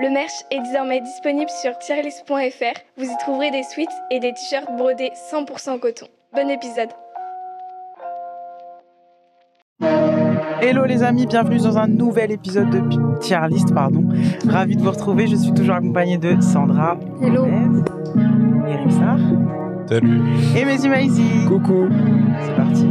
Le 0.00 0.10
merch 0.10 0.44
est 0.50 0.60
désormais 0.60 1.00
disponible 1.00 1.50
sur 1.50 1.78
tierlist.fr. 1.78 2.80
Vous 2.96 3.04
y 3.04 3.16
trouverez 3.18 3.52
des 3.52 3.62
sweats 3.62 3.84
et 4.10 4.18
des 4.18 4.32
t-shirts 4.32 4.74
brodés 4.76 5.12
100% 5.30 5.78
coton. 5.78 6.06
Bon 6.32 6.50
épisode 6.50 6.88
Hello 10.60 10.84
les 10.84 11.04
amis, 11.04 11.26
bienvenue 11.26 11.58
dans 11.58 11.78
un 11.78 11.86
nouvel 11.86 12.32
épisode 12.32 12.70
de 12.70 13.18
Tier 13.20 13.38
List, 13.48 13.72
pardon. 13.72 14.08
Ravi 14.48 14.76
de 14.76 14.82
vous 14.82 14.90
retrouver, 14.90 15.28
je 15.28 15.36
suis 15.36 15.52
toujours 15.52 15.76
accompagné 15.76 16.18
de 16.18 16.40
Sandra. 16.40 16.98
Hello. 17.22 17.46
Et. 17.46 18.90
Salut. 19.88 20.22
Et 20.56 20.64
Messi 20.64 20.88
Maïsi. 20.88 21.44
Coucou. 21.46 21.88
C'est 22.42 22.56
parti. 22.56 22.88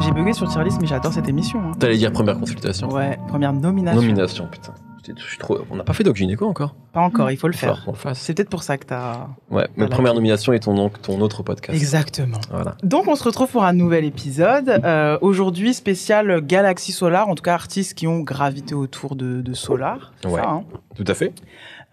J'ai 0.00 0.10
bugué 0.12 0.32
sur 0.32 0.48
Tier 0.48 0.64
List, 0.64 0.78
mais 0.80 0.86
j'adore 0.86 1.12
cette 1.12 1.28
émission. 1.28 1.60
hein. 1.60 1.72
T'allais 1.78 1.96
dire 1.96 2.12
première 2.12 2.38
consultation. 2.38 2.88
Ouais, 2.90 3.18
première 3.28 3.52
nomination. 3.52 4.00
Nomination, 4.00 4.46
putain. 4.50 4.72
J'étais- 5.04 5.20
je 5.20 5.24
suis 5.26 5.38
trop... 5.38 5.58
On 5.70 5.76
n'a 5.76 5.84
pas 5.84 5.92
fait 5.92 6.02
Doc 6.04 6.16
Gynéco 6.16 6.46
encore? 6.46 6.74
Pas 6.92 7.00
encore, 7.00 7.30
il 7.30 7.36
faut 7.36 7.46
le 7.46 7.52
faire. 7.54 7.84
le. 7.86 8.14
C'est 8.14 8.34
peut-être 8.34 8.50
pour 8.50 8.62
ça 8.64 8.76
que 8.76 8.84
t'as. 8.86 9.28
Ouais, 9.50 9.68
mais 9.76 9.86
première 9.86 10.14
nomination 10.14 10.52
est 10.52 10.60
ton, 10.60 10.90
autre 11.20 11.42
podcast. 11.42 11.78
Exactement. 11.78 12.40
Voilà. 12.50 12.76
Donc 12.82 13.06
on 13.06 13.14
se 13.14 13.22
retrouve 13.24 13.48
pour 13.48 13.64
un 13.64 13.72
nouvel 13.72 14.04
épisode. 14.04 14.68
Euh, 14.84 15.16
Aujourd'hui 15.20 15.74
spécial 15.74 16.40
Galaxy 16.40 16.92
Solar, 16.92 17.28
en 17.28 17.34
tout 17.36 17.42
cas 17.42 17.54
artistes 17.54 17.94
qui 17.94 18.06
ont 18.08 18.20
gravité 18.20 18.74
autour 18.74 19.14
de, 19.16 19.40
de 19.42 19.54
Solar. 19.54 20.12
Ouais. 20.24 20.40
ça, 20.42 20.48
hein. 20.50 20.64
Tout 20.96 21.04
à 21.06 21.14
fait. 21.14 21.32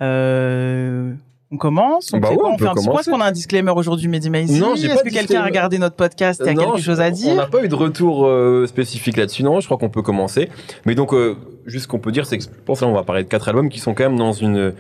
Euh, 0.02 1.14
on 1.54 1.58
commence 1.58 2.12
on 2.14 2.18
Bah 2.18 2.30
fait 2.30 2.34
ouais, 2.34 2.40
quoi 2.40 2.50
on 2.50 2.54
On 2.54 2.58
fait 2.58 2.64
un- 2.66 2.68
Pourquoi 2.74 2.84
commencer. 2.84 3.00
est-ce 3.02 3.10
qu'on 3.16 3.22
a 3.22 3.26
un 3.28 3.32
disclaimer 3.32 3.72
aujourd'hui, 3.76 4.08
Mehdi 4.08 4.30
Non, 4.30 4.74
Est-ce 4.76 5.04
que 5.04 5.10
quelqu'un 5.10 5.42
a 5.42 5.46
regardé 5.46 5.78
notre 5.78 5.96
podcast 5.96 6.42
et 6.46 6.50
a 6.50 6.54
Non, 6.54 6.72
quelque 6.72 6.82
chose 6.84 7.00
à 7.00 7.08
On 7.08 7.12
dire 7.12 7.36
n'a 7.36 7.46
pas 7.46 7.64
eu 7.64 7.68
de 7.68 7.76
retour 7.76 8.26
euh, 8.26 8.66
spécifique 8.68 9.18
là-dessus, 9.18 9.44
non 9.44 9.60
Je 9.60 9.66
crois 9.68 9.78
qu'on 9.78 9.90
peut 9.90 10.02
commencer. 10.02 10.50
Mais 10.86 10.96
donc, 10.96 11.14
euh, 11.14 11.36
juste 11.66 11.84
ce 11.84 11.88
qu'on 11.88 12.00
peut 12.00 12.12
dire, 12.12 12.26
c'est 12.26 12.38
que 12.38 12.44
je 12.44 12.50
pense 12.66 12.82
là, 12.82 12.88
on 12.88 12.94
va 12.94 13.04
parler 13.04 13.24
de 13.24 13.30
quatre 13.30 13.48
albums 13.50 13.70
qui 13.70 13.80
sont 13.80 13.94
quand 13.94 14.04
même 14.04 14.18
dans 14.18 14.34
une 14.34 14.74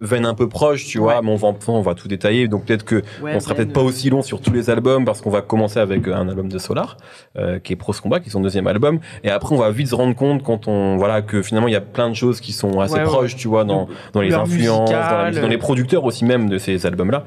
veine 0.00 0.26
un 0.26 0.34
peu 0.34 0.48
proche, 0.48 0.86
tu 0.86 0.98
vois. 0.98 1.16
Ouais. 1.16 1.22
Mais 1.22 1.30
on 1.30 1.36
va, 1.36 1.54
on 1.68 1.80
va 1.80 1.94
tout 1.94 2.08
détailler. 2.08 2.48
Donc 2.48 2.66
peut-être 2.66 2.84
que 2.84 3.02
Ouais, 3.22 3.32
on 3.34 3.40
sera 3.40 3.54
peut-être 3.54 3.72
pas 3.72 3.82
aussi 3.82 4.10
long 4.10 4.22
sur 4.22 4.40
tous 4.40 4.52
les 4.52 4.68
albums 4.70 5.04
parce 5.04 5.20
qu'on 5.20 5.30
va 5.30 5.42
commencer 5.42 5.78
avec 5.78 6.06
euh, 6.06 6.14
un 6.14 6.28
album 6.28 6.48
de 6.48 6.58
Solar 6.58 6.96
euh, 7.38 7.58
qui 7.58 7.72
est 7.72 7.76
Pros 7.76 7.92
Combat 7.92 8.20
qui 8.20 8.28
est 8.28 8.32
son 8.32 8.40
deuxième 8.40 8.66
album 8.66 9.00
et 9.24 9.30
après 9.30 9.54
on 9.54 9.58
va 9.58 9.70
vite 9.70 9.88
se 9.88 9.94
rendre 9.94 10.14
compte 10.14 10.42
quand 10.42 10.68
on 10.68 10.96
voilà 10.96 11.22
que 11.22 11.42
finalement 11.42 11.68
il 11.68 11.72
y 11.72 11.76
a 11.76 11.80
plein 11.80 12.08
de 12.10 12.14
choses 12.14 12.40
qui 12.40 12.52
sont 12.52 12.80
assez 12.80 12.94
Ouais, 12.94 13.02
proches 13.04 13.36
tu 13.36 13.48
vois 13.48 13.64
dans 13.64 13.88
dans 14.12 14.20
les 14.20 14.34
influences 14.34 14.90
dans, 14.90 14.96
la 14.96 15.02
musicale. 15.02 15.26
musique, 15.28 15.42
dans 15.42 15.48
les 15.48 15.58
producteurs 15.58 16.04
aussi 16.04 16.24
même 16.24 16.48
de 16.48 16.58
ces 16.58 16.84
albums 16.86 17.10
là 17.10 17.24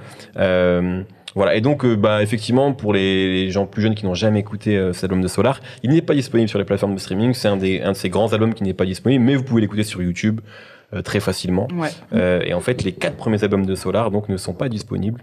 voilà 1.36 1.56
et 1.56 1.62
donc 1.62 1.86
euh, 1.86 1.95
bah 1.95 2.23
effectivement 2.23 2.73
pour 2.73 2.94
les, 2.94 3.45
les 3.45 3.52
gens 3.52 3.66
plus 3.66 3.81
jeunes 3.81 3.95
qui 3.95 4.06
n'ont 4.06 4.16
jamais 4.16 4.40
écouté 4.40 4.78
euh, 4.78 4.94
cet 4.94 5.06
album 5.06 5.22
de 5.22 5.28
Solar 5.28 5.59
il 5.84 5.92
n'est 5.92 6.02
pas 6.02 6.14
disponible 6.14 6.50
sur 6.50 6.59
les 6.59 6.66
plateformes 6.66 6.95
de 6.95 7.00
streaming 7.00 7.34
c'est 7.34 7.47
un 7.47 7.58
des 7.58 7.81
un 7.81 7.92
de 7.92 7.97
ces 7.97 8.09
grands 8.09 8.34
albums 8.34 8.53
qui 8.53 8.64
n'est 8.64 8.73
pas 8.73 8.86
disponible 8.86 9.23
mais 9.23 9.36
vous 9.36 9.44
pouvez 9.44 9.62
l'écouter 9.62 9.84
sur 9.84 10.02
YouTube 10.02 10.42
euh, 10.44 10.78
très 11.04 11.20
facilement 11.20 11.68
Ouais. 11.76 11.90
euh, 12.14 12.42
et 12.45 12.54
en 12.54 12.59
fait, 12.59 12.84
les 12.84 12.92
quatre 12.94 13.16
premiers 13.16 13.44
albums 13.44 13.66
de 13.66 13.76
Solar 13.76 14.12
donc 14.12 14.28
ne 14.30 14.38
sont 14.38 14.54
pas 14.54 14.70
disponibles 14.70 15.22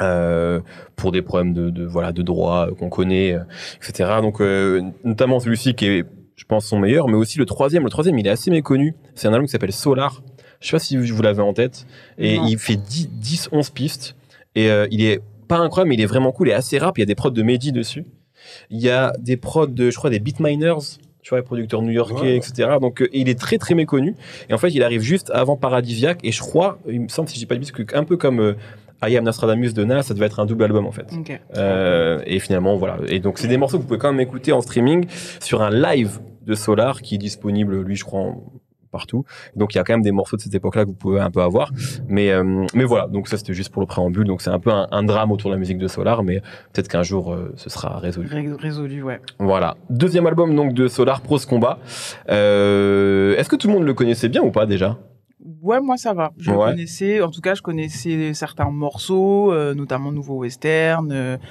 euh, 0.00 0.60
pour 0.96 1.12
des 1.12 1.22
problèmes 1.22 1.52
de, 1.54 1.70
de 1.70 1.84
voilà 1.84 2.12
de 2.12 2.22
droit 2.22 2.68
euh, 2.68 2.74
qu'on 2.74 2.88
connaît, 2.88 3.32
euh, 3.34 3.40
etc. 3.76 4.10
Donc 4.22 4.40
euh, 4.40 4.82
notamment 5.04 5.40
celui-ci 5.40 5.74
qui 5.74 5.86
est, 5.86 6.04
je 6.36 6.44
pense, 6.44 6.66
son 6.66 6.78
meilleur, 6.78 7.08
mais 7.08 7.14
aussi 7.16 7.38
le 7.38 7.46
troisième. 7.46 7.84
Le 7.84 7.90
troisième, 7.90 8.18
il 8.18 8.26
est 8.26 8.30
assez 8.30 8.50
méconnu. 8.50 8.94
C'est 9.14 9.28
un 9.28 9.32
album 9.32 9.46
qui 9.46 9.52
s'appelle 9.52 9.72
Solar. 9.72 10.22
Je 10.60 10.66
sais 10.68 10.72
pas 10.72 10.78
si 10.78 10.96
vous 10.96 11.22
l'avez 11.22 11.42
en 11.42 11.52
tête. 11.52 11.86
Et 12.18 12.36
Non. 12.38 12.46
il 12.46 12.58
fait 12.58 12.76
10, 12.76 13.08
10 13.10 13.48
11 13.52 13.70
pistes. 13.70 14.16
Et 14.54 14.70
euh, 14.70 14.86
il 14.90 15.02
est 15.04 15.20
pas 15.48 15.58
incroyable, 15.58 15.88
mais 15.90 15.94
il 15.96 16.00
est 16.00 16.06
vraiment 16.06 16.32
cool 16.32 16.48
et 16.48 16.52
assez 16.52 16.78
rap. 16.78 16.96
Il 16.98 17.00
y 17.00 17.02
a 17.02 17.06
des 17.06 17.14
prods 17.14 17.30
de 17.30 17.42
Mehdi 17.42 17.72
dessus. 17.72 18.04
Il 18.70 18.78
y 18.80 18.88
a 18.90 19.12
des 19.18 19.36
prods 19.36 19.66
de, 19.66 19.90
je 19.90 19.96
crois, 19.96 20.10
des 20.10 20.18
beatminers. 20.20 20.98
Tu 21.22 21.30
vois, 21.30 21.38
les 21.38 21.44
producteurs 21.44 21.82
new-yorkais, 21.82 22.14
Ouais. 22.22 22.36
etc. 22.36 22.70
Donc, 22.80 23.02
euh, 23.02 23.08
il 23.12 23.28
est 23.28 23.38
très, 23.38 23.58
très 23.58 23.74
méconnu. 23.74 24.14
Et 24.48 24.54
en 24.54 24.58
fait, 24.58 24.70
il 24.70 24.82
arrive 24.82 25.02
juste 25.02 25.30
avant 25.34 25.56
Paradisiac. 25.56 26.18
Et 26.24 26.32
je 26.32 26.40
crois, 26.40 26.78
il 26.88 27.00
me 27.02 27.08
semble, 27.08 27.28
si 27.28 27.34
je 27.34 27.40
dis 27.40 27.46
pas 27.46 27.54
de 27.56 27.60
bêtises, 27.60 27.72
que 27.72 27.82
un 27.94 28.04
peu 28.04 28.16
comme 28.16 28.40
euh, 28.40 28.54
I 29.06 29.16
Am 29.18 29.24
Nostradamus 29.24 29.72
de 29.74 29.84
Nas, 29.84 30.02
ça 30.04 30.14
devait 30.14 30.26
être 30.26 30.40
un 30.40 30.46
double 30.46 30.64
album, 30.64 30.86
en 30.86 30.92
fait. 30.92 31.06
Euh, 31.56 32.20
et 32.26 32.38
finalement, 32.38 32.76
voilà. 32.76 32.96
Et 33.08 33.20
donc, 33.20 33.38
c'est 33.38 33.48
des 33.48 33.56
morceaux 33.58 33.76
que 33.76 33.82
vous 33.82 33.88
pouvez 33.88 33.98
quand 34.00 34.10
même 34.12 34.20
écouter 34.20 34.52
en 34.52 34.60
streaming 34.62 35.06
sur 35.40 35.62
un 35.62 35.70
live 35.70 36.20
de 36.46 36.54
Solar 36.54 37.02
qui 37.02 37.16
est 37.16 37.18
disponible, 37.18 37.80
lui, 37.82 37.96
je 37.96 38.04
crois, 38.04 38.20
en- 38.20 38.42
partout. 38.90 39.24
Donc, 39.56 39.74
il 39.74 39.78
y 39.78 39.80
a 39.80 39.84
quand 39.84 39.92
même 39.92 40.02
des 40.02 40.12
morceaux 40.12 40.36
de 40.36 40.42
cette 40.42 40.54
époque-là 40.54 40.84
que 40.84 40.88
vous 40.90 40.94
pouvez 40.94 41.20
un 41.20 41.30
peu 41.30 41.42
avoir. 41.42 41.70
Mais, 42.08 42.30
euh, 42.30 42.66
mais 42.74 42.84
voilà. 42.84 43.06
Donc, 43.06 43.28
ça, 43.28 43.36
c'était 43.38 43.54
juste 43.54 43.70
pour 43.72 43.80
le 43.82 43.86
préambule. 43.86 44.26
Donc, 44.26 44.42
c'est 44.42 44.50
un 44.50 44.58
peu 44.58 44.70
un, 44.70 44.88
un 44.90 45.02
drame 45.02 45.32
autour 45.32 45.50
de 45.50 45.54
la 45.54 45.58
musique 45.58 45.78
de 45.78 45.88
Solar, 45.88 46.22
mais 46.22 46.40
peut-être 46.72 46.88
qu'un 46.88 47.02
jour, 47.02 47.32
euh, 47.32 47.52
ce 47.56 47.70
sera 47.70 47.98
résolu. 47.98 48.28
Ré- 48.28 48.52
Résolu, 48.58 49.02
ouais. 49.02 49.20
Voilà. 49.38 49.76
Deuxième 49.88 50.26
album, 50.26 50.54
donc, 50.54 50.74
de 50.74 50.88
Solar, 50.88 51.20
Pros 51.20 51.38
Combat. 51.48 51.78
Euh, 52.30 53.36
est-ce 53.36 53.48
que 53.48 53.56
tout 53.56 53.68
le 53.68 53.74
monde 53.74 53.84
le 53.84 53.94
connaissait 53.94 54.28
bien 54.28 54.42
ou 54.42 54.50
pas, 54.50 54.66
déjà? 54.66 54.96
Ouais, 55.62 55.80
moi 55.80 55.96
ça 55.96 56.12
va. 56.12 56.32
Je 56.38 56.50
Ouais. 56.50 56.70
connaissais, 56.70 57.22
en 57.22 57.30
tout 57.30 57.40
cas, 57.40 57.54
je 57.54 57.62
connaissais 57.62 58.34
certains 58.34 58.70
morceaux, 58.70 59.52
euh, 59.52 59.74
notamment 59.74 60.12
Nouveau 60.12 60.36
Western, 60.38 61.10
euh, 61.12 61.36
que 61.38 61.42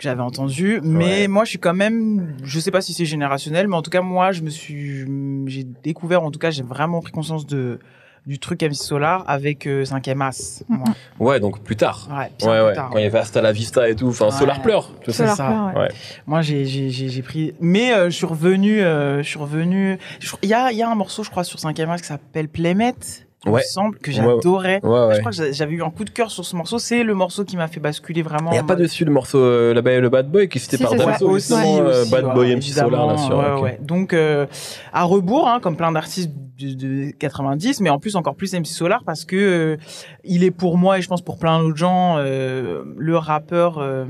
j'avais 0.00 0.22
entendu. 0.22 0.80
Mais 0.82 1.22
Ouais. 1.22 1.28
moi, 1.28 1.44
je 1.44 1.50
suis 1.50 1.58
quand 1.58 1.74
même, 1.74 2.34
je 2.42 2.58
sais 2.58 2.70
pas 2.70 2.80
si 2.80 2.92
c'est 2.92 3.04
générationnel, 3.04 3.68
mais 3.68 3.76
en 3.76 3.82
tout 3.82 3.90
cas, 3.90 4.00
moi, 4.02 4.32
je 4.32 4.42
me 4.42 4.50
suis, 4.50 5.04
j'ai 5.46 5.64
découvert, 5.82 6.22
en 6.24 6.30
tout 6.30 6.38
cas, 6.40 6.50
j'ai 6.50 6.62
vraiment 6.64 7.00
pris 7.00 7.12
conscience 7.12 7.46
de 7.46 7.78
du 8.26 8.38
truc 8.38 8.62
MC 8.62 8.74
Solar 8.74 9.24
avec 9.26 9.66
euh, 9.66 9.84
5e 9.86 10.20
As. 10.20 10.62
Moi. 10.68 10.84
Ouais, 11.18 11.40
donc 11.40 11.62
plus 11.62 11.76
tard. 11.76 12.08
Ouais, 12.10 12.16
Ouais, 12.16 12.28
plus 12.38 12.46
ouais. 12.66 12.72
tard. 12.74 12.90
Quand 12.90 12.98
il 12.98 13.04
y 13.04 13.06
avait 13.06 13.18
Hasta 13.18 13.40
la 13.40 13.52
Vista 13.52 13.88
et 13.88 13.96
tout. 13.96 14.08
Enfin, 14.08 14.26
Ouais. 14.26 14.32
Solar 14.32 14.60
pleure. 14.60 14.92
tout 15.02 15.12
ça. 15.12 15.28
C'est 15.28 15.36
ça. 15.36 15.72
Ouais. 15.74 15.88
Moi, 16.26 16.42
j'ai, 16.42 16.66
j'ai, 16.66 16.90
j'ai, 16.90 17.08
j'ai 17.08 17.22
pris. 17.22 17.54
Mais 17.60 17.94
euh, 17.94 18.10
je 18.10 18.16
suis 18.16 18.26
revenu. 18.26 18.82
euh, 18.82 19.22
je 19.22 19.28
suis 19.28 19.38
revenu. 19.38 19.96
Il 20.42 20.48
y 20.50 20.52
a, 20.52 20.72
il 20.72 20.76
y 20.76 20.82
a 20.82 20.90
un 20.90 20.94
morceau, 20.94 21.22
je 21.22 21.30
crois, 21.30 21.42
sur 21.44 21.58
5e 21.58 21.88
As 21.88 22.02
qui 22.02 22.08
s'appelle 22.08 22.48
Playmate. 22.50 23.27
Il 23.46 23.52
Ouais. 23.52 23.60
me 23.60 23.64
semble 23.66 23.98
que 23.98 24.10
Ouais, 24.10 24.18
ouais. 24.18 24.24
j'adorais. 24.36 24.80
Ouais, 24.82 24.90
ouais. 25.06 25.14
Je 25.14 25.20
crois 25.20 25.30
que 25.30 25.36
j'a- 25.36 25.52
j'avais 25.52 25.74
eu 25.74 25.82
un 25.84 25.90
coup 25.90 26.04
de 26.04 26.10
cœur 26.10 26.28
sur 26.30 26.44
ce 26.44 26.56
morceau. 26.56 26.80
C'est 26.80 27.04
le 27.04 27.14
morceau 27.14 27.44
qui 27.44 27.56
m'a 27.56 27.68
fait 27.68 27.78
basculer 27.78 28.22
vraiment. 28.22 28.50
Il 28.50 28.54
n'y 28.54 28.58
a 28.58 28.64
pas 28.64 28.74
mode- 28.74 28.82
dessus 28.82 29.04
le 29.04 29.12
morceau 29.12 29.38
euh, 29.38 29.72
la 29.74 30.00
le 30.00 30.08
Bad 30.08 30.28
Boy 30.28 30.48
qui 30.48 30.58
était 30.58 30.76
Si, 30.76 30.82
par. 30.82 30.94
Damso, 30.96 31.28
aussi, 31.30 31.52
euh, 31.54 32.02
aussi, 32.02 32.10
Bad 32.10 32.24
ouais, 32.24 32.34
Boy 32.34 32.56
MC 32.56 32.62
Solar 32.72 33.06
là 33.06 33.16
sur. 33.16 33.38
ouais, 33.38 33.50
ok. 33.56 33.62
ouais. 33.62 33.78
Donc 33.80 34.12
euh, 34.12 34.46
à 34.92 35.04
rebours, 35.04 35.48
hein, 35.48 35.60
comme 35.60 35.76
plein 35.76 35.92
d'artistes 35.92 36.32
de, 36.58 36.74
de 36.74 37.10
90, 37.12 37.80
mais 37.80 37.90
en 37.90 38.00
plus 38.00 38.16
encore 38.16 38.34
plus 38.34 38.52
MC 38.54 38.66
Solar 38.66 39.04
parce 39.04 39.24
que 39.24 39.36
euh, 39.36 39.76
il 40.24 40.42
est 40.42 40.50
pour 40.50 40.76
moi 40.76 40.98
et 40.98 41.02
je 41.02 41.06
pense 41.08 41.22
pour 41.22 41.38
plein 41.38 41.60
d'autres 41.62 41.76
gens 41.76 42.16
euh, 42.18 42.82
le 42.96 43.16
rappeur 43.16 43.78
euh, 43.78 44.04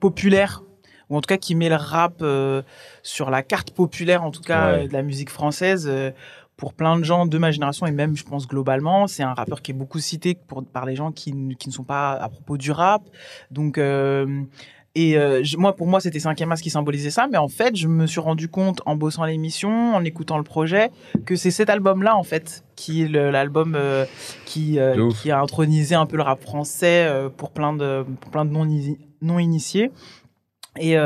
populaire 0.00 0.62
ou 1.08 1.16
en 1.16 1.20
tout 1.20 1.28
cas 1.28 1.36
qui 1.36 1.54
met 1.54 1.68
le 1.68 1.76
rap 1.76 2.14
euh, 2.20 2.62
sur 3.02 3.30
la 3.30 3.42
carte 3.42 3.70
populaire 3.70 4.24
en 4.24 4.30
tout 4.32 4.42
cas 4.42 4.72
Ouais. 4.72 4.84
euh, 4.84 4.88
de 4.88 4.92
la 4.92 5.02
musique 5.02 5.30
française. 5.30 5.86
euh, 5.88 6.10
pour 6.56 6.72
plein 6.72 6.98
de 6.98 7.04
gens 7.04 7.26
de 7.26 7.38
ma 7.38 7.50
génération 7.50 7.86
et 7.86 7.92
même 7.92 8.16
je 8.16 8.24
pense 8.24 8.46
globalement, 8.48 9.06
c'est 9.06 9.22
un 9.22 9.34
rappeur 9.34 9.60
qui 9.62 9.72
est 9.72 9.74
beaucoup 9.74 9.98
cité 9.98 10.34
pour, 10.34 10.64
par 10.64 10.86
les 10.86 10.96
gens 10.96 11.12
qui, 11.12 11.32
qui 11.58 11.68
ne 11.68 11.74
sont 11.74 11.84
pas 11.84 12.12
à 12.12 12.28
propos 12.28 12.56
du 12.56 12.70
rap. 12.70 13.02
Donc 13.50 13.78
euh, 13.78 14.42
et 14.94 15.18
euh, 15.18 15.42
moi, 15.58 15.76
pour 15.76 15.86
moi, 15.86 16.00
c'était 16.00 16.18
5e 16.18 16.50
As 16.50 16.62
qui 16.62 16.70
symbolisait 16.70 17.10
ça. 17.10 17.28
Mais 17.30 17.36
en 17.36 17.48
fait, 17.48 17.76
je 17.76 17.86
me 17.86 18.06
suis 18.06 18.20
rendu 18.20 18.48
compte 18.48 18.80
en 18.86 18.96
bossant 18.96 19.26
l'émission, 19.26 19.94
en 19.94 20.02
écoutant 20.04 20.38
le 20.38 20.42
projet, 20.42 20.90
que 21.26 21.36
c'est 21.36 21.50
cet 21.50 21.68
album-là, 21.68 22.16
en 22.16 22.22
fait, 22.22 22.64
qui 22.76 23.02
est 23.02 23.08
l'album 23.08 23.74
euh, 23.76 24.06
qui, 24.46 24.80
a 24.80 25.38
intronisé 25.38 25.94
un 25.94 26.06
peu 26.06 26.16
le 26.16 26.22
rap 26.22 26.40
français 26.40 27.06
pour 27.36 27.50
plein 27.50 27.74
de, 27.74 28.06
pour 28.22 28.30
plein 28.30 28.46
de 28.46 28.50
non-ini- 28.52 28.98
non-initiés. 29.20 29.90
Et, 30.80 30.96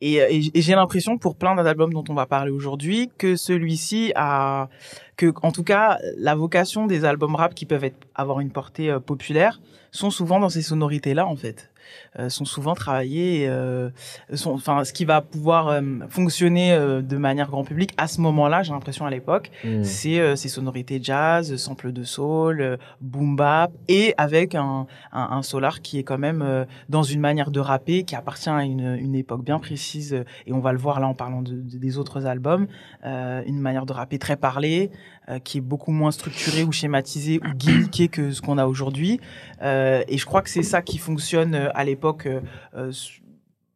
et, 0.00 0.14
et- 0.16 0.60
j'ai 0.60 0.74
l'impression, 0.74 1.18
pour 1.18 1.36
plein 1.36 1.54
d'albums 1.54 1.92
dont 1.92 2.04
on 2.08 2.14
va 2.14 2.26
parler 2.26 2.50
aujourd'hui, 2.50 3.10
que 3.18 3.36
celui-ci 3.36 4.12
a, 4.16 4.68
que, 5.16 5.32
en 5.42 5.52
tout 5.52 5.64
cas, 5.64 5.98
la 6.16 6.34
vocation 6.34 6.86
des 6.86 7.04
albums 7.04 7.34
rap 7.34 7.54
qui 7.54 7.66
peuvent 7.66 7.90
avoir 8.14 8.40
une 8.40 8.50
portée 8.50 8.90
euh, 8.90 9.00
populaire 9.00 9.60
sont 9.90 10.10
souvent 10.10 10.38
dans 10.40 10.50
ces 10.50 10.62
sonorités-là, 10.62 11.26
en 11.26 11.36
fait. 11.36 11.70
Euh, 12.18 12.28
sont 12.28 12.44
souvent 12.44 12.74
travaillés, 12.74 13.46
euh, 13.48 13.90
sont, 14.34 14.52
enfin, 14.52 14.84
ce 14.84 14.92
qui 14.92 15.04
va 15.04 15.20
pouvoir 15.20 15.68
euh, 15.68 15.80
fonctionner 16.08 16.72
euh, 16.72 17.02
de 17.02 17.16
manière 17.16 17.48
grand 17.48 17.64
public 17.64 17.92
à 17.96 18.08
ce 18.08 18.20
moment-là, 18.20 18.62
j'ai 18.62 18.72
l'impression 18.72 19.06
à 19.06 19.10
l'époque, 19.10 19.50
Hmm. 19.64 19.82
c'est 19.84 20.18
euh, 20.20 20.36
ces 20.36 20.48
sonorités 20.48 21.00
jazz, 21.02 21.54
samples 21.56 21.92
de 21.92 22.04
soul, 22.04 22.78
boom 23.00 23.36
bap, 23.36 23.72
et 23.88 24.14
avec 24.16 24.54
un, 24.54 24.86
un, 25.12 25.28
un 25.30 25.42
solar 25.42 25.80
qui 25.82 25.98
est 25.98 26.02
quand 26.02 26.18
même 26.18 26.42
euh, 26.42 26.64
dans 26.88 27.02
une 27.02 27.20
manière 27.20 27.50
de 27.50 27.60
rapper 27.60 28.04
qui 28.04 28.14
appartient 28.16 28.48
à 28.50 28.62
une, 28.64 28.96
une 29.00 29.14
époque 29.14 29.44
bien 29.44 29.58
précise, 29.58 30.24
et 30.46 30.52
on 30.52 30.60
va 30.60 30.72
le 30.72 30.78
voir 30.78 31.00
là 31.00 31.06
en 31.08 31.14
parlant 31.14 31.42
de, 31.42 31.52
de- 31.52 31.78
des 31.78 31.98
autres 31.98 32.26
albums, 32.26 32.66
euh, 33.04 33.42
une 33.46 33.60
manière 33.60 33.86
de 33.86 33.92
rapper 33.92 34.18
très 34.18 34.36
parlée, 34.36 34.90
euh, 35.28 35.38
qui 35.40 35.58
est 35.58 35.60
beaucoup 35.60 35.92
moins 35.92 36.10
structurée 36.10 36.64
ou 36.64 36.72
schématisée 36.72 37.38
ou 37.44 37.54
gimmickée 37.54 38.08
que 38.08 38.30
ce 38.30 38.40
qu'on 38.40 38.56
a 38.56 38.66
aujourd'hui. 38.66 39.20
Euh, 39.60 40.02
et 40.08 40.16
je 40.16 40.24
crois 40.24 40.40
que 40.40 40.48
c'est 40.48 40.62
ça 40.62 40.80
qui 40.80 40.96
fonctionne 40.96 41.54
euh, 41.54 41.68
à 41.74 41.84
l'époque 41.84 42.26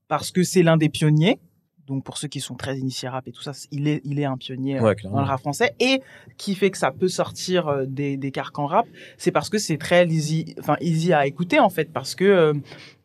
parce 0.08 0.30
que 0.30 0.42
c'est 0.44 0.62
l'un 0.62 0.78
des 0.78 0.88
pionniers. 0.88 1.38
Donc 1.86 2.04
pour 2.04 2.16
ceux 2.16 2.28
qui 2.28 2.40
sont 2.40 2.54
très 2.54 2.78
initiés 2.78 3.08
rap 3.08 3.28
et 3.28 3.32
tout 3.32 3.42
ça, 3.42 3.52
il 3.70 3.86
est, 3.86 4.00
il 4.04 4.18
est 4.18 4.24
un 4.24 4.38
pionnier 4.38 4.80
Ouais, 4.80 4.94
dans 5.02 5.20
le 5.20 5.26
rap 5.26 5.40
français 5.40 5.74
et 5.78 6.00
qui 6.38 6.54
fait 6.54 6.70
que 6.70 6.78
ça 6.78 6.90
peut 6.90 7.08
sortir 7.08 7.86
des, 7.86 8.16
des 8.16 8.30
carcans 8.30 8.66
rap, 8.66 8.86
c'est 9.18 9.32
parce 9.32 9.50
que 9.50 9.58
c'est 9.58 9.78
très 9.78 10.06
easy, 10.06 10.54
enfin 10.58 10.76
easy 10.80 11.12
à 11.12 11.26
écouter 11.26 11.58
en 11.58 11.70
fait, 11.70 11.92
parce 11.92 12.14
que 12.14 12.54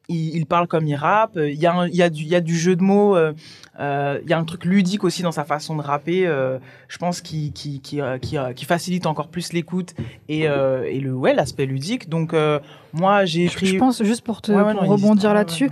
il, 0.09 0.36
il 0.36 0.45
parle 0.45 0.68
comme 0.68 0.88
il 0.88 0.95
rappe. 0.95 1.38
Il 1.38 1.56
y 1.56 1.65
a, 1.65 1.74
un- 1.74 1.88
il 1.88 1.95
y 1.95 2.01
a, 2.01 2.09
du, 2.09 2.21
il 2.24 2.27
y 2.30 2.36
a 2.36 2.42
du 2.42 2.56
jeu 2.57 2.75
de 2.75 2.83
mots. 2.83 3.15
euh, 3.15 3.33
euh, 3.80 4.19
Il 4.24 4.30
y 4.30 4.33
a 4.33 4.39
un 4.39 4.44
truc 4.44 4.65
ludique 4.65 5.04
aussi 5.04 5.21
dans 5.21 5.31
sa 5.31 5.44
façon 5.44 5.75
de 5.75 5.81
rapper. 5.81 6.25
euh, 6.27 6.57
je 6.88 6.98
pense 6.98 7.21
qui, 7.21 7.51
qui, 7.51 7.80
qui, 7.81 8.01
euh, 8.01 8.18
qui, 8.18 8.38
euh, 8.38 8.54
qui 8.54 8.65
facilite 8.65 9.06
encore 9.06 9.27
plus 9.27 9.54
l'écoute 9.54 9.94
et, 10.30 10.48
euh, 10.48 10.83
et 10.89 11.00
le 11.00 11.13
ouais 11.13 11.33
l'aspect 11.33 11.65
ludique. 11.65 12.09
Donc 12.09 12.33
euh, 12.33 12.59
moi 12.94 13.25
j'ai 13.25 13.48
pris. 13.48 13.65
Je 13.68 13.77
pense, 13.77 14.01
juste 14.04 14.21
pour, 14.24 14.42
te, 14.42 14.51
Ouais, 14.51 14.57
ouais, 14.63 14.74
pour 14.74 14.83
non, 14.83 14.89
n'hésite 14.89 15.04
rebondir 15.06 15.30
ouais, 15.30 15.36
là-dessus, 15.36 15.69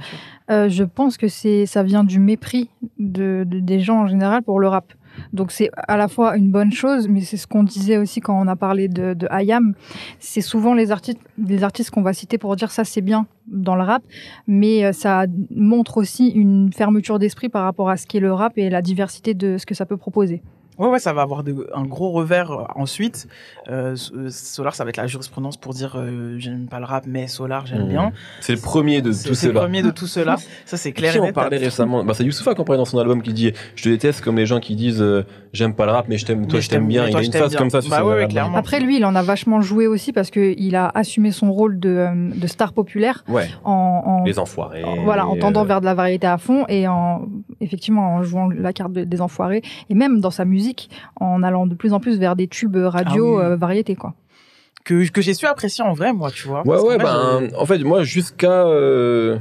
euh, 0.51 0.69
je 0.69 0.83
pense 0.83 1.17
que 1.17 1.27
c'est 1.27 1.65
ça 1.65 1.81
vient 1.83 2.03
du 2.03 2.19
mépris 2.19 2.69
de, 2.99 3.43
de- 3.47 3.59
des 3.59 3.79
gens 3.79 4.01
en 4.01 4.07
général 4.07 4.43
pour 4.43 4.59
le 4.59 4.67
rap. 4.67 4.93
Donc 5.33 5.51
c'est 5.51 5.69
à 5.75 5.97
la 5.97 6.07
fois 6.07 6.37
une 6.37 6.51
bonne 6.51 6.71
chose, 6.71 7.07
mais 7.07 7.21
c'est 7.21 7.37
ce 7.37 7.47
qu'on 7.47 7.63
disait 7.63 7.97
aussi 7.97 8.21
quand 8.21 8.39
on 8.39 8.47
a 8.47 8.55
parlé 8.55 8.87
de, 8.87 9.13
de 9.13 9.27
IAM. 9.31 9.73
C'est 10.19 10.41
souvent 10.41 10.73
les 10.73 10.91
artistes, 10.91 11.19
les 11.37 11.63
artistes 11.63 11.91
qu'on 11.91 12.01
va 12.01 12.13
citer 12.13 12.37
pour 12.37 12.55
dire 12.55 12.71
ça 12.71 12.83
c'est 12.83 13.01
bien 13.01 13.27
dans 13.47 13.75
le 13.75 13.83
rap, 13.83 14.03
mais 14.47 14.85
euh, 14.85 14.91
ça 14.91 15.25
montre 15.51 15.97
aussi 15.97 16.29
une 16.29 16.73
fermeture 16.73 17.19
d'esprit 17.19 17.49
par 17.49 17.63
rapport 17.63 17.89
à 17.89 17.97
ce 17.97 18.07
qu'est 18.07 18.19
le 18.19 18.33
rap 18.33 18.53
et 18.57 18.69
la 18.69 18.81
diversité 18.81 19.33
de 19.33 19.57
ce 19.57 19.65
que 19.65 19.75
ça 19.75 19.85
peut 19.85 19.97
proposer. 19.97 20.41
Ouais, 20.77 20.87
ouais, 20.87 20.99
ça 20.99 21.13
va 21.13 21.21
avoir 21.21 21.43
de- 21.43 21.69
un 21.73 21.83
gros 21.85 22.11
revers 22.11 22.51
euh, 22.51 22.63
ensuite. 22.75 23.27
Euh, 23.69 23.95
euh, 24.15 24.29
Solar, 24.29 24.75
ça 24.75 24.83
va 24.83 24.89
être 24.89 24.97
la 24.97 25.07
jurisprudence 25.07 25.57
pour 25.57 25.73
dire 25.73 25.95
euh, 25.97 26.35
j'aime 26.37 26.67
pas 26.67 26.79
le 26.79 26.85
rap, 26.85 27.05
mais 27.07 27.27
Solar, 27.27 27.65
j'aime 27.65 27.85
Mmh. 27.85 27.89
bien. 27.89 28.11
C'est 28.41 28.53
le 28.53 28.59
premier 28.61 29.01
de 29.01 29.09
tout 29.11 29.15
c'est 29.17 29.29
le 29.29 29.35
cela. 29.35 29.59
premier 29.61 29.81
de 29.81 29.91
tout 29.91 30.07
cela. 30.07 30.35
Ça, 30.65 30.77
c'est 30.77 30.91
clair. 30.91 31.13
Qui 31.13 31.19
en 31.19 31.31
parlait 31.31 31.57
récemment? 31.57 32.03
Bah, 32.03 32.13
C'est 32.13 32.23
Youssoufa 32.23 32.53
qui 32.55 32.61
en 32.61 32.63
parlait 32.65 32.77
dans 32.79 32.85
son 32.85 32.97
album 32.99 33.21
qui 33.21 33.33
dit 33.33 33.51
Je 33.75 33.83
te 33.83 33.89
déteste 33.89 34.21
comme 34.21 34.35
les 34.37 34.45
gens 34.45 34.59
qui 34.59 34.75
disent 34.75 35.01
euh, 35.01 35.23
J'aime 35.53 35.73
pas 35.73 35.85
le 35.85 35.91
rap, 35.93 36.07
mais 36.09 36.17
je 36.17 36.25
t'aime, 36.25 36.47
toi 36.47 36.59
je 36.59 36.67
t'aime 36.69 36.87
bien. 36.87 37.05
Il 37.05 37.11
toi, 37.11 37.21
a 37.21 37.23
une 37.23 37.31
phase 37.31 37.51
bien. 37.51 37.59
comme 37.59 37.69
ça 37.69 37.79
sur 37.81 37.89
Bah 37.89 37.99
son 37.99 38.03
ouais, 38.03 38.09
ouais, 38.09 38.15
album. 38.17 38.31
clairement. 38.31 38.57
Après 38.57 38.79
lui, 38.81 38.97
il 38.97 39.05
en 39.05 39.15
a 39.15 39.21
vachement 39.21 39.61
joué 39.61 39.87
aussi 39.87 40.11
parce 40.11 40.29
qu'il 40.29 40.75
a 40.75 40.91
assumé 40.93 41.31
son 41.31 41.51
rôle 41.51 41.79
de, 41.79 41.89
euh, 41.89 42.29
de 42.35 42.47
star 42.47 42.73
populaire 42.73 43.23
Ouais, 43.29 43.47
en, 43.63 43.71
en- 43.71 44.14
les 44.25 44.39
enfoirés. 44.39 44.83
en- 44.83 45.03
voilà, 45.03 45.27
en 45.27 45.37
tendant 45.37 45.61
euh, 45.63 45.67
vers 45.67 45.79
de 45.81 45.85
la 45.85 45.93
variété 45.93 46.27
à 46.27 46.37
fond 46.37 46.65
et 46.67 46.87
en 46.87 47.27
effectivement 47.61 48.15
en 48.15 48.23
jouant 48.23 48.49
la 48.49 48.73
carte 48.73 48.91
de- 48.93 49.03
des 49.03 49.21
enfoirés 49.21 49.61
et 49.89 49.93
même 49.95 50.19
dans 50.19 50.31
sa 50.31 50.45
musique 50.45 50.89
en 51.19 51.43
allant 51.43 51.67
de 51.67 51.75
plus 51.75 51.93
en 51.93 51.99
plus 51.99 52.19
vers 52.19 52.35
des 52.35 52.47
tubes 52.47 52.75
radio 52.77 53.37
Ah 53.39 53.41
oui. 53.41 53.45
euh, 53.51 53.55
variété 53.55 53.95
quoi. 53.95 54.13
Que, 54.83 55.09
que 55.09 55.21
j'ai 55.21 55.33
su 55.33 55.45
apprécier 55.47 55.83
en 55.83 55.93
vrai, 55.93 56.13
moi, 56.13 56.29
tu 56.29 56.47
vois. 56.47 56.61
Ouais, 56.67 56.79
ouais, 56.79 56.97
ben, 56.99 57.49
je- 57.49 57.55
en 57.55 57.65
fait, 57.65 57.79
moi, 57.79 58.03
jusqu'à 58.03 58.67
euh, 58.67 59.37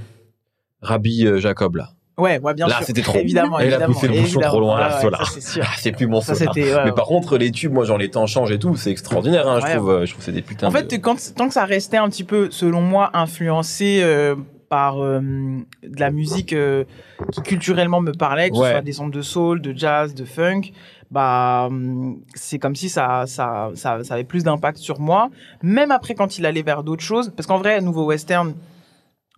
Rabbi 0.80 1.26
Jacob, 1.36 1.76
là. 1.76 1.90
Ouais, 2.16 2.38
ouais, 2.40 2.54
bien 2.54 2.68
Là, 2.68 2.76
sûr. 2.76 2.86
c'était 2.86 3.02
trop. 3.02 3.18
Évidemment, 3.18 3.58
Et 3.58 3.64
il 3.64 3.66
a 3.66 3.70
évidemment. 3.72 3.92
poussé 3.92 4.06
le 4.06 4.12
bouchon 4.12 4.24
évidemment. 4.40 4.46
trop 4.48 4.60
loin, 4.60 4.78
là, 4.78 4.86
Ouais, 5.02 5.10
ça, 5.10 5.24
c'est 5.34 5.40
sûr. 5.42 5.64
Ah, 5.66 5.72
c'est 5.76 5.90
plus 5.92 6.06
bon 6.06 6.20
Ça, 6.20 6.32
ouais, 6.34 6.46
Mais 6.84 6.92
par 6.92 7.06
contre, 7.06 7.36
les 7.36 7.50
tubes, 7.50 7.72
moi, 7.72 7.84
genre 7.84 7.98
les 7.98 8.08
temps 8.08 8.26
changent 8.26 8.52
et 8.52 8.58
tout, 8.58 8.76
c'est 8.76 8.90
extraordinaire. 8.92 9.48
Hein, 9.48 9.58
je, 9.66 9.74
trouve, 9.74 10.04
je 10.04 10.10
trouve 10.12 10.18
que 10.20 10.24
c'est 10.24 10.32
des 10.32 10.42
putains 10.42 10.68
En 10.68 10.70
fait, 10.70 10.88
de... 10.90 10.96
quand, 10.96 11.16
tant 11.36 11.48
que 11.48 11.54
ça 11.54 11.64
restait 11.64 11.96
un 11.96 12.08
petit 12.08 12.22
peu, 12.24 12.50
selon 12.52 12.80
moi, 12.80 13.10
influencé 13.14 13.98
euh, 14.02 14.36
par 14.68 15.02
euh, 15.02 15.20
de 15.20 16.00
la 16.00 16.10
musique 16.10 16.52
euh, 16.52 16.84
qui 17.32 17.42
culturellement 17.42 18.00
me 18.00 18.12
parlait, 18.12 18.50
que 18.50 18.56
Ouais. 18.56 18.64
ce 18.66 18.70
soit 18.72 18.80
des 18.82 19.00
ondes 19.00 19.12
de 19.12 19.22
soul, 19.22 19.60
de 19.60 19.72
jazz, 19.76 20.14
de 20.14 20.24
funk, 20.24 20.72
bah 21.10 21.66
hum, 21.68 22.20
c'est 22.34 22.58
comme 22.58 22.74
si 22.76 22.88
ça, 22.88 23.24
ça, 23.26 23.70
ça, 23.74 24.02
ça 24.04 24.14
avait 24.14 24.24
plus 24.24 24.42
d'impact 24.44 24.78
sur 24.78 25.00
moi. 25.00 25.30
Même 25.62 25.90
après, 25.90 26.14
quand 26.14 26.38
il 26.38 26.46
allait 26.46 26.62
vers 26.62 26.82
d'autres 26.82 27.02
choses, 27.04 27.32
parce 27.36 27.46
qu'en 27.46 27.58
vrai, 27.58 27.80
nouveau 27.80 28.04
western. 28.06 28.54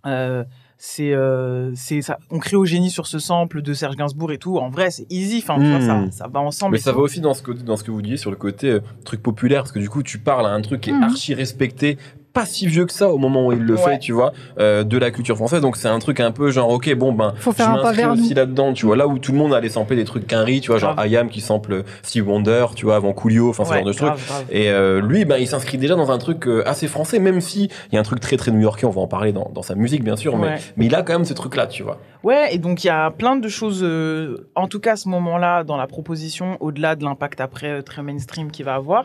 Euh, 0.06 0.44
c'est 0.78 1.14
euh, 1.14 1.72
c'est 1.74 2.02
ça 2.02 2.18
on 2.30 2.38
crée 2.38 2.54
au 2.54 2.66
génie 2.66 2.90
sur 2.90 3.06
ce 3.06 3.18
sample 3.18 3.62
de 3.62 3.72
Serge 3.72 3.96
Gainsbourg 3.96 4.30
et 4.30 4.36
tout 4.36 4.58
en 4.58 4.68
vrai 4.68 4.90
c'est 4.90 5.06
easy 5.10 5.38
enfin 5.42 5.58
tu 5.58 5.70
vois, 5.70 5.78
Mm. 5.78 6.10
ça, 6.10 6.18
ça 6.24 6.28
va 6.28 6.40
ensemble 6.40 6.72
Mais 6.72 6.78
ça 6.78 6.90
tout. 6.90 6.98
va 6.98 7.02
aussi 7.02 7.20
dans 7.22 7.32
ce, 7.32 7.42
que, 7.42 7.50
dans 7.50 7.78
ce 7.78 7.82
que 7.82 7.90
vous 7.90 8.02
disiez 8.02 8.18
sur 8.18 8.30
le 8.30 8.36
côté 8.36 8.68
euh, 8.68 8.80
truc 9.06 9.22
populaire, 9.22 9.62
parce 9.62 9.72
que 9.72 9.78
du 9.78 9.88
coup, 9.88 10.02
tu 10.02 10.18
parles 10.18 10.46
à 10.46 10.50
un 10.50 10.60
truc 10.60 10.82
qui 10.82 10.90
est 10.90 10.92
Mhm. 10.92 11.02
archi 11.04 11.32
respecté, 11.32 11.96
pas 12.36 12.46
si 12.46 12.66
vieux 12.66 12.86
que 12.86 12.92
ça 12.92 13.08
au 13.10 13.18
moment 13.18 13.46
où 13.46 13.52
il 13.52 13.58
le 13.58 13.74
Ouais. 13.74 13.80
fait, 13.82 13.98
tu 13.98 14.12
vois, 14.12 14.32
euh, 14.58 14.84
de 14.84 14.96
la 14.98 15.10
culture 15.10 15.36
française. 15.36 15.60
Donc 15.60 15.76
c'est 15.76 15.88
un 15.88 15.98
truc 15.98 16.20
un 16.20 16.30
peu 16.30 16.50
genre, 16.50 16.68
ok, 16.70 16.94
bon, 16.94 17.12
ben, 17.12 17.32
Faut 17.38 17.52
faire 17.52 17.74
je 17.76 17.82
m'inscris 17.82 18.06
aussi 18.06 18.34
là-dedans, 18.34 18.72
tu 18.72 18.86
vois, 18.86 18.96
là 18.96 19.08
où 19.08 19.18
tout 19.18 19.32
le 19.32 19.38
monde 19.38 19.52
allait 19.54 19.68
sampler 19.68 19.96
des 19.96 20.04
trucs 20.04 20.26
quinri, 20.26 20.60
tu 20.60 20.70
vois, 20.70 20.78
genre. 20.78 20.98
Ayam 20.98 21.28
qui 21.28 21.40
sample 21.40 21.82
Steve 22.02 22.28
Wonder, 22.28 22.66
tu 22.74 22.84
vois, 22.86 22.96
avant 22.96 23.12
Coolio, 23.12 23.48
enfin 23.50 23.64
ce 23.64 23.70
Ouais, 23.70 23.76
genre 23.78 23.86
de 23.86 23.92
grave. 23.92 24.20
Et 24.50 24.70
euh, 24.70 25.00
lui, 25.00 25.24
ben, 25.24 25.36
il 25.38 25.46
s'inscrit 25.48 25.78
déjà 25.78 25.94
dans 25.96 26.10
un 26.12 26.18
truc 26.18 26.46
euh, 26.46 26.62
assez 26.68 26.86
français, 26.86 27.18
même 27.18 27.40
si 27.40 27.64
il 27.90 27.94
y 27.94 27.96
a 27.96 28.00
un 28.00 28.04
truc 28.04 28.20
très 28.20 28.36
très 28.36 28.50
new-yorkais, 28.52 28.86
on 28.86 28.90
va 28.90 29.00
en 29.00 29.06
parler 29.08 29.32
dans, 29.32 29.50
dans 29.54 29.62
sa 29.62 29.74
musique 29.74 30.04
bien 30.04 30.16
sûr, 30.16 30.36
mais, 30.36 30.46
Ouais. 30.48 30.56
mais 30.76 30.86
il 30.86 30.94
a 30.94 31.02
quand 31.02 31.14
même 31.14 31.24
ce 31.24 31.34
truc-là, 31.34 31.66
tu 31.66 31.82
vois. 31.82 31.98
Ouais, 32.22 32.54
et 32.54 32.58
donc 32.58 32.82
il 32.84 32.88
y 32.88 32.90
a 32.90 33.10
plein 33.10 33.36
de 33.36 33.48
choses, 33.48 33.80
euh, 33.82 34.48
en 34.54 34.66
tout 34.68 34.80
cas 34.80 34.92
à 34.92 34.96
ce 34.96 35.08
moment-là, 35.08 35.64
dans 35.64 35.76
la 35.76 35.86
proposition, 35.86 36.56
au-delà 36.60 36.96
de 36.96 37.04
l'impact 37.04 37.40
après 37.40 37.68
euh, 37.70 37.82
très 37.82 38.02
mainstream 38.02 38.50
qu'il 38.50 38.64
va 38.64 38.74
avoir, 38.74 39.04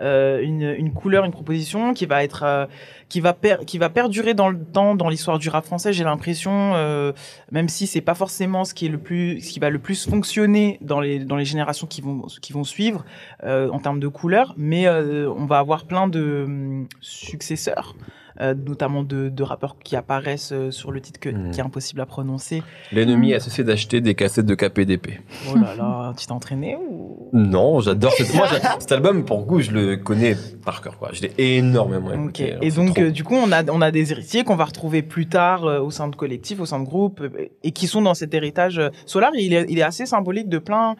euh, 0.00 0.40
une, 0.42 0.62
une 0.62 0.92
couleur, 0.92 1.24
une 1.24 1.32
proposition 1.32 1.94
qui 1.94 2.06
va 2.06 2.24
être, 2.24 2.42
euh, 2.44 2.66
qui 3.08 3.20
va 3.20 3.32
per- 3.32 3.64
qui 3.66 3.78
va 3.78 3.88
perdurer 3.90 4.34
dans 4.34 4.48
le 4.48 4.58
temps, 4.64 4.94
dans 4.94 5.08
l'histoire 5.08 5.38
du 5.38 5.48
rap 5.48 5.64
français. 5.64 5.92
J'ai 5.92 6.04
l'impression, 6.04 6.72
euh, 6.74 7.12
même 7.50 7.68
si 7.68 7.86
c'est 7.86 8.00
pas 8.00 8.14
forcément 8.14 8.64
ce 8.64 8.74
qui 8.74 8.86
est 8.86 8.90
le 8.90 8.98
plus, 8.98 9.40
ce 9.40 9.50
qui 9.50 9.60
va 9.60 9.70
le 9.70 9.78
plus 9.78 10.06
fonctionner 10.08 10.78
dans 10.80 11.00
les 11.00 11.18
dans 11.18 11.36
les 11.36 11.44
générations 11.44 11.86
qui 11.86 12.00
vont 12.00 12.22
qui 12.40 12.52
vont 12.52 12.64
suivre 12.64 13.04
euh, 13.44 13.68
en 13.70 13.78
termes 13.78 14.00
de 14.00 14.08
couleurs, 14.08 14.54
mais 14.56 14.86
euh, 14.86 15.30
on 15.30 15.46
va 15.46 15.58
avoir 15.58 15.84
plein 15.84 16.08
de 16.08 16.44
hum, 16.46 16.88
successeurs. 17.00 17.94
Euh, 18.40 18.54
notamment 18.54 19.02
de, 19.02 19.28
de 19.28 19.42
rappeurs 19.42 19.76
qui 19.82 19.96
apparaissent 19.96 20.52
euh, 20.52 20.70
sur 20.70 20.90
le 20.92 21.00
titre 21.00 21.20
que, 21.20 21.28
Mhm. 21.28 21.50
qui 21.50 21.60
est 21.60 21.62
impossible 21.62 22.00
à 22.00 22.06
prononcer. 22.06 22.62
L'ennemi 22.92 23.34
a 23.34 23.40
cessé 23.40 23.64
d'acheter 23.64 24.00
des 24.00 24.14
cassettes 24.14 24.46
de 24.46 24.54
KPDP. 24.54 25.20
Oh 25.50 25.56
là 25.56 25.74
là, 25.76 26.12
tu 26.18 26.26
t'es 26.26 26.32
entraîné 26.32 26.76
ou? 26.76 27.28
Non, 27.32 27.80
j'adore 27.80 28.12
cette... 28.12 28.34
Moi, 28.34 28.46
j'a- 28.46 28.76
cet 28.80 28.92
album, 28.92 29.24
pour 29.24 29.46
coup, 29.46 29.60
je 29.60 29.70
le 29.70 29.96
connais 29.96 30.36
par 30.64 30.80
cœur, 30.82 30.98
quoi. 30.98 31.10
Je 31.12 31.22
l'ai 31.22 31.32
énormément 31.56 32.12
écouté. 32.12 32.52
alors 32.52 32.64
Et 32.64 32.70
donc, 32.70 32.94
trop. 32.94 33.04
euh, 33.04 33.10
du 33.10 33.24
coup, 33.24 33.34
on 33.36 33.52
a, 33.52 33.64
on 33.70 33.80
a 33.80 33.90
des 33.90 34.12
héritiers 34.12 34.44
qu'on 34.44 34.56
va 34.56 34.64
retrouver 34.64 35.02
plus 35.02 35.26
tard 35.28 35.64
au 35.64 35.90
sein 35.90 36.08
de 36.08 36.16
collectifs, 36.16 36.60
au 36.60 36.66
sein 36.66 36.80
de 36.80 36.84
groupes, 36.86 37.22
et 37.62 37.70
qui 37.72 37.86
sont 37.86 38.02
dans 38.02 38.14
cet 38.14 38.34
héritage. 38.34 38.80
Solar, 39.06 39.30
il 39.34 39.52
est, 39.54 39.66
il 39.68 39.78
est 39.78 39.82
assez 39.82 40.06
symbolique 40.06 40.48
de 40.48 40.58
plein 40.58 40.96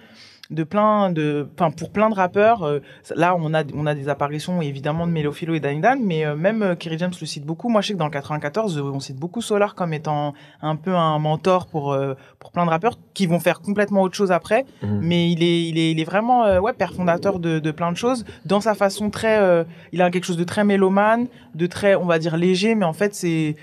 de 0.50 0.64
plein 0.64 1.10
de 1.12 1.48
enfin 1.54 1.70
pour 1.70 1.90
plein 1.92 2.10
de 2.10 2.14
rappeurs 2.14 2.64
euh, 2.64 2.80
là 3.14 3.36
on 3.38 3.54
a 3.54 3.62
on 3.74 3.86
a 3.86 3.94
des 3.94 4.08
apparitions 4.08 4.60
évidemment 4.60 5.06
de 5.06 5.12
Melophilo 5.12 5.54
et 5.54 5.60
Danny 5.60 5.80
Dan 5.80 6.00
mais 6.04 6.26
euh, 6.26 6.34
même 6.34 6.62
euh, 6.62 6.74
Kerry 6.74 6.98
James 6.98 7.12
le 7.20 7.26
cite 7.26 7.44
beaucoup 7.46 7.68
moi 7.68 7.80
je 7.82 7.88
sais 7.88 7.92
que 7.94 7.98
dans 7.98 8.06
le 8.06 8.10
94 8.10 8.76
euh, 8.78 8.82
on 8.82 8.98
cite 8.98 9.16
beaucoup 9.16 9.42
Solar 9.42 9.76
comme 9.76 9.92
étant 9.92 10.34
un 10.60 10.74
peu 10.76 10.94
un 10.96 11.18
mentor 11.20 11.66
pour 11.68 11.92
euh, 11.92 12.14
pour 12.40 12.50
plein 12.50 12.64
de 12.64 12.70
rappeurs 12.70 12.98
qui 13.14 13.26
vont 13.26 13.38
faire 13.38 13.60
complètement 13.60 14.02
autre 14.02 14.16
chose 14.16 14.32
après 14.32 14.64
Mhm. 14.82 15.00
mais 15.02 15.30
il 15.30 15.42
est, 15.42 15.68
il 15.68 15.78
est, 15.78 15.90
il 15.92 16.00
est 16.00 16.04
vraiment 16.04 16.44
euh, 16.44 16.58
ouais, 16.58 16.72
père 16.72 16.92
fondateur 16.94 17.38
de, 17.38 17.58
de 17.60 17.70
plein 17.70 17.92
de 17.92 17.96
choses. 17.96 18.24
Dans 18.44 18.60
sa 18.60 18.74
façon 18.74 19.10
très. 19.10 19.38
euh, 19.38 19.64
il 19.92 20.02
a 20.02 20.10
quelque 20.10 20.24
chose 20.24 20.36
de 20.36 20.44
très 20.44 20.64
mélomane, 20.64 21.28
de 21.54 21.66
très, 21.66 21.94
on 21.94 22.06
va 22.06 22.18
dire, 22.18 22.36
léger, 22.36 22.74
mais 22.74 22.84
en 22.84 22.92
fait, 22.92 23.14
c'est. 23.14 23.56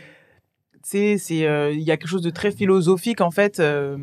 c'est 0.84 1.18
c'est 1.18 1.46
euh, 1.46 1.72
il 1.72 1.82
y 1.82 1.92
a 1.92 1.98
quelque 1.98 2.10
chose 2.10 2.22
de 2.22 2.30
très 2.30 2.52
philosophique, 2.52 3.22
en 3.22 3.32
fait. 3.32 3.60
euh, 3.60 3.98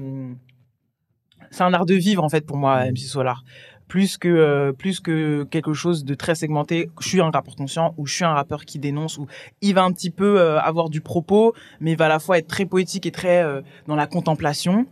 c'est 1.55 1.63
un 1.63 1.73
art 1.73 1.87
de 1.87 1.95
vivre, 1.95 2.25
en 2.25 2.29
fait, 2.29 2.45
pour 2.45 2.57
moi, 2.57 2.85
MC 2.85 2.99
Solar. 2.99 3.45
Plus 3.87 4.17
que, 4.17 4.29
euh, 4.29 4.73
plus 4.73 4.99
que 4.99 5.45
quelque 5.45 5.73
chose 5.73 6.05
de 6.05 6.15
très 6.15 6.35
segmenté. 6.35 6.91
Je 7.01 7.09
suis 7.09 7.21
un 7.21 7.31
rappeur 7.31 7.55
conscient 7.55 7.95
ou 7.97 8.07
je 8.07 8.15
suis 8.15 8.25
un 8.25 8.33
rappeur 8.33 8.65
qui 8.65 8.79
dénonce 8.79 9.19
ou 9.19 9.27
il 9.61 9.75
va 9.75 9.85
un 9.85 9.93
petit 9.93 10.11
peu 10.11 10.41
euh, 10.41 10.59
avoir 10.59 10.89
du 10.89 11.01
propos, 11.01 11.55
mais 11.81 11.93
il 11.93 11.97
va 11.97 12.07
à 12.07 12.09
la 12.09 12.19
fois 12.19 12.39
être 12.39 12.49
très 12.49 12.65
poétique 12.65 13.07
et 13.07 13.13
très 13.13 13.45
euh, 13.45 13.61
dans 13.87 13.95
la 13.95 14.07
contemplation. 14.07 14.87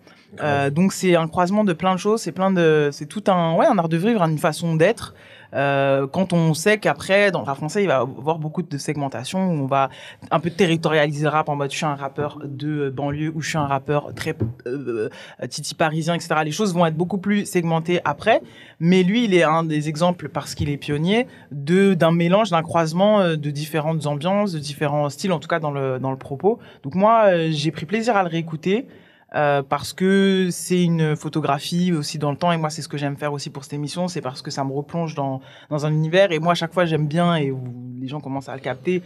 Donc 0.72 0.94
c'est 0.94 1.14
un 1.14 1.28
croisement 1.28 1.62
de 1.62 1.74
plein 1.74 1.94
de 1.94 1.98
choses, 2.00 2.22
c'est 2.22 2.32
plein 2.32 2.50
de, 2.50 2.88
c'est 2.90 3.04
tout 3.04 3.24
un, 3.26 3.54
ouais, 3.54 3.66
un 3.66 3.76
art 3.76 3.90
de 3.90 3.98
vivre, 3.98 4.22
une 4.22 4.38
façon 4.38 4.76
d'être. 4.76 5.14
Euh, 5.54 6.06
quand 6.06 6.32
on 6.32 6.54
sait 6.54 6.78
qu'après 6.78 7.30
dans 7.30 7.40
le 7.40 7.44
rap 7.44 7.58
français 7.58 7.82
il 7.82 7.86
va 7.86 7.94
y 7.94 7.96
avoir 7.96 8.38
beaucoup 8.38 8.62
de 8.62 8.78
segmentation 8.78 9.50
où 9.50 9.64
on 9.64 9.66
va 9.66 9.90
un 10.30 10.40
peu 10.40 10.50
territorialiser 10.50 11.24
le 11.24 11.28
rap 11.28 11.48
en 11.48 11.56
mode 11.56 11.70
je 11.70 11.76
suis 11.76 11.86
un 11.86 11.94
rappeur 11.94 12.38
de 12.44 12.88
banlieue 12.88 13.32
ou 13.34 13.42
je 13.42 13.50
suis 13.50 13.58
un 13.58 13.66
rappeur 13.66 14.14
très 14.14 14.34
euh, 14.66 15.08
titi 15.48 15.74
parisien 15.74 16.14
etc. 16.14 16.36
Les 16.44 16.52
choses 16.52 16.74
vont 16.74 16.86
être 16.86 16.96
beaucoup 16.96 17.18
plus 17.18 17.44
segmentées 17.44 18.00
après, 18.04 18.40
mais 18.80 19.02
lui 19.02 19.24
il 19.24 19.34
est 19.34 19.42
un 19.42 19.64
des 19.64 19.88
exemples 19.88 20.28
parce 20.28 20.54
qu'il 20.54 20.70
est 20.70 20.76
pionnier 20.76 21.26
de 21.50 21.94
d'un 21.94 22.12
mélange, 22.12 22.50
d'un 22.50 22.62
croisement 22.62 23.20
euh, 23.20 23.36
de 23.36 23.50
différentes 23.50 24.06
ambiances, 24.06 24.52
de 24.52 24.58
différents 24.58 25.08
styles 25.10 25.32
en 25.32 25.38
tout 25.38 25.48
cas 25.48 25.58
dans 25.58 25.70
le 25.70 25.98
dans 25.98 26.10
le 26.10 26.16
propos. 26.16 26.58
Donc 26.82 26.94
moi 26.94 27.24
euh, 27.26 27.48
j'ai 27.50 27.70
pris 27.70 27.86
plaisir 27.86 28.16
à 28.16 28.22
le 28.22 28.28
réécouter. 28.28 28.86
Euh, 29.34 29.62
parce 29.62 29.94
que 29.94 30.48
c'est 30.50 30.82
une 30.84 31.16
photographie 31.16 31.90
aussi 31.92 32.18
dans 32.18 32.30
le 32.30 32.36
temps 32.36 32.52
et 32.52 32.58
moi 32.58 32.68
c'est 32.68 32.82
ce 32.82 32.88
que 32.88 32.98
j'aime 32.98 33.16
faire 33.16 33.32
aussi 33.32 33.48
pour 33.48 33.64
cette 33.64 33.72
émission 33.72 34.06
c'est 34.06 34.20
parce 34.20 34.42
que 34.42 34.50
ça 34.50 34.62
me 34.62 34.72
replonge 34.72 35.14
dans, 35.14 35.40
dans 35.70 35.86
un 35.86 35.90
univers 35.90 36.32
et 36.32 36.38
moi 36.38 36.52
à 36.52 36.54
chaque 36.54 36.74
fois 36.74 36.84
j'aime 36.84 37.06
bien 37.06 37.36
et 37.36 37.50
les 37.98 38.08
gens 38.08 38.20
commencent 38.20 38.50
à 38.50 38.54
le 38.54 38.60
capter 38.60 39.02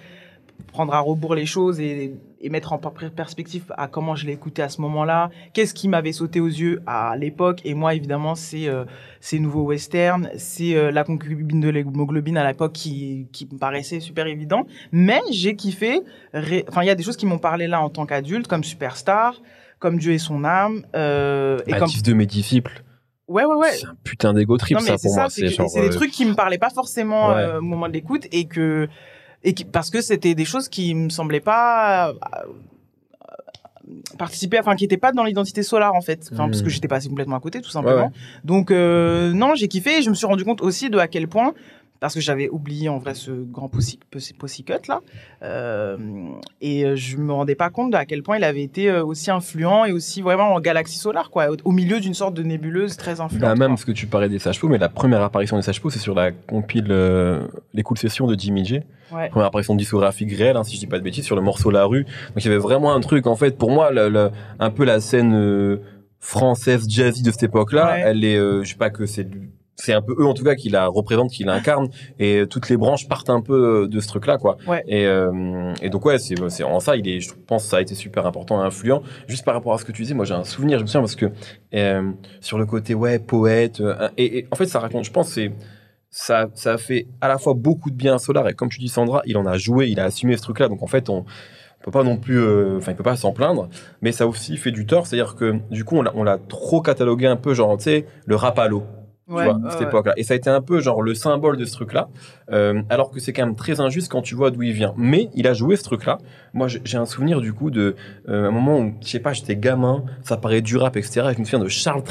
prendre 0.72 0.94
à 0.94 0.98
rebours 0.98 1.36
les 1.36 1.46
choses 1.46 1.78
et, 1.78 2.12
et 2.40 2.48
mettre 2.50 2.72
en 2.72 2.78
per- 2.78 3.10
perspective 3.14 3.72
à 3.78 3.86
comment 3.86 4.16
je 4.16 4.26
l'ai 4.26 4.32
écouté 4.32 4.62
à 4.62 4.68
ce 4.68 4.80
moment-là 4.80 5.30
qu'est-ce 5.52 5.74
qui 5.74 5.86
m'avait 5.86 6.10
sauté 6.10 6.40
aux 6.40 6.48
yeux 6.48 6.82
à 6.88 7.14
l'époque 7.16 7.60
et 7.64 7.74
moi 7.74 7.94
évidemment 7.94 8.34
c'est 8.34 8.66
euh, 8.66 8.84
ces 9.20 9.38
nouveaux 9.38 9.66
westerns 9.66 10.28
c'est 10.38 10.74
euh, 10.74 10.90
la 10.90 11.04
concubine 11.04 11.60
de 11.60 11.68
l'hémoglobine 11.68 12.36
à 12.36 12.48
l'époque 12.48 12.72
qui, 12.72 13.28
qui 13.30 13.46
me 13.52 13.58
paraissait 13.58 14.00
super 14.00 14.26
évident 14.26 14.66
mais 14.90 15.20
j'ai 15.30 15.54
kiffé 15.54 16.00
enfin 16.34 16.82
il 16.82 16.86
y 16.86 16.90
a 16.90 16.96
des 16.96 17.04
choses 17.04 17.16
qui 17.16 17.26
m'ont 17.26 17.38
parlé 17.38 17.68
là 17.68 17.80
en 17.80 17.90
tant 17.90 18.06
qu'adulte 18.06 18.48
comme 18.48 18.64
Superstar 18.64 19.40
comme 19.86 19.98
Dieu 19.98 20.12
et 20.12 20.18
son 20.18 20.42
âme 20.44 20.84
euh, 20.96 21.58
et 21.68 21.70
comme 21.72 21.82
Natif 21.82 22.02
de 22.02 22.12
mes 22.12 22.26
disciples. 22.26 22.82
ouais 23.28 23.44
ouais 23.44 23.54
ouais 23.54 23.70
C'est 23.72 23.86
un 23.86 23.96
putain 24.02 24.34
d'ego 24.34 24.56
trip, 24.56 24.76
non 24.78 24.84
ça, 24.84 24.92
pour 24.94 25.12
ça 25.14 25.20
moi. 25.22 25.30
c'est 25.30 25.48
genre. 25.48 25.72
des 25.72 25.86
euh, 25.86 25.90
trucs 25.90 26.10
qui 26.10 26.24
me 26.24 26.34
parlaient 26.34 26.58
pas 26.58 26.70
forcément 26.70 27.28
Ouais. 27.28 27.34
euh, 27.42 27.58
au 27.58 27.62
moment 27.62 27.86
de 27.86 27.92
l'écoute 27.92 28.26
et 28.32 28.46
que 28.46 28.88
et 29.44 29.52
qui- 29.54 29.64
parce 29.64 29.90
que 29.90 30.00
c'était 30.00 30.34
des 30.34 30.44
choses 30.44 30.68
qui 30.68 30.92
me 30.96 31.08
semblaient 31.08 31.38
pas 31.40 32.08
euh, 32.10 32.14
participé, 34.18 34.58
enfin 34.58 34.74
qui 34.74 34.84
était 34.84 34.96
pas 34.96 35.12
dans 35.12 35.22
l'identité 35.22 35.62
Solar 35.62 35.94
en 35.94 36.00
fait, 36.00 36.28
enfin 36.32 36.46
parce 36.48 36.60
que 36.62 36.66
Mm. 36.66 36.70
j'étais 36.70 36.88
passé 36.88 37.08
complètement 37.08 37.36
à 37.36 37.40
côté 37.40 37.60
tout 37.60 37.70
simplement. 37.70 38.06
ouais. 38.06 38.10
Donc 38.42 38.72
euh, 38.72 39.32
non, 39.32 39.54
j'ai 39.54 39.68
kiffé 39.68 39.98
et 39.98 40.02
je 40.02 40.10
me 40.10 40.14
suis 40.16 40.26
rendu 40.26 40.44
compte 40.44 40.60
aussi 40.62 40.90
de 40.90 40.98
à 40.98 41.06
quel 41.06 41.28
point 41.28 41.54
parce 42.00 42.14
que 42.14 42.20
j'avais 42.20 42.48
oublié 42.48 42.88
en 42.88 42.98
vrai 42.98 43.14
ce 43.14 43.30
grand 43.30 43.68
Pussy, 43.68 43.98
Pussy, 44.10 44.34
Pussycut 44.34 44.86
là, 44.88 45.00
euh, 45.42 45.96
et 46.60 46.84
euh, 46.84 46.96
je 46.96 47.16
me 47.16 47.32
rendais 47.32 47.54
pas 47.54 47.70
compte 47.70 47.94
à 47.94 48.04
quel 48.06 48.22
point 48.22 48.36
il 48.38 48.44
avait 48.44 48.62
été 48.62 48.90
euh, 48.90 49.04
aussi 49.04 49.30
influent 49.30 49.84
et 49.84 49.92
aussi 49.92 50.22
vraiment 50.22 50.54
en 50.54 50.60
galaxie 50.60 50.98
solaire 50.98 51.30
quoi, 51.30 51.48
au, 51.64 51.72
milieu 51.72 52.00
d'une 52.00 52.14
sorte 52.14 52.34
de 52.34 52.42
nébuleuse 52.42 52.96
très 52.96 53.20
influente. 53.20 53.40
Bah, 53.42 53.54
même 53.54 53.70
parce 53.70 53.84
que 53.84 53.92
tu 53.92 54.06
parlais 54.06 54.28
des 54.28 54.38
Sages-Peaux, 54.38 54.68
mais 54.68 54.78
la 54.78 54.88
première 54.88 55.22
apparition 55.22 55.56
des 55.56 55.62
Sages-Peaux, 55.62 55.90
c'est 55.90 55.98
sur 55.98 56.14
la 56.14 56.32
compile 56.32 56.88
euh, 56.90 57.46
Les 57.74 57.82
Cool 57.82 57.98
Sessions 57.98 58.26
de 58.26 58.38
Jimmy 58.38 58.64
J. 58.64 58.80
Ouais. 59.12 59.28
Première 59.30 59.46
apparition 59.48 59.74
discographique 59.74 60.32
réelle, 60.32 60.56
hein, 60.56 60.64
si 60.64 60.74
je 60.74 60.80
dis 60.80 60.86
pas 60.86 60.98
de 60.98 61.04
bêtises, 61.04 61.24
sur 61.24 61.36
le 61.36 61.42
morceau 61.42 61.70
La 61.70 61.84
Rue. 61.84 62.04
Donc 62.04 62.38
il 62.38 62.44
y 62.44 62.48
avait 62.48 62.58
vraiment 62.58 62.92
un 62.94 63.00
truc, 63.00 63.26
en 63.26 63.36
fait, 63.36 63.56
pour 63.56 63.70
moi, 63.70 63.90
le, 63.92 64.08
le- 64.08 64.30
un 64.58 64.70
peu 64.70 64.84
la 64.84 65.00
scène 65.00 65.32
euh, 65.34 65.76
française 66.18 66.86
jazzy 66.88 67.22
de 67.22 67.30
cette 67.30 67.44
époque-là, 67.44 67.86
Ouais. 67.92 68.02
elle 68.04 68.24
est, 68.24 68.36
je 68.36 68.68
sais 68.68 68.74
pas 68.76 68.90
que 68.90 69.06
c'est 69.06 69.28
c'est 69.76 69.92
un 69.92 70.02
peu 70.02 70.14
eux 70.18 70.26
en 70.26 70.34
tout 70.34 70.42
cas 70.44 70.54
qui 70.54 70.68
la 70.70 70.86
représentent, 70.86 71.30
qui 71.30 71.44
l'incarnent, 71.44 71.88
et 72.18 72.38
euh, 72.40 72.46
toutes 72.46 72.68
les 72.68 72.76
branches 72.76 73.06
partent 73.08 73.30
un 73.30 73.40
peu 73.42 73.82
euh, 73.84 73.86
de 73.88 74.00
ce 74.00 74.08
truc-là, 74.08 74.38
quoi. 74.38 74.56
Ouais. 74.66 74.82
Et, 74.88 75.06
euh, 75.06 75.72
et 75.82 75.90
donc 75.90 76.04
ouais, 76.06 76.18
c'est 76.18 76.34
c'est 76.48 76.64
en 76.64 76.80
ça, 76.80 76.96
il 76.96 77.06
est, 77.08 77.20
je 77.20 77.32
pense, 77.46 77.64
que 77.64 77.68
ça 77.70 77.76
a 77.76 77.80
été 77.82 77.94
super 77.94 78.26
important 78.26 78.62
et 78.62 78.66
influent. 78.66 79.02
Juste 79.28 79.44
par 79.44 79.54
rapport 79.54 79.74
à 79.74 79.78
ce 79.78 79.84
que 79.84 79.92
tu 79.92 80.02
disais, 80.02 80.14
moi 80.14 80.24
j'ai 80.24 80.34
un 80.34 80.44
souvenir, 80.44 80.78
je 80.78 80.82
me 80.82 80.86
souviens 80.86 81.00
parce 81.02 81.14
que 81.16 81.26
euh, 81.74 82.10
sur 82.40 82.58
le 82.58 82.66
côté 82.66 82.94
ouais 82.94 83.18
poète, 83.18 83.80
euh, 83.80 84.08
et, 84.16 84.38
et 84.38 84.46
en 84.50 84.56
fait 84.56 84.66
ça 84.66 84.80
raconte, 84.80 85.04
je 85.04 85.10
pense, 85.12 85.28
c'est 85.28 85.52
ça, 86.10 86.48
ça 86.54 86.74
a 86.74 86.78
fait 86.78 87.06
à 87.20 87.28
la 87.28 87.36
fois 87.36 87.52
beaucoup 87.54 87.90
de 87.90 87.96
bien 87.96 88.14
à 88.14 88.18
Solar 88.18 88.48
et 88.48 88.54
comme 88.54 88.70
tu 88.70 88.78
dis 88.78 88.88
Sandra, 88.88 89.20
il 89.26 89.36
en 89.36 89.44
a 89.44 89.58
joué, 89.58 89.88
il 89.88 90.00
a 90.00 90.04
assumé 90.04 90.36
ce 90.36 90.42
truc-là, 90.42 90.68
donc 90.68 90.82
en 90.82 90.86
fait 90.86 91.10
on 91.10 91.24
peut 91.84 91.90
pas 91.90 92.02
non 92.04 92.16
plus, 92.16 92.38
euh, 92.40 92.78
enfin 92.78 92.92
il 92.92 92.96
peut 92.96 93.02
pas 93.02 93.16
s'en 93.16 93.32
plaindre, 93.32 93.68
mais 94.00 94.12
ça 94.12 94.26
aussi 94.26 94.56
fait 94.56 94.70
du 94.72 94.86
tort, 94.86 95.06
c'est-à-dire 95.06 95.34
que 95.34 95.56
du 95.70 95.84
coup 95.84 95.96
on 95.98 96.02
l'a- 96.02 96.12
on 96.14 96.24
l'a 96.24 96.38
trop 96.38 96.80
catalogué 96.80 97.26
un 97.26 97.36
peu 97.36 97.52
genre 97.54 97.76
tu 97.76 97.84
sais 97.84 98.06
le 98.24 98.34
rap 98.36 98.58
à 98.58 98.66
l'eau 98.68 98.84
tu 99.26 99.32
Ouais, 99.32 99.44
vois, 99.44 99.54
ouais, 99.54 99.70
cette 99.70 99.80
ouais. 99.80 99.86
époque-là. 99.88 100.12
Et 100.16 100.22
ça 100.22 100.34
a 100.34 100.36
été 100.36 100.48
un 100.50 100.60
peu 100.60 100.80
genre 100.80 101.02
le 101.02 101.14
symbole 101.14 101.56
de 101.56 101.64
ce 101.64 101.72
truc-là, 101.72 102.08
euh, 102.52 102.80
alors 102.90 103.10
que 103.10 103.18
c'est 103.20 103.32
quand 103.32 103.44
même 103.44 103.56
très 103.56 103.80
injuste 103.80 104.10
quand 104.10 104.22
tu 104.22 104.34
vois 104.36 104.50
d'où 104.50 104.62
il 104.62 104.72
vient. 104.72 104.94
Mais 104.96 105.28
il 105.34 105.46
a 105.48 105.52
joué 105.54 105.76
ce 105.76 105.82
truc-là. 105.82 106.18
Moi, 106.54 106.68
j'ai 106.68 106.96
un 106.96 107.06
souvenir 107.06 107.40
du 107.40 107.52
coup 107.52 107.70
de 107.70 107.96
euh, 108.28 108.48
un 108.48 108.50
moment 108.52 108.78
où, 108.78 108.94
je 109.02 109.08
sais 109.08 109.18
pas, 109.20 109.32
j'étais 109.32 109.56
gamin, 109.56 110.04
ça 110.22 110.36
paraît 110.36 110.62
du 110.62 110.76
rap, 110.76 110.96
etc. 110.96 111.28
Et 111.30 111.34
je 111.34 111.38
me 111.40 111.44
souviens 111.44 111.58
de 111.58 111.68
Charles 111.68 112.02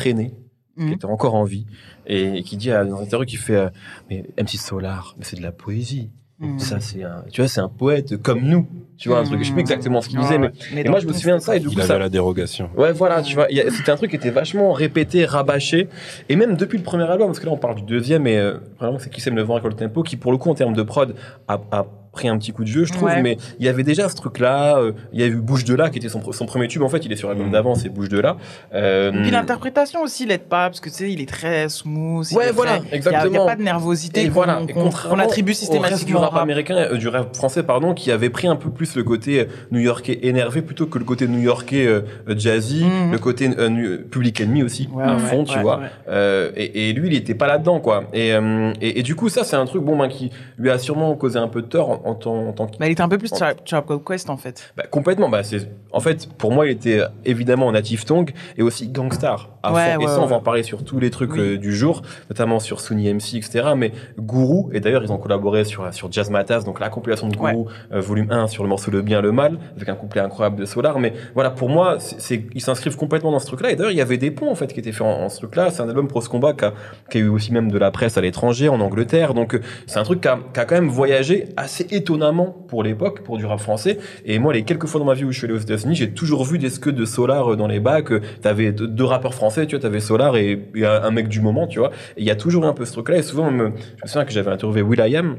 Mhm. 0.78 0.88
qui 0.90 0.94
était 0.94 1.06
encore 1.06 1.36
en 1.36 1.46
vie, 1.46 1.66
et, 2.06 2.44
qui 2.44 2.58
dit 2.58 2.70
à- 2.70 2.84
dans 2.84 3.00
interview 3.00 3.26
qui 3.26 3.38
fait 3.38 3.56
euh, 3.56 3.70
Mais 4.10 4.26
MC 4.38 4.58
Solar, 4.58 5.16
mais 5.18 5.24
c'est 5.24 5.38
de 5.38 5.42
la 5.42 5.54
poésie. 5.54 6.12
Mhm. 6.40 6.60
Ça, 6.60 6.82
c'est 6.82 7.02
un, 7.04 7.24
tu 7.32 7.40
vois, 7.40 7.48
c'est 7.48 7.62
un 7.62 7.70
poète 7.70 8.18
comme 8.22 8.42
nous. 8.42 8.68
Tu 8.98 9.10
vois, 9.10 9.20
un 9.20 9.24
truc, 9.24 9.40
je 9.42 9.46
sais 9.48 9.52
plus 9.52 9.60
exactement 9.62 10.02
ce 10.02 10.08
qu'il 10.10 10.20
disait, 10.20 10.38
mais 10.38 10.52
et 10.76 10.88
moi, 10.90 11.00
je 11.00 11.08
me 11.08 11.12
souviens 11.14 11.36
de 11.38 11.42
ça, 11.42 11.56
et 11.56 11.60
du 11.60 11.68
Il 11.68 11.74
coup, 11.74 11.80
avait 11.80 11.88
ça, 11.88 11.98
la 11.98 12.08
dérogation. 12.10 12.70
Ouais, 12.78 12.94
voilà, 12.94 13.22
tu 13.22 13.36
vois, 13.36 13.48
il 13.50 13.64
c'était 13.72 13.92
un 13.92 13.98
truc 13.98 14.10
qui 14.12 14.16
était 14.16 14.30
vachement 14.30 14.72
répété, 14.72 15.26
rabâché, 15.26 15.90
et 16.30 16.36
même 16.38 16.56
depuis 16.56 16.78
le 16.78 16.84
premier 16.84 17.04
album, 17.04 17.28
parce 17.28 17.40
que 17.40 17.46
là 17.46 17.52
on 17.52 17.58
parle 17.58 17.76
du 17.76 17.82
deuxième, 17.84 18.26
et 18.28 18.38
euh, 18.38 18.54
vraiment 18.80 18.98
c'est 19.00 19.10
qui 19.10 19.20
sait 19.22 19.32
le 19.32 19.42
vent 19.42 19.56
avec 19.58 19.66
le 19.70 19.74
tempo, 19.76 20.02
qui 20.04 20.16
pour 20.16 20.32
le 20.32 20.38
coup 20.38 20.50
en 20.50 20.56
termes 20.56 20.74
de 20.74 20.84
prod 20.84 21.14
a, 21.48 21.60
a 21.72 21.86
pris 22.14 22.30
un 22.30 22.38
petit 22.38 22.54
coup 22.54 22.64
de 22.64 22.70
jeu, 22.70 22.86
je 22.86 22.94
trouve, 22.94 23.10
Ouais. 23.10 23.22
mais 23.22 23.36
il 23.60 23.66
y 23.66 23.68
avait 23.68 23.84
déjà 23.84 24.08
ce 24.08 24.16
truc-là, 24.16 24.78
euh, 24.78 24.94
il 25.12 25.20
y 25.20 25.24
a 25.24 25.28
eu 25.28 25.36
Bouche 25.36 25.66
de 25.66 25.76
là 25.76 25.90
qui 25.90 25.98
était 25.98 26.08
son, 26.08 26.20
pr- 26.22 26.32
son 26.32 26.46
premier 26.46 26.70
tube, 26.70 26.82
en 26.82 26.88
fait, 26.88 27.00
il 27.06 27.12
est 27.12 27.18
sur 27.18 27.28
l'album 27.28 27.50
Mm. 27.50 27.52
d'avant, 27.52 27.76
c'est 27.76 27.90
Bouche 27.90 28.08
de 28.08 28.18
là. 28.22 28.38
Euh, 28.74 29.12
Et 29.12 29.22
puis 29.24 29.32
l'interprétation 29.32 30.02
aussi 30.02 30.26
l'aide 30.26 30.44
pas 30.44 30.70
parce 30.70 30.80
que 30.80 30.88
tu 30.88 30.96
sais 30.96 31.12
il 31.12 31.20
est 31.20 31.28
très 31.28 31.68
smooth. 31.68 32.26
il 32.32 32.38
Ouais, 32.38 32.52
voilà, 32.54 32.78
très- 32.78 32.80
Il 32.80 32.84
y 32.84 32.86
a- 32.86 32.88
Il 32.88 32.92
n'y 32.92 32.98
exactement. 33.00 33.44
a, 33.44 33.48
pas 33.48 33.56
de 33.58 33.64
nervosité 33.64 34.24
Et 34.24 34.30
voilà, 34.30 34.62
qu'on 34.74 35.20
attribue 35.20 35.52
au 35.52 35.52
reste 35.52 35.60
du 35.60 35.66
systématiquement. 35.66 36.20
au 36.20 36.22
rap 36.22 36.32
rap. 36.32 36.44
américain, 36.44 36.76
euh, 36.78 36.96
du 36.96 37.10
rap 37.10 37.36
français, 37.36 37.64
pardon, 37.64 37.94
qui 37.94 38.10
avait 38.14 38.30
pris 38.30 38.48
un 38.48 38.56
peu 38.56 38.70
plus 38.70 38.85
le 38.96 39.04
côté 39.04 39.40
euh, 39.40 39.46
new-yorkais 39.72 40.20
énervé 40.24 40.62
plutôt 40.62 40.86
que 40.86 41.00
le 41.00 41.06
côté 41.06 41.28
new-yorkais 41.28 41.86
euh, 41.88 42.02
euh, 42.30 42.36
jazzy, 42.38 42.84
Mhm. 42.86 43.12
le 43.12 43.18
côté 43.18 43.50
euh, 43.58 43.98
Public 44.12 44.42
Enemy 44.42 44.64
aussi, 44.64 44.90
Ouais, 44.94 45.04
à 45.04 45.14
ouais, 45.16 45.20
fond, 45.20 45.44
tu 45.44 45.56
ouais, 45.56 45.62
vois. 45.64 45.78
ouais. 45.80 45.86
Euh, 46.10 46.52
et, 46.56 46.90
et 46.90 46.94
lui, 46.94 47.08
il 47.10 47.16
était 47.16 47.34
pas 47.36 47.48
là-dedans, 47.48 47.80
quoi. 47.80 48.04
Et, 48.14 48.34
euh, 48.34 48.72
et, 48.82 49.00
et 49.00 49.04
du 49.04 49.16
coup, 49.16 49.30
ça, 49.30 49.44
c'est 49.44 49.56
un 49.56 49.66
truc, 49.66 49.82
bon, 49.84 49.98
ben, 49.98 50.08
qui 50.10 50.30
lui 50.58 50.70
a 50.70 50.78
sûrement 50.78 51.16
causé 51.16 51.40
un 51.40 51.48
peu 51.48 51.62
de 51.62 51.68
tort 51.68 51.90
en, 51.90 52.02
en 52.12 52.16
tant, 52.16 52.48
en 52.50 52.52
tant 52.54 52.68
que 52.68 52.78
Bah, 52.78 52.88
il 52.88 52.92
était 52.92 53.02
un 53.02 53.10
peu 53.10 53.18
plus 53.18 53.32
Tribe 53.32 53.56
Called 53.66 54.04
Quest 54.06 54.30
en 54.30 54.38
fait. 54.38 54.74
bah, 54.78 54.84
complètement. 54.90 55.30
Bah, 55.30 55.44
c'est, 55.44 55.68
en 55.92 56.00
fait, 56.00 56.28
pour 56.38 56.52
moi, 56.52 56.68
il 56.68 56.72
était 56.72 57.02
évidemment 57.24 57.72
Native 57.72 58.06
Tongue 58.06 58.32
et 58.58 58.62
aussi 58.62 58.88
Gangstar. 58.90 59.50
À 59.64 59.74
Ouais, 59.74 59.94
fond. 59.96 60.02
et 60.02 60.06
ouais, 60.06 60.12
ça, 60.12 60.22
on 60.22 60.28
va 60.28 60.36
en 60.36 60.42
parler 60.42 60.62
sur 60.62 60.84
tous 60.84 61.00
les 61.00 61.10
trucs 61.10 61.34
Oui. 61.34 61.40
euh, 61.40 61.58
du 61.58 61.76
jour, 61.76 62.04
notamment 62.30 62.60
sur 62.60 62.80
Sunny 62.82 63.12
MC, 63.12 63.36
etc. 63.38 63.70
Mais 63.76 63.92
Guru, 64.20 64.66
et 64.76 64.80
d'ailleurs, 64.80 65.04
ils 65.04 65.12
ont 65.12 65.18
collaboré 65.18 65.64
sur, 65.66 65.92
sur 65.94 66.12
Jazz 66.12 66.30
Matas, 66.30 66.62
donc 66.62 66.80
la 66.80 66.90
compilation 66.90 67.28
de 67.30 67.36
Guru, 67.36 67.66
euh, 67.92 68.00
volume 68.00 68.32
1 68.32 68.48
sur 68.48 68.62
le 68.64 68.70
morceau 68.76 68.92
Le 68.92 69.02
Bien, 69.02 69.22
le 69.22 69.32
Mal, 69.32 69.58
avec 69.76 69.88
un 69.88 69.96
couplet 69.96 70.22
incroyable 70.22 70.58
de 70.58 70.66
Solar. 70.66 71.00
Mais 71.00 71.14
voilà, 71.34 71.50
pour 71.50 71.70
moi, 71.70 71.98
c'est, 72.00 72.44
ils 72.54 72.62
s'inscrivent 72.62 72.98
complètement 72.98 73.32
dans 73.32 73.40
ce 73.40 73.48
truc-là. 73.48 73.72
Et 73.72 73.76
d'ailleurs, 73.76 73.92
il 73.92 73.98
y 73.98 74.02
avait 74.02 74.18
des 74.18 74.32
ponts, 74.32 74.52
en 74.52 74.56
fait, 74.56 74.74
qui 74.74 74.80
étaient 74.80 74.92
faits 74.92 75.08
en, 75.08 75.30
ce 75.30 75.38
truc-là. 75.38 75.70
C'est 75.72 75.82
un 75.82 75.88
album 75.88 76.08
Pro 76.08 76.20
Combat 76.22 76.54
qui 76.54 76.66
a, 76.66 76.74
qui 77.10 77.18
a 77.20 77.22
eu 77.22 77.28
aussi 77.30 77.54
même 77.54 77.72
de 77.72 77.78
la 77.78 77.92
presse 77.92 78.18
à 78.18 78.22
l'étranger, 78.22 78.68
en 78.68 78.82
Angleterre. 78.82 79.34
Donc, 79.34 79.56
euh, 79.56 79.62
c'est 79.88 80.00
un 80.00 80.04
truc 80.04 80.22
qui 80.22 80.28
a, 80.28 80.40
qui 80.54 80.60
a 80.60 80.66
quand 80.66 80.76
même 80.76 80.90
voyagé 80.90 81.46
assez 81.56 81.88
étonnamment 81.92 82.48
pour 82.68 82.84
l'époque, 82.84 83.22
pour 83.22 83.38
du 83.38 83.46
rap 83.46 83.60
français. 83.60 83.98
Et 84.26 84.40
moi, 84.40 84.54
les 84.54 84.64
quelques 84.64 84.88
fois 84.88 85.00
dans 85.00 85.06
ma 85.06 85.14
vie 85.14 85.24
où 85.24 85.32
je 85.32 85.38
suis 85.38 85.46
allé 85.46 85.56
aux 85.56 85.62
États-Unis, 85.62 85.96
j'ai 85.96 86.12
toujours 86.12 86.44
vu 86.44 86.58
des 86.58 86.70
scuds 86.70 86.94
de 86.94 87.06
Solar 87.06 87.54
euh, 87.54 87.56
dans 87.56 87.68
les 87.68 87.80
bacs. 87.80 88.12
Euh, 88.12 88.22
T'avais 88.42 88.74
deux, 88.74 89.06
rappeurs 89.06 89.34
français, 89.34 89.66
tu 89.66 89.76
vois, 89.76 89.82
t'avais 89.82 90.02
Solar 90.02 90.36
et, 90.36 90.60
un, 90.84 91.12
mec 91.12 91.30
du 91.30 91.40
moment, 91.40 91.68
tu 91.68 91.80
vois. 91.80 91.92
Il 92.18 92.26
y 92.26 92.32
a 92.32 92.36
toujours 92.36 92.66
un 92.66 92.74
peu 92.74 92.86
ce 92.86 92.92
truc-là. 92.92 93.18
Et 93.18 93.22
souvent, 93.22 93.50
je 93.50 93.56
me 93.56 93.72
souviens 94.06 94.26
que 94.26 94.32
j'avais 94.32 94.52
interviewé 94.52 94.82
Will.i.am 94.82 95.38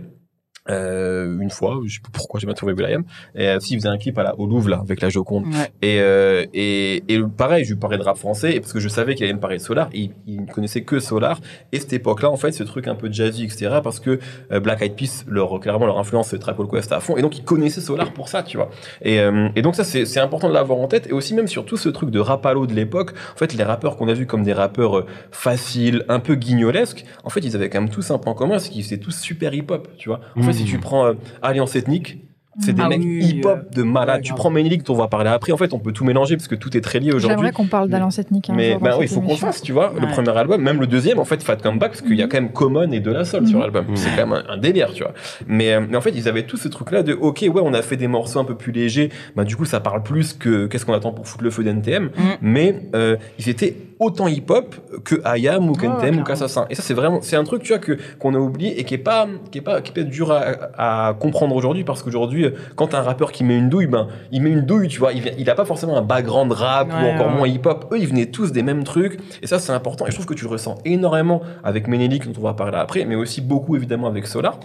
euh, 0.70 1.38
une 1.40 1.50
fois, 1.50 1.80
je 1.84 1.94
sais 1.94 2.00
pas 2.00 2.10
pourquoi 2.12 2.40
j'ai 2.40 2.46
pas 2.46 2.54
trouvé 2.54 2.72
Will.i.am. 2.72 3.04
Et 3.34 3.48
euh, 3.48 3.60
si, 3.60 3.74
il 3.74 3.78
faisait 3.78 3.88
un 3.88 3.98
clip 3.98 4.18
à 4.18 4.22
la, 4.22 4.38
au 4.38 4.46
Louvre, 4.46 4.68
là, 4.68 4.80
avec 4.82 5.00
la 5.00 5.08
Joconde. 5.08 5.46
Ouais. 5.46 5.70
Et, 5.82 6.00
euh, 6.00 6.44
et, 6.54 7.02
et 7.08 7.20
pareil, 7.36 7.64
je 7.64 7.72
lui 7.72 7.78
parlais 7.78 7.98
de 7.98 8.02
rap 8.02 8.16
français, 8.16 8.54
et 8.54 8.60
parce 8.60 8.72
que 8.72 8.80
je 8.80 8.88
savais 8.88 9.14
qu'il 9.14 9.24
allait 9.24 9.34
me 9.34 9.40
parler 9.40 9.58
de 9.58 9.62
Solar, 9.62 9.88
il, 9.92 10.10
il 10.26 10.42
ne 10.42 10.46
connaissait 10.46 10.82
que 10.82 10.98
Solar. 11.00 11.40
Et 11.72 11.80
cette 11.80 11.92
époque-là, 11.92 12.30
en 12.30 12.36
fait, 12.36 12.52
ce 12.52 12.62
truc 12.62 12.88
un 12.88 12.94
peu 12.94 13.10
jazzy, 13.10 13.44
etc., 13.44 13.76
parce 13.82 14.00
que 14.00 14.18
euh, 14.52 14.60
Black 14.60 14.82
Eyed 14.82 14.94
Peas, 14.94 15.24
leur, 15.28 15.58
clairement, 15.60 15.86
leur 15.86 15.98
influence, 15.98 16.28
c'est 16.28 16.38
Trap 16.38 16.56
Called 16.56 16.70
Quest 16.70 16.92
à 16.92 17.00
fond, 17.00 17.16
et 17.16 17.22
donc 17.22 17.38
ils 17.38 17.44
connaissaient 17.44 17.80
Solar 17.80 18.12
pour 18.12 18.28
ça, 18.28 18.42
tu 18.42 18.56
vois. 18.56 18.70
Et, 19.02 19.20
euh, 19.20 19.48
et 19.56 19.62
donc 19.62 19.74
ça, 19.74 19.84
c'est 19.84 20.04
c'est 20.06 20.20
important 20.20 20.48
de 20.48 20.54
l'avoir 20.54 20.78
en 20.78 20.88
tête, 20.88 21.06
et 21.08 21.12
aussi 21.12 21.34
même 21.34 21.48
sur 21.48 21.64
tout 21.64 21.76
ce 21.76 21.88
truc 21.88 22.10
de 22.10 22.18
rap 22.18 22.44
à 22.46 22.52
l'eau 22.52 22.66
de 22.66 22.74
l'époque, 22.74 23.12
en 23.34 23.38
fait, 23.38 23.54
les 23.54 23.64
rappeurs 23.64 23.96
qu'on 23.96 24.08
a 24.08 24.14
vus 24.14 24.26
comme 24.26 24.42
des 24.42 24.52
rappeurs 24.52 24.98
euh, 24.98 25.06
faciles, 25.30 26.04
un 26.08 26.20
peu 26.20 26.34
guignolesques, 26.34 27.04
en 27.24 27.30
fait, 27.30 27.40
ils 27.40 27.54
avaient 27.56 27.70
quand 27.70 27.80
même 27.80 27.90
tous 27.90 28.10
un 28.10 28.18
point 28.18 28.34
commun, 28.34 28.58
c'est 28.58 28.70
qu'ils 28.70 28.84
étaient 28.84 28.98
tous 28.98 29.16
super 29.18 29.54
hip-hop, 29.54 29.88
tu 29.96 30.08
vois. 30.08 30.20
En 30.36 30.42
fait, 30.42 30.55
si 30.56 30.64
tu 30.64 30.78
prends 30.78 31.06
euh, 31.06 31.14
Alliance 31.42 31.76
Ethnique, 31.76 32.25
c'est 32.60 32.72
des 32.72 32.82
Ah 32.82 32.88
mecs 32.88 33.00
oui, 33.00 33.18
hip-hop 33.24 33.58
euh, 33.66 33.74
de 33.74 33.82
malade. 33.82 34.16
ouais, 34.16 34.22
tu 34.22 34.32
prends 34.34 34.50
Menelik, 34.50 34.82
dont 34.84 34.94
on 34.94 34.96
va 34.96 35.08
parler 35.08 35.30
après. 35.30 35.52
En 35.52 35.56
fait, 35.56 35.72
on 35.72 35.78
peut 35.78 35.92
tout 35.92 36.04
mélanger 36.04 36.36
parce 36.36 36.48
que 36.48 36.54
tout 36.54 36.76
est 36.76 36.80
très 36.80 36.98
lié 36.98 37.12
aujourd'hui. 37.12 37.36
J'aimerais 37.36 37.52
qu'on 37.52 37.66
parle 37.66 37.88
d'Alliance 37.88 38.18
ethnique. 38.18 38.50
un 38.50 38.54
Mais 38.54 38.76
ben 38.80 38.92
oui, 38.98 39.04
il 39.04 39.08
cette 39.08 39.14
faut 39.18 39.20
qu'on 39.26 39.36
fasse, 39.36 39.62
tu 39.62 39.72
vois. 39.72 39.92
Le 40.00 40.06
premier 40.08 40.36
album, 40.36 40.62
même 40.62 40.80
le 40.80 40.86
deuxième, 40.86 41.18
en 41.18 41.24
fait, 41.24 41.42
Fat 41.42 41.56
Comeback, 41.56 41.90
parce 41.92 42.02
qu'il 42.02 42.14
y 42.16 42.22
a 42.22 42.26
quand 42.28 42.40
même 42.40 42.52
Common 42.52 42.90
et 42.92 43.00
De 43.00 43.10
La 43.12 43.24
Soul 43.24 43.46
sur 43.46 43.58
Mhm. 43.58 43.62
l'album. 43.62 43.84
Mhm. 43.88 43.96
C'est 43.96 44.10
quand 44.16 44.26
même 44.26 44.32
un, 44.48 44.54
un 44.54 44.56
délire, 44.58 44.92
tu 44.92 45.02
vois. 45.02 45.12
Mais, 45.46 45.72
euh, 45.74 45.80
mais 45.88 45.96
en 45.96 46.00
fait, 46.00 46.12
ils 46.14 46.28
avaient 46.28 46.44
tout 46.44 46.56
ce 46.56 46.68
truc-là 46.68 47.02
de, 47.02 47.12
ok, 47.12 47.42
ouais, 47.52 47.60
on 47.64 47.74
a 47.74 47.82
fait 47.82 47.96
des 47.96 48.08
morceaux 48.08 48.38
un 48.40 48.44
peu 48.44 48.54
plus 48.56 48.72
légers. 48.72 49.10
Ben, 49.36 49.44
du 49.44 49.56
coup, 49.56 49.64
ça 49.64 49.80
parle 49.80 50.02
plus 50.02 50.32
que 50.32 50.66
qu'est-ce 50.66 50.86
qu'on 50.86 50.94
attend 50.94 51.12
pour 51.12 51.26
foutre 51.28 51.44
le 51.44 51.50
feu 51.50 51.62
d'NTM. 51.64 52.04
Mhm. 52.04 52.10
Mais 52.40 52.80
euh, 52.94 53.16
ils 53.38 53.48
étaient 53.48 53.76
autant 53.98 54.28
hip-hop 54.28 54.74
que 55.04 55.16
IAM 55.38 55.68
ou 55.68 55.72
Ouais, 55.72 55.78
qu'NTM 55.78 56.18
ou 56.18 56.22
qu'Assassin. 56.22 56.66
Et 56.70 56.74
ça, 56.74 56.82
c'est 56.82 56.94
vraiment, 56.94 57.20
c'est 57.22 57.36
un 57.36 57.44
truc, 57.44 57.62
tu 57.62 57.68
vois, 57.68 57.78
que 57.78 57.96
qu'on 58.18 58.34
a 58.34 58.38
oublié 58.38 58.78
et 58.78 58.84
qui 58.84 58.94
est 58.94 58.98
pas, 58.98 59.26
qui 59.50 59.58
est 59.58 59.62
pas, 59.62 59.80
qui 59.80 59.92
peut 59.92 60.02
être 60.02 60.10
dur 60.10 60.32
à, 60.32 61.08
à 61.08 61.14
comprendre 61.14 61.54
aujourd'hui 61.56 61.84
parce 61.84 62.02
qu'aujourd'hui, 62.02 62.45
quand 62.74 62.88
t'as 62.88 63.00
un 63.00 63.02
rappeur 63.02 63.32
qui 63.32 63.44
met 63.44 63.56
une 63.56 63.68
douille, 63.68 63.86
ben, 63.86 64.08
il 64.32 64.42
met 64.42 64.50
une 64.50 64.62
douille, 64.62 64.88
tu 64.88 64.98
vois. 64.98 65.12
Il, 65.12 65.32
il 65.38 65.50
a 65.50 65.54
pas 65.54 65.64
forcément 65.64 65.96
un 65.96 66.02
background 66.02 66.52
rap 66.52 66.88
ou 66.88 67.06
encore 67.06 67.28
ouais. 67.28 67.36
moins 67.36 67.48
hip-hop. 67.48 67.92
Eux, 67.92 67.98
ils 67.98 68.06
venaient 68.06 68.30
tous 68.30 68.52
des 68.52 68.62
mêmes 68.62 68.84
trucs. 68.84 69.18
Et 69.42 69.46
ça, 69.46 69.58
c'est 69.58 69.72
important. 69.72 70.06
Et 70.06 70.10
je 70.10 70.16
trouve 70.16 70.26
que 70.26 70.34
tu 70.34 70.44
le 70.44 70.50
ressens 70.50 70.78
énormément 70.84 71.42
avec 71.64 71.88
Menelik, 71.88 72.26
dont 72.26 72.40
on 72.40 72.44
va 72.44 72.54
parler 72.54 72.78
après, 72.78 73.04
mais 73.04 73.14
aussi 73.14 73.40
beaucoup, 73.40 73.76
évidemment, 73.76 74.06
avec 74.08 74.26
Solar. 74.26 74.58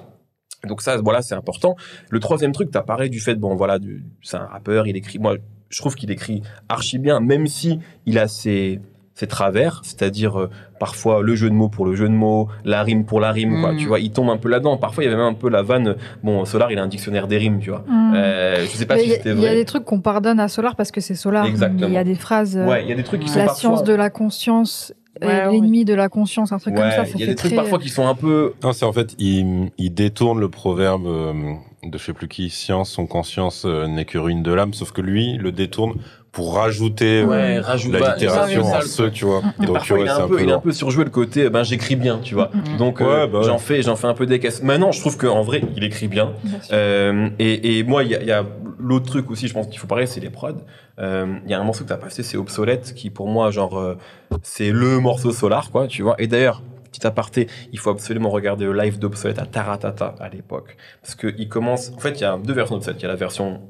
Donc 0.68 0.82
ça, 0.82 0.98
voilà, 0.98 1.22
c'est 1.22 1.36
important. 1.36 1.76
Le 2.10 2.20
troisième 2.20 2.52
truc, 2.52 2.70
t'as 2.72 2.84
parlé 2.84 3.10
du 3.10 3.20
fait, 3.20 3.36
bon, 3.36 3.56
voilà, 3.56 3.80
c'est 4.22 4.38
un 4.38 4.46
rappeur, 4.46 4.88
il 4.88 4.96
écrit, 4.96 5.18
moi, 5.18 5.38
je 5.70 5.80
trouve 5.80 5.96
qu'il 5.96 6.12
écrit 6.12 6.44
archi 6.70 7.00
bien, 7.00 7.20
même 7.20 7.48
si 7.48 7.80
il 8.06 8.20
a 8.20 8.28
ses, 8.28 8.80
ses 9.14 9.28
travers, 9.28 9.82
c'est-à-dire 9.84 10.40
euh, 10.40 10.50
parfois 10.80 11.22
le 11.22 11.36
jeu 11.36 11.50
de 11.50 11.54
mots 11.54 11.70
pour 11.70 11.86
le 11.86 11.96
jeu 11.96 12.08
de 12.08 12.14
mots, 12.14 12.48
la 12.66 12.82
rime 12.82 13.06
pour 13.06 13.20
la 13.20 13.32
rime, 13.32 13.62
quoi. 13.62 13.76
Tu 13.76 13.86
vois, 13.88 14.00
il 14.00 14.12
tombe 14.12 14.30
un 14.30 14.38
peu 14.38 14.50
là-dedans. 14.50 14.78
Parfois, 14.78 15.04
il 15.04 15.08
y 15.08 15.10
avait 15.10 15.18
même 15.18 15.34
un 15.34 15.34
peu 15.34 15.50
la 15.50 15.62
vanne. 15.62 15.96
Bon, 16.24 16.44
Solar, 16.46 16.72
il 16.72 16.80
a 16.80 16.84
un 16.84 16.88
dictionnaire 16.88 17.28
des 17.28 17.38
rimes, 17.38 17.60
tu 17.60 17.70
vois. 17.70 17.84
Mm. 17.88 18.14
Euh, 18.16 18.62
je 18.66 18.68
sais 18.70 18.86
pas 18.86 18.96
Mais 18.96 19.02
si 19.02 19.08
Il 19.08 19.10
y, 19.10 19.14
a- 19.14 19.18
c'était 19.18 19.30
il 19.32 19.40
y 19.42 19.46
a 19.46 19.50
vrai. 19.50 19.56
des 19.56 19.66
trucs 19.66 19.84
qu'on 19.84 20.00
pardonne 20.02 20.40
à 20.40 20.48
Solar 20.48 20.76
parce 20.76 20.92
que 20.92 21.02
c'est 21.02 21.16
Solar. 21.16 21.46
Exactement. 21.46 21.88
Il 21.88 21.94
y 21.94 21.98
a 21.98 22.04
des 22.04 22.16
phrases. 22.16 22.58
euh, 22.58 22.66
Ouais, 22.68 22.84
il 22.84 22.90
y 22.90 22.94
a 22.94 22.96
des 22.96 23.04
trucs 23.04 23.22
qui 23.22 23.28
sont 23.30 23.40
la 23.40 23.46
parfois. 23.46 23.60
science 23.60 23.84
de 23.84 23.94
la 23.94 24.10
conscience, 24.10 24.94
Ouais, 25.22 25.28
ouais. 25.28 25.52
l'ennemi 25.52 25.84
de 25.86 25.94
la 25.94 26.08
conscience, 26.10 26.52
un 26.54 26.58
truc 26.58 26.74
comme 26.74 26.86
Ouais, 26.86 26.92
ça. 26.92 27.06
ça 27.06 27.12
il 27.16 27.20
y 27.20 27.24
a 27.24 27.28
des 27.28 27.36
trucs 27.36 27.52
très- 27.52 27.56
parfois 27.62 27.80
qui 27.80 27.90
sont 27.90 28.08
un 28.08 28.16
peu. 28.16 28.54
Non, 28.64 28.72
c'est 28.72 28.86
en 28.86 28.94
fait, 28.94 29.14
il, 29.20 29.70
il 29.78 29.94
détourne 29.94 30.40
le 30.40 30.48
proverbe 30.50 31.06
euh, 31.06 31.34
de 31.84 31.98
je 31.98 32.04
sais 32.04 32.14
plus 32.14 32.28
qui, 32.30 32.50
science, 32.50 32.90
son 32.90 33.06
conscience 33.08 33.64
euh, 33.66 33.88
n'est 33.88 34.06
que 34.06 34.18
ruine 34.18 34.42
de 34.42 34.54
l'âme, 34.54 34.74
sauf 34.74 34.92
que 34.94 35.02
lui, 35.02 35.38
le 35.38 35.52
détourne 35.52 35.94
pour 36.32 36.56
rajouter 36.56 37.22
euh, 37.22 37.26
Ouais, 37.26 37.60
rajoute 37.60 37.94
la 37.94 38.00
bah, 38.00 38.14
littération 38.14 38.64
ça, 38.64 38.78
en 38.78 38.82
ça, 38.82 38.88
ce, 38.88 39.04
tu 39.04 39.26
vois. 39.26 39.42
Donc, 39.60 39.74
parfois, 39.74 39.98
ouais, 39.98 40.04
il, 40.04 40.10
a 40.10 40.16
c'est 40.16 40.22
un 40.22 40.26
un 40.26 40.28
peu, 40.28 40.38
peu 40.38 40.44
il 40.44 40.52
a 40.52 40.56
un 40.56 40.60
peu 40.60 40.72
surjoué 40.72 41.04
le 41.04 41.10
côté, 41.10 41.50
ben 41.50 41.64
j'écris 41.64 41.96
bien, 41.96 42.20
tu 42.24 42.36
vois. 42.36 42.52
Mhm. 42.54 42.78
Donc 42.78 43.02
euh, 43.02 43.28
bah 43.28 43.42
j'en 43.44 43.58
fais, 43.58 43.82
j'en 43.82 43.96
fais 43.96 44.08
un 44.08 44.14
peu 44.14 44.26
des 44.26 44.40
caisses. 44.40 44.64
Maintenant, 44.64 44.92
je 44.92 45.00
trouve 45.00 45.18
qu'en 45.18 45.42
vrai, 45.42 45.62
il 45.76 45.84
écrit 45.84 46.08
bien. 46.08 46.34
Euh, 46.72 47.30
et, 47.40 47.80
et 47.80 47.84
moi, 47.84 48.04
il 48.04 48.12
y 48.12 48.16
a, 48.16 48.24
y 48.24 48.32
a 48.32 48.46
l'autre 48.82 49.06
truc 49.06 49.30
aussi, 49.32 49.48
je 49.48 49.54
pense 49.54 49.68
qu'il 49.68 49.80
faut 49.80 49.88
parler, 49.88 50.06
c'est 50.06 50.20
les 50.20 50.30
prods. 50.30 50.54
Euh, 51.00 51.38
Il 51.46 51.52
y 51.52 51.54
a 51.54 51.60
un 51.60 51.64
morceau 51.64 51.84
que 51.84 51.90
t'as 51.90 51.98
passé, 51.98 52.24
c'est 52.24 52.38
Obsolète, 52.38 52.94
qui 52.94 53.10
pour 53.10 53.28
moi, 53.28 53.52
genre, 53.52 53.78
euh, 53.78 53.98
c'est 54.44 54.72
le 54.72 55.00
morceau 55.00 55.32
Solar, 55.32 55.72
quoi, 55.72 55.88
tu 55.88 56.02
vois. 56.02 56.16
Et 56.20 56.28
d'ailleurs, 56.28 56.64
petit 56.92 57.06
aparté, 57.06 57.48
il 57.72 57.80
faut 57.80 57.90
absolument 57.90 58.30
regarder 58.30 58.66
le 58.66 58.74
live 58.74 59.00
d'Obsolète 59.00 59.40
à 59.40 59.46
Taratata 59.46 60.16
à 60.20 60.30
l'époque. 60.30 60.78
Parce 61.02 61.16
qu'il 61.16 61.48
commence, 61.48 61.92
en 61.96 62.00
fait, 62.00 62.20
il 62.20 62.22
y 62.22 62.26
a 62.26 62.38
deux 62.38 62.54
versions 62.54 62.76
d'Obsolète. 62.76 63.00
Il 63.00 63.04
y 63.04 63.06
a 63.06 63.10
la 63.10 63.16
version 63.16 63.62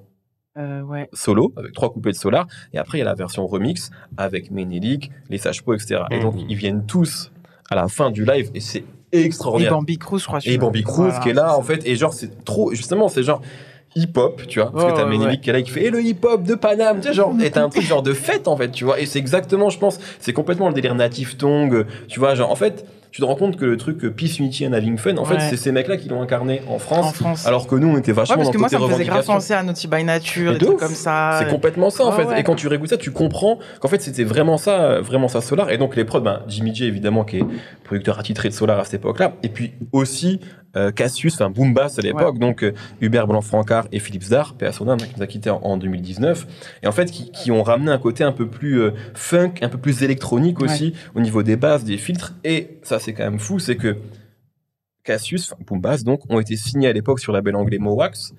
Euh, 0.58 0.81
ouais. 0.81 1.08
solo, 1.13 1.53
avec 1.55 1.72
trois 1.72 1.91
coupés 1.93 2.12
de 2.12 2.15
Solar, 2.17 2.46
et 2.74 2.77
après, 2.77 2.98
il 2.98 3.00
y 3.00 3.03
a 3.03 3.05
la 3.05 3.13
version 3.15 3.48
remix, 3.48 3.89
avec 4.17 4.51
Menelik, 4.51 5.10
les 5.29 5.38
Sage 5.38 5.62
Pro, 5.62 5.74
etc. 5.74 6.01
Et 6.12 6.20
donc, 6.20 6.36
Mhm. 6.36 6.46
ils 6.50 6.55
viennent 6.58 6.86
tous 6.86 7.31
à 7.70 7.75
la 7.75 7.88
fin 7.88 8.12
du 8.12 8.25
live, 8.25 8.51
et 8.53 8.60
c'est 8.60 8.84
Et 9.13 9.24
extraordinaire. 9.24 9.72
Bambi 9.74 9.98
Cruz, 9.98 10.20
je 10.20 10.25
crois. 10.25 10.39
Et 10.43 10.58
Bambi 10.58 10.84
Cruz 10.84 11.05
Voilà, 11.08 11.20
qui 11.20 11.29
est 11.29 11.34
là, 11.34 11.58
en 11.58 11.62
fait, 11.62 11.86
et 11.88 11.96
genre, 11.96 12.13
c'est 12.13 12.43
trop, 12.43 12.74
justement, 12.74 13.08
c'est 13.08 13.24
genre 13.24 13.41
hip-hop, 13.96 14.41
tu 14.48 14.60
vois, 14.60 14.72
parce 14.72 14.86
que 14.86 14.91
t'as 14.91 15.03
ouais, 15.05 15.10
Menelik 15.10 15.29
ouais. 15.29 15.38
qui 15.39 15.50
est 15.50 15.53
là, 15.53 15.62
qui 15.62 15.72
fait, 15.72 15.86
et 15.86 15.89
le 15.89 16.01
hip-hop 16.01 16.43
de 16.43 16.55
Paname, 16.55 17.00
tu 17.01 17.08
sais, 17.10 17.13
genre, 17.13 17.34
et 17.41 17.50
t'as 17.51 17.63
un 17.63 17.70
truc 17.70 17.84
genre 17.84 18.03
de 18.03 18.13
fête, 18.13 18.48
en 18.50 18.55
fait, 18.58 18.72
tu 18.72 18.84
vois, 18.86 19.00
et 19.00 19.05
c'est 19.05 19.20
exactement, 19.20 19.70
je 19.70 19.79
pense, 19.79 20.00
c'est 20.20 20.34
complètement 20.34 20.67
le 20.67 20.74
délire 20.74 20.96
natif 20.96 21.38
tongue, 21.38 21.86
tu 22.10 22.20
vois, 22.20 22.36
genre, 22.36 22.51
en 22.51 22.55
fait, 22.55 22.86
tu 23.11 23.21
te 23.21 23.25
rends 23.25 23.35
compte 23.35 23.57
que 23.57 23.65
le 23.65 23.75
truc 23.77 23.99
Peace, 24.15 24.39
Unity 24.39 24.65
and 24.67 24.73
Having 24.73 24.97
Fun, 24.97 25.17
en 25.17 25.25
fait, 25.25 25.33
Ouais. 25.35 25.39
c'est 25.49 25.57
ces 25.57 25.71
mecs-là 25.71 25.97
qui 25.97 26.07
l'ont 26.09 26.21
incarné 26.21 26.61
en 26.69 26.75
En 26.75 26.79
France, 26.79 27.13
France. 27.15 27.45
alors 27.45 27.67
que 27.67 27.75
nous, 27.75 27.87
on 27.89 27.97
était 27.97 28.11
ouais, 28.11 28.15
vachement 28.17 28.35
parce 28.37 28.47
dans 28.47 28.51
que 28.51 28.57
le 28.57 28.59
moi, 28.61 28.69
ça 28.69 28.79
me 28.79 28.87
faisait 28.87 29.03
grave 29.05 29.25
penser 29.25 29.53
à 29.53 29.63
Naughty 29.63 29.87
by 29.87 30.03
Nature, 30.03 30.53
des 30.53 30.59
de 30.59 30.65
trucs 30.65 30.79
comme 30.79 30.93
ça. 30.95 31.37
C'est 31.39 31.49
complètement 31.49 31.89
ça 31.89 32.05
en 32.05 32.11
Ouais, 32.11 32.23
fait. 32.23 32.29
ouais. 32.29 32.39
Et 32.39 32.43
quand 32.43 32.55
tu 32.55 32.67
réécoutes 32.67 32.89
ça, 32.89 32.97
tu 32.97 33.11
comprends 33.11 33.59
qu'en 33.79 33.87
fait 33.89 34.01
c'était 34.01 34.23
vraiment 34.23 34.57
ça, 34.57 35.01
vraiment 35.01 35.27
ça 35.27 35.41
Solar. 35.41 35.69
Et 35.71 35.77
donc 35.77 35.95
les 35.95 36.05
prods, 36.05 36.21
ben, 36.21 36.41
Jimmy 36.47 36.73
J 36.73 36.85
évidemment 36.85 37.23
qui 37.25 37.37
est 37.39 37.45
producteur 37.83 38.17
attitré 38.19 38.47
de 38.49 38.53
Solar 38.53 38.79
à 38.79 38.85
cette 38.85 38.95
époque-là. 38.95 39.33
Et 39.43 39.49
puis 39.49 39.73
aussi 39.91 40.39
euh, 40.75 40.91
Cassius, 40.91 41.35
enfin 41.35 41.49
Boom 41.49 41.73
Bass 41.73 41.99
à 41.99 42.01
l'époque. 42.01 42.39
Donc 42.39 42.63
euh, 42.63 42.73
Hubert 43.01 43.27
Blanc-Francard 43.27 43.87
et 43.91 43.99
Philippe 43.99 44.23
Zdar, 44.23 44.55
P.A. 44.55 44.71
Sonin, 44.71 44.97
qui 44.97 45.13
nous 45.15 45.23
a 45.23 45.27
quitté 45.27 45.49
en, 45.49 45.57
en 45.57 45.77
2019. 45.77 46.47
Et 46.83 46.87
en 46.87 46.91
fait 46.91 47.11
qui, 47.11 47.31
qui 47.31 47.51
ont 47.51 47.63
ramené 47.63 47.91
un 47.91 47.97
côté 47.97 48.23
un 48.23 48.31
peu 48.31 48.47
plus 48.47 48.81
euh, 48.81 48.91
funk, 49.13 49.53
un 49.61 49.69
peu 49.69 49.77
plus 49.77 50.03
électronique 50.03 50.61
aussi 50.61 50.93
au 51.15 51.21
niveau 51.21 51.43
des 51.43 51.55
basses, 51.55 51.83
des 51.83 51.97
filtres. 51.97 52.33
Et 52.43 52.79
ça 52.83 52.99
c'est 52.99 53.13
quand 53.13 53.23
même 53.23 53.39
fou, 53.39 53.59
c'est 53.59 53.75
que 53.75 53.97
Cassius, 55.03 55.51
enfin 55.51 55.61
Boom 55.65 55.81
Bass 55.81 56.03
donc, 56.03 56.21
ont 56.29 56.39
été 56.39 56.55
signés 56.55 56.87
à 56.87 56.93
l'époque 56.93 57.19
sur 57.19 57.33
la 57.33 57.39
label 57.39 57.55
anglais 57.55 57.79
Mowax 57.79 58.33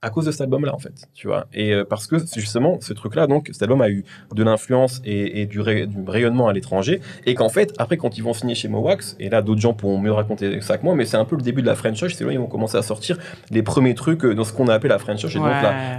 à 0.00 0.10
cause 0.10 0.26
de 0.26 0.30
cet 0.30 0.42
album-là, 0.42 0.72
en 0.74 0.78
fait, 0.78 1.08
tu 1.12 1.26
vois. 1.26 1.46
Et 1.52 1.72
euh, 1.74 1.84
parce 1.84 2.06
que 2.06 2.16
justement 2.36 2.78
ce 2.80 2.92
truc-là, 2.92 3.26
donc, 3.26 3.48
cet 3.52 3.62
album 3.62 3.80
a 3.80 3.88
eu 3.90 4.04
de 4.32 4.42
l'influence 4.44 5.00
et, 5.04 5.40
et 5.42 5.46
du, 5.46 5.60
ray- 5.60 5.88
du 5.88 5.98
rayonnement 6.06 6.46
à 6.46 6.52
l'étranger, 6.52 7.00
et 7.26 7.34
qu'en 7.34 7.48
fait, 7.48 7.74
après, 7.78 7.96
quand 7.96 8.16
ils 8.16 8.22
vont 8.22 8.32
signer 8.32 8.54
chez 8.54 8.68
Mowax, 8.68 9.16
et 9.18 9.28
là, 9.28 9.42
d'autres 9.42 9.60
gens 9.60 9.74
pourront 9.74 9.98
mieux 9.98 10.12
raconter 10.12 10.60
ça 10.60 10.78
que 10.78 10.84
moi, 10.84 10.94
mais 10.94 11.04
c'est 11.04 11.16
un 11.16 11.24
peu 11.24 11.34
le 11.34 11.42
début 11.42 11.62
de 11.62 11.66
la 11.66 11.74
French 11.74 11.98
Touch, 11.98 12.14
c'est 12.14 12.24
là 12.24 12.32
ils 12.32 12.38
vont 12.38 12.46
commencer 12.46 12.76
à 12.76 12.82
sortir 12.82 13.18
les 13.50 13.62
premiers 13.62 13.94
trucs 13.94 14.24
euh, 14.24 14.34
dans 14.34 14.44
ce 14.44 14.52
qu'on 14.52 14.68
a 14.68 14.74
appelé 14.74 14.88
la 14.90 14.98
French 15.00 15.20
Touch, 15.22 15.34
et 15.34 15.38
donc 15.38 15.46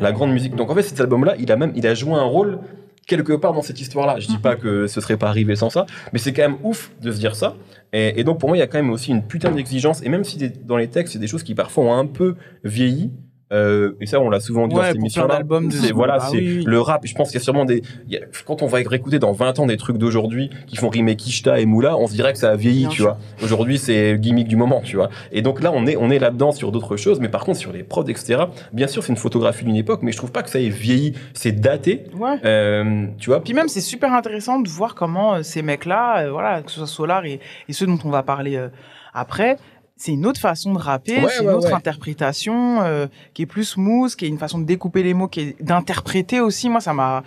la, 0.02 0.12
grande 0.14 0.32
musique. 0.32 0.56
Donc 0.56 0.70
en 0.72 0.76
fait, 0.76 0.84
cet 0.84 1.02
album-là, 1.02 1.36
il 1.38 1.52
a 1.52 1.58
même, 1.58 1.74
il 1.76 1.86
a 1.86 1.94
joué 1.94 2.14
un 2.14 2.24
rôle 2.24 2.60
quelque 3.06 3.34
part 3.34 3.54
dans 3.54 3.64
cette 3.64 3.82
histoire-là. 3.82 4.20
Je 4.20 4.28
dis 4.28 4.36
Mhm. 4.36 4.42
pas 4.42 4.56
que 4.56 4.88
ce 4.88 5.02
serait 5.02 5.18
pas 5.18 5.28
arrivé 5.28 5.56
sans 5.58 5.70
ça, 5.70 5.86
mais 6.14 6.20
c'est 6.20 6.32
quand 6.32 6.44
même 6.44 6.58
ouf 6.64 6.92
de 7.02 7.12
se 7.12 7.18
dire 7.20 7.36
ça. 7.36 7.56
Et, 7.92 8.20
et 8.20 8.24
donc 8.24 8.40
pour 8.40 8.48
moi, 8.50 8.56
il 8.56 8.60
y 8.60 8.64
a 8.64 8.68
quand 8.68 8.78
même 8.78 8.92
aussi 8.92 9.10
une 9.12 9.24
putain 9.24 9.50
d'exigence. 9.52 10.02
Et 10.04 10.10
même 10.10 10.24
si 10.24 10.38
des- 10.38 10.50
dans 10.50 10.78
les 10.78 10.88
textes, 10.90 11.14
c'est 11.14 11.20
des 11.20 11.26
choses 11.28 11.42
qui 11.44 11.56
parfois 11.56 11.84
ont 11.86 11.94
un 11.94 12.06
peu 12.06 12.36
vieilli. 12.64 13.12
Euh, 13.52 13.94
et 14.00 14.06
ça, 14.06 14.20
on 14.20 14.30
l'a 14.30 14.40
souvent 14.40 14.68
dit 14.68 14.76
dans 14.76 14.82
Ouais, 14.82 14.88
cette 14.88 14.96
pour 14.98 15.04
émission 15.06 15.26
plein 15.26 15.36
d'albums 15.36 15.68
de- 15.70 15.74
C'est 15.74 15.92
voilà, 15.92 16.18
Ah 16.22 16.28
c'est 16.32 16.38
oui, 16.38 16.58
oui. 16.60 16.64
le 16.68 16.80
rap. 16.82 17.02
Je 17.06 17.16
pense 17.16 17.30
qu'il 17.30 17.40
y 17.40 17.42
a 17.42 17.44
sûrement 17.44 17.66
des. 17.66 17.82
il 18.08 18.14
y 18.14 18.18
a- 18.18 18.22
quand 18.46 18.62
on 18.62 18.68
va 18.68 18.78
réécouter 18.86 19.18
dans 19.20 19.32
20 19.32 19.60
ans 19.60 19.66
des 19.66 19.78
trucs 19.78 19.98
d'aujourd'hui 19.98 20.50
qui 20.68 20.76
font 20.76 20.90
rimer 20.90 21.16
Kishta 21.16 21.60
et 21.60 21.66
Moula, 21.66 21.98
on 21.98 22.08
se 22.08 22.14
dirait 22.14 22.34
que 22.34 22.40
ça 22.40 22.52
a 22.52 22.56
vieilli, 22.56 22.82
Bien 22.82 22.90
tu 22.90 22.96
sûr. 22.98 23.06
vois. 23.06 23.18
Aujourd'hui, 23.44 23.78
c'est 23.80 24.12
le 24.14 24.18
gimmick 24.18 24.48
du 24.48 24.56
moment, 24.56 24.82
tu 24.84 24.96
vois. 24.98 25.10
Et 25.32 25.42
donc 25.42 25.62
là, 25.62 25.72
on 25.74 25.86
est 25.88 25.98
on 25.98 26.10
est 26.10 26.20
là-dedans 26.20 26.52
sur 26.52 26.72
d'autres 26.72 26.96
choses, 26.98 27.20
mais 27.20 27.30
par 27.30 27.44
contre 27.44 27.58
sur 27.60 27.72
les 27.72 27.84
prods, 27.84 28.06
etc. 28.08 28.44
Bien 28.74 28.88
sûr, 28.88 29.04
c'est 29.04 29.12
une 29.12 29.18
photographie 29.18 29.66
d'une 29.66 29.76
époque, 29.76 30.02
mais 30.04 30.12
je 30.12 30.18
trouve 30.18 30.32
pas 30.32 30.44
que 30.44 30.50
ça 30.50 30.60
ait 30.60 30.70
vieilli. 30.70 31.14
C'est 31.34 31.52
daté. 31.60 32.04
Ouais. 32.18 32.36
Euh, 32.46 33.06
tu 33.18 33.30
vois, 33.30 33.42
Puis 33.44 33.54
même, 33.54 33.68
c'est 33.68 33.82
super 33.82 34.14
intéressant 34.14 34.60
de 34.60 34.70
voir 34.70 34.94
comment 34.96 35.36
euh, 35.36 35.44
ces 35.44 35.62
mecs-là, 35.62 36.26
euh, 36.26 36.32
voilà, 36.32 36.62
que 36.62 36.70
ce 36.72 36.78
soit 36.78 36.88
Solar 36.88 37.26
et, 37.26 37.40
et 37.68 37.74
ceux 37.74 37.88
dont 37.88 37.98
on 38.06 38.10
va 38.10 38.24
parler 38.24 38.56
euh, 38.58 38.68
après, 39.14 39.58
c'est 40.02 40.14
une 40.14 40.26
autre 40.26 40.40
façon 40.40 40.74
de 40.74 40.80
rapper, 40.80 41.20
Ouais, 41.22 41.28
c'est 41.30 41.44
une 41.44 41.50
ouais, 41.50 41.54
autre 41.54 41.68
ouais. 41.68 41.74
interprétation 41.74 42.82
euh, 42.82 43.08
qui 43.34 43.42
est 43.42 43.46
plus 43.46 43.66
smooth, 43.66 44.16
qui 44.16 44.24
est 44.26 44.30
une 44.30 44.38
façon 44.38 44.58
de 44.58 44.64
découper 44.64 45.04
les 45.04 45.14
mots, 45.14 45.28
qui 45.28 45.42
est 45.42 45.62
d'interpréter 45.62 46.40
aussi. 46.40 46.70
Moi, 46.70 46.80
ça 46.80 46.94
m'a 46.94 47.24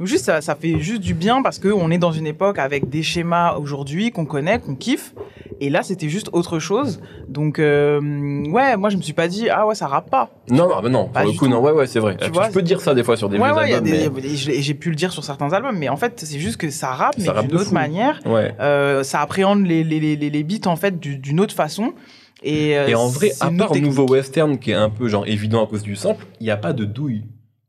juste 0.00 0.24
ça, 0.24 0.40
ça 0.40 0.54
fait 0.54 0.78
juste 0.80 1.00
du 1.00 1.14
bien 1.14 1.42
parce 1.42 1.58
que 1.58 1.68
on 1.68 1.90
est 1.90 1.98
dans 1.98 2.12
une 2.12 2.26
époque 2.26 2.58
avec 2.58 2.88
des 2.88 3.02
schémas 3.02 3.54
aujourd'hui 3.54 4.10
qu'on 4.10 4.24
connaît, 4.24 4.58
qu'on 4.58 4.74
kiffe, 4.74 5.14
et 5.60 5.70
là 5.70 5.82
c'était 5.82 6.08
juste 6.08 6.28
autre 6.32 6.58
chose. 6.58 7.00
Donc 7.28 7.58
euh, 7.58 8.00
ouais, 8.50 8.76
moi 8.76 8.90
je 8.90 8.96
me 8.96 9.02
suis 9.02 9.12
pas 9.12 9.28
dit 9.28 9.48
ah 9.50 9.66
ouais 9.66 9.74
ça 9.74 9.86
rappe 9.86 10.10
pas. 10.10 10.30
Non, 10.50 10.68
non, 10.68 10.82
mais 10.82 10.90
non, 10.90 11.04
pour 11.04 11.12
Pas 11.12 11.24
le 11.24 11.30
du 11.32 11.38
coup, 11.38 11.44
tout. 11.46 11.50
non, 11.50 11.60
ouais, 11.60 11.72
ouais, 11.72 11.86
c'est 11.86 12.00
vrai. 12.00 12.16
Tu 12.20 12.26
Tu, 12.26 12.32
vois, 12.32 12.48
peux 12.48 12.62
dire 12.62 12.80
ça 12.80 12.94
des 12.94 13.04
fois 13.04 13.16
sur 13.16 13.28
des 13.28 13.38
ouais 13.38 13.48
vieux 13.48 13.56
ouais, 13.56 13.72
albums, 13.74 14.20
des- 14.20 14.36
j'ai 14.36 14.74
pu 14.74 14.90
le 14.90 14.96
dire 14.96 15.12
sur 15.12 15.22
certains 15.24 15.52
albums, 15.52 15.76
mais 15.78 15.88
en 15.88 15.96
fait 15.96 16.20
c'est 16.24 16.38
juste 16.38 16.56
que 16.56 16.70
ça 16.70 16.88
rappe, 16.88 17.14
mais 17.18 17.24
d'une 17.24 17.48
de 17.48 17.54
autre 17.56 17.66
fou. 17.66 17.74
manière. 17.74 18.20
Ouais. 18.26 18.54
Euh, 18.60 19.02
ça 19.04 19.20
appréhende 19.20 19.64
les, 19.66 19.84
les, 19.84 20.00
les, 20.00 20.16
les 20.30 20.42
beats 20.42 20.66
en 20.68 20.76
fait 20.76 20.98
du- 20.98 21.16
d'une 21.18 21.40
autre 21.40 21.54
façon. 21.54 21.92
Et, 22.42 22.76
euh, 22.76 22.88
Et 22.88 22.94
en 22.94 23.08
vrai, 23.08 23.30
à 23.40 23.50
part 23.50 23.74
Nouveau. 23.76 24.06
Western, 24.06 24.58
qui 24.58 24.72
est 24.72 24.74
un 24.74 24.90
peu 24.90 25.08
genre 25.08 25.26
évident 25.26 25.64
à 25.64 25.66
cause 25.66 25.82
du 25.82 25.96
sample, 25.96 26.26
il 26.40 26.44
n'y 26.44 26.50
a 26.50 26.58
pas 26.58 26.74
de 26.74 26.84
douille. 26.84 27.22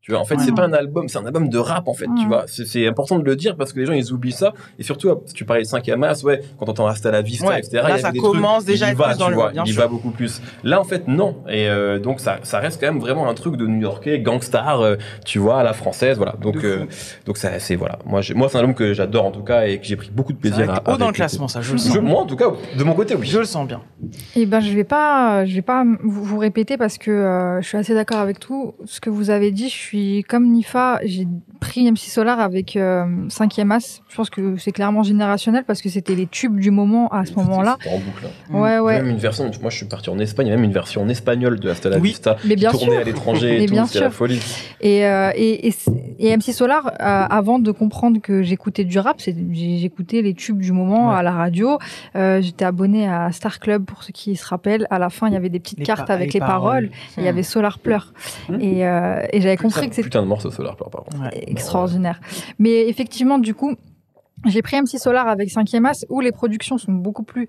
Tu 0.06 0.12
vois, 0.12 0.20
en 0.22 0.26
fait, 0.26 0.36
Ouais. 0.36 0.44
c'est 0.46 0.54
pas 0.54 0.66
un 0.66 0.74
album, 0.74 1.10
c'est 1.10 1.18
un 1.18 1.26
album 1.26 1.50
de 1.50 1.58
rap, 1.58 1.88
en 1.88 1.96
fait, 1.96 2.06
tu 2.06 2.12
Ouais. 2.22 2.28
vois. 2.28 2.44
C'est 2.46 2.68
c'est 2.68 2.86
important 2.86 3.18
de 3.18 3.24
le 3.24 3.36
dire 3.36 3.56
parce 3.58 3.74
que 3.74 3.80
les 3.80 3.88
gens, 3.88 3.94
ils 3.94 4.14
oublient 4.14 4.32
ça. 4.32 4.54
Et 4.78 4.84
surtout, 4.84 5.10
si 5.26 5.34
tu 5.34 5.46
parlais 5.46 5.64
de 5.64 5.68
5 5.68 5.88
Mas, 5.98 6.24
ouais, 6.24 6.42
quand 6.60 6.68
on 6.68 6.72
entend 6.72 6.86
Hasta 6.86 7.10
la 7.10 7.24
Vista, 7.24 7.48
Ouais. 7.48 7.58
etc. 7.58 7.78
Là, 7.78 7.82
il 7.86 7.88
y 7.88 7.92
avait 7.94 8.02
ça 8.04 8.12
des 8.12 8.20
commence 8.20 8.66
trucs, 8.66 8.68
déjà 8.76 8.86
à 8.86 8.90
il 8.90 8.92
y 8.92 8.94
être 8.94 8.98
va, 9.00 9.08
plus 9.10 9.18
dans 9.18 9.26
tu 9.26 9.32
le- 9.32 9.36
vois, 9.36 9.52
bien 9.52 9.64
il 9.66 9.74
sûr. 9.74 9.82
va 9.82 9.88
beaucoup 9.88 10.12
plus. 10.12 10.44
Là, 10.64 10.80
en 10.80 10.84
fait, 10.84 11.08
non. 11.08 11.38
Et 11.50 11.68
euh, 11.70 11.98
donc, 11.98 12.20
ça, 12.20 12.38
ça 12.44 12.60
reste 12.60 12.80
quand 12.80 12.86
même 12.86 13.00
vraiment 13.02 13.28
un 13.28 13.34
truc 13.34 13.58
de 13.58 13.66
New-Yorkais, 13.66 14.20
gangstar, 14.20 14.82
euh, 14.82 14.96
tu 15.26 15.40
vois, 15.40 15.62
à 15.62 15.64
la 15.64 15.74
française, 15.74 16.18
voilà. 16.18 16.36
Donc, 16.40 16.58
euh, 16.64 16.86
donc 17.26 17.38
ça, 17.38 17.58
c'est, 17.58 17.76
voilà. 17.76 17.98
Moi, 18.06 18.22
j'ai- 18.22 18.36
moi 18.36 18.48
c'est 18.48 18.58
un 18.58 18.60
album 18.60 18.76
que 18.76 18.94
j'adore, 18.94 19.26
en 19.26 19.32
tout 19.32 19.42
cas, 19.44 19.66
et 19.66 19.80
que 19.80 19.86
j'ai 19.88 19.96
pris 19.96 20.12
beaucoup 20.14 20.34
de 20.34 20.38
plaisir 20.38 20.70
à, 20.70 20.76
à 20.88 20.94
haut 20.94 20.98
dans 20.98 21.08
le 21.08 21.14
classement, 21.14 21.48
ça, 21.48 21.62
je 21.62 21.72
le 21.72 21.80
sens. 21.80 21.96
Je- 21.96 22.00
moi, 22.00 22.22
en 22.22 22.26
tout 22.28 22.36
cas, 22.36 22.52
de 22.78 22.84
mon 22.84 22.94
côté, 22.94 23.16
oui. 23.16 23.26
Je 23.26 23.40
le 23.40 23.46
sens 23.46 23.68
bien. 23.68 23.82
Eh 24.36 24.46
ben, 24.46 24.60
je 24.60 24.72
vais 24.72 24.84
pas, 24.84 25.46
je 25.46 25.56
vais 25.56 25.64
pas 25.64 25.84
vous, 26.04 26.24
vous 26.24 26.38
répéter 26.38 26.78
parce 26.78 27.00
que 27.00 27.10
euh, 27.10 27.60
je 27.62 27.68
suis 27.68 27.78
assez 27.80 27.96
d'accord 27.96 28.20
avec 28.20 28.40
tout 28.40 28.76
ce 28.86 29.00
que 29.02 29.10
vous 29.10 29.32
avez 29.32 29.50
dit. 29.52 29.68
Je 29.70 29.74
suis 29.74 29.95
comme 30.28 30.48
Nifa, 30.52 31.00
j'ai 31.04 31.28
pris 31.60 31.90
MC 31.92 31.98
Solar 32.10 32.40
avec 32.40 32.76
euh, 32.76 33.06
5e 33.30 33.72
As. 33.72 34.02
Je 34.10 34.16
pense 34.16 34.30
que 34.30 34.56
c'est 34.58 34.72
clairement 34.72 35.04
générationnel 35.04 35.64
parce 35.66 35.82
que 35.82 35.90
c'était 35.90 36.16
les 36.16 36.28
tubes 36.28 36.60
du 36.60 36.72
moment 36.72 37.08
à 37.10 37.26
ce 37.26 37.34
moment-là. 37.36 37.78
C'était 37.82 37.96
en 37.96 38.00
boucle. 38.00 38.26
hein. 38.26 38.30
Mm. 38.50 38.60
Ouais, 38.62 38.80
ouais. 38.80 38.98
Même 39.02 39.10
une 39.10 39.18
version, 39.18 39.50
moi 39.62 39.70
je 39.70 39.78
suis 39.78 39.86
parti 39.86 40.10
en 40.10 40.20
Espagne, 40.20 40.48
il 40.48 40.50
y 40.52 40.54
a 40.54 40.56
même 40.56 40.66
une 40.66 40.72
version 40.74 41.02
en 41.02 41.10
espagnol 41.10 41.60
de 41.60 41.70
Hasta 41.70 41.90
la 41.90 41.98
Oui. 41.98 42.10
Vista, 42.10 42.38
Mais 42.46 42.56
bien 42.56 42.72
tournée 42.72 42.92
sûr. 42.92 43.00
à 43.00 43.04
l'étranger 43.04 43.58
Mais 43.58 43.64
et 43.64 43.68
tout, 43.68 43.86
c'est 43.88 44.00
la 44.00 44.10
folie. 44.12 44.40
Et, 44.82 45.06
euh, 45.06 45.32
et, 45.36 45.68
et, 46.20 46.38
MC 46.38 46.52
Solar, 46.54 46.88
euh, 46.88 46.92
avant 47.00 47.60
de 47.60 47.72
comprendre 47.72 48.20
que 48.22 48.44
j'écoutais 48.44 48.84
du 48.84 49.00
rap, 49.00 49.20
j'écoutais 49.52 50.22
les 50.22 50.34
tubes 50.34 50.60
du 50.60 50.72
moment 50.72 51.10
Ouais. 51.10 51.16
à 51.16 51.24
la 51.24 51.32
radio. 51.32 51.78
Euh, 52.16 52.42
J'étais 52.42 52.66
abonné 52.66 53.08
à 53.08 53.32
Star 53.32 53.60
Club 53.60 53.86
pour 53.86 54.04
ceux 54.04 54.12
qui 54.14 54.36
se 54.36 54.46
rappellent. 54.46 54.88
À 54.90 55.00
la 55.00 55.10
fin, 55.10 55.28
il 55.28 55.34
y 55.34 55.38
avait 55.38 55.50
des 55.50 55.60
petites 55.60 55.80
Les 55.80 55.86
cartes 55.86 56.08
pa- 56.08 56.14
avec 56.14 56.34
les, 56.34 56.40
paroles. 56.40 56.90
Il 57.18 57.24
y 57.24 57.28
avait 57.28 57.44
Solar 57.44 57.80
Pleure. 57.80 58.14
Hmm. 58.50 58.60
Et, 58.62 58.86
euh, 58.88 59.26
et 59.32 59.42
j'avais 59.42 59.58
compris 59.58 59.85
Que 59.90 59.96
c'était 59.96 60.04
putain 60.04 60.22
de 60.22 60.28
morceau 60.28 60.52
Solar, 60.52 60.76
par 60.76 60.90
contre. 60.90 61.20
Ouais. 61.20 61.44
extraordinaire. 61.48 62.20
Mais 62.60 62.88
effectivement, 62.88 63.40
du 63.40 63.54
coup, 63.54 63.76
j'ai 64.46 64.62
pris 64.62 64.80
MC 64.80 65.00
Solar 65.00 65.28
avec 65.28 65.50
5e 65.50 65.86
As 65.86 66.06
où 66.10 66.20
les 66.20 66.32
productions 66.32 66.78
sont 66.78 66.94
beaucoup 66.94 67.24
plus. 67.24 67.48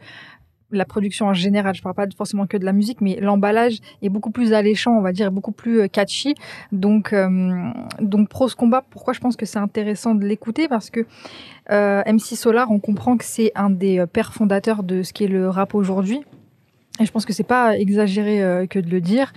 La 0.72 0.84
production 0.84 1.26
en 1.26 1.32
général, 1.32 1.76
je 1.76 1.82
parle 1.82 1.94
pas 1.94 2.06
forcément 2.16 2.48
que 2.48 2.56
de 2.56 2.64
la 2.64 2.72
musique, 2.72 3.00
mais 3.00 3.20
l'emballage 3.20 3.78
est 4.02 4.08
beaucoup 4.08 4.32
plus 4.32 4.52
alléchant, 4.52 4.98
on 4.98 5.00
va 5.00 5.12
dire, 5.12 5.30
beaucoup 5.30 5.52
plus 5.52 5.82
euh, 5.82 5.86
catchy. 5.86 6.34
Donc, 6.72 7.12
euh, 7.12 7.70
donc 8.00 8.28
Pros 8.28 8.48
Combat, 8.48 8.82
pourquoi 8.90 9.12
je 9.12 9.20
pense 9.20 9.36
que 9.36 9.46
c'est 9.46 9.60
intéressant 9.60 10.16
de 10.16 10.24
l'écouter? 10.24 10.66
Parce 10.66 10.90
que 10.90 11.06
euh, 11.70 12.02
MC 12.06 12.36
Solar, 12.36 12.70
on 12.70 12.80
comprend 12.80 13.16
que 13.16 13.24
c'est 13.24 13.52
un 13.54 13.70
des 13.70 14.00
euh, 14.00 14.06
pères 14.06 14.32
fondateurs 14.32 14.82
de 14.82 15.04
ce 15.04 15.12
qui 15.12 15.24
est 15.24 15.28
le 15.28 15.48
rap 15.48 15.74
aujourd'hui. 15.74 16.20
Et 16.98 17.04
je 17.04 17.12
pense 17.12 17.26
que 17.26 17.32
c'est 17.34 17.42
pas 17.42 17.76
exagéré 17.76 18.42
euh, 18.42 18.66
que 18.66 18.78
de 18.78 18.88
le 18.88 19.00
dire. 19.02 19.32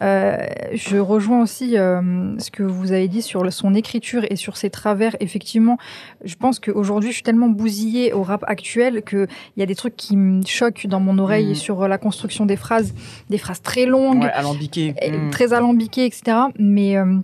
Euh, 0.00 0.38
je 0.72 0.96
rejoins 0.96 1.42
aussi 1.42 1.76
euh, 1.76 2.38
ce 2.38 2.50
que 2.50 2.62
vous 2.62 2.92
avez 2.92 3.06
dit 3.08 3.20
sur 3.20 3.52
son 3.52 3.74
écriture 3.74 4.24
et 4.30 4.36
sur 4.36 4.56
ses 4.56 4.70
travers. 4.70 5.14
Effectivement, 5.20 5.76
je 6.24 6.34
pense 6.36 6.58
qu'aujourd'hui, 6.58 7.10
je 7.10 7.14
suis 7.16 7.22
tellement 7.22 7.48
bousillée 7.50 8.12
au 8.14 8.22
rap 8.22 8.44
actuel 8.46 9.02
qu'il 9.02 9.28
y 9.58 9.62
a 9.62 9.66
des 9.66 9.74
trucs 9.74 9.96
qui 9.96 10.16
me 10.16 10.42
choquent 10.46 10.86
dans 10.86 11.00
mon 11.00 11.18
oreille 11.18 11.48
Mhm. 11.48 11.54
sur 11.54 11.86
la 11.86 11.98
construction 11.98 12.46
des 12.46 12.56
phrases, 12.56 12.94
des 13.28 13.38
phrases 13.38 13.60
très 13.60 13.84
longues, 13.84 14.22
Ouais, 14.22 14.32
alambiqué. 14.32 14.94
et 15.02 15.10
Mm. 15.12 15.30
très 15.30 15.52
alambiquées, 15.52 16.06
etc. 16.06 16.36
Mais 16.58 16.96
euh, 16.96 17.18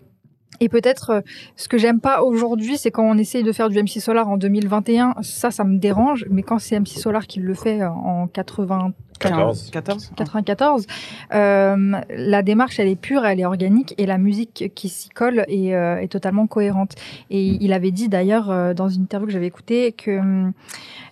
et 0.61 0.69
peut-être 0.69 1.11
euh, 1.11 1.21
ce 1.57 1.69
que 1.69 1.79
j'aime 1.79 2.01
pas 2.01 2.23
aujourd'hui, 2.25 2.77
c'est 2.79 2.91
quand 2.91 3.05
on 3.09 3.17
essaye 3.17 3.45
de 3.45 3.53
faire 3.53 3.69
du 3.69 3.79
MC 3.79 4.01
Solar 4.01 4.29
en 4.29 4.37
2021, 4.37 5.15
ça, 5.23 5.51
ça 5.53 5.63
me 5.65 5.79
dérange. 5.79 6.27
Mais 6.31 6.43
quand 6.43 6.59
c'est 6.59 6.75
MC 6.79 6.99
Solar 6.99 7.27
qui 7.29 7.39
le 7.41 7.55
fait 7.55 7.85
en 7.85 8.27
80 8.27 8.93
14. 9.19 9.71
14 9.71 10.13
94. 10.17 10.87
Euh, 11.35 11.93
la 12.11 12.43
démarche, 12.43 12.79
elle 12.79 12.89
est 12.89 12.97
pure, 12.97 13.25
elle 13.25 13.41
est 13.41 13.45
organique 13.45 13.95
et 13.99 14.07
la 14.07 14.19
musique 14.19 14.73
qui 14.75 14.89
s'y 14.89 15.09
colle 15.09 15.45
est, 15.49 15.75
euh, 15.75 16.01
est 16.01 16.09
totalement 16.09 16.47
cohérente. 16.47 16.95
Et 17.31 17.59
il 17.61 17.73
avait 17.73 17.91
dit 17.91 18.09
d'ailleurs 18.09 18.51
euh, 18.51 18.75
dans 18.75 18.89
une 18.89 19.03
interview 19.03 19.27
que 19.27 19.33
j'avais 19.33 19.47
écoutée 19.47 19.93
que 19.93 20.11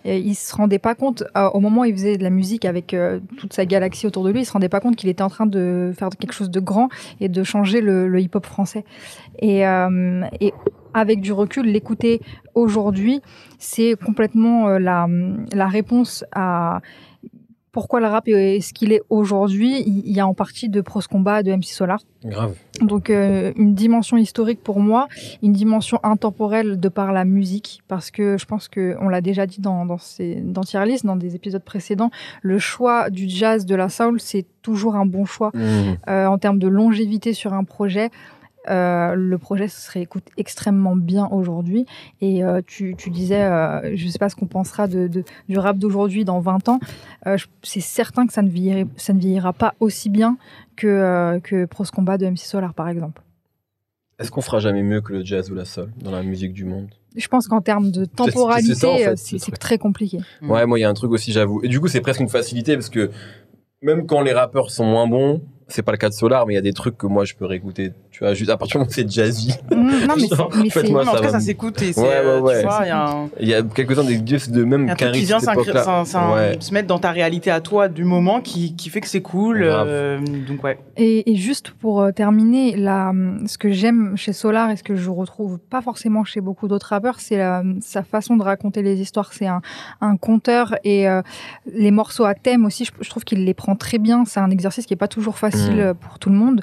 euh, 0.07 0.13
il 0.13 0.35
se 0.35 0.55
rendait 0.55 0.79
pas 0.79 0.95
compte 0.95 1.23
euh, 1.35 1.49
au 1.49 1.59
moment 1.59 1.81
où 1.81 1.85
il 1.85 1.93
faisait 1.93 2.17
de 2.17 2.23
la 2.23 2.29
musique 2.29 2.65
avec 2.65 2.93
euh, 2.93 3.19
toute 3.37 3.53
sa 3.53 3.65
galaxie 3.65 4.07
autour 4.07 4.23
de 4.23 4.31
lui, 4.31 4.41
il 4.41 4.45
se 4.45 4.53
rendait 4.53 4.69
pas 4.69 4.79
compte 4.79 4.95
qu'il 4.95 5.09
était 5.09 5.23
en 5.23 5.29
train 5.29 5.45
de 5.45 5.91
faire 5.97 6.09
quelque 6.09 6.33
chose 6.33 6.49
de 6.49 6.59
grand 6.59 6.89
et 7.19 7.29
de 7.29 7.43
changer 7.43 7.81
le, 7.81 8.07
le 8.07 8.21
hip-hop 8.21 8.45
français. 8.45 8.85
Et, 9.39 9.67
euh, 9.67 10.23
et 10.39 10.53
avec 10.93 11.21
du 11.21 11.31
recul, 11.31 11.65
l'écouter 11.65 12.21
aujourd'hui, 12.55 13.21
c'est 13.59 13.95
complètement 13.95 14.67
euh, 14.67 14.79
la, 14.79 15.07
la 15.53 15.67
réponse 15.67 16.25
à 16.33 16.81
pourquoi 17.77 17.99
le 17.99 18.07
rap 18.07 18.27
est 18.27 18.59
ce 18.59 18.73
qu'il 18.73 18.91
est 18.91 19.03
aujourd'hui. 19.11 19.83
Il 19.85 20.11
y 20.11 20.19
a 20.19 20.25
en 20.25 20.33
partie 20.33 20.67
de 20.67 20.81
Pros 20.81 21.01
Combat, 21.07 21.43
de 21.43 21.51
MC 21.51 21.65
Solar. 21.65 21.99
Grave. 22.25 22.55
Donc 22.81 23.11
euh, 23.11 23.53
une 23.55 23.75
dimension 23.75 24.17
historique 24.17 24.63
pour 24.63 24.79
moi, 24.79 25.07
une 25.43 25.53
dimension 25.53 25.99
intemporelle 26.01 26.79
de 26.79 26.89
par 26.89 27.11
la 27.13 27.23
musique, 27.23 27.83
parce 27.87 28.09
que 28.09 28.35
je 28.39 28.45
pense 28.45 28.67
que 28.67 28.95
on 28.99 29.09
l'a 29.09 29.21
déjà 29.21 29.45
dit 29.45 29.61
dans 29.61 29.85
dans, 29.85 29.99
ces, 29.99 30.41
dans 30.41 30.61
Tier 30.61 30.83
List, 30.85 31.05
dans 31.05 31.17
des 31.17 31.35
épisodes 31.35 31.63
précédents, 31.63 32.09
le 32.41 32.57
choix 32.57 33.11
du 33.11 33.29
jazz, 33.29 33.67
de 33.67 33.75
la 33.75 33.89
soul, 33.89 34.19
c'est 34.19 34.47
toujours 34.63 34.95
un 34.95 35.05
bon 35.05 35.25
choix 35.25 35.51
Mmh. 35.53 35.97
euh, 36.09 36.25
en 36.25 36.37
termes 36.37 36.59
de 36.59 36.67
longévité 36.67 37.33
sur 37.33 37.53
un 37.53 37.63
projet. 37.63 38.09
Euh, 38.69 39.15
le 39.15 39.37
projet 39.37 39.67
se 39.67 39.91
réécoute 39.91 40.23
extrêmement 40.37 40.95
bien 40.95 41.27
aujourd'hui. 41.31 41.85
Et 42.21 42.43
euh, 42.43 42.61
tu, 42.65 42.95
tu 42.97 43.09
disais, 43.09 43.43
euh, 43.43 43.95
je 43.95 44.05
ne 44.05 44.09
sais 44.11 44.19
pas 44.19 44.29
ce 44.29 44.35
qu'on 44.35 44.47
pensera 44.47 44.87
de, 44.87 45.07
de- 45.07 45.23
du 45.49 45.57
rap 45.57 45.77
d'aujourd'hui 45.77 46.25
dans 46.25 46.39
20 46.39 46.69
ans. 46.69 46.79
C'est 47.63 47.79
certain 47.81 48.27
que 48.27 48.33
ça 48.33 48.41
ne, 48.41 48.49
vieillira, 48.49 48.89
ça 48.97 49.13
ne 49.13 49.19
vieillira 49.19 49.53
pas 49.53 49.73
aussi 49.79 50.09
bien 50.09 50.37
que, 50.75 51.39
que 51.43 51.65
Pros 51.65 51.83
Combat 51.93 52.17
de 52.17 52.25
MC 52.27 52.39
Solar, 52.39 52.73
par 52.73 52.87
exemple. 52.89 53.21
Est-ce 54.19 54.31
qu'on 54.31 54.41
fera 54.41 54.59
jamais 54.59 54.81
mieux 54.83 55.01
que 55.01 55.13
le 55.13 55.23
jazz 55.23 55.51
ou 55.51 55.55
la 55.55 55.65
soul 55.65 55.91
dans 56.03 56.11
la 56.11 56.23
musique 56.23 56.53
du 56.53 56.65
monde? 56.65 56.87
Je 57.15 57.27
pense 57.27 57.47
qu'en 57.47 57.61
termes 57.61 57.91
de 57.91 58.03
c'est 58.05 58.15
ça, 58.15 58.23
en 58.23 58.25
temporalité, 58.27 59.03
fait, 59.03 59.15
c'est 59.17 59.57
très 59.57 59.77
compliqué. 59.77 60.19
Ouais, 60.41 60.65
moi, 60.65 60.79
il 60.79 60.81
y 60.81 60.85
a 60.85 60.89
un 60.89 60.93
truc 60.93 61.11
aussi, 61.11 61.31
j'avoue. 61.31 61.61
Et 61.63 61.67
du 61.67 61.79
coup, 61.79 61.87
c'est 61.87 62.01
presque 62.01 62.19
une 62.19 62.29
facilité 62.29 62.73
parce 62.75 62.89
que 62.89 63.11
même 63.81 64.05
quand 64.07 64.21
les 64.21 64.33
rappeurs 64.33 64.71
sont 64.71 64.85
moins 64.85 65.07
bons, 65.07 65.41
c'est 65.67 65.81
pas 65.81 65.91
le 65.91 65.97
cas 65.97 66.09
de 66.09 66.13
Solar, 66.13 66.45
mais 66.47 66.53
il 66.53 66.55
y 66.55 66.59
a 66.59 66.61
des 66.61 66.73
trucs 66.73 66.97
que 66.97 67.07
moi, 67.07 67.25
je 67.25 67.33
peux 67.35 67.45
réécouter. 67.45 67.91
Tu 68.11 68.23
vois, 68.23 68.33
juste 68.33 68.49
à 68.49 68.57
partir 68.57 68.75
du 68.75 68.77
moment 68.79 68.89
où 68.89 68.93
c'est 68.93 69.09
jazzy. 69.09 69.53
Mm, 69.71 69.75
non, 69.75 69.87
mais 70.17 70.27
Genre, 70.27 70.49
c'est- 70.51 70.59
mais 70.59 70.69
c'est 70.69 70.79
faites-moi 70.81 71.03
Non, 71.03 71.05
mais 71.05 71.11
en 71.11 71.13
ça 71.13 71.17
tout 71.19 71.23
cas, 71.25 71.31
ça 71.31 71.39
s'écoute 71.39 71.81
et 71.81 71.93
c'est, 71.93 72.01
Ouais, 72.01 72.07
ouais, 72.07 72.13
euh, 72.25 72.39
ouais. 72.41 72.61
tu 72.61 72.67
vois, 72.67 72.79
il 72.83 72.87
y 72.87 72.91
a 72.91 73.25
Il 73.41 73.47
y 73.49 73.53
a 73.53 73.61
quelques-uns 73.63 74.03
des 74.05 74.17
dieux 74.17 74.39
de 74.49 74.63
même 74.63 74.87
qu'un 74.95 75.11
qui 75.11 75.25
vient 75.25 75.39
Ouais. 75.39 76.57
se 76.59 76.73
mettre 76.73 76.87
dans 76.87 76.99
ta 76.99 77.11
réalité 77.11 77.51
à 77.51 77.61
toi 77.61 77.87
du 77.89 78.03
moment 78.05 78.41
qui, 78.41 78.75
qui 78.75 78.89
fait 78.89 79.01
que 79.01 79.07
c'est 79.07 79.21
cool. 79.21 79.59
Euh, 79.63 80.19
donc 80.47 80.63
ouais. 80.63 80.79
Et, 80.95 81.31
et 81.31 81.35
juste 81.35 81.71
pour 81.71 82.01
euh, 82.01 82.11
terminer, 82.11 82.75
la, 82.75 83.11
ce 83.45 83.57
que 83.57 83.71
j'aime 83.71 84.15
chez 84.15 84.33
Solar 84.33 84.71
et 84.71 84.77
ce 84.77 84.83
que 84.83 84.95
je 84.95 85.09
retrouve 85.09 85.59
pas 85.59 85.81
forcément 85.81 86.23
chez 86.23 86.41
beaucoup 86.41 86.67
d'autres 86.67 86.87
rappeurs, 86.89 87.19
c'est 87.19 87.41
sa 87.81 88.03
façon 88.03 88.35
de 88.37 88.43
raconter 88.43 88.81
les 88.81 88.99
histoires. 89.01 89.31
C'est 89.33 89.47
un, 89.47 89.61
un 90.01 90.17
conteur 90.17 90.75
et 90.83 91.07
euh, 91.09 91.21
les 91.71 91.91
morceaux 91.91 92.25
à 92.25 92.33
thème 92.33 92.65
aussi, 92.65 92.85
je, 92.85 92.91
je 93.01 93.09
trouve 93.09 93.23
qu'il 93.25 93.43
les 93.45 93.53
prend 93.53 93.75
très 93.75 93.97
bien. 93.99 94.23
C'est 94.25 94.39
un 94.39 94.49
exercice 94.49 94.85
qui 94.85 94.93
est 94.93 94.97
pas 94.97 95.07
toujours 95.07 95.37
facile 95.37 95.56
Mm. 95.57 95.93
pour 95.95 96.19
tout 96.19 96.29
le 96.29 96.35
monde. 96.35 96.61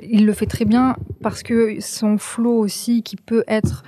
Il 0.00 0.26
le 0.26 0.32
fait 0.32 0.46
très 0.46 0.64
bien 0.64 0.96
parce 1.22 1.42
que 1.42 1.76
son 1.80 2.18
flow 2.18 2.58
aussi, 2.58 3.02
qui 3.02 3.16
peut 3.16 3.44
être, 3.48 3.82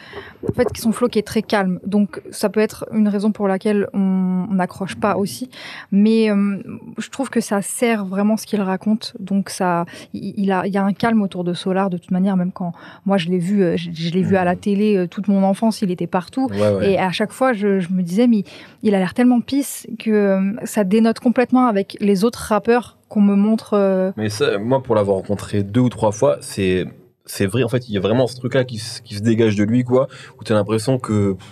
en 0.49 0.53
fait, 0.55 0.69
son 0.77 0.93
flow 0.93 1.09
qui 1.09 1.19
est 1.19 1.27
très 1.27 1.43
calme. 1.43 1.79
Donc 1.85 2.23
ça 2.31 2.49
peut 2.49 2.61
être 2.61 2.87
une 2.93 3.09
raison 3.09 3.33
pour 3.33 3.49
laquelle 3.49 3.89
on 3.93 4.47
n'accroche 4.51 4.97
pas 4.97 5.17
aussi. 5.17 5.51
Mais 5.93 6.31
euh, 6.31 6.59
je 6.99 7.09
trouve 7.11 7.29
que 7.29 7.41
ça 7.41 7.61
sert 7.63 8.05
vraiment 8.05 8.37
ce 8.37 8.47
qu'il 8.47 8.61
raconte. 8.61 9.15
Donc 9.21 9.51
ça, 9.51 9.85
il 10.15 10.51
a, 10.51 10.67
il 10.67 10.73
y 10.73 10.79
a 10.79 10.85
un 10.85 10.93
calme 10.93 11.23
autour 11.23 11.45
de 11.45 11.53
Solar 11.53 11.91
de 11.91 11.99
toute 11.99 12.11
manière, 12.11 12.37
même 12.37 12.53
quand 12.53 12.73
moi 13.05 13.19
je 13.19 13.29
l'ai 13.29 13.39
vu, 13.39 13.63
euh, 13.63 13.77
je, 13.77 13.91
je 13.93 14.11
l'ai 14.11 14.23
vu 14.23 14.37
à 14.37 14.45
la 14.45 14.57
télé 14.57 14.97
euh, 14.97 15.07
toute 15.07 15.29
mon 15.29 15.43
enfance, 15.43 15.83
il 15.83 15.91
était 15.91 16.07
partout. 16.07 16.49
Ouais, 16.51 16.75
ouais. 16.75 16.93
Et 16.93 16.99
à 16.99 17.13
chaque 17.13 17.33
fois, 17.33 17.53
je, 17.53 17.81
je 17.81 17.91
me 17.91 18.03
disais, 18.03 18.27
mais 18.27 18.45
il 18.83 18.95
a 18.95 18.99
l'air 18.99 19.15
tellement 19.15 19.41
pisse 19.41 19.87
que 19.99 20.55
ça 20.65 20.85
dénote 20.85 21.21
complètement 21.21 21.67
avec 21.67 21.97
les 22.01 22.25
autres 22.25 22.39
rappeurs 22.41 22.97
qu'on 23.09 23.21
me 23.21 23.35
montre. 23.37 23.75
euh, 23.75 24.13
Mais 24.17 24.29
ça, 24.29 24.59
moi, 24.59 24.83
pour 24.83 24.95
l'avoir 24.95 25.17
rencontré 25.19 25.63
deux 25.63 25.81
ou 25.81 25.89
trois 25.89 26.13
fois, 26.13 26.39
c'est 26.41 26.85
c'est 27.25 27.47
vrai. 27.47 27.63
En 27.65 27.69
fait, 27.69 27.89
il 27.89 27.95
y 27.95 27.97
a 27.97 28.01
vraiment 28.01 28.27
ce 28.29 28.37
truc-là 28.37 28.65
qui, 28.65 28.79
se- 28.79 29.03
qui 29.03 29.15
se 29.17 29.21
dégage 29.23 29.57
de 29.57 29.65
lui, 29.65 29.83
quoi, 29.85 30.07
où 30.39 30.45
tu 30.45 30.53
as 30.53 30.55
l'impression 30.55 30.99
que 31.01 31.33
pff, 31.33 31.47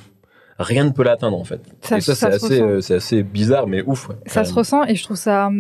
rien 0.61 0.85
ne 0.85 0.91
peut 0.91 1.03
l'atteindre, 1.03 1.37
en 1.37 1.43
fait. 1.43 1.61
Ça- 1.81 1.99
et 1.99 2.01
ça, 2.01 2.15
ça 2.15 2.31
c'est 2.31 2.39
se 2.39 2.45
assez, 2.47 2.61
euh, 2.61 2.81
c'est 2.81 2.95
assez 2.95 3.23
bizarre, 3.25 3.67
mais 3.67 3.83
ouf. 3.83 4.09
ouais, 4.09 4.15
Ça 4.27 4.45
se 4.45 4.55
ressent 4.55 4.85
et 4.85 4.95
je 4.95 5.03
trouve 5.03 5.17
ça. 5.17 5.51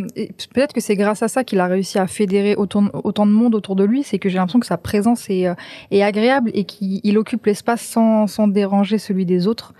Peut-être 0.54 0.72
que 0.72 0.80
c'est 0.80 0.94
grâce 0.94 1.24
à 1.24 1.28
ça 1.28 1.42
qu'il 1.42 1.58
a 1.58 1.66
réussi 1.66 1.98
à 1.98 2.06
fédérer 2.06 2.54
autant, 2.54 2.86
autant 3.02 3.26
de 3.26 3.32
monde 3.32 3.56
autour 3.56 3.74
de 3.74 3.82
lui. 3.82 4.04
C'est 4.04 4.20
que 4.20 4.28
j'ai 4.28 4.36
l'impression 4.38 4.60
que 4.60 4.66
sa 4.66 4.76
présence 4.78 5.28
est, 5.30 5.48
euh, 5.48 5.54
est 5.90 6.02
agréable 6.02 6.52
et 6.54 6.62
qu'il 6.64 7.00
il 7.02 7.18
occupe 7.18 7.44
l'espace 7.46 7.82
sans, 7.82 8.28
sans 8.28 8.46
déranger 8.46 8.98
celui 8.98 9.26
des 9.26 9.48
autres. 9.48 9.74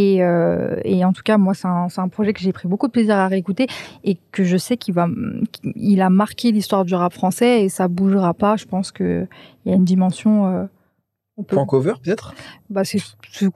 Et, 0.00 0.22
euh, 0.22 0.76
et 0.84 1.04
en 1.04 1.12
tout 1.12 1.24
cas, 1.24 1.38
moi, 1.38 1.54
c'est 1.54 1.66
un, 1.66 2.08
projet 2.08 2.32
que 2.32 2.38
j'ai 2.38 2.52
pris 2.52 2.68
beaucoup 2.68 2.86
de 2.86 2.92
plaisir 2.92 3.16
à 3.16 3.26
réécouter 3.26 3.66
et 4.04 4.16
que 4.30 4.44
je 4.44 4.56
sais 4.56 4.76
qu'il 4.76 4.94
va, 4.94 5.08
qu'il 5.74 6.00
a 6.00 6.08
marqué 6.08 6.52
l'histoire 6.52 6.84
du 6.84 6.94
rap 6.94 7.12
français 7.12 7.64
et 7.64 7.68
ça 7.68 7.88
bougera 7.88 8.32
pas. 8.32 8.54
Je 8.54 8.64
pense 8.64 8.92
que 8.92 9.26
il 9.64 9.70
y 9.70 9.72
a 9.72 9.76
une 9.76 9.84
dimension. 9.84 10.46
euh, 10.46 10.66
on 11.36 11.42
peut, 11.42 11.56
Point 11.56 11.66
cover, 11.66 11.94
peut-être? 12.00 12.32
Bah, 12.70 12.82
c'est 12.84 13.00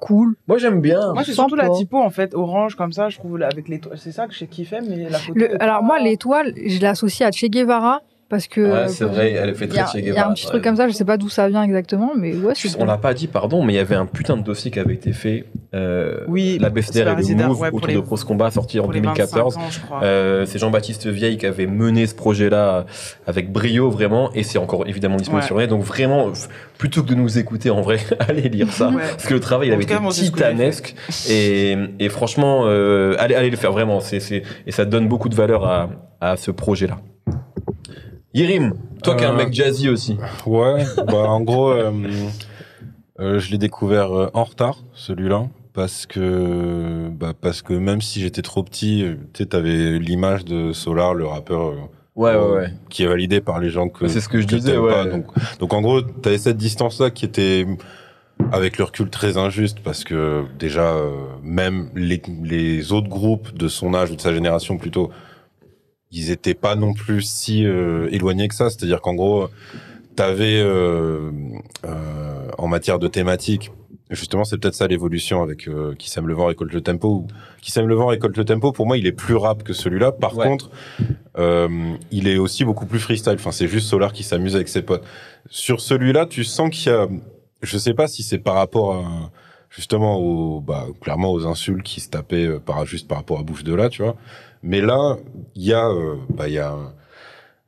cool. 0.01 0.35
Moi, 0.49 0.59
j'aime 0.59 0.81
bien. 0.81 1.13
Moi, 1.13 1.23
c'est 1.23 1.33
surtout 1.33 1.55
la 1.55 1.71
typo 1.71 1.97
en 1.97 2.11
fait, 2.11 2.35
orange 2.35 2.75
comme 2.75 2.93
ça, 2.93 3.09
je 3.09 3.19
trouve 3.19 3.41
avec 3.41 3.69
les. 3.69 3.81
C'est 3.95 4.11
ça 4.11 4.27
que 4.27 4.35
j'ai 4.35 4.49
kiffé, 4.49 4.81
mais 4.81 5.09
la 5.11 5.19
photo. 5.19 5.39
est 5.39 5.49
Le, 5.49 5.63
alors 5.63 5.85
moi, 5.85 6.01
l'étoile, 6.01 6.55
je 6.57 6.81
l'associe 6.81 7.29
à 7.29 7.31
Che 7.31 7.47
Guevara 7.49 8.01
parce 8.33 8.47
que 8.49 8.61
Ouais, 8.63 8.89
c'est 8.89 9.05
vrai, 9.05 9.33
elle 9.33 9.55
fait 9.55 9.67
il 9.67 9.75
y 9.75 9.79
a- 9.79 9.85
très 9.85 9.99
Il 10.01 10.07
y 10.07 10.17
a 10.17 10.27
un 10.27 10.33
petit 10.33 10.47
ouais. 10.47 10.51
truc 10.53 10.65
comme 10.65 10.77
ça, 10.77 10.89
je 10.89 10.95
sais 10.95 11.05
pas 11.05 11.19
d'où 11.19 11.29
ça 11.29 11.49
vient 11.51 11.63
exactement, 11.63 12.13
mais 12.17 12.35
ouais, 12.35 12.55
c'est 12.57 12.71
On 12.81 12.87
l'a 12.87 12.97
pas 12.97 13.13
dit, 13.13 13.27
pardon, 13.27 13.63
mais 13.63 13.75
il 13.75 13.77
y 13.77 13.79
avait 13.79 13.95
un 13.95 14.07
putain 14.07 14.39
de 14.39 14.43
dossier 14.43 14.71
qui 14.71 14.79
avait 14.81 14.95
été 14.95 15.13
fait. 15.13 15.45
Euh, 15.75 16.21
Oui, 16.29 16.57
la 16.59 16.71
BFDR 16.71 17.09
et 17.19 17.23
le 17.35 17.47
Move 17.47 17.61
ouais, 17.61 17.69
autour 17.71 17.87
les- 17.89 17.95
de 17.95 18.01
Pros 18.01 18.17
Combat 18.17 18.51
sorti 18.51 18.81
en 18.81 18.85
pour 18.85 18.93
les 18.93 19.01
2014. 19.03 19.55
25 19.57 19.61
ans, 19.67 19.71
je 19.71 19.81
crois. 19.81 20.03
Euh, 20.03 20.47
c'est 20.47 20.59
Jean-Baptiste 20.59 21.07
Vieille 21.07 21.37
qui 21.37 21.45
avait 21.47 21.67
mené 21.67 22.07
ce 22.07 22.15
projet-là 22.15 22.87
avec 23.27 23.53
brio 23.53 23.91
vraiment, 23.91 24.33
et 24.33 24.43
c'est 24.43 24.59
encore 24.59 24.87
évidemment 24.87 25.17
disponible 25.19 25.43
Ouais. 25.55 25.67
sur. 25.67 25.69
Donc 25.69 25.83
vraiment, 25.85 26.33
plutôt 26.79 27.03
que 27.03 27.09
de 27.09 27.15
nous 27.15 27.39
écouter 27.39 27.69
en 27.71 27.83
vrai, 27.83 27.99
allez 28.19 28.49
lire 28.49 28.73
ça, 28.73 28.89
Ouais. 28.89 29.03
parce 29.11 29.27
que 29.27 29.35
le 29.35 29.41
travail 29.41 29.69
il 29.69 29.75
avait 29.75 29.85
cas, 29.85 30.01
été 30.01 30.11
titanesque, 30.23 30.95
et, 31.29 31.77
et 32.01 32.09
franchement, 32.09 32.63
euh, 32.65 33.15
allez, 33.19 33.35
allez 33.35 33.51
le 33.51 33.57
faire 33.59 33.73
vraiment, 33.73 34.01
c'est, 34.01 34.43
et 34.67 34.73
ça 34.73 34.85
donne 34.87 35.07
beaucoup 35.07 35.29
de 35.29 35.35
valeur 35.35 35.67
à, 35.67 35.91
à 36.21 36.37
ce 36.39 36.51
projet-là. 36.51 36.99
Yirim, 38.35 38.75
toi 39.03 39.15
qui 39.15 39.25
es 39.25 39.27
un 39.27 39.33
Euh, 39.35 39.37
mec 39.37 39.53
jazzy 39.53 39.89
aussi. 39.89 40.17
Ouais, 40.47 40.85
bah 41.07 41.29
en 41.29 41.41
gros, 41.43 41.71
euh, 41.71 41.91
euh, 43.21 43.39
je 43.39 43.51
l'ai 43.51 43.59
découvert 43.59 44.17
euh, 44.17 44.31
en 44.33 44.45
retard, 44.45 44.79
celui-là, 44.95 45.49
parce 45.75 46.07
que, 46.07 47.09
bah, 47.11 47.33
parce 47.39 47.61
que 47.63 47.75
même 47.75 48.01
si 48.01 48.21
j'étais 48.21 48.43
trop 48.43 48.63
petit, 48.63 49.03
euh, 49.05 49.15
tu 49.35 49.43
sais, 49.43 49.47
t'avais 49.47 49.99
l'image 49.99 50.45
de 50.45 50.73
Solar, 50.73 51.15
le 51.15 51.27
rappeur, 51.27 51.61
euh, 51.61 51.75
Ouais, 52.15 52.31
ouais, 52.31 52.37
euh, 52.37 52.55
ouais. 52.61 52.73
qui 52.91 53.05
est 53.05 53.07
validé 53.07 53.41
par 53.41 53.59
les 53.59 53.71
gens 53.71 53.89
que. 53.89 54.07
C'est 54.07 54.21
ce 54.21 54.29
que 54.29 54.41
je 54.41 54.47
que 54.47 54.55
disais, 54.57 54.77
ouais. 54.77 54.91
pas. 54.93 55.05
Donc, 55.07 55.27
donc 55.61 55.73
en 55.73 55.81
gros, 55.81 56.03
t'avais 56.03 56.37
cette 56.39 56.59
distance-là 56.59 57.11
qui 57.11 57.25
était, 57.25 57.67
avec 58.51 58.77
le 58.79 58.85
recul, 58.85 59.09
très 59.11 59.37
injuste, 59.39 59.79
parce 59.83 60.05
que 60.05 60.45
déjà, 60.59 60.89
euh, 60.95 61.11
même 61.43 61.89
les, 61.95 62.21
les 62.45 62.93
autres 62.93 63.09
groupes 63.09 63.57
de 63.57 63.69
son 63.69 63.95
âge 63.95 64.11
ou 64.11 64.17
de 64.17 64.21
sa 64.21 64.33
génération 64.35 64.77
plutôt, 64.79 65.11
ils 66.13 66.31
étaient 66.31 66.55
pas 66.55 66.77
non 66.77 66.93
plus 66.95 67.23
si 67.23 67.65
euh, 67.65 68.09
éloignés 68.11 68.49
que 68.49 68.55
ça. 68.55 68.71
C'est-à-dire 68.71 69.01
qu'en 69.01 69.15
gros, 69.15 69.49
t'avais 70.15 70.61
euh, 70.61 71.31
euh, 71.85 72.49
en 72.59 72.69
matière 72.69 72.99
de 72.99 73.09
thématique, 73.09 73.73
justement, 74.11 74.45
c'est 74.45 74.59
peut-être 74.59 74.75
ça 74.75 74.87
l'évolution 74.87 75.43
avec 75.43 75.69
euh, 75.69 75.95
qui 75.99 76.11
sème 76.11 76.27
le 76.29 76.35
vent 76.35 76.47
récolte 76.47 76.73
le 76.73 76.83
tempo. 76.83 77.09
Ou, 77.09 77.27
qui 77.63 77.71
sème 77.71 77.87
le 77.87 77.95
vent 77.95 78.07
récolte 78.09 78.37
le 78.37 78.45
tempo. 78.45 78.73
Pour 78.73 78.87
moi, 78.87 78.99
il 78.99 79.07
est 79.07 79.13
plus 79.13 79.37
rap 79.37 79.63
que 79.63 79.73
celui-là. 79.73 80.13
Par 80.13 80.37
Ouais. 80.37 80.47
contre, 80.47 80.71
euh, 81.39 81.69
il 82.11 82.29
est 82.29 82.37
aussi 82.37 82.65
beaucoup 82.65 82.85
plus 82.87 82.99
freestyle. 83.01 83.35
Enfin, 83.37 83.53
c'est 83.53 83.69
juste 83.69 83.89
Solar 83.89 84.13
qui 84.13 84.23
s'amuse 84.23 84.55
avec 84.55 84.69
ses 84.69 84.83
potes. 84.83 85.05
Sur 85.49 85.81
celui-là, 85.81 86.27
tu 86.27 86.45
sens 86.45 86.69
qu'il 86.71 86.93
y 86.93 86.95
a, 86.95 87.09
je 87.63 87.79
sais 87.79 87.95
pas 87.95 88.07
si 88.07 88.23
c'est 88.23 88.39
par 88.39 88.55
rapport 88.57 88.97
à 88.97 89.31
justement 89.71 90.19
aux, 90.19 90.61
bah, 90.61 90.87
clairement 91.01 91.33
aux 91.33 91.47
insultes 91.47 91.83
qui 91.83 92.01
se 92.01 92.11
tapaient 92.11 92.47
euh, 92.47 92.59
par 92.59 92.85
juste 92.85 93.09
par 93.09 93.17
rapport 93.17 93.39
à 93.41 93.43
Bouche 93.43 93.65
de 93.65 93.73
là, 93.75 93.89
tu 93.89 94.03
vois. 94.03 94.17
Mais 94.63 94.81
là, 94.81 95.17
il 95.55 95.63
y 95.65 95.73
a, 95.73 95.89
euh, 95.89 96.17
bah, 96.31 96.49
il 96.49 96.55
y 96.55 96.59
a, 96.59 96.75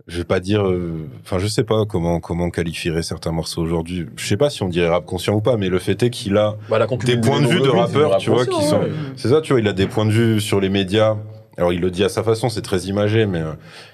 je 0.07 0.18
vais 0.18 0.24
pas 0.24 0.38
dire, 0.40 0.66
euh, 0.66 1.09
enfin, 1.22 1.38
je 1.38 1.46
sais 1.46 1.64
pas 1.64 1.85
comment 1.87 2.20
comment 2.20 2.50
qualifierait 2.50 3.02
certains 3.02 3.33
morceaux 3.33 3.62
aujourd'hui. 3.62 4.07
Je 4.16 4.26
sais 4.26 4.37
pas 4.37 4.50
si 4.50 4.62
on 4.62 4.68
dirait 4.68 4.88
rap 4.88 5.04
conscient 5.04 5.35
ou 5.35 5.40
pas, 5.40 5.57
mais 5.57 5.68
le 5.68 5.78
fait 5.78 6.02
est 6.02 6.11
qu'il 6.11 6.37
a, 6.37 6.57
Bah, 6.68 6.78
Des 7.07 7.20
points 7.20 7.40
de 7.40 7.46
vue 7.46 7.61
de 7.61 7.64
l'hémoglobine, 7.64 7.87
c'est 7.92 7.98
rappeurs, 8.02 8.09
du 8.09 8.12
rap 8.12 8.20
tu 8.20 8.30
vois, 8.30 8.46
qui 8.46 8.64
sont- 8.68 8.80
ouais. 8.80 8.90
c'est 9.16 9.28
ça, 9.28 9.40
tu 9.40 9.52
vois, 9.52 9.61
il 9.61 9.68
a 9.68 9.72
des 9.72 9.87
points 9.87 10.07
de 10.07 10.11
vue 10.12 10.40
sur 10.40 10.61
les 10.61 10.68
médias. 10.68 11.16
Alors, 11.57 11.72
il 11.72 11.80
le 11.80 11.90
dit 11.90 12.04
à 12.04 12.09
sa 12.09 12.22
façon, 12.22 12.48
c'est 12.48 12.62
très 12.62 12.80
imagé, 12.87 13.26
mais 13.26 13.40
euh, 13.40 13.52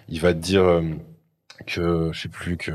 il 0.08 0.20
va 0.20 0.32
te 0.34 0.38
dire 0.38 0.82
que, 1.66 2.10
je 2.12 2.20
sais 2.20 2.28
plus, 2.28 2.56
que, 2.56 2.72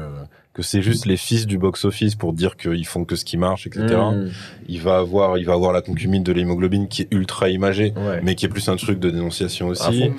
que 0.56 0.64
c'est 0.64 0.82
juste 0.82 1.06
les 1.06 1.18
fils 1.18 1.46
du 1.46 1.58
box-office 1.60 2.16
pour 2.16 2.32
dire 2.34 2.56
qu'ils 2.56 2.88
font 2.88 3.04
que 3.06 3.16
ce 3.16 3.26
qui 3.26 3.36
marche, 3.38 3.68
etc. 3.68 3.86
Mmh. 3.88 4.30
Il 4.70 4.82
va 4.82 4.98
avoir, 4.98 5.38
il 5.38 5.46
va 5.46 5.54
avoir 5.54 5.74
la 5.74 5.82
concubine 5.82 6.24
de 6.24 6.32
l'hémoglobine 6.32 6.88
qui 6.88 7.04
est 7.04 7.08
ultra 7.14 7.50
imagée, 7.50 7.94
Ouais. 7.98 8.22
mais 8.24 8.36
qui 8.36 8.46
est 8.46 8.50
plus 8.50 8.68
un 8.70 8.78
truc 8.78 8.98
de 9.00 9.10
dénonciation 9.10 9.68
aussi. 9.68 10.10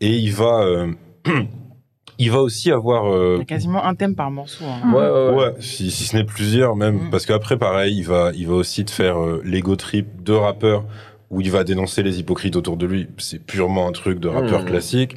Et 0.00 0.14
il 0.18 0.30
va, 0.32 0.60
euh, 0.62 0.92
il 2.18 2.30
va 2.30 2.40
aussi 2.40 2.70
avoir. 2.70 3.06
euh, 3.12 3.36
Il 3.36 3.38
y 3.38 3.42
a 3.42 3.44
quasiment 3.46 3.82
un 3.84 3.94
thème 3.94 4.14
par 4.14 4.30
morceau. 4.30 4.64
hein. 4.66 4.92
Ouais, 4.92 5.00
ouais, 5.08 5.28
ouais. 5.30 5.44
Ouais, 5.46 5.54
si, 5.60 5.90
si 5.90 6.04
ce 6.04 6.16
n'est 6.16 6.24
plusieurs 6.24 6.76
même, 6.76 7.06
Mm. 7.06 7.10
parce 7.10 7.24
qu'après 7.26 7.56
pareil, 7.56 7.96
il 7.96 8.04
va, 8.04 8.30
il 8.34 8.46
va 8.46 8.54
aussi 8.54 8.84
te 8.84 8.90
faire 8.90 9.18
euh, 9.18 9.40
l'ego 9.44 9.74
trip 9.74 10.22
de 10.22 10.32
rappeur 10.34 10.84
où 11.30 11.40
il 11.40 11.50
va 11.50 11.64
dénoncer 11.64 12.02
les 12.02 12.20
hypocrites 12.20 12.56
autour 12.56 12.76
de 12.76 12.86
lui. 12.86 13.06
C'est 13.18 13.38
purement 13.44 13.88
un 13.88 13.92
truc 13.92 14.18
de 14.20 14.28
rappeur 14.28 14.62
Mm. 14.62 14.66
classique. 14.66 15.16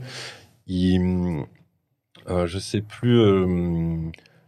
Il, 0.68 1.44
euh, 2.30 2.48
je 2.48 2.58
sais 2.60 2.82
plus, 2.82 3.20
euh, 3.20 3.98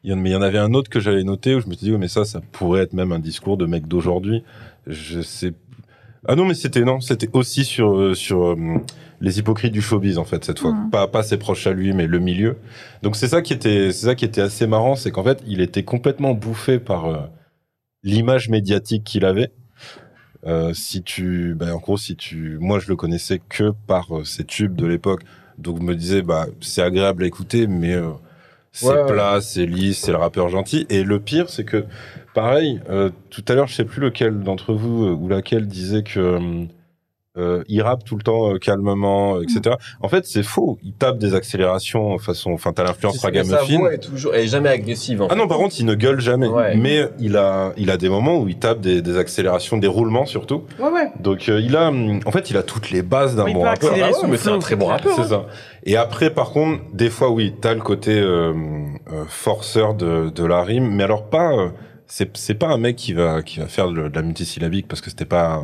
il 0.04 0.12
y 0.12 0.14
en, 0.14 0.18
mais 0.18 0.30
il 0.30 0.34
y 0.34 0.36
en 0.36 0.42
avait 0.42 0.58
un 0.60 0.74
autre 0.74 0.90
que 0.90 1.00
j'avais 1.00 1.24
noté 1.24 1.56
où 1.56 1.62
je 1.62 1.68
me 1.68 1.74
suis 1.74 1.86
dit, 1.86 1.92
ouais, 1.92 1.98
mais 1.98 2.08
ça, 2.08 2.26
ça 2.26 2.42
pourrait 2.52 2.82
être 2.82 2.94
même 2.94 3.12
un 3.12 3.20
discours 3.20 3.58
de 3.58 3.66
mec 3.66 3.88
d'aujourd'hui. 3.88 4.44
Je 4.88 5.22
sais. 5.22 5.54
Ah 6.28 6.36
non, 6.36 6.46
mais 6.46 6.54
c'était 6.54 6.82
non, 6.84 7.00
c'était 7.02 7.30
aussi 7.34 7.64
sur 7.66 7.98
euh, 7.98 8.14
sur 8.14 8.52
euh, 8.52 8.58
les 9.22 9.40
hypocrites 9.40 9.74
du 9.74 9.82
showbiz 9.82 10.18
en 10.18 10.24
fait 10.26 10.44
cette 10.46 10.60
fois, 10.60 10.72
Mm. 10.74 10.90
pas 10.90 11.08
pas 11.08 11.24
ses 11.24 11.38
proches 11.38 11.68
à 11.68 11.74
lui, 11.74 11.94
mais 11.94 12.08
le 12.08 12.20
milieu. 12.20 12.58
Donc 13.02 13.16
c'est 13.16 13.28
ça 13.28 13.42
qui 13.42 13.54
était 13.54 13.92
c'est 13.92 14.06
ça 14.08 14.16
qui 14.16 14.26
était 14.26 14.42
assez 14.42 14.68
marrant, 14.68 14.96
c'est 14.96 15.12
qu'en 15.12 15.24
fait 15.24 15.42
il 15.48 15.62
était 15.62 15.84
complètement 15.84 16.34
bouffé 16.34 16.80
par 16.80 17.06
euh, 17.06 17.18
l'image 18.04 18.50
médiatique 18.50 19.04
qu'il 19.04 19.26
avait. 19.26 19.52
Euh, 20.46 20.74
si 20.74 21.04
tu, 21.04 21.56
ben, 21.56 21.72
en 21.72 21.78
gros, 21.78 21.98
si 21.98 22.18
tu, 22.18 22.58
moi 22.60 22.80
je 22.80 22.90
le 22.90 22.98
connaissais 22.98 23.40
que 23.48 23.72
par 23.88 24.08
ses 24.26 24.44
tubes 24.44 24.76
de 24.76 24.86
l'époque, 24.86 25.24
donc 25.58 25.78
je 25.80 25.84
me 25.84 25.96
disais 25.96 26.22
bah 26.22 26.48
c'est 26.62 26.82
agréable 26.82 27.24
à 27.24 27.28
écouter, 27.28 27.68
mais 27.68 27.96
c'est 28.74 28.88
Ouais, 28.88 29.06
plat, 29.06 29.40
c'est 29.40 29.66
lisse, 29.66 30.00
c'est 30.00 30.12
le 30.12 30.18
rappeur 30.18 30.50
gentil. 30.50 30.86
Et 30.90 31.04
le 31.04 31.20
pire, 31.20 31.50
c'est 31.50 31.64
que 31.64 31.86
pareil, 32.34 32.82
euh, 32.90 33.12
tout 33.30 33.46
à 33.48 33.54
l'heure, 33.54 33.68
je 33.68 33.76
sais 33.76 33.86
plus 33.86 34.02
lequel 34.02 34.42
d'entre 34.42 34.74
vous 34.74 35.06
euh, 35.06 35.12
ou 35.12 35.30
laquelle 35.30 35.68
disait 35.68 36.04
que 36.04 36.66
euh, 37.38 37.60
euh, 37.60 37.64
il 37.68 37.82
rappe 37.82 38.04
tout 38.04 38.16
le 38.16 38.22
temps 38.24 38.54
euh, 38.54 38.58
calmement, 38.60 39.42
etc. 39.42 39.76
En 40.02 40.08
fait, 40.08 40.26
c'est 40.26 40.44
faux. 40.44 40.78
Il 40.84 40.94
tape 40.94 41.18
des 41.18 41.34
accélérations 41.36 42.18
façon, 42.20 42.52
enfin, 42.52 42.74
t'as 42.74 42.84
l'influence 42.84 43.18
Sa 43.18 43.28
ragamuffin. 43.28 43.78
voix 43.80 43.94
est 43.94 43.98
toujours, 44.00 44.34
elle 44.36 44.44
est 44.44 44.48
jamais 44.48 44.70
agressive. 44.70 45.22
en 45.22 45.28
Ah 45.28 45.34
fait. 45.34 45.36
non, 45.40 45.48
par 45.48 45.58
contre, 45.58 45.76
il 45.80 45.86
ne 45.86 45.96
gueule 45.96 46.20
jamais. 46.20 46.48
Ouais. 46.48 46.76
Mais 46.76 47.08
il 47.20 47.36
a, 47.38 47.74
il 47.78 47.90
a 47.92 47.98
des 47.98 48.10
moments 48.10 48.38
où 48.40 48.48
il 48.48 48.58
tape 48.58 48.82
des, 48.82 49.02
des 49.02 49.18
accélérations, 49.18 49.78
des 49.78 49.88
roulements 49.88 50.26
surtout. 50.26 50.64
Ouais, 50.80 50.90
ouais. 50.90 51.12
Donc, 51.20 51.50
euh, 51.50 51.60
il 51.60 51.76
a, 51.76 51.88
hum, 51.90 52.20
en 52.26 52.32
fait, 52.32 52.50
il 52.52 52.58
a 52.58 52.64
toutes 52.64 52.92
les 52.92 53.02
bases 53.02 53.36
d'un 53.36 53.46
Oui, 53.46 53.54
bon 53.54 53.64
rappeur. 53.64 53.94
Ah 53.96 54.10
ouais, 54.12 54.28
mais 54.30 54.38
c'est 54.38 54.50
un 54.50 54.60
très 54.60 54.76
bon 54.76 54.86
rappeur. 54.86 55.16
C'est 55.16 55.30
ça. 55.30 55.46
Et 55.86 55.98
après, 55.98 56.30
par 56.30 56.52
contre, 56.52 56.82
des 56.94 57.10
fois, 57.10 57.30
oui, 57.32 57.54
t'as 57.60 57.74
le 57.74 57.82
côté 57.82 58.18
euh, 58.20 58.54
euh, 59.12 59.26
forceur 59.28 59.96
de, 59.96 60.30
de 60.30 60.46
la 60.46 60.64
rime, 60.64 60.88
mais 60.92 61.04
alors 61.04 61.30
pas. 61.30 61.52
euh, 61.52 61.70
c'est 62.06 62.36
c'est 62.38 62.54
pas 62.54 62.68
un 62.68 62.78
mec 62.78 62.96
qui 62.98 63.14
va 63.14 63.42
qui 63.42 63.60
va 63.60 63.66
faire 63.68 63.88
de, 63.90 64.08
de 64.08 64.16
la 64.16 64.22
multisyllabique 64.22 64.88
parce 64.88 65.02
que 65.02 65.10
c'était 65.10 65.26
pas 65.26 65.58
euh, 65.58 65.62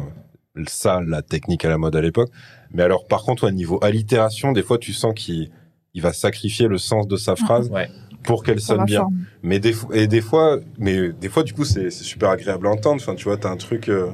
ça 0.67 1.01
la 1.05 1.21
technique 1.21 1.63
à 1.65 1.69
la 1.69 1.77
mode 1.77 1.95
à 1.95 2.01
l'époque. 2.01 2.29
Mais 2.73 2.83
alors, 2.83 3.07
par 3.07 3.23
contre, 3.23 3.47
au 3.47 3.51
niveau 3.51 3.79
allitération, 3.83 4.51
des 4.51 4.63
fois, 4.63 4.77
tu 4.77 4.93
sens 4.93 5.13
qu'il 5.15 5.49
il 5.93 6.01
va 6.01 6.13
sacrifier 6.13 6.67
le 6.67 6.77
sens 6.77 7.07
de 7.07 7.15
sa 7.15 7.35
phrase 7.35 7.69
Ouais. 7.71 7.87
pour 8.23 8.43
qu'elle 8.43 8.59
sonne 8.59 8.85
bien. 8.85 9.01
forme. 9.01 9.17
Mais 9.41 9.59
des 9.59 9.75
et 9.93 10.07
des 10.07 10.21
fois, 10.21 10.59
mais 10.77 11.11
des 11.13 11.29
fois, 11.29 11.43
du 11.43 11.53
coup, 11.53 11.65
c'est 11.65 11.89
c'est 11.89 12.03
super 12.03 12.29
agréable 12.29 12.67
à 12.67 12.71
entendre. 12.71 13.01
Enfin, 13.01 13.15
tu 13.15 13.23
vois, 13.23 13.37
t'as 13.37 13.49
un 13.49 13.57
truc, 13.57 13.89
euh, 13.89 14.11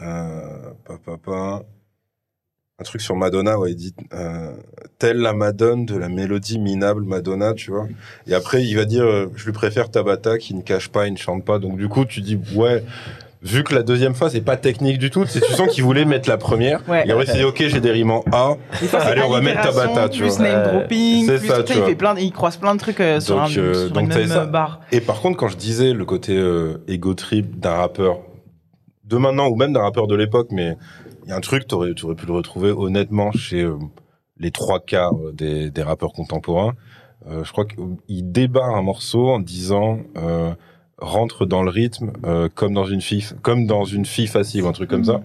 euh, 0.00 0.72
pa, 0.84 0.98
pa, 1.04 1.16
pa, 1.16 1.62
un 2.78 2.84
truc 2.84 3.00
sur 3.00 3.16
Madonna, 3.16 3.58
ouais, 3.58 3.70
il 3.72 3.76
dit, 3.76 3.94
euh, 4.12 4.52
telle 4.98 5.16
la 5.16 5.32
Madone 5.32 5.86
de 5.86 5.96
la 5.96 6.10
mélodie 6.10 6.58
minable 6.58 7.04
Madonna, 7.04 7.54
tu 7.54 7.70
vois. 7.70 7.88
Et 8.26 8.34
après, 8.34 8.62
il 8.64 8.74
va 8.76 8.84
dire, 8.84 9.04
euh, 9.04 9.28
je 9.34 9.46
lui 9.46 9.52
préfère 9.52 9.90
Tabata 9.90 10.36
qui 10.36 10.52
ne 10.54 10.60
cache 10.60 10.90
pas, 10.90 11.06
il 11.06 11.12
ne 11.14 11.16
chante 11.18 11.42
pas. 11.42 11.58
Donc, 11.58 11.78
du 11.78 11.88
coup, 11.88 12.04
tu 12.04 12.20
dis, 12.20 12.38
ouais, 12.54 12.84
vu 13.46 13.64
que 13.64 13.74
la 13.74 13.82
deuxième 13.82 14.14
fois, 14.14 14.28
c'est 14.30 14.40
pas 14.40 14.56
technique 14.56 14.98
du 14.98 15.10
tout, 15.10 15.24
c'est- 15.26 15.40
tu 15.40 15.52
sens 15.52 15.68
qu'il 15.68 15.84
voulait 15.84 16.04
mettre 16.04 16.28
la 16.28 16.36
première. 16.36 16.80
Ouais. 16.88 17.06
Et 17.06 17.10
après, 17.10 17.24
il 17.24 17.30
s'est 17.30 17.38
dit, 17.38 17.44
ok, 17.44 17.64
j'ai 17.66 17.80
des 17.80 17.90
rimes 17.90 18.10
en 18.10 18.24
A. 18.32 18.56
Fois, 18.72 18.88
c'est 18.88 18.96
Allez, 18.96 19.22
on 19.22 19.30
va 19.30 19.40
mettre 19.40 19.62
Tabata, 19.62 20.08
tu 20.08 20.20
plus 20.22 20.36
vois. 20.38 20.48
name 20.48 20.62
dropping, 20.78 21.26
C'est 21.26 21.38
plus 21.38 21.48
ça, 21.48 21.56
tout 21.58 21.62
tu 21.62 21.68
ça, 21.68 21.74
il 21.74 21.78
vois. 21.80 21.88
fait 21.88 21.94
plein, 21.94 22.14
de- 22.14 22.20
il 22.20 22.32
croise 22.32 22.56
plein 22.56 22.74
de 22.74 22.80
trucs 22.80 23.00
euh, 23.00 23.20
sur, 23.20 23.36
Donc, 23.36 23.44
un, 23.44 23.58
euh, 23.60 23.74
sur 23.86 23.90
donc 23.92 24.02
une 24.04 24.08
même 24.08 24.26
ça. 24.28 24.42
euh, 24.42 24.46
barre. 24.46 24.80
Et 24.92 25.00
par 25.00 25.20
contre, 25.20 25.36
quand 25.38 25.48
je 25.48 25.56
disais 25.56 25.92
le 25.92 26.04
côté 26.04 26.36
euh, 26.36 26.78
ego 26.88 27.14
trip 27.14 27.58
d'un 27.60 27.74
rappeur 27.74 28.18
de 29.04 29.16
maintenant 29.16 29.48
ou 29.48 29.56
même 29.56 29.72
d'un 29.72 29.82
rappeur 29.82 30.06
de 30.08 30.14
l'époque, 30.16 30.48
mais 30.50 30.76
il 31.24 31.30
y 31.30 31.32
a 31.32 31.36
un 31.36 31.40
truc, 31.40 31.66
tu 31.68 31.74
aurais 31.74 31.92
pu 31.94 32.26
le 32.26 32.32
retrouver 32.32 32.70
honnêtement 32.70 33.30
chez 33.32 33.62
euh, 33.62 33.76
les 34.38 34.50
trois 34.50 34.80
quarts 34.80 35.14
des, 35.32 35.70
des 35.70 35.82
rappeurs 35.82 36.12
contemporains. 36.12 36.74
Je 37.42 37.50
crois 37.50 37.64
qu'il 37.64 38.30
débarre 38.30 38.76
un 38.76 38.82
morceau 38.82 39.28
en 39.30 39.40
disant 39.40 39.98
rentre 40.98 41.44
dans 41.46 41.62
le 41.62 41.70
rythme 41.70 42.12
euh, 42.24 42.48
comme 42.54 42.72
dans 42.74 42.86
une 42.86 43.00
fille, 43.02 43.24
comme 43.42 43.66
dans 43.66 43.84
une 43.84 44.06
fille 44.06 44.26
facile, 44.28 44.62
ou 44.62 44.68
un 44.68 44.72
truc 44.72 44.88
comme 44.90 45.04
ça. 45.04 45.20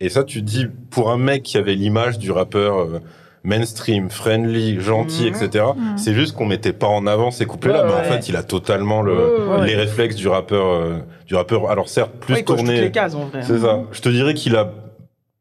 Et 0.00 0.08
ça, 0.08 0.22
tu 0.24 0.40
te 0.40 0.44
dis 0.46 0.66
pour 0.90 1.10
un 1.10 1.16
mec 1.18 1.42
qui 1.42 1.58
avait 1.58 1.74
l'image 1.74 2.18
du 2.18 2.30
rappeur. 2.30 2.78
euh, 2.78 2.98
mainstream, 3.44 4.10
friendly, 4.10 4.80
gentil, 4.80 5.22
Mhm. 5.22 5.28
etc. 5.44 5.64
Mhm. 5.74 5.96
C'est 5.96 6.12
juste 6.12 6.34
qu'on 6.36 6.44
mettait 6.44 6.72
pas 6.72 6.88
en 6.88 7.06
avant 7.06 7.30
ces 7.30 7.46
couplets-là, 7.46 7.84
Ouais, 7.84 7.88
mais 7.88 7.94
en 7.94 8.02
fait, 8.12 8.28
il 8.28 8.36
a 8.36 8.42
totalement 8.42 9.00
le, 9.00 9.14
Ouais, 9.14 9.60
ouais. 9.60 9.66
les 9.68 9.76
réflexes 9.76 10.16
du 10.16 10.26
rappeur, 10.28 10.66
euh, 10.66 10.98
du 11.24 11.34
rappeur. 11.36 11.70
Alors 11.70 11.88
certes, 11.88 12.10
plus 12.20 12.44
tourné. 12.44 12.80
les 12.80 12.90
cases 12.90 13.14
en 13.14 13.26
vrai. 13.26 13.42
C'est 13.42 13.60
ça. 13.60 13.84
Je 13.92 14.00
te 14.00 14.08
dirais 14.08 14.34
qu'il 14.34 14.56
a 14.56 14.70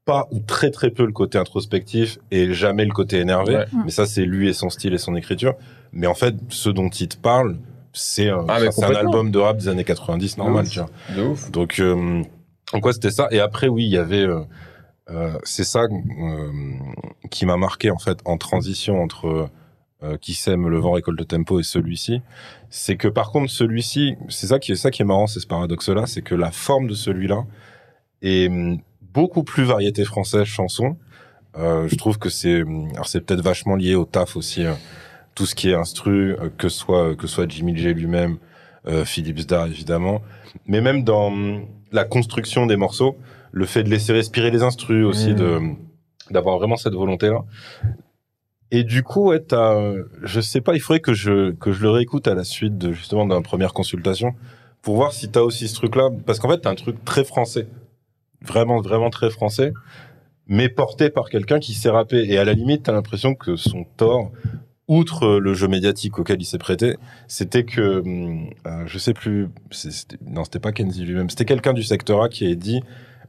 pas 0.06 0.28
ou 0.32 0.40
très 0.40 0.70
très 0.70 0.92
peu 0.92 1.06
le 1.06 1.12
côté 1.12 1.38
introspectif 1.40 2.20
et 2.32 2.54
jamais 2.54 2.86
le 2.86 2.94
côté 2.94 3.18
énervé. 3.18 3.56
Ouais. 3.56 3.66
Mais 3.84 3.92
ça, 3.92 4.06
c'est 4.06 4.24
lui 4.26 4.48
et 4.48 4.54
son 4.54 4.70
style 4.70 4.94
et 4.94 5.00
son 5.00 5.16
écriture. 5.16 5.56
Mais 5.92 6.08
en 6.08 6.14
fait, 6.14 6.36
ce 6.50 6.70
dont 6.70 6.90
il 6.90 7.08
te 7.10 7.18
parle, 7.18 7.58
c'est 7.94 8.30
un, 8.30 8.46
Ah, 8.48 8.60
un 8.60 8.96
album 8.96 9.32
de 9.32 9.40
rap 9.40 9.58
des 9.58 9.68
années 9.68 9.84
90 9.84 10.38
normal, 10.38 10.66
ouf. 10.66 10.72
tu 10.72 10.80
vois. 10.80 10.90
De 11.16 11.22
ouf. 11.24 11.52
Donc, 11.52 11.80
euh, 11.80 12.22
en 12.74 12.80
quoi 12.80 12.94
c'était 12.94 13.12
ça? 13.12 13.28
Et 13.32 13.40
après, 13.40 13.68
oui, 13.68 13.86
il 13.86 13.92
y 13.92 13.98
avait. 13.98 14.24
euh, 14.24 14.42
euh, 15.10 15.38
c'est 15.44 15.64
ça 15.64 15.84
qui 17.32 17.46
m'a 17.46 17.58
marqué 17.58 17.92
en 17.92 17.98
fait 17.98 18.20
en 18.26 18.38
transition 18.38 19.02
entre 19.02 19.50
qui 20.22 20.36
sème 20.36 20.68
le 20.70 20.78
vent 20.78 20.92
récolte 20.92 21.18
le 21.18 21.26
tempo 21.26 21.60
et 21.60 21.64
celui-ci. 21.64 22.22
C'est 22.70 22.98
que 22.98 23.08
par 23.08 23.32
contre 23.32 23.50
celui-ci, 23.50 24.16
c'est 24.30 24.46
ça 24.46 24.60
qui 24.60 24.74
est 24.74 24.76
ça 24.76 24.92
qui 24.92 25.02
est 25.02 25.06
marrant, 25.06 25.26
c'est 25.26 25.40
ce 25.40 25.48
paradoxe-là, 25.48 26.06
c'est 26.06 26.22
que 26.22 26.36
la 26.36 26.52
forme 26.52 26.86
de 26.88 26.94
celui-là 26.94 27.46
est 28.22 28.48
hum, 28.48 28.78
beaucoup 29.02 29.44
plus 29.44 29.64
variété 29.64 30.04
française 30.06 30.44
chanson. 30.44 30.98
Euh, 31.58 31.88
je 31.88 31.96
trouve 31.96 32.20
que 32.20 32.30
c'est 32.30 32.62
hum, 32.62 32.90
alors 32.94 33.08
c'est 33.08 33.22
peut-être 33.22 33.42
vachement 33.42 33.76
lié 33.76 33.96
au 33.96 34.06
taf 34.06 34.36
aussi. 34.36 34.66
euh, 34.66 34.74
tout 35.38 35.46
ce 35.46 35.54
qui 35.54 35.70
est 35.70 35.76
instru, 35.76 36.34
euh, 36.34 36.50
que 36.58 36.68
ce 36.68 36.80
soit 36.80 37.16
que 37.16 37.28
ce 37.28 37.36
soit 37.36 37.48
Jimmy 37.48 37.78
J 37.78 37.94
lui-même, 37.94 38.38
euh, 38.88 39.06
Philippe 39.06 39.38
Zdar 39.38 39.68
évidemment, 39.68 40.24
mais 40.66 40.82
même 40.82 41.04
dans 41.04 41.28
hum, 41.28 41.68
la 41.92 42.06
construction 42.06 42.66
des 42.66 42.76
morceaux, 42.76 43.16
le 43.52 43.66
fait 43.68 43.84
de 43.84 43.90
laisser 43.90 44.14
respirer 44.14 44.50
les 44.50 44.64
instrus 44.64 45.06
aussi, 45.06 45.34
Mm. 45.34 45.36
de 45.36 45.60
d'avoir 46.32 46.58
vraiment 46.58 46.76
cette 46.76 46.96
volonté-là. 46.96 47.46
Et 48.72 48.84
du 48.84 49.02
coup, 49.04 49.28
ouais, 49.30 49.40
t'as, 49.40 49.94
je 50.24 50.42
sais 50.42 50.60
pas, 50.60 50.74
il 50.74 50.82
faudrait 50.82 51.00
que 51.02 51.14
je 51.14 51.52
que 51.52 51.72
je 51.72 51.84
le 51.84 51.92
réécoute 51.92 52.28
à 52.28 52.34
la 52.34 52.44
suite 52.44 52.78
de 52.78 52.92
justement 52.92 53.26
d'une 53.28 53.44
première 53.44 53.74
consultation 53.74 54.34
pour 54.82 54.96
voir 54.96 55.14
si 55.14 55.30
t'as 55.30 55.42
aussi 55.42 55.68
ce 55.68 55.76
truc-là, 55.76 56.10
parce 56.26 56.40
qu'en 56.40 56.50
fait, 56.50 56.62
t'as 56.62 56.72
un 56.72 56.76
truc 56.76 57.06
très 57.06 57.24
français, 57.24 57.68
vraiment 58.42 58.82
vraiment 58.82 59.12
très 59.12 59.30
français, 59.30 59.72
mais 60.48 60.68
porté 60.68 61.12
par 61.12 61.30
quelqu'un 61.30 61.60
qui 61.60 61.76
sait 61.76 61.92
rapper. 61.92 62.26
Et 62.28 62.40
à 62.40 62.44
la 62.44 62.54
limite, 62.54 62.84
t'as 62.84 62.92
l'impression 62.92 63.36
que 63.36 63.56
son 63.56 63.86
tort, 63.98 64.32
outre 64.88 65.38
le 65.40 65.54
jeu 65.54 65.68
médiatique 65.68 66.18
auquel 66.20 66.42
il 66.42 66.46
s'est 66.46 66.58
prêté, 66.58 66.96
c'était 67.28 67.64
que, 67.64 68.00
hum, 68.00 68.50
euh, 68.66 68.84
je 68.86 68.98
sais 68.98 69.14
plus, 69.14 69.48
c'était- 69.72 70.18
non, 70.26 70.44
c'était 70.44 70.60
pas 70.60 70.72
Kenzie 70.72 71.04
lui-même, 71.04 71.30
c'était 71.30 71.46
quelqu'un 71.46 71.74
du 71.74 71.84
secteur 71.84 72.24
A 72.24 72.30
qui 72.30 72.50
a 72.50 72.56
dit, 72.56 72.82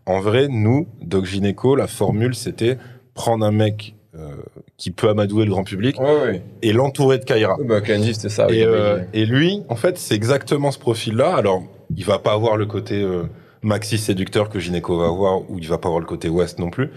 en 0.07 0.21
vrai, 0.21 0.49
nous, 0.49 0.87
Doc 1.03 1.25
Gynéco, 1.25 1.75
la 1.77 1.87
formule, 1.87 2.35
c'était 2.35 2.79
prendre 3.15 3.45
un 3.45 3.51
mec 3.53 3.95
euh, 4.17 4.37
qui 4.79 4.91
peut 4.91 5.09
amadouer 5.11 5.45
le 5.45 5.51
grand 5.51 5.65
public 5.65 6.01
Ouais, 6.01 6.07
ouais. 6.23 6.43
et 6.63 6.73
l'entourer 6.73 7.19
de 7.19 7.25
Kaira. 7.25 7.57
Bah, 7.65 7.81
Kenji, 7.83 8.15
c'était 8.15 8.31
ça. 8.31 8.49
Et, 8.51 8.65
euh, 8.65 8.99
et 9.13 9.27
lui, 9.27 9.63
en 9.69 9.77
fait, 9.77 9.99
c'est 9.99 10.15
exactement 10.15 10.71
ce 10.73 10.79
profil-là. 10.79 11.37
Alors, 11.37 11.63
il 11.95 12.05
va 12.05 12.19
pas 12.19 12.33
avoir 12.33 12.57
le 12.57 12.65
côté 12.67 13.01
euh, 13.01 13.25
maxi 13.63 13.99
séducteur 13.99 14.49
que 14.49 14.59
Gynéco 14.59 14.99
va 14.99 15.07
avoir, 15.07 15.49
ou 15.51 15.59
il 15.59 15.69
va 15.69 15.79
pas 15.79 15.89
avoir 15.89 16.01
le 16.01 16.07
côté 16.07 16.29
West 16.31 16.59
non 16.59 16.71
plus. 16.71 16.91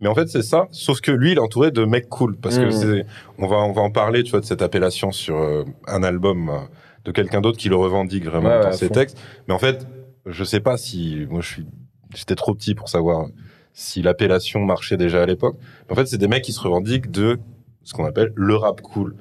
Mais 0.00 0.08
en 0.08 0.14
fait, 0.14 0.28
c'est 0.28 0.42
ça. 0.42 0.68
Sauf 0.72 1.00
que 1.00 1.10
lui, 1.10 1.32
il 1.32 1.38
est 1.38 1.40
entouré 1.40 1.70
de 1.70 1.84
mecs 1.84 2.08
cool, 2.08 2.36
parce 2.36 2.58
que 2.58 2.64
Mhm. 2.66 2.70
c'est, 2.72 3.06
on 3.38 3.46
va, 3.46 3.56
on 3.56 3.72
va 3.72 3.82
en 3.82 3.90
parler, 3.90 4.22
tu 4.22 4.30
vois, 4.32 4.40
de 4.40 4.44
cette 4.44 4.62
appellation 4.62 5.10
sur 5.10 5.36
euh, 5.38 5.64
un 5.86 6.02
album 6.02 6.48
euh, 6.50 6.58
de 7.04 7.12
quelqu'un 7.12 7.40
d'autre 7.40 7.56
qui 7.58 7.68
le 7.68 7.76
revendique 7.76 8.24
vraiment 8.26 8.48
Ouais, 8.50 8.60
dans 8.62 8.72
ses 8.72 8.88
fond. 8.88 8.94
textes. 8.94 9.18
Mais 9.48 9.54
en 9.54 9.58
fait, 9.58 9.86
je 10.26 10.44
sais 10.44 10.60
pas 10.60 10.76
si, 10.76 11.26
moi, 11.30 11.40
je 11.40 11.46
suis, 11.48 11.66
j'étais 12.14 12.34
trop 12.34 12.54
petit 12.54 12.74
pour 12.74 12.88
savoir 12.90 13.26
si 13.72 14.02
l'appellation 14.02 14.60
marchait 14.60 14.96
déjà 14.98 15.22
à 15.22 15.26
l'époque. 15.26 15.56
Mais 15.88 15.92
En 15.92 15.96
fait, 15.96 16.06
c'est 16.06 16.18
des 16.18 16.28
mecs 16.28 16.44
qui 16.44 16.52
se 16.52 16.60
revendiquent 16.60 17.10
de 17.10 17.38
ce 17.82 17.94
qu'on 17.94 18.04
appelle 18.04 18.32
le 18.34 18.54
rap 18.56 18.80
cool. 18.82 19.16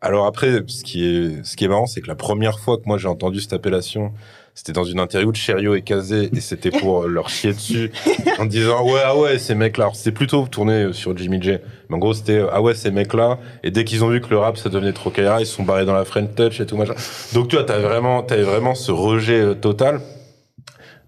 Alors 0.00 0.26
après, 0.26 0.62
ce 0.66 0.84
qui 0.84 1.04
est, 1.04 1.44
ce 1.44 1.56
qui 1.56 1.64
est 1.64 1.68
marrant, 1.68 1.86
c'est 1.86 2.00
que 2.00 2.06
la 2.08 2.14
première 2.14 2.58
fois 2.60 2.76
que 2.78 2.82
moi 2.86 2.96
j'ai 2.98 3.08
entendu 3.08 3.40
cette 3.40 3.54
appellation, 3.54 4.12
c'était 4.56 4.72
dans 4.72 4.84
une 4.84 4.98
interview 4.98 5.30
de 5.30 5.36
Cherio 5.36 5.74
et 5.74 5.82
Kazé, 5.82 6.30
et 6.34 6.40
c'était 6.40 6.70
pour 6.70 7.06
leur 7.06 7.28
chier 7.28 7.52
dessus, 7.52 7.92
en 8.38 8.46
disant 8.46 8.82
ouais, 8.86 9.02
ah 9.04 9.14
ouais, 9.16 9.38
ces 9.38 9.54
mecs-là. 9.54 9.84
Alors, 9.84 9.96
C'était 9.96 10.12
plutôt 10.12 10.46
tourné 10.46 10.94
sur 10.94 11.14
Jimmy 11.16 11.40
J. 11.42 11.58
Mais 11.90 11.96
en 11.96 11.98
gros, 11.98 12.14
c'était 12.14 12.42
ah 12.50 12.62
ouais, 12.62 12.74
ces 12.74 12.90
mecs-là. 12.90 13.38
Et 13.62 13.70
dès 13.70 13.84
qu'ils 13.84 14.02
ont 14.02 14.08
vu 14.08 14.22
que 14.22 14.30
le 14.30 14.38
rap 14.38 14.56
ça 14.56 14.70
devenait 14.70 14.94
trop 14.94 15.10
Kaira, 15.10 15.40
ils 15.40 15.46
se 15.46 15.54
sont 15.54 15.62
barrés 15.62 15.84
dans 15.84 15.92
la 15.92 16.06
French 16.06 16.34
Touch 16.34 16.58
et 16.58 16.66
tout 16.66 16.76
machin. 16.76 16.94
Donc 17.34 17.48
tu 17.48 17.56
vois, 17.56 17.66
t'avais 17.66 17.82
vraiment, 17.82 18.22
t'avais 18.22 18.44
vraiment 18.44 18.74
ce 18.74 18.90
rejet 18.90 19.40
euh, 19.40 19.54
total. 19.54 20.00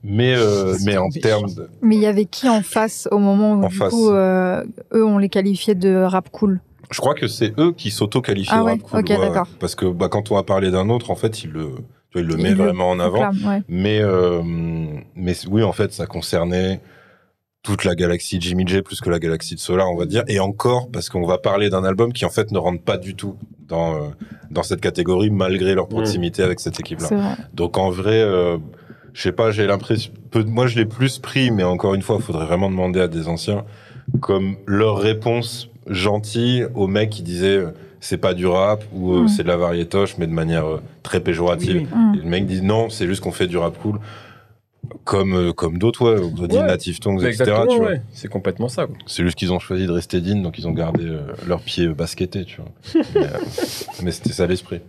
Mais, 0.04 0.34
euh, 0.36 0.76
mais 0.84 0.96
en 0.98 1.08
termes 1.08 1.52
de... 1.52 1.68
Mais 1.80 1.96
il 1.96 2.02
y 2.02 2.06
avait 2.06 2.26
qui 2.26 2.48
en 2.48 2.62
face 2.62 3.08
au 3.10 3.18
moment 3.18 3.54
où 3.54 3.64
En 3.64 3.68
du 3.68 3.74
face. 3.74 3.92
coup 3.92 4.10
euh, 4.10 4.62
eux 4.94 5.04
on 5.04 5.18
les 5.18 5.28
qualifiait 5.28 5.74
de 5.74 6.02
rap 6.02 6.28
cool? 6.30 6.60
Je 6.90 7.00
crois 7.00 7.14
que 7.14 7.26
c'est 7.26 7.58
eux 7.58 7.72
qui 7.72 7.90
s'auto-qualifient 7.90 8.50
Ah 8.52 8.58
de 8.60 8.64
ouais, 8.64 8.72
rap 8.72 8.82
cool, 8.82 9.00
ok, 9.00 9.08
d'accord. 9.08 9.48
Parce 9.58 9.74
que 9.74 9.86
bah, 9.86 10.08
quand 10.08 10.30
on 10.30 10.36
va 10.36 10.42
parler 10.44 10.70
d'un 10.70 10.88
autre, 10.90 11.10
en 11.10 11.16
fait, 11.16 11.42
il 11.42 11.50
le, 11.50 11.70
tu 12.10 12.18
vois, 12.18 12.22
il 12.22 12.26
le 12.28 12.34
Il 12.34 12.42
met 12.42 12.50
le 12.50 12.56
vraiment 12.56 12.90
en 12.90 13.00
avant. 13.00 13.30
Ouais. 13.46 13.62
Mais, 13.68 14.00
euh, 14.00 14.42
mais 15.14 15.34
oui, 15.50 15.62
en 15.62 15.72
fait, 15.72 15.92
ça 15.92 16.06
concernait 16.06 16.80
toute 17.62 17.84
la 17.84 17.94
galaxie 17.94 18.40
Jimmy 18.40 18.66
J 18.66 18.82
plus 18.82 19.00
que 19.00 19.10
la 19.10 19.18
galaxie 19.18 19.54
de 19.54 19.60
Solar, 19.60 19.90
on 19.90 19.96
va 19.96 20.06
dire. 20.06 20.22
Et 20.28 20.40
encore, 20.40 20.88
parce 20.90 21.08
qu'on 21.10 21.26
va 21.26 21.38
parler 21.38 21.68
d'un 21.70 21.84
album 21.84 22.12
qui, 22.12 22.24
en 22.24 22.30
fait, 22.30 22.50
ne 22.52 22.58
rentre 22.58 22.82
pas 22.82 22.96
du 22.96 23.14
tout 23.14 23.36
dans, 23.66 23.94
euh, 23.96 24.08
dans 24.50 24.62
cette 24.62 24.80
catégorie, 24.80 25.28
malgré 25.30 25.74
leur 25.74 25.88
proximité 25.88 26.42
avec 26.42 26.60
cette 26.60 26.80
équipe-là. 26.80 27.36
Donc, 27.52 27.76
en 27.76 27.90
vrai, 27.90 28.22
euh, 28.22 28.56
je 29.12 29.20
sais 29.22 29.32
pas, 29.32 29.50
j'ai 29.50 29.66
l'impression, 29.66 30.10
peu- 30.30 30.44
moi, 30.44 30.66
je 30.66 30.76
l'ai 30.76 30.86
plus 30.86 31.18
pris, 31.18 31.50
mais 31.50 31.64
encore 31.64 31.94
une 31.94 32.00
fois, 32.02 32.16
il 32.18 32.22
faudrait 32.22 32.46
vraiment 32.46 32.70
demander 32.70 33.00
à 33.00 33.08
des 33.08 33.28
anciens, 33.28 33.64
comme 34.20 34.56
leur 34.66 34.96
réponse 34.98 35.68
gentille 35.88 36.66
au 36.74 36.86
mec 36.86 37.10
qui 37.10 37.22
disait, 37.22 37.56
euh, 37.58 37.70
c'est 38.00 38.18
pas 38.18 38.34
du 38.34 38.46
rap, 38.46 38.84
ou 38.94 39.12
euh, 39.14 39.22
Mm. 39.22 39.28
c'est 39.28 39.42
de 39.42 39.48
la 39.48 39.56
variétoche, 39.56 40.16
mais 40.18 40.26
de 40.26 40.32
manière 40.32 40.66
euh, 40.66 40.80
très 41.02 41.20
péjorative. 41.20 41.76
Oui, 41.76 41.88
oui. 42.12 42.18
Et 42.18 42.22
le 42.22 42.28
mec 42.28 42.46
dit 42.46 42.62
non, 42.62 42.90
c'est 42.90 43.06
juste 43.06 43.22
qu'on 43.22 43.32
fait 43.32 43.46
du 43.46 43.56
rap 43.56 43.76
cool. 43.82 43.98
Comme, 45.04 45.34
euh, 45.34 45.52
comme 45.52 45.76
d'autres, 45.78 46.14
ouais, 46.14 46.20
on 46.22 46.46
dit 46.46 46.56
Ouais. 46.56 46.66
Native 46.66 46.98
Tongues, 47.00 47.22
etc. 47.24 47.52
Ouais. 47.80 48.00
C'est 48.12 48.28
complètement 48.28 48.68
ça. 48.68 48.86
C'est 49.06 49.22
juste 49.22 49.36
qu'ils 49.36 49.52
ont 49.52 49.58
choisi 49.58 49.86
de 49.86 49.92
rester 49.92 50.20
dignes, 50.20 50.42
donc 50.42 50.58
ils 50.58 50.66
ont 50.68 50.72
gardé 50.72 51.04
euh, 51.04 51.20
leurs 51.46 51.60
pieds 51.60 51.88
baskettés, 51.88 52.44
tu 52.44 52.60
vois. 52.60 52.70
mais 53.14 53.20
euh, 53.26 53.28
mais 54.02 54.10
c'était 54.12 54.32
ça 54.32 54.46
l'esprit. 54.46 54.80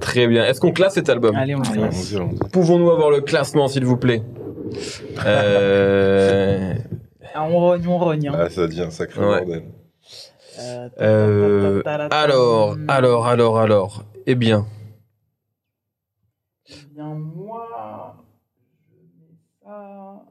Très 0.00 0.26
bien. 0.26 0.44
Est-ce 0.44 0.60
qu'on 0.60 0.72
classe 0.72 0.94
cet 0.94 1.08
album? 1.08 1.34
Allez, 1.36 1.54
on 1.54 1.60
allons-y. 1.62 2.16
Pouvons-nous 2.52 2.90
avoir 2.90 3.10
le 3.10 3.20
classement, 3.20 3.68
s'il 3.68 3.84
vous 3.84 3.96
plaît? 3.96 4.22
Euh, 5.24 6.74
Ah, 7.34 7.44
On 7.50 7.58
rogne, 7.58 7.86
on 7.86 7.98
rogne. 7.98 8.28
hein. 8.28 8.32
Ah, 8.36 8.48
ça 8.50 8.66
devient 8.66 8.82
un 8.82 8.90
sacré 8.90 9.20
Ouais. 9.20 9.38
bordel. 9.44 9.62
Euh, 10.58 11.82
Alors, 12.10 12.76
alors, 12.88 13.26
alors, 13.26 13.58
alors. 13.58 14.04
Eh 14.26 14.34
bien, 14.34 14.66
Eh 16.68 16.74
bien, 16.94 17.14
moi, 17.14 18.16
je 18.90 18.96
mets 19.22 19.36
ça. 19.62 20.22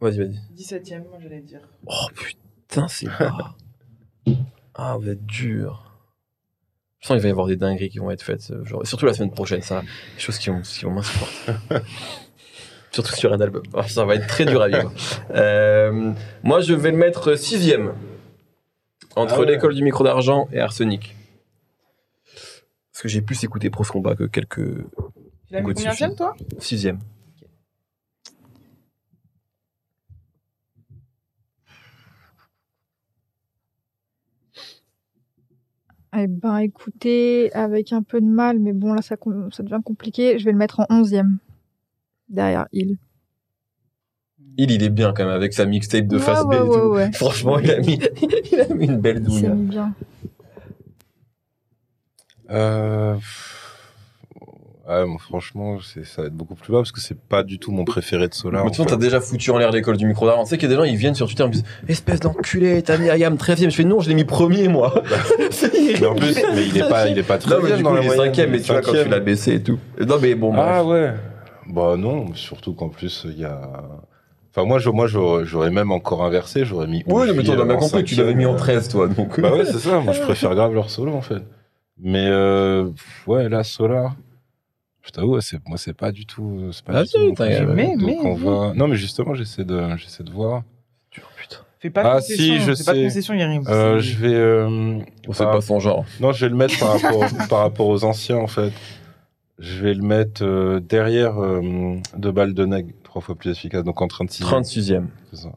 vas-y, 0.00 0.18
vas-y. 0.18 0.38
17ème, 0.54 1.08
moi, 1.08 1.18
j'allais 1.20 1.40
dire. 1.40 1.60
Oh 1.86 2.06
putain, 2.14 2.88
c'est 2.88 3.06
pas. 3.08 3.56
Ah, 4.74 4.96
vous 4.98 5.08
êtes 5.08 5.24
dur. 5.24 5.82
Je 7.00 7.06
sens 7.08 7.14
qu'il 7.16 7.22
va 7.22 7.28
y 7.28 7.30
avoir 7.30 7.46
des 7.46 7.56
dingueries 7.56 7.88
qui 7.88 7.98
vont 7.98 8.10
être 8.10 8.22
faites. 8.22 8.50
euh, 8.50 8.64
Genre, 8.64 8.86
surtout 8.86 9.06
la 9.06 9.14
semaine 9.14 9.30
prochaine, 9.30 9.62
ça. 9.62 9.80
Des 9.82 10.20
choses 10.20 10.38
qui 10.38 10.50
vont, 10.50 10.60
qui 10.62 10.84
vont 10.84 10.90
m'insupporter. 10.92 11.52
surtout 12.96 13.14
sur 13.14 13.32
un 13.32 13.40
album. 13.40 13.62
Ah, 13.74 13.86
ça 13.86 14.04
va 14.04 14.14
être 14.14 14.26
très 14.26 14.44
dur 14.44 14.62
à 14.62 14.68
vivre. 14.68 14.92
Euh, 15.34 16.12
moi, 16.42 16.60
je 16.60 16.72
vais 16.72 16.90
le 16.90 16.96
mettre 16.96 17.36
sixième. 17.36 17.92
Entre 19.16 19.34
Ah 19.34 19.40
ouais. 19.40 19.46
l'école 19.46 19.74
du 19.74 19.82
micro 19.82 20.04
d'argent 20.04 20.48
et 20.52 20.60
Arsenic. 20.60 21.14
Parce 22.92 23.02
que 23.02 23.08
j'ai 23.08 23.20
plus 23.20 23.42
écouté 23.44 23.68
Pro 23.68 23.84
Combat 23.84 24.14
que 24.14 24.24
quelques 24.24 24.56
Tu 24.56 25.52
l'as 25.52 25.60
mis 25.60 25.74
combien 25.74 26.14
toi? 26.14 26.34
Sixième. 26.58 26.98
Eh 36.18 36.26
ben, 36.28 36.56
écoutez, 36.58 37.52
avec 37.52 37.92
un 37.92 38.02
peu 38.02 38.22
de 38.22 38.26
mal, 38.26 38.58
mais 38.58 38.72
bon, 38.72 38.94
là, 38.94 39.02
ça, 39.02 39.16
devient 39.16 39.80
compliqué. 39.84 40.38
Je 40.38 40.46
vais 40.46 40.52
le 40.52 40.58
mettre 40.58 40.80
en 40.80 41.02
11e. 41.02 41.36
Derrière 42.28 42.66
il. 42.72 42.96
Il, 44.58 44.70
il 44.70 44.82
est 44.82 44.88
bien 44.88 45.12
quand 45.12 45.24
même 45.24 45.34
avec 45.34 45.52
sa 45.52 45.66
mixtape 45.66 46.06
de 46.06 46.16
Ouais, 46.16 46.22
face 46.22 46.44
B 46.46 46.52
et 46.54 46.60
ouais, 46.60 46.68
tout. 46.80 46.86
ouais. 46.88 47.12
Franchement, 47.14 47.58
il 47.58 47.70
a 47.70 47.78
mis, 47.78 47.98
il 48.52 48.60
a 48.60 48.74
mis 48.74 48.86
une 48.86 48.98
belle 48.98 49.22
Il 49.26 49.32
s'est 49.32 49.40
douille. 49.42 49.46
hein. 49.46 49.54
mis 49.54 49.66
bien. 49.68 49.92
Euh... 52.50 53.16
moi, 54.88 55.18
franchement, 55.18 55.78
c'est- 55.80 56.04
ça 56.04 56.22
va 56.22 56.28
être 56.28 56.34
beaucoup 56.34 56.54
plus 56.54 56.72
bas 56.72 56.78
parce 56.78 56.92
que 56.92 57.00
c'est 57.00 57.18
pas 57.18 57.42
du 57.42 57.58
tout 57.58 57.72
mon 57.72 57.84
préféré 57.84 58.28
de 58.28 58.34
Solar. 58.34 58.64
Mais 58.64 58.70
vois, 58.70 58.84
fait. 58.84 58.90
t'as 58.92 58.96
déjà 58.96 59.20
foutu 59.20 59.50
en 59.50 59.58
l'air 59.58 59.72
l'école 59.72 59.96
du 59.96 60.06
micro 60.06 60.26
d'argent. 60.26 60.44
Tu 60.44 60.50
sais 60.50 60.58
qu'il 60.58 60.68
y 60.70 60.72
a 60.72 60.76
des 60.76 60.80
gens, 60.80 60.84
ils 60.90 60.96
viennent 60.96 61.14
sur 61.16 61.26
Twitter 61.26 61.42
et 61.42 61.46
me 61.48 61.52
disent 61.52 61.64
Espèce 61.88 62.20
d'enculé, 62.20 62.82
t'as 62.82 62.96
mis 62.98 63.10
Ayam 63.10 63.36
13 63.36 63.64
e 63.66 63.70
Je 63.70 63.74
fais 63.74 63.84
non, 63.84 64.00
je 64.00 64.08
l'ai 64.08 64.14
mis 64.14 64.24
premier, 64.24 64.68
moi. 64.68 65.02
C'est 65.50 65.72
Mais 66.00 66.06
en 66.06 66.14
plus, 66.14 66.36
mais 66.54 66.66
il 66.66 66.76
est 66.78 66.88
pas, 66.88 67.08
il 67.08 67.18
est 67.18 67.22
pas 67.24 67.38
très 67.38 67.50
Non, 67.50 67.62
mais 67.62 67.76
du 67.76 67.82
coup, 67.82 67.90
il 67.96 67.98
est 67.98 68.04
moyenne. 68.06 68.16
cinquième, 68.26 68.50
mais 68.50 68.60
tu 68.60 68.72
vois, 68.72 68.80
quand 68.80 68.92
tu 68.92 69.08
l'as 69.08 69.20
baissé 69.20 69.54
et 69.54 69.62
tout. 69.62 69.78
Non, 70.06 70.18
mais 70.22 70.34
bon, 70.34 70.52
Ah 70.54 70.82
bref. 70.84 70.86
ouais. 70.86 71.14
Bah 71.68 71.96
non, 71.96 72.32
surtout 72.34 72.74
qu'en 72.74 72.88
plus 72.88 73.26
il 73.28 73.38
y 73.38 73.44
a. 73.44 73.60
Enfin 74.50 74.64
moi, 74.66 74.78
je, 74.78 74.88
moi, 74.88 75.06
j'aurais 75.06 75.44
j'aurais 75.44 75.70
même 75.70 75.92
encore 75.92 76.24
inversé. 76.24 76.64
J'aurais 76.64 76.86
mis. 76.86 77.02
Oui, 77.06 77.26
mais 77.36 77.42
toi, 77.42 77.56
t'as 77.56 77.62
euh, 77.62 77.64
bien 77.66 77.74
en 77.74 77.78
compris 77.78 78.04
tu 78.04 78.14
l'avais 78.14 78.34
mis 78.34 78.46
en 78.46 78.56
cinquième. 78.56 78.76
13, 78.78 78.88
toi. 78.88 79.08
Donc, 79.08 79.40
Bah 79.40 79.52
ouais, 79.52 79.64
c'est 79.66 79.78
ça. 79.78 80.00
Moi, 80.00 80.12
je 80.14 80.22
préfère 80.22 80.54
grave 80.54 80.72
leur 80.74 80.88
solo 80.90 81.12
en 81.12 81.20
fait. 81.20 81.42
Mais 81.98 82.26
euh, 82.28 82.90
ouais, 83.26 83.48
là, 83.48 83.64
Solar. 83.64 84.14
Je 85.02 85.10
t'avoue, 85.12 85.40
c'est 85.40 85.58
moi, 85.68 85.78
c'est 85.78 85.92
pas 85.96 86.10
du 86.10 86.26
tout. 86.26 86.70
C'est 86.72 86.84
pas 86.84 86.92
Ah 86.96 87.04
du 87.04 87.10
tout 87.10 87.34
mais- 87.38 87.96
Donc 87.96 88.00
mais- 88.02 88.18
on 88.24 88.34
va. 88.34 88.72
Non, 88.74 88.88
mais 88.88 88.96
justement, 88.96 89.34
j'essaie 89.34 89.64
de, 89.64 89.96
j'essaie 89.96 90.24
de 90.24 90.30
voir. 90.32 90.62
putain. 91.10 91.58
Fais 91.78 91.90
pas 91.90 92.02
de 92.02 92.08
Ah, 92.08 92.14
concession, 92.14 92.36
si, 92.44 92.58
je 92.60 92.74
fais 92.74 92.84
pas 92.84 92.92
de 92.94 92.98
sais. 92.98 93.04
concession, 93.04 93.34
Yerim. 93.34 93.62
Euh, 93.68 93.98
je 94.00 94.16
vais. 94.16 94.34
euh, 94.34 94.98
On 95.28 95.32
sait 95.32 95.44
Ah. 95.46 95.52
pas 95.52 95.60
son 95.60 95.78
genre. 95.78 96.04
Non, 96.20 96.32
je 96.32 96.44
vais 96.46 96.50
le 96.50 96.56
mettre 96.56 96.78
par 96.78 97.00
rapport, 97.00 97.24
par 97.48 97.58
rapport 97.60 97.86
aux 97.88 98.02
anciens, 98.04 98.38
en 98.38 98.46
fait. 98.46 98.72
Je 99.58 99.82
vais 99.82 99.94
le 99.94 100.02
mettre 100.02 100.44
euh, 100.44 100.80
derrière 100.80 101.42
euh, 101.42 101.96
deux 102.16 102.30
balles 102.32 102.52
de 102.52 102.66
neg, 102.66 102.94
trois 103.02 103.22
fois 103.22 103.34
plus 103.34 103.50
efficace, 103.50 103.84
donc 103.84 104.02
en 104.02 104.08
36 104.08 104.42
36e. 104.44 105.06
C'est 105.30 105.36
ça. 105.42 105.52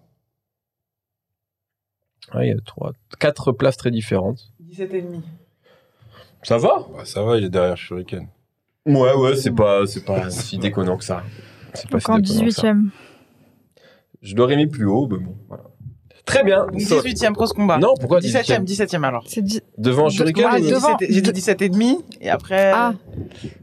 Il 2.35 2.47
y 2.47 2.51
a 2.51 2.61
trois, 2.63 2.93
quatre 3.19 3.51
places 3.51 3.77
très 3.77 3.91
différentes. 3.91 4.53
17 4.59 4.93
et 4.93 5.01
demi. 5.01 5.23
Ça 6.43 6.57
va? 6.57 6.85
Bah, 6.95 7.03
ça 7.03 7.23
va, 7.23 7.37
il 7.37 7.43
est 7.45 7.49
derrière 7.49 7.75
Shuriken. 7.75 8.27
Ouais, 8.85 9.13
ouais, 9.13 9.35
c'est 9.35 9.51
pas, 9.51 9.85
c'est 9.85 10.05
pas 10.05 10.29
si 10.29 10.57
déconnant 10.57 10.97
que 10.97 11.03
ça. 11.03 11.23
C'est 11.73 11.89
pas 11.89 11.97
Donc 11.97 12.01
si 12.01 12.11
en 12.11 12.19
déconnant 12.19 12.45
que 12.45 12.51
ça. 12.51 12.73
18e. 12.73 12.89
Je 14.21 14.35
l'aurais 14.35 14.55
mis 14.55 14.67
plus 14.67 14.85
haut, 14.85 15.07
mais 15.07 15.17
bon, 15.17 15.35
voilà. 15.47 15.63
Très 16.29 16.43
bien. 16.43 16.65
Donc 16.67 16.81
So- 16.81 17.01
18ème 17.01 17.33
cross 17.33 17.53
combat. 17.53 17.77
Non, 17.77 17.93
pourquoi 17.99 18.19
17ème, 18.19 18.63
17e 18.63 18.65
17ème 18.65 19.03
alors. 19.03 19.23
C'est 19.27 19.41
dit- 19.41 19.61
Devant 19.77 20.05
De- 20.07 20.11
Shuriken 20.11 20.45
Ah, 20.47 20.55
j'ai 20.57 20.63
dit 20.63 20.69
devant. 20.71 20.95
17 20.97 21.13
j'ai 21.13 21.21
dit 21.21 21.31
17 21.33 21.61
et 21.61 21.69
demi 21.69 21.97
et 22.21 22.29
après. 22.29 22.71
Ah. 22.73 22.93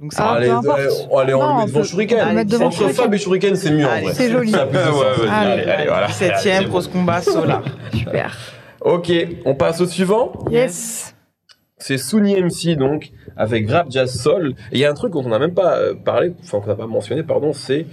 Donc 0.00 0.12
c'est 0.12 0.20
Ah, 0.20 0.32
allez, 0.32 0.46
peu 0.48 0.52
importe. 0.54 0.78
allez, 0.80 0.88
on- 1.10 1.18
allez, 1.18 1.34
on 1.34 1.38
Non, 1.40 1.54
le 1.54 1.60
met 1.60 1.66
devant 1.66 1.82
Shuriken. 1.84 2.44
devant 2.44 2.64
Entre 2.66 2.76
Shuriken. 2.76 2.96
Fab 3.04 3.14
et 3.14 3.18
Shuriken, 3.18 3.56
c'est 3.56 3.70
mieux 3.70 3.86
en 3.86 3.90
Allez, 3.90 4.04
vrai. 4.06 4.14
c'est 4.14 4.30
joli. 4.30 4.50
Ça 4.52 4.66
plus 4.66 4.78
Ouais, 4.78 4.84
allez, 5.30 5.62
allez, 5.62 5.70
allez, 5.70 5.86
voilà. 5.88 6.06
17ème 6.08 6.56
Allez, 6.58 6.68
cross 6.68 6.88
combat 6.88 7.22
Solar. 7.22 7.62
Super. 7.94 8.36
Ok, 8.80 9.12
on 9.44 9.54
passe 9.54 9.80
au 9.80 9.86
suivant. 9.86 10.32
Yes. 10.50 11.14
C'est 11.78 11.98
Souni 11.98 12.34
MC 12.40 12.74
donc 12.76 13.10
avec 13.36 13.70
Rap 13.70 13.88
Jazz 13.90 14.10
Soul. 14.20 14.54
Et 14.72 14.76
il 14.76 14.78
y 14.78 14.84
a 14.84 14.90
un 14.90 14.94
truc 14.94 15.12
dont 15.12 15.22
on 15.24 15.28
n'a 15.28 15.38
même 15.38 15.54
pas 15.54 15.76
euh, 15.76 15.94
parlé, 15.94 16.32
enfin 16.42 16.60
qu'on 16.60 16.68
n'a 16.68 16.74
pas 16.74 16.86
mentionné, 16.86 17.22
pardon, 17.22 17.52
c'est 17.52 17.86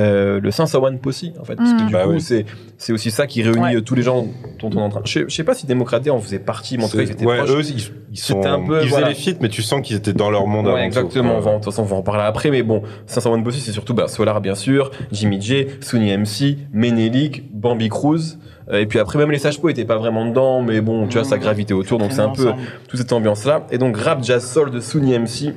euh, 0.00 0.40
le 0.40 0.50
Saint 0.50 0.64
One 0.74 0.98
Posse 0.98 1.24
en 1.40 1.44
fait. 1.44 1.56
Parce 1.56 1.72
que 1.72 1.82
Mm. 1.82 1.86
du 1.86 1.92
Bah 1.92 2.04
coup, 2.04 2.10
oui. 2.12 2.20
c'est 2.20 2.46
c'est 2.78 2.92
aussi 2.92 3.10
ça 3.10 3.26
qui 3.26 3.42
réunit 3.42 3.60
Ouais. 3.60 3.76
euh, 3.76 3.80
tous 3.82 3.94
les 3.94 4.02
gens 4.02 4.26
dont 4.58 4.70
on 4.74 4.78
est 4.78 4.82
en 4.82 4.88
train. 4.88 5.00
Je 5.04 5.12
sais, 5.12 5.24
je 5.28 5.34
sais 5.34 5.44
pas 5.44 5.54
si 5.54 5.66
Démocraté 5.66 6.10
en 6.10 6.18
faisait 6.18 6.38
partie, 6.38 6.78
mais 6.78 6.84
en 6.84 6.88
tout 6.88 6.96
cas 6.96 7.02
ils 7.02 7.10
étaient 7.10 7.26
ouais, 7.26 7.38
proches. 7.38 7.50
eux, 7.50 7.62
ils, 7.62 7.90
ils 8.12 8.18
sont, 8.18 8.44
un 8.44 8.60
peu, 8.64 8.76
ils 8.76 8.80
faisaient 8.80 8.88
voilà. 8.90 9.08
les 9.10 9.14
feats, 9.14 9.36
mais 9.40 9.48
tu 9.48 9.62
sens 9.62 9.80
qu'ils 9.82 9.96
étaient 9.96 10.12
dans 10.14 10.30
leur 10.30 10.46
monde 10.46 10.66
Ouais, 10.66 10.72
avant 10.72 10.82
exactement. 10.82 11.34
On 11.34 11.38
tout. 11.38 11.44
va, 11.44 11.50
en- 11.50 11.54
de 11.58 11.58
toute 11.64 11.72
façon, 11.72 11.82
on 11.82 11.86
va 11.86 11.96
en 11.96 12.02
parler 12.02 12.22
après. 12.22 12.50
Mais 12.50 12.62
bon, 12.62 12.82
501 13.06 13.38
Bossy, 13.38 13.60
c'est 13.60 13.72
surtout 13.72 13.94
bah, 13.94 14.08
Solar, 14.08 14.40
bien 14.40 14.54
sûr, 14.54 14.90
Jimmy 15.12 15.40
J, 15.40 15.66
Sony 15.80 16.10
MC, 16.16 16.56
Menelik, 16.72 17.44
Bambi 17.52 17.88
Cruz. 17.88 18.38
Euh, 18.72 18.78
Et 18.80 18.86
puis 18.86 18.98
après, 19.00 19.18
même 19.18 19.30
les 19.32 19.38
Sages 19.38 19.58
étaient 19.68 19.84
pas 19.84 19.96
vraiment 19.98 20.24
dedans, 20.26 20.62
mais 20.62 20.80
bon, 20.80 21.06
tu 21.08 21.14
vois, 21.18 21.24
ça 21.24 21.38
gravitait 21.38 21.74
autour. 21.74 21.98
Donc 21.98 22.12
c'est 22.12 22.20
un 22.20 22.28
peu 22.30 22.52
toute 22.88 22.98
cette 23.00 23.12
ambiance-là. 23.12 23.66
Et 23.72 23.78
donc, 23.78 23.96
Rap 23.96 24.22
Jazz 24.22 24.48
Soul 24.50 24.70
de 24.70 24.80
Sony 24.80 25.12
MC. 25.18 25.52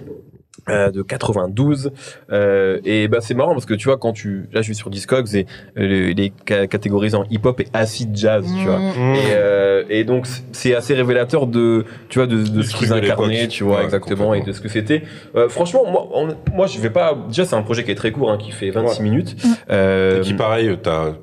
Euh, 0.69 0.91
de 0.91 1.02
92 1.02 1.91
euh, 2.32 2.80
et 2.86 3.08
bah 3.08 3.17
c'est 3.21 3.34
marrant 3.34 3.54
parce 3.54 3.65
que 3.65 3.73
tu 3.73 3.89
vois 3.89 3.97
quand 3.97 4.13
tu 4.13 4.47
là 4.54 4.62
je 4.62 4.65
suis 4.67 4.76
sur 4.76 4.89
Discogs 4.89 5.36
et 5.36 5.45
euh, 5.78 6.12
il 6.12 6.19
est 6.21 6.32
ca- 6.47 6.67
catégorisé 6.67 7.17
en 7.17 7.26
hip 7.30 7.41
hop 7.45 7.60
et 7.60 7.67
acid 7.73 8.15
jazz 8.15 8.45
tu 8.58 8.65
vois 8.65 8.80
Mmh. 8.80 8.91
Mmh. 8.97 9.15
et, 9.15 9.19
euh, 9.32 9.84
et 9.89 10.04
donc 10.04 10.26
c'est 10.52 10.73
assez 10.76 10.93
révélateur 10.93 11.47
de 11.47 11.86
tu 12.10 12.19
vois 12.19 12.28
de, 12.28 12.41
de 12.43 12.62
ce 12.62 12.76
qu'ils 12.76 12.93
incarnaient 12.93 13.47
tu 13.47 13.63
vois 13.63 13.80
Ouais, 13.80 13.84
exactement 13.86 14.34
et 14.34 14.41
de 14.41 14.52
ce 14.52 14.62
que 14.62 14.69
c'était 14.69 15.04
Euh, 15.36 15.49
franchement 15.49 15.82
moi 15.91 16.08
on- 16.13 16.36
moi 16.56 16.67
je 16.67 16.80
vais 16.80 16.89
pas 16.89 17.17
déjà 17.28 17.45
c'est 17.45 17.56
un 17.56 17.62
projet 17.63 17.84
qui 17.84 17.91
est 17.91 17.95
très 17.95 18.12
court 18.12 18.32
hein, 18.32 18.38
qui 18.38 18.52
fait 18.52 18.69
26 18.69 18.97
Ouais. 18.99 19.04
minutes 19.04 19.36
Mm. 19.43 19.47
Euh, 19.71 20.17
Et 20.19 20.21
puis 20.21 20.34
pareil, 20.34 20.78
t'as 20.82 21.13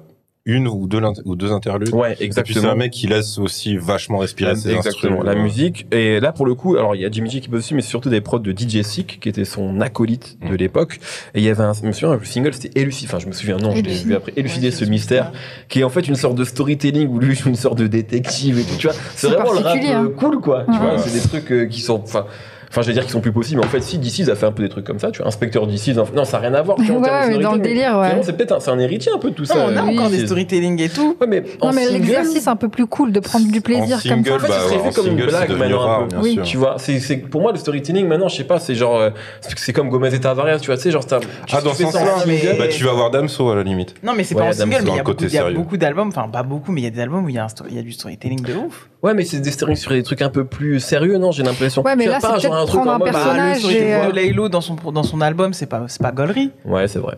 une 0.47 0.67
ou 0.69 0.87
deux, 0.87 1.01
ou 1.27 1.37
deux 1.37 1.53
interludes. 1.53 1.93
ouais 1.93 2.13
Et 2.13 2.15
puis 2.15 2.19
c'est 2.19 2.25
exactement 2.25 2.71
un 2.71 2.75
mec 2.75 2.91
qui 2.93 3.07
laisse 3.07 3.39
aussi 3.39 3.77
vachement 3.77 4.19
respirer 4.19 4.57
ses 4.57 4.71
Exactement, 4.73 5.19
instruments. 5.19 5.23
la 5.23 5.35
musique. 5.35 5.87
Et 5.93 6.19
là, 6.19 6.33
pour 6.33 6.47
le 6.47 6.55
coup, 6.55 6.77
alors 6.77 6.95
il 6.97 7.03
y 7.03 7.05
a 7.05 7.11
Jimmy 7.11 7.29
G 7.31 7.41
qui 7.41 7.49
bosse 7.51 7.61
aussi, 7.61 7.75
mais 7.75 7.83
surtout 7.83 8.09
des 8.09 8.21
prods 8.23 8.39
de 8.39 8.53
DJ 8.53 8.81
Sick, 8.83 9.21
qui 9.21 9.29
était 9.29 9.45
son 9.45 9.81
acolyte 9.83 10.39
de 10.41 10.55
Mm. 10.55 10.57
l'époque. 10.57 10.99
Et 11.35 11.41
il 11.41 11.45
y 11.45 11.49
avait 11.51 11.63
un, 11.63 11.75
je 11.75 11.83
me 11.87 11.93
souviens, 11.93 12.17
le 12.17 12.25
single, 12.25 12.55
c'était 12.55 12.81
Élucider. 12.81 13.09
Enfin, 13.11 13.19
je 13.19 13.27
me 13.27 13.33
souviens, 13.33 13.59
non, 13.59 13.75
je 13.77 13.83
l'ai 13.83 13.93
vu 13.93 14.15
après. 14.15 14.33
Élucider 14.37 14.69
Ouais, 14.69 14.73
ce 14.75 14.85
mystère, 14.87 15.33
qui 15.69 15.81
est 15.81 15.85
en 15.85 15.91
fait 15.91 16.09
une 16.09 16.17
sorte 16.17 16.37
de 16.37 16.45
storytelling 16.45 17.09
où 17.09 17.19
lui 17.19 17.39
une 17.47 17.55
sorte 17.55 17.79
de 17.79 17.87
détective 17.87 18.59
et 18.59 18.63
tout, 18.65 18.77
tu 18.79 18.87
vois. 18.87 18.97
C'est 19.15 19.27
vraiment 19.29 19.45
le 19.53 19.59
rap 19.59 19.63
particulier, 19.65 19.93
euh, 19.95 19.99
hein. 20.07 20.13
cool, 20.19 20.41
quoi. 20.41 20.65
Tu 20.65 20.79
vois, 20.79 20.93
Ouais. 20.95 20.99
c'est 20.99 21.13
des 21.13 21.29
trucs 21.29 21.53
euh, 21.53 21.67
qui 21.67 21.81
sont, 21.81 22.01
enfin, 22.03 22.27
Enfin, 22.71 22.83
je 22.83 22.87
vais 22.87 22.93
dire 22.93 23.03
qu'ils 23.03 23.11
sont 23.11 23.21
plus 23.21 23.33
possibles. 23.33 23.61
Mais 23.61 23.67
en 23.67 23.69
fait, 23.69 23.81
si 23.83 23.99
DC's 23.99 24.29
a 24.29 24.37
fait 24.37 24.47
un 24.47 24.53
peu 24.53 24.63
des 24.63 24.69
trucs 24.69 24.87
comme 24.87 25.01
ça, 25.01 25.11
tu 25.11 25.19
vois, 25.19 25.27
inspecteur 25.27 25.67
DC's, 25.67 25.97
non, 26.15 26.25
ça 26.25 26.39
n'a 26.39 26.49
rien 26.49 26.55
à 26.55 26.63
voir. 26.63 26.77
tu 26.77 26.85
vois, 26.93 26.99
en 26.99 27.03
Ouais, 27.03 27.35
ouais, 27.37 27.43
dans 27.43 27.53
le 27.53 27.59
mais 27.59 27.65
délire, 27.65 27.99
ouais. 27.99 28.21
C'est 28.23 28.37
peut-être 28.37 28.53
un, 28.53 28.61
c'est 28.61 28.71
un 28.71 28.79
héritier 28.79 29.11
un 29.13 29.19
peu 29.19 29.31
de 29.31 29.35
tout 29.35 29.45
ça. 29.45 29.57
Non, 29.57 29.65
on 29.73 29.77
a 29.77 29.83
euh, 29.83 29.93
encore 29.93 30.11
des 30.11 30.25
storytelling 30.25 30.81
et 30.81 30.89
tout. 30.89 31.17
Ouais, 31.21 31.27
mais 31.27 31.43
en 31.61 31.69
Non, 31.69 31.73
mais 31.73 31.89
l'exercice 31.89 32.47
un 32.47 32.55
peu 32.57 32.69
plus 32.69 32.87
cool 32.87 33.11
de 33.11 33.19
prendre 33.19 33.51
du 33.51 33.61
plaisir 33.61 33.97
en 33.97 34.09
comme 34.09 34.25
single, 34.25 34.29
ça. 34.29 34.37
En 34.37 34.39
fait, 34.39 34.49
bah, 34.49 34.55
ce 34.61 34.69
serait 34.69 34.81
en 34.81 34.85
vu 34.85 34.93
comme 34.93 35.07
une 35.07 35.19
single, 35.19 35.31
c'est 35.31 35.47
blague 35.47 35.59
maintenant 35.59 35.83
un 35.83 35.87
rare, 35.87 36.09
peu. 36.09 36.17
Oui. 36.19 36.35
sûr. 36.35 36.43
Tu 36.45 36.57
vois, 36.57 36.77
c'est, 36.79 37.01
c'est, 37.01 37.17
pour 37.17 37.41
moi, 37.41 37.51
le 37.53 37.59
storytelling, 37.59 38.07
maintenant, 38.07 38.29
je 38.29 38.37
sais 38.37 38.45
pas, 38.45 38.61
c'est 38.61 38.75
genre, 38.77 38.97
euh, 38.99 39.11
c'est 39.41 39.59
c'est 39.59 39.73
comme 39.73 39.89
Gomez 39.89 40.15
et 40.15 40.21
Tavares, 40.21 40.61
tu 40.61 40.67
vois, 40.67 40.77
tu 40.77 40.83
sais, 40.85 40.91
genre, 40.91 41.05
t'as- 41.05 41.21
tu 41.21 41.27
Ah, 41.53 41.61
dans 41.61 41.75
ce 41.75 41.83
sens-là, 41.83 42.19
single, 42.19 42.57
Bah, 42.59 42.69
tu 42.69 42.85
vas 42.85 42.93
voir 42.93 43.11
Damso 43.11 43.51
à 43.51 43.57
la 43.57 43.63
limite. 43.65 43.95
Non, 44.03 44.13
mais 44.17 44.23
c'est 44.25 44.35
pas 44.35 44.45
en 44.45 44.53
single, 44.53 44.77
c'est 44.77 44.85
mais 44.85 44.91
il 44.93 45.33
y 45.33 45.39
a, 45.39 45.51
beaucoup, 45.51 45.77
d'albums, 45.77 46.09
enfin 46.09 46.29
pas 46.29 46.43
beaucoup, 46.43 46.71
mais 46.73 46.83
il 46.83 46.85
y 46.85 46.87
a 46.87 46.91
des 46.91 47.01
albums 47.01 47.25
où 47.25 47.29
il 47.29 47.35
y 47.35 47.39
a, 47.39 47.45
un 47.45 47.83
du 47.83 47.93
storytelling 47.93 48.43
de 48.43 48.55
ouf. 48.55 48.89
Ouais, 49.03 49.15
mais 49.15 49.25
c'est 49.25 49.41
des 49.41 49.51
storytelling 49.51 49.83
sur 49.83 49.93
des 49.93 50.03
trucs 50.03 50.23
un 50.23 50.29
peu 50.29 50.45
plus 50.45 50.79
sérieux, 50.79 51.19
non, 51.19 51.33
j'ai 51.33 51.43
l'impression. 51.43 51.83
Ouais, 51.83 51.97
mais 51.97 52.07
là, 52.07 52.19
c'est 52.21 52.49
peut-être 52.61 52.69
truc 52.69 52.83
prendre 52.83 52.91
en 52.93 52.95
un 52.95 52.99
mode, 52.99 53.13
bah, 53.13 53.13
Bah, 53.13 53.19
le 53.21 53.25
personnage 53.25 53.59
storytelling 53.59 53.89
et, 53.89 53.95
euh, 53.95 54.07
de 54.09 54.13
Laylo 54.17 54.49
dans 54.49 54.61
son, 54.61 54.75
dans 54.75 55.03
son 55.03 55.21
album, 55.21 55.53
c'est 55.53 55.67
pas, 55.67 55.85
c'est 55.89 56.03
pas 56.03 56.13
gaulerie. 56.13 56.51
Ouais, 56.65 56.89
c'est 56.89 56.99
vrai. 56.99 57.17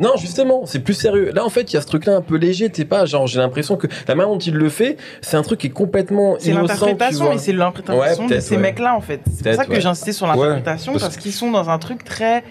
Non, 0.00 0.10
justement, 0.16 0.62
c'est 0.64 0.78
plus 0.78 0.94
sérieux. 0.94 1.32
Là, 1.34 1.44
en 1.44 1.48
fait, 1.48 1.72
il 1.72 1.74
y 1.74 1.76
a 1.76 1.80
ce 1.80 1.86
truc-là 1.86 2.14
un 2.16 2.20
peu 2.20 2.36
léger, 2.36 2.70
t'es 2.70 2.84
pas, 2.84 3.04
genre, 3.04 3.26
j'ai 3.26 3.40
l'impression 3.40 3.76
que 3.76 3.88
la 4.06 4.14
manière 4.14 4.32
dont 4.32 4.38
il 4.38 4.54
le 4.54 4.68
fait, 4.68 4.96
c'est 5.22 5.36
un 5.36 5.42
truc 5.42 5.58
qui 5.58 5.66
est 5.66 5.70
complètement 5.70 6.36
C'est 6.38 6.52
l'interprétation, 6.52 7.36
c'est 7.36 7.52
l'interprétation 7.52 8.26
Ouais, 8.26 8.36
de 8.36 8.40
ces 8.40 8.54
ouais. 8.54 8.62
mecs-là, 8.62 8.94
en 8.94 9.00
fait. 9.00 9.20
C'est 9.34 9.42
pour 9.44 9.54
ça 9.54 9.64
que 9.64 9.72
ouais. 9.72 9.80
j'ai 9.80 9.88
insisté 9.88 10.12
sur 10.12 10.26
Ouais, 10.28 10.36
l'interprétation, 10.36 10.92
parce 10.92 11.02
parce 11.02 11.16
qu'ils 11.16 11.32
sont 11.32 11.50
dans 11.50 11.68
un 11.68 11.78
truc 11.78 12.04
très 12.04 12.44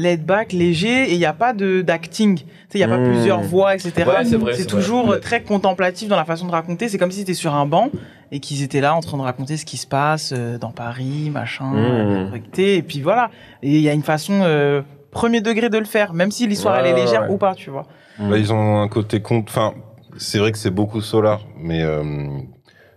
laid 0.00 0.24
back, 0.24 0.52
léger, 0.52 1.10
et 1.10 1.12
il 1.12 1.18
n'y 1.18 1.24
a 1.26 1.32
pas 1.32 1.52
de 1.52 1.82
d'acting. 1.82 2.36
Tu 2.38 2.44
sais, 2.44 2.54
il 2.74 2.76
n'y 2.78 2.84
a 2.84 2.88
pas 2.88 2.98
Mmh. 2.98 3.04
plusieurs 3.12 3.40
voix, 3.40 3.74
etc. 3.74 3.92
Ouais, 4.06 4.54
c'est 4.54 4.66
toujours 4.66 5.06
vrai. 5.06 5.20
très 5.20 5.42
contemplatif 5.42 6.08
dans 6.08 6.16
la 6.16 6.24
façon 6.24 6.46
de 6.46 6.52
raconter. 6.52 6.88
C'est 6.88 6.98
comme 6.98 7.10
si 7.10 7.18
c'était 7.20 7.34
sur 7.34 7.54
un 7.54 7.66
banc 7.66 7.90
et 8.32 8.38
qu'ils 8.40 8.62
étaient 8.62 8.80
là 8.80 8.94
en 8.94 9.00
train 9.00 9.16
de 9.18 9.22
raconter 9.22 9.56
ce 9.56 9.64
qui 9.64 9.76
se 9.76 9.86
passe 9.86 10.32
euh, 10.36 10.56
dans 10.58 10.70
Paris, 10.70 11.30
machin, 11.32 11.72
Mmh. 11.72 12.30
recté, 12.32 12.76
et 12.76 12.82
puis 12.82 13.00
voilà. 13.02 13.30
Et 13.62 13.74
il 13.76 13.80
y 13.82 13.88
a 13.88 13.92
une 13.92 14.02
façon 14.04 14.40
euh, 14.42 14.82
premier 15.10 15.40
degré 15.40 15.68
de 15.68 15.78
le 15.78 15.84
faire, 15.84 16.12
même 16.14 16.30
si 16.30 16.46
l'histoire 16.46 16.74
Ouais, 16.80 16.88
elle 16.88 16.96
est 16.98 17.02
légère 17.04 17.22
ouais. 17.22 17.30
ou 17.34 17.36
pas, 17.36 17.54
tu 17.54 17.70
vois. 17.70 17.84
Bah, 18.18 18.36
ils 18.38 18.52
ont 18.52 18.80
un 18.80 18.88
côté 18.88 19.20
compte. 19.20 19.46
Enfin, 19.48 19.74
c'est 20.16 20.38
vrai 20.38 20.52
que 20.52 20.58
c'est 20.58 20.70
beaucoup 20.70 21.00
Solar, 21.00 21.40
mais 21.58 21.82
euh, 21.82 22.02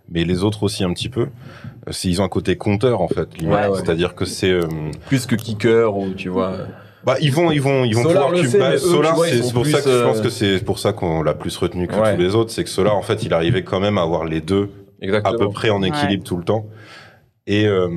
mais 0.10 0.24
les 0.24 0.44
autres 0.44 0.64
aussi 0.64 0.84
un 0.84 0.94
petit 0.94 1.10
peu. 1.10 1.28
C'est- 1.92 2.08
Ils 2.10 2.22
ont 2.22 2.26
un 2.26 2.30
côté 2.30 2.56
compteur 2.58 3.02
en 3.02 3.08
fait. 3.08 3.30
Ouais, 3.42 3.48
ouais. 3.50 3.68
C'est-à-dire 3.76 4.16
que 4.16 4.26
c'est. 4.26 4.52
euh, 4.52 4.68
Plus 5.08 5.26
que 5.26 5.36
kicker 5.36 5.96
ou, 5.98 6.14
tu 6.14 6.30
vois. 6.30 6.54
Bah 7.06 7.16
ils 7.22 7.32
vont 7.32 7.52
ils 7.52 7.62
vont 7.62 7.84
ils 7.84 7.96
vont 7.96 8.04
Solar 8.04 8.30
pouvoir 8.30 8.46
fait, 8.46 8.60
bah, 8.60 8.74
eux, 8.74 8.78
Solar 8.78 9.18
c'est 9.26 9.54
pour 9.54 9.66
ça 9.66 9.82
que 9.82 9.90
je 9.92 10.04
pense 10.04 10.18
euh, 10.20 10.24
que 10.24 10.30
c'est 10.30 10.60
pour 10.66 10.80
ça 10.80 10.94
qu'on 10.94 11.22
l'a 11.24 11.34
plus 11.34 11.56
retenu 11.58 11.88
que 11.88 11.96
Ouais. 11.96 12.16
tous 12.16 12.22
les 12.22 12.36
autres. 12.36 12.52
C'est 12.52 12.64
que 12.64 12.70
Solar 12.70 12.96
en 12.96 13.02
fait 13.02 13.24
il 13.24 13.34
arrivait 13.34 13.64
quand 13.64 13.80
même 13.80 13.98
à 13.98 14.02
avoir 14.04 14.26
les 14.26 14.42
deux 14.42 14.70
à 15.24 15.34
peu 15.34 15.50
près 15.50 15.70
en 15.70 15.82
Ouais. 15.82 15.90
équilibre 15.90 16.24
tout 16.24 16.38
le 16.38 16.44
temps. 16.44 16.66
Et, 17.46 17.68
euh, 17.68 17.90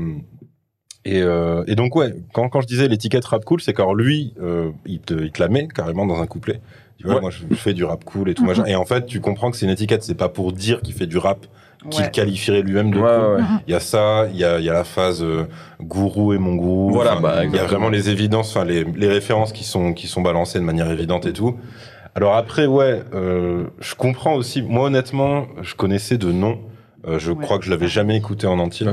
et, 1.05 1.23
euh, 1.23 1.63
et 1.69 1.77
donc, 1.77 1.95
ouais, 1.95 2.13
quand, 2.33 2.49
quand 2.49 2.61
je 2.61 2.67
disais 2.67 2.89
l'étiquette 2.89 3.25
rap 3.27 3.45
cool, 3.45 3.61
c'est 3.61 3.73
qu'alors 3.73 3.95
lui, 3.95 4.35
euh, 4.43 4.73
il, 4.87 4.99
te, 4.99 5.15
il 5.15 5.31
te 5.31 5.41
la 5.41 5.49
met 5.49 5.69
carrément 5.69 6.05
dans 6.05 6.21
un 6.21 6.27
couplet. 6.27 6.61
Tu 6.99 7.07
vois, 7.07 7.17
Ouais. 7.17 7.21
moi, 7.21 7.31
je 7.31 7.45
fais 7.55 7.75
du 7.75 7.85
rap 7.85 8.03
cool 8.05 8.29
et 8.29 8.35
tout 8.35 8.45
machin. 8.45 8.65
Et 8.65 8.75
en 8.75 8.85
fait, 8.85 9.07
tu 9.07 9.21
comprends 9.21 9.53
que 9.53 9.57
c'est 9.57 9.67
une 9.67 9.71
étiquette, 9.73 10.03
c'est 10.03 10.17
pas 10.17 10.29
pour 10.29 10.53
dire 10.53 10.81
qu'il 10.83 10.95
fait 10.95 11.07
du 11.07 11.19
rap 11.19 11.47
qu'il 11.91 12.05
Ouais. 12.05 12.11
qualifierait 12.11 12.63
lui-même 12.63 12.91
de 12.91 12.99
Ouais. 13.01 13.43
Il 13.67 13.73
y 13.73 13.75
a 13.75 13.81
ça, 13.81 14.27
il 14.33 14.37
y 14.39 14.45
a, 14.45 14.59
il 14.59 14.65
y 14.65 14.71
a 14.71 14.73
la 14.73 14.85
phase 14.85 15.23
euh, 15.23 15.45
gourou 15.81 16.33
et 16.33 16.39
mon 16.39 16.55
gourou. 16.55 16.91
Voilà, 16.91 17.13
Enfin, 17.13 17.21
bah, 17.21 17.45
il 17.45 17.55
y 17.55 17.59
a 17.59 17.65
vraiment 17.65 17.89
les 17.89 18.11
évidences, 18.11 18.55
enfin 18.57 18.65
les, 18.65 18.85
les 18.85 19.09
références 19.09 19.53
qui 19.53 19.65
sont 19.65 19.93
qui 19.95 20.07
sont 20.07 20.23
balancées 20.23 20.59
de 20.59 20.65
manière 20.65 20.91
évidente 20.91 21.27
et 21.27 21.33
tout. 21.33 21.57
Alors 22.15 22.35
après, 22.37 22.67
ouais, 22.67 23.03
euh, 23.15 23.65
je 23.81 23.95
comprends 23.95 24.35
aussi. 24.35 24.63
Moi, 24.63 24.87
honnêtement, 24.87 25.47
je 25.63 25.75
connaissais 25.75 26.17
de 26.17 26.33
nom. 26.33 26.59
Euh, 27.07 27.19
je 27.21 27.31
Ouais, 27.31 27.45
crois 27.45 27.59
que 27.59 27.65
je 27.65 27.71
l'avais 27.71 27.87
jamais 27.89 28.17
écouté 28.17 28.47
en 28.49 28.59
entier. 28.59 28.87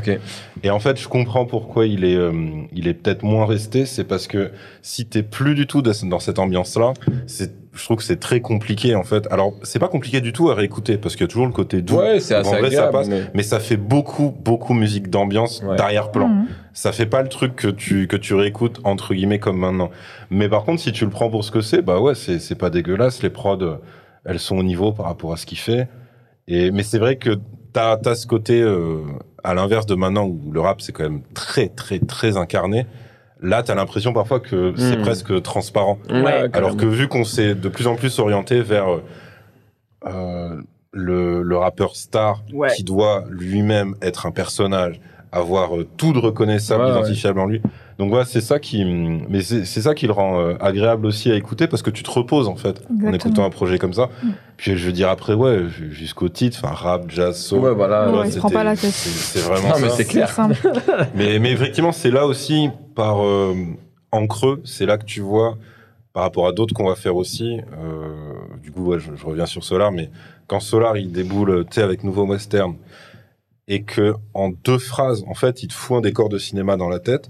Et 0.61 0.70
en 0.70 0.80
fait, 0.80 0.99
je 0.99 1.07
comprends 1.07 1.45
pourquoi 1.45 1.88
il 1.88 2.03
est, 2.05 2.16
euh, 2.16 2.32
il 2.72 2.88
est 2.88 2.93
peut-être 2.93 3.24
moins 3.24 3.45
resté. 3.47 3.86
C'est 3.88 4.03
parce 4.03 4.28
que 4.28 4.51
si 4.84 5.05
t'es 5.07 5.24
plus 5.24 5.55
du 5.55 5.66
tout 5.66 5.82
dans 5.82 6.20
cette 6.20 6.38
ambiance-là, 6.38 6.93
c'est, 7.26 7.51
je 7.74 7.84
trouve 7.84 7.97
que 7.97 8.03
c'est 8.03 8.20
très 8.20 8.39
compliqué 8.39 8.95
en 8.95 9.01
fait. 9.03 9.28
Alors, 9.32 9.53
c'est 9.64 9.80
pas 9.80 9.88
compliqué 9.88 10.22
du 10.22 10.32
tout 10.32 10.51
à 10.51 10.53
réécouter 10.53 10.97
parce 10.97 11.16
qu'il 11.16 11.24
y 11.24 11.24
a 11.24 11.28
toujours 11.28 11.47
le 11.47 11.51
côté 11.53 11.82
doux. 11.82 11.95
Ouais, 11.97 12.20
c'est 12.20 12.36
assez 12.36 12.49
En 12.49 12.59
vrai, 12.59 12.70
ça 12.70 12.86
agréable. 12.86 12.91
passe. 12.91 13.07
mais- 13.07 13.24
Mais 13.34 13.41
ça 13.43 13.59
fait 13.59 13.78
beaucoup, 13.78 14.32
beaucoup 14.43 14.74
musique 14.76 15.09
d'ambiance 15.09 15.64
Ouais. 15.64 15.76
d'arrière-plan. 15.76 16.28
Mhm. 16.28 16.45
Ça 16.74 16.91
fait 16.91 17.07
pas 17.07 17.24
le 17.24 17.30
truc 17.30 17.55
que 17.55 17.68
tu 17.68 18.07
que 18.07 18.16
tu 18.18 18.36
réécoutes 18.36 18.80
entre 18.84 19.16
guillemets 19.16 19.39
comme 19.39 19.57
maintenant. 19.57 19.89
Mais 20.30 20.49
par 20.49 20.66
contre, 20.66 20.82
si 20.82 20.91
tu 20.91 21.03
le 21.05 21.09
prends 21.11 21.32
pour 21.32 21.43
ce 21.43 21.49
que 21.49 21.61
c'est, 21.61 21.82
bah 21.82 21.99
ouais, 21.99 22.14
c'est 22.14 22.38
c'est 22.38 22.55
pas 22.55 22.70
dégueulasse. 22.70 23.24
Les 23.24 23.30
prods, 23.32 23.80
elles 24.26 24.39
sont 24.39 24.57
au 24.57 24.64
niveau 24.64 24.91
par 24.91 25.07
rapport 25.07 25.34
à 25.34 25.38
ce 25.38 25.47
qu'il 25.47 25.57
fait. 25.57 25.88
Et 26.47 26.70
mais 26.70 26.84
c'est 26.84 26.99
vrai 26.99 27.16
que 27.16 27.39
t'as 27.74 27.97
as 28.05 28.15
ce 28.15 28.28
côté 28.28 28.61
euh, 28.61 29.01
à 29.43 29.53
l'inverse 29.53 29.86
de 29.86 29.95
maintenant 29.95 30.26
où 30.26 30.51
le 30.51 30.61
rap 30.61 30.82
c'est 30.82 30.91
quand 30.91 31.03
même 31.03 31.21
très 31.34 31.67
très 31.69 31.99
très 31.99 32.38
incarné. 32.38 32.86
Là, 33.41 33.61
t'as 33.61 33.76
l'impression 33.76 34.13
parfois 34.13 34.39
que 34.39 34.74
c'est 34.78 34.95
Mm. 34.97 35.01
presque 35.01 35.41
transparent. 35.41 35.97
Ouais. 36.09 36.49
Alors 36.53 36.78
que 36.78 36.86
vu 36.86 37.09
qu'on 37.09 37.26
s'est 37.26 37.55
de 37.55 37.67
plus 37.67 37.88
en 37.88 37.95
plus 37.95 38.17
orienté 38.19 38.61
vers 38.61 38.86
euh, 40.07 40.61
le, 40.91 41.41
le 41.41 41.57
rappeur 41.57 41.95
star 41.95 42.43
Ouais. 42.53 42.69
qui 42.76 42.84
doit 42.84 43.26
lui-même 43.30 43.95
être 44.01 44.26
un 44.26 44.32
personnage, 44.32 44.99
avoir 45.32 45.76
euh, 45.78 45.88
tout 45.97 46.13
de 46.13 46.19
reconnaissable, 46.19 46.84
Ouais, 46.84 46.91
ouais. 46.91 46.99
identifiable 46.99 47.39
en 47.39 47.45
lui. 47.47 47.61
Donc 47.99 48.09
voilà, 48.09 48.25
c'est 48.25 48.41
ça 48.41 48.59
qui, 48.59 48.83
mais 48.85 49.41
c'est 49.41 49.65
ça 49.65 49.93
qui 49.93 50.07
le 50.07 50.13
rend 50.13 50.39
euh, 50.39 50.55
agréable 50.59 51.05
aussi 51.05 51.31
à 51.31 51.35
écouter 51.35 51.67
parce 51.67 51.81
que 51.81 51.89
tu 51.89 52.01
te 52.03 52.09
reposes 52.09 52.47
en 52.47 52.55
fait 52.55 52.81
en 53.05 53.13
écoutant 53.13 53.45
un 53.45 53.49
projet 53.49 53.77
comme 53.77 53.93
ça. 53.93 54.09
Mm. 54.23 54.29
Puis 54.57 54.77
je 54.77 54.85
veux 54.85 54.91
dire 54.91 55.09
après 55.09 55.33
ouais, 55.33 55.65
jusqu'au 55.69 56.29
titre, 56.29 56.59
enfin 56.63 56.73
rap, 56.73 57.09
jazz, 57.09 57.37
soul. 57.39 57.59
Ouais, 57.59 57.73
voilà. 57.73 58.09
Ouais, 58.09 58.19
Ouais, 58.19 58.27
il 58.27 58.31
se 58.33 58.37
prend 58.39 58.49
pas 58.49 58.63
la 58.63 58.75
tête. 58.75 58.91
C'est 58.91 59.41
vraiment 59.41 59.69
Non, 59.69 59.75
mais 59.81 59.89
ça. 59.89 59.95
c'est 59.97 60.05
clair. 60.05 60.29
simple. 60.29 60.55
Mais, 61.15 61.37
mais 61.39 61.51
effectivement, 61.51 61.91
c'est 61.91 62.11
là 62.11 62.25
aussi, 62.25 62.69
par 62.95 63.23
euh, 63.23 63.53
en 64.11 64.25
creux, 64.27 64.61
c'est 64.65 64.85
là 64.85 64.97
que 64.97 65.05
tu 65.05 65.21
vois, 65.21 65.57
par 66.13 66.23
rapport 66.23 66.47
à 66.47 66.51
d'autres 66.51 66.73
qu'on 66.73 66.87
va 66.87 66.95
faire 66.95 67.15
aussi, 67.15 67.59
euh, 67.77 68.33
du 68.61 68.71
coup, 68.71 68.85
ouais, 68.85 68.99
je, 68.99 69.11
je 69.15 69.25
reviens 69.25 69.45
sur 69.45 69.63
Solar, 69.63 69.91
mais 69.91 70.09
quand 70.47 70.59
Solar, 70.59 70.97
il 70.97 71.11
déboule, 71.11 71.65
tu 71.69 71.75
sais, 71.75 71.81
avec 71.81 72.03
Nouveau 72.03 72.25
Western, 72.25 72.75
et 73.67 73.83
que 73.83 74.13
en 74.33 74.49
deux 74.49 74.77
phrases, 74.77 75.23
en 75.27 75.33
fait, 75.33 75.63
il 75.63 75.67
te 75.69 75.73
fout 75.73 75.97
un 75.97 76.01
décor 76.01 76.29
de 76.29 76.37
cinéma 76.37 76.75
dans 76.77 76.89
la 76.89 76.99
tête, 76.99 77.29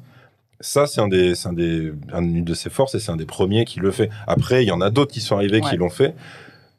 ça, 0.63 0.87
c'est 0.87 1.01
un 1.01 1.07
des, 1.07 1.35
c'est 1.35 1.49
un 1.49 1.53
des, 1.53 1.91
un- 2.11 2.23
une 2.23 2.43
de 2.43 2.53
ses 2.53 2.69
forces, 2.71 2.95
et 2.95 2.99
c'est 2.99 3.11
un 3.11 3.15
des 3.17 3.25
premiers 3.25 3.65
qui 3.65 3.79
le 3.79 3.91
fait. 3.91 4.09
Après, 4.27 4.63
il 4.63 4.67
y 4.67 4.71
en 4.71 4.81
a 4.81 4.89
d'autres 4.89 5.11
qui 5.13 5.21
sont 5.21 5.35
arrivés 5.35 5.61
qui 5.61 5.77
l'ont 5.77 5.89
fait. 5.89 6.15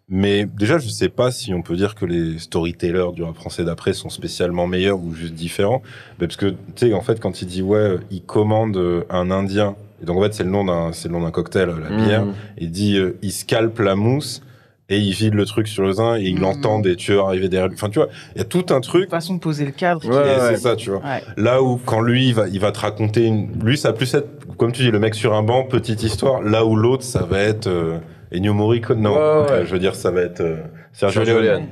Mais 0.09 0.45
déjà, 0.45 0.76
je 0.78 0.89
sais 0.89 1.09
pas 1.09 1.30
si 1.30 1.55
on 1.55 1.62
peut 1.62 1.76
dire 1.76 1.95
que 1.95 2.05
les 2.05 2.39
storytellers 2.39 3.12
du 3.14 3.22
rap 3.22 3.35
français 3.37 3.64
d'après 3.64 3.95
sont 3.95 4.11
spécialement 4.11 4.66
meilleurs 4.66 4.99
ou 5.01 5.14
juste 5.14 5.32
différents. 5.35 5.82
Mais 6.20 6.26
parce 6.26 6.37
que, 6.37 6.47
tu 6.51 6.57
sais, 6.76 6.93
en 6.93 7.01
fait, 7.01 7.20
quand 7.20 7.41
il 7.41 7.47
dit, 7.49 7.62
ouais, 7.62 7.97
il 8.11 8.22
commande 8.22 8.76
euh, 8.76 9.05
un 9.09 9.30
Indien, 9.30 9.76
et 10.03 10.05
donc 10.05 10.18
en 10.18 10.22
fait, 10.22 10.35
c'est 10.35 10.45
le 10.45 10.51
nom 10.51 10.64
d'un, 10.64 10.93
c'est 10.93 11.09
le 11.09 11.14
nom 11.14 11.22
d'un 11.22 11.30
cocktail, 11.30 11.70
euh, 11.70 11.80
la 11.80 11.97
bière, 11.97 12.26
Mmh. 12.26 12.35
il 12.59 12.70
dit, 12.70 12.97
euh, 12.99 13.16
il 13.22 13.32
scalpe 13.32 13.78
la 13.78 13.95
mousse, 13.97 14.43
et 14.91 14.99
il 14.99 15.12
vide 15.14 15.35
le 15.35 15.45
truc 15.47 15.66
sur 15.66 15.82
le 15.82 15.93
zin, 15.93 16.16
et 16.16 16.22
il 16.24 16.41
Mhm. 16.41 16.45
entend 16.45 16.78
des 16.80 16.97
tueurs 16.97 17.28
arriver 17.28 17.49
derrière 17.49 17.68
lui. 17.68 17.74
Enfin, 17.76 17.89
tu 17.89 17.99
vois, 17.99 18.09
il 18.35 18.39
y 18.39 18.41
a 18.43 18.45
tout 18.45 18.66
un 18.70 18.80
truc, 18.80 19.09
façon 19.11 19.35
de 19.35 19.41
poser 19.41 19.64
le 19.64 19.70
cadre. 19.72 20.07
Ouais, 20.09 20.16
est- 20.53 20.55
c'est 20.57 20.62
ça, 20.62 20.76
tu 20.76 20.91
vois. 20.91 20.99
Ouais. 21.01 21.22
Là 21.37 21.62
où, 21.62 21.80
quand 21.85 22.01
lui, 22.01 22.28
il 22.28 22.35
va, 22.35 22.49
il 22.49 22.61
va 22.61 22.70
te 22.72 22.80
raconter 22.80 23.24
une, 23.24 23.49
lui, 23.62 23.78
ça 23.78 23.89
va 23.91 23.95
plus 23.97 24.12
être, 24.14 24.28
comme 24.59 24.72
tu 24.72 24.82
dis, 24.82 24.91
le 24.91 24.99
mec 24.99 25.14
sur 25.14 25.32
un 25.35 25.43
banc, 25.43 25.64
petite 25.64 26.03
histoire. 26.03 26.43
Là 26.43 26.64
où 26.66 26.76
l'autre, 26.76 27.03
ça 27.05 27.22
va 27.22 27.39
être, 27.41 27.66
euh, 27.66 27.99
Ennio 28.35 28.53
Morricone. 28.53 29.01
Non, 29.01 29.12
Ouais, 29.12 29.16
ouais. 29.16 29.51
euh, 29.53 29.64
je 29.66 29.72
veux 29.72 29.78
dire, 29.78 29.95
ça 29.95 30.11
va 30.11 30.20
être, 30.22 30.41
euh, 30.41 30.57
Sergio 30.93 31.24
Sergio 31.24 31.41
Leone. 31.41 31.47
Leone. 31.61 31.66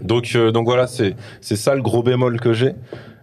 Donc, 0.00 0.30
euh, 0.36 0.50
donc 0.52 0.64
voilà, 0.66 0.86
c'est, 0.86 1.16
c'est 1.40 1.56
ça 1.56 1.74
le 1.74 1.82
gros 1.82 2.02
bémol 2.02 2.40
que 2.40 2.52
j'ai. 2.52 2.72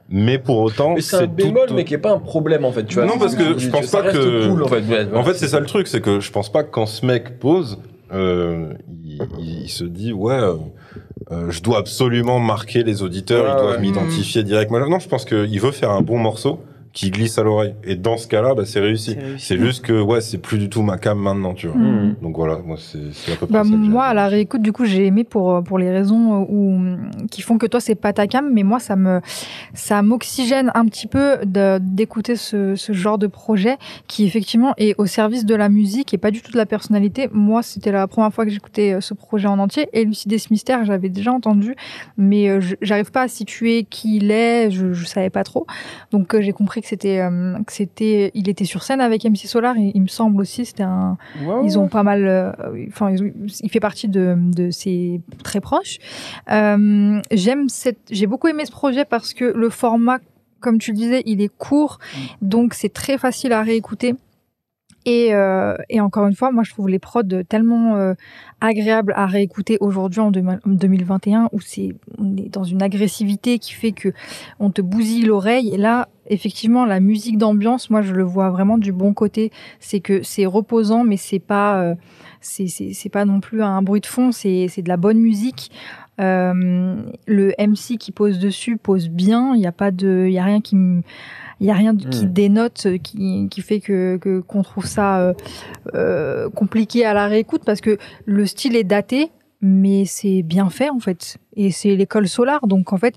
Mais 0.09 0.37
pour 0.37 0.59
autant, 0.59 0.95
c'est 0.99 1.15
un 1.15 1.19
tout- 1.27 1.33
bémol, 1.33 1.69
mais 1.73 1.83
qui 1.83 1.95
est 1.95 1.99
pas 1.99 2.11
un 2.11 2.19
problème 2.19 2.63
en 2.63 2.71
fait. 2.71 2.83
Tu 2.85 2.95
vois, 2.95 3.05
Non, 3.05 3.17
parce 3.17 3.33
que 3.33 3.57
je 3.57 3.69
pense 3.69 3.87
pas 3.89 4.03
que- 4.03 4.47
Cool, 4.47 4.61
en 4.63 4.67
fait, 4.67 4.81
Ouais, 4.81 5.07
En 5.15 5.23
fait, 5.23 5.33
c'est 5.33 5.47
ça 5.47 5.59
le 5.59 5.65
truc, 5.65 5.87
c'est 5.87 5.99
que 6.01 6.19
je 6.19 6.31
pense 6.31 6.51
pas 6.51 6.63
que 6.63 6.69
quand 6.69 6.85
ce 6.85 7.03
mec 7.05 7.39
pose, 7.39 7.79
euh, 8.13 8.73
il, 9.03 9.19
il- 9.39 9.61
il 9.63 9.69
se 9.69 9.83
dit 9.83 10.13
ouais, 10.13 10.33
euh, 10.33 10.53
euh, 11.31 11.49
je 11.51 11.61
dois 11.61 11.79
absolument 11.79 12.39
marquer 12.39 12.83
les 12.83 13.01
auditeurs, 13.01 13.43
Ouais, 13.45 13.51
ils 13.57 13.61
doivent 13.63 13.79
m'identifier 13.81 14.43
directement. 14.43 14.87
Non, 14.87 14.99
je 14.99 15.07
pense 15.07 15.25
qu'il 15.25 15.59
veut 15.59 15.71
faire 15.71 15.91
un 15.91 16.01
bon 16.01 16.17
morceau 16.19 16.59
qui 16.95 17.11
glisse 17.11 17.37
à 17.37 17.43
l'oreille. 17.43 17.75
Et 17.83 17.95
dans 17.95 18.17
ce 18.17 18.25
cas-là, 18.27 18.55
bah, 18.55 18.63
c'est 18.65 18.79
réussi. 18.79 19.15
C'est 19.37 19.57
juste 19.59 19.85
que 19.85 20.01
ouais, 20.01 20.21
c'est 20.21 20.37
plus 20.39 20.57
du 20.57 20.69
tout 20.69 20.81
ma 20.81 20.97
cam 20.97 21.19
maintenant, 21.19 21.53
tu 21.53 21.67
vois. 21.67 21.75
Mmh. 21.77 22.15
Donc 22.23 22.35
voilà, 22.37 22.57
moi 22.65 22.77
c'est 22.79 23.31
à 23.33 23.35
peu 23.35 23.45
près 23.45 23.53
Bah, 23.53 23.63
ça. 23.63 23.69
moi, 23.69 24.05
à 24.05 24.13
la 24.13 24.27
réécoute, 24.29 24.61
du 24.63 24.71
coup, 24.71 24.85
j'ai 24.85 25.05
aimé 25.05 25.25
pour, 25.25 25.61
pour 25.63 25.77
les 25.77 25.91
raisons 25.91 26.41
euh, 26.41 26.45
où, 26.49 26.79
qui 27.29 27.41
font 27.41 27.57
que 27.57 27.65
toi, 27.67 27.79
c'est 27.81 27.95
pas 27.95 28.13
ta 28.13 28.27
cam, 28.27 28.49
mais 28.51 28.63
moi, 28.63 28.79
ça 28.79 28.95
me, 28.95 29.19
ça 29.73 30.01
m'oxygène 30.01 30.71
un 30.73 30.85
petit 30.85 31.07
peu 31.07 31.37
de- 31.45 31.79
d'écouter 31.81 32.37
ce, 32.37 32.75
ce 32.75 32.93
genre 32.93 33.17
de 33.17 33.27
projet 33.27 33.75
qui, 34.07 34.25
effectivement, 34.25 34.73
est 34.77 34.95
au 34.97 35.05
service 35.05 35.45
de 35.45 35.53
la 35.55 35.67
musique 35.69 36.13
et 36.13 36.17
pas 36.17 36.31
du 36.31 36.41
tout 36.41 36.51
de 36.53 36.57
la 36.57 36.65
personnalité. 36.65 37.27
Moi, 37.33 37.61
c'était 37.61 37.91
la 37.91 38.07
première 38.07 38.33
fois 38.33 38.45
que 38.45 38.51
j'écoutais 38.51 38.93
euh, 38.93 39.01
ce 39.01 39.13
projet 39.13 39.47
en 39.49 39.59
entier. 39.59 39.89
Et 39.91 40.05
Lucides 40.05 40.33
Mystère, 40.49 40.85
j'avais 40.85 41.09
déjà 41.09 41.33
entendu, 41.33 41.75
mais 42.17 42.47
euh, 42.49 42.61
je- 42.61 42.75
j'arrive 42.81 43.11
pas 43.11 43.23
à 43.23 43.27
situer 43.27 43.83
qui 43.89 44.15
il 44.17 44.31
est, 44.31 44.71
je, 44.71 44.93
je 44.93 45.05
savais 45.05 45.29
pas 45.29 45.43
trop. 45.43 45.65
Donc, 46.11 46.33
euh, 46.33 46.41
j'ai 46.41 46.53
compris 46.53 46.81
que 46.81 46.84
c'était, 46.87 47.19
euh, 47.19 47.57
que 47.65 47.71
c'était, 47.73 48.31
il 48.33 48.49
était 48.49 48.65
sur 48.65 48.83
scène 48.83 49.01
avec 49.01 49.23
MC 49.25 49.47
Solar, 49.47 49.77
il, 49.77 49.91
il 49.95 50.01
me 50.01 50.07
semble 50.07 50.41
aussi, 50.41 50.65
c'était 50.65 50.83
un, 50.83 51.17
ils 51.63 51.77
ont 51.79 51.87
pas 51.87 52.03
mal. 52.03 52.25
euh, 52.27 52.51
Enfin, 52.87 53.13
il 53.63 53.69
fait 53.69 53.79
partie 53.79 54.07
de, 54.07 54.35
de 54.37 54.71
ses 54.71 55.21
très 55.43 55.61
proches. 55.61 55.97
Euh, 56.51 57.19
J'aime 57.31 57.69
cette. 57.69 57.99
J'ai 58.11 58.27
beaucoup 58.27 58.47
aimé 58.47 58.65
ce 58.65 58.71
projet 58.71 59.05
parce 59.05 59.33
que 59.33 59.45
le 59.45 59.69
format 59.69 60.19
comme 60.61 60.79
tu 60.79 60.91
le 60.91 60.97
disais, 60.97 61.21
il 61.27 61.41
est 61.41 61.51
court, 61.55 61.99
donc 62.41 62.73
c'est 62.73 62.89
très 62.91 63.19
facile 63.19 63.53
à 63.53 63.61
réécouter. 63.61 64.15
Et, 65.05 65.33
euh, 65.33 65.75
et, 65.89 66.01
encore 66.01 66.27
une 66.27 66.33
fois, 66.33 66.51
moi, 66.51 66.63
je 66.63 66.71
trouve 66.71 66.89
les 66.89 66.97
prods 66.97 67.21
tellement 67.47 67.95
euh, 67.95 68.15
agréables 68.59 69.13
à 69.15 69.27
réécouter 69.27 69.77
aujourd'hui 69.79 70.19
en 70.19 70.31
2021, 70.31 71.49
où 71.51 71.59
on 72.17 72.37
est 72.37 72.49
dans 72.49 72.63
une 72.63 72.81
agressivité 72.81 73.59
qui 73.59 73.73
fait 73.73 73.91
que 73.91 74.09
on 74.59 74.71
te 74.71 74.81
bousille 74.81 75.23
l'oreille. 75.23 75.69
Et 75.73 75.77
là, 75.77 76.09
effectivement, 76.27 76.85
la 76.85 76.99
musique 76.99 77.37
d'ambiance, 77.37 77.91
moi, 77.91 78.01
je 78.01 78.13
le 78.13 78.23
vois 78.23 78.49
vraiment 78.49 78.79
du 78.79 78.91
bon 78.91 79.13
côté. 79.13 79.51
C'est 79.79 79.99
que 79.99 80.23
c'est 80.23 80.47
reposant, 80.47 81.03
mais 81.03 81.17
c'est 81.17 81.39
pas 81.39 81.81
euh, 81.83 81.95
c'est 82.41 83.09
pas 83.11 83.25
non 83.25 83.41
plus 83.41 83.61
un 83.61 83.83
bruit 83.83 84.01
de 84.01 84.07
fond. 84.07 84.31
C'est 84.31 84.67
de 84.81 84.89
la 84.89 84.97
bonne 84.97 85.19
musique. 85.19 85.71
Le 86.17 87.53
MC 87.59 87.99
qui 87.99 88.11
pose 88.11 88.39
dessus 88.39 88.77
pose 88.77 89.09
bien. 89.09 89.53
Il 89.53 89.59
n'y 89.59 89.67
a 89.67 89.71
pas 89.71 89.91
de, 89.91 90.25
il 90.27 90.33
y 90.33 90.39
a 90.39 90.43
rien 90.43 90.61
qui 90.61 90.75
me 90.75 91.03
il 91.59 91.67
y 91.67 91.71
a 91.71 91.73
rien 91.73 91.95
qui 91.95 92.25
hmm. 92.25 92.33
dénote, 92.33 92.83
euh, 92.85 92.97
qui, 92.97 93.47
qui 93.49 93.61
fait 93.61 93.79
que 93.79 94.17
qu'on 94.47 94.61
trouve 94.61 94.85
ça 94.85 95.19
euh, 95.19 95.33
euh, 95.93 96.49
compliqué 96.49 97.05
à 97.05 97.13
la 97.13 97.27
réécoute 97.27 97.63
parce 97.65 97.81
que 97.81 97.97
le 98.25 98.45
style 98.45 98.75
est 98.75 98.83
daté, 98.83 99.31
mais 99.61 100.05
c'est 100.05 100.43
bien 100.43 100.69
fait 100.69 100.89
en 100.89 100.99
fait. 100.99 101.37
Et 101.55 101.71
c'est 101.71 101.95
l'école 101.95 102.27
Solar, 102.27 102.67
donc 102.67 102.93
en 102.93 102.97
fait, 102.97 103.15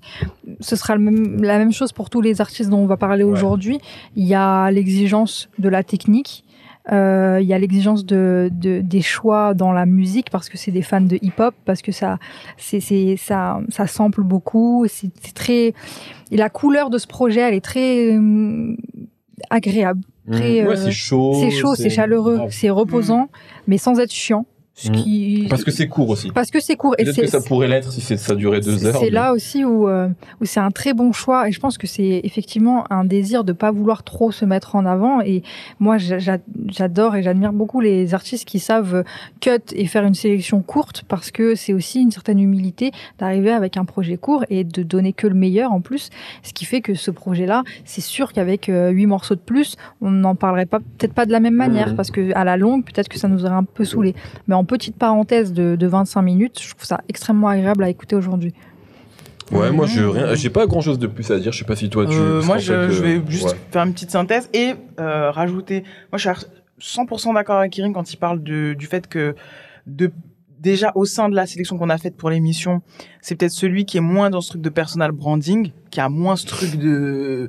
ce 0.60 0.76
sera 0.76 0.94
le 0.94 1.02
même, 1.02 1.42
la 1.42 1.58
même 1.58 1.72
chose 1.72 1.92
pour 1.92 2.10
tous 2.10 2.20
les 2.20 2.40
artistes 2.40 2.70
dont 2.70 2.78
on 2.78 2.86
va 2.86 2.96
parler 2.96 3.24
aujourd'hui. 3.24 3.80
Il 4.14 4.26
y 4.26 4.34
a 4.34 4.70
l'exigence 4.70 5.48
de 5.58 5.68
la 5.68 5.82
technique, 5.82 6.44
euh, 6.90 7.38
il 7.40 7.46
y 7.46 7.52
a 7.52 7.58
l'exigence 7.58 8.06
de, 8.06 8.48
de, 8.50 8.80
des 8.80 9.02
choix 9.02 9.52
dans 9.52 9.72
la 9.72 9.84
musique 9.84 10.30
parce 10.30 10.48
que 10.48 10.56
c'est 10.56 10.70
des 10.70 10.82
fans 10.82 11.00
de 11.00 11.18
hip-hop, 11.20 11.54
parce 11.64 11.82
que 11.82 11.92
ça, 11.92 12.18
c'est, 12.56 12.80
ça, 13.16 13.60
ça 13.68 13.86
sample 13.86 14.22
beaucoup. 14.22 14.86
C'est, 14.88 15.10
très, 15.34 15.74
et 16.30 16.36
la 16.36 16.50
couleur 16.50 16.90
de 16.90 16.98
ce 16.98 17.06
projet, 17.06 17.40
elle 17.40 17.54
est 17.54 17.64
très 17.64 18.14
euh, 18.14 18.76
agréable. 19.50 20.00
Mmh. 20.26 20.32
Très, 20.32 20.66
ouais, 20.66 20.68
euh, 20.68 20.76
c'est 20.76 20.90
chaud. 20.90 21.34
C'est 21.40 21.50
chaud, 21.50 21.74
c'est 21.74 21.90
chaleureux, 21.90 22.40
c'est 22.50 22.70
reposant, 22.70 23.24
mmh. 23.24 23.28
mais 23.66 23.78
sans 23.78 23.98
être 23.98 24.12
chiant. 24.12 24.46
Ce 24.80 24.90
qui... 24.90 25.46
Parce 25.50 25.64
que 25.64 25.72
c'est 25.72 25.88
court 25.88 26.08
aussi. 26.08 26.30
Parce 26.30 26.52
que 26.52 26.60
c'est 26.60 26.76
court. 26.76 26.94
Peut-être 26.96 27.20
que 27.20 27.26
ça 27.26 27.40
pourrait 27.40 27.66
l'être 27.66 27.90
si 27.90 28.00
ça 28.00 28.34
durait 28.36 28.60
deux 28.60 28.86
heures. 28.86 28.94
C'est 28.94 29.06
mais... 29.06 29.10
là 29.10 29.32
aussi 29.32 29.64
où, 29.64 29.88
euh, 29.88 30.08
où 30.40 30.44
c'est 30.44 30.60
un 30.60 30.70
très 30.70 30.94
bon 30.94 31.12
choix. 31.12 31.48
Et 31.48 31.52
je 31.52 31.58
pense 31.58 31.78
que 31.78 31.88
c'est 31.88 32.20
effectivement 32.22 32.84
un 32.92 33.04
désir 33.04 33.42
de 33.42 33.52
pas 33.52 33.72
vouloir 33.72 34.04
trop 34.04 34.30
se 34.30 34.44
mettre 34.44 34.76
en 34.76 34.86
avant. 34.86 35.20
Et 35.20 35.42
moi, 35.80 35.96
j'adore 35.98 37.16
et 37.16 37.24
j'admire 37.24 37.52
beaucoup 37.52 37.80
les 37.80 38.14
artistes 38.14 38.44
qui 38.44 38.60
savent 38.60 39.02
cut 39.40 39.50
et 39.72 39.86
faire 39.86 40.04
une 40.04 40.14
sélection 40.14 40.62
courte 40.62 41.02
parce 41.08 41.32
que 41.32 41.56
c'est 41.56 41.72
aussi 41.72 42.00
une 42.00 42.12
certaine 42.12 42.38
humilité 42.38 42.92
d'arriver 43.18 43.50
avec 43.50 43.76
un 43.76 43.84
projet 43.84 44.16
court 44.16 44.44
et 44.48 44.62
de 44.62 44.84
donner 44.84 45.12
que 45.12 45.26
le 45.26 45.34
meilleur 45.34 45.72
en 45.72 45.80
plus. 45.80 46.08
Ce 46.44 46.52
qui 46.52 46.64
fait 46.64 46.82
que 46.82 46.94
ce 46.94 47.10
projet-là, 47.10 47.64
c'est 47.84 48.00
sûr 48.00 48.32
qu'avec 48.32 48.70
huit 48.70 49.06
morceaux 49.06 49.34
de 49.34 49.40
plus, 49.40 49.74
on 50.00 50.12
n'en 50.12 50.36
parlerait 50.36 50.66
pas, 50.66 50.78
peut-être 50.78 51.14
pas 51.14 51.26
de 51.26 51.32
la 51.32 51.40
même 51.40 51.56
manière 51.56 51.94
mmh. 51.94 51.96
parce 51.96 52.12
que 52.12 52.32
à 52.36 52.44
la 52.44 52.56
longue, 52.56 52.84
peut-être 52.84 53.08
que 53.08 53.18
ça 53.18 53.26
nous 53.26 53.44
aurait 53.44 53.54
un 53.54 53.64
peu 53.64 53.84
saoulé. 53.84 54.14
Mais 54.46 54.54
en 54.54 54.67
petite 54.68 54.96
parenthèse 54.96 55.52
de, 55.52 55.74
de 55.74 55.86
25 55.88 56.22
minutes, 56.22 56.62
je 56.62 56.70
trouve 56.70 56.84
ça 56.84 57.00
extrêmement 57.08 57.48
agréable 57.48 57.82
à 57.82 57.88
écouter 57.88 58.14
aujourd'hui. 58.14 58.54
Ouais, 59.50 59.70
moi, 59.70 59.86
je 59.86 60.04
rien, 60.04 60.34
j'ai 60.34 60.50
pas 60.50 60.66
grand 60.66 60.80
chose 60.80 60.98
de 60.98 61.06
plus 61.06 61.30
à 61.30 61.38
dire. 61.38 61.52
Je 61.52 61.58
sais 61.58 61.64
pas 61.64 61.76
si 61.76 61.88
toi, 61.88 62.06
tu. 62.06 62.14
Euh, 62.14 62.42
moi, 62.42 62.58
je, 62.58 62.72
fait, 62.72 62.90
je, 62.92 63.02
vais 63.02 63.22
juste 63.28 63.48
ouais. 63.48 63.56
faire 63.70 63.82
une 63.82 63.92
petite 63.92 64.10
synthèse 64.10 64.48
et 64.52 64.74
euh, 65.00 65.30
rajouter. 65.30 65.84
Moi, 66.12 66.18
je 66.18 66.28
suis 66.78 67.00
100% 67.00 67.34
d'accord 67.34 67.58
avec 67.58 67.72
Kirin 67.72 67.92
quand 67.92 68.12
il 68.12 68.16
parle 68.16 68.42
de, 68.42 68.74
du 68.74 68.86
fait 68.86 69.06
que 69.08 69.34
de, 69.86 70.12
déjà 70.60 70.92
au 70.94 71.04
sein 71.04 71.28
de 71.28 71.34
la 71.34 71.46
sélection 71.46 71.78
qu'on 71.78 71.88
a 71.88 71.98
faite 71.98 72.16
pour 72.16 72.30
l'émission, 72.30 72.82
c'est 73.22 73.36
peut-être 73.36 73.52
celui 73.52 73.86
qui 73.86 73.96
est 73.96 74.02
moins 74.02 74.30
dans 74.30 74.40
ce 74.40 74.50
truc 74.50 74.62
de 74.62 74.68
personal 74.68 75.12
branding, 75.12 75.72
qui 75.90 76.00
a 76.00 76.08
moins 76.08 76.36
ce 76.36 76.46
truc 76.46 76.76
de 76.76 77.48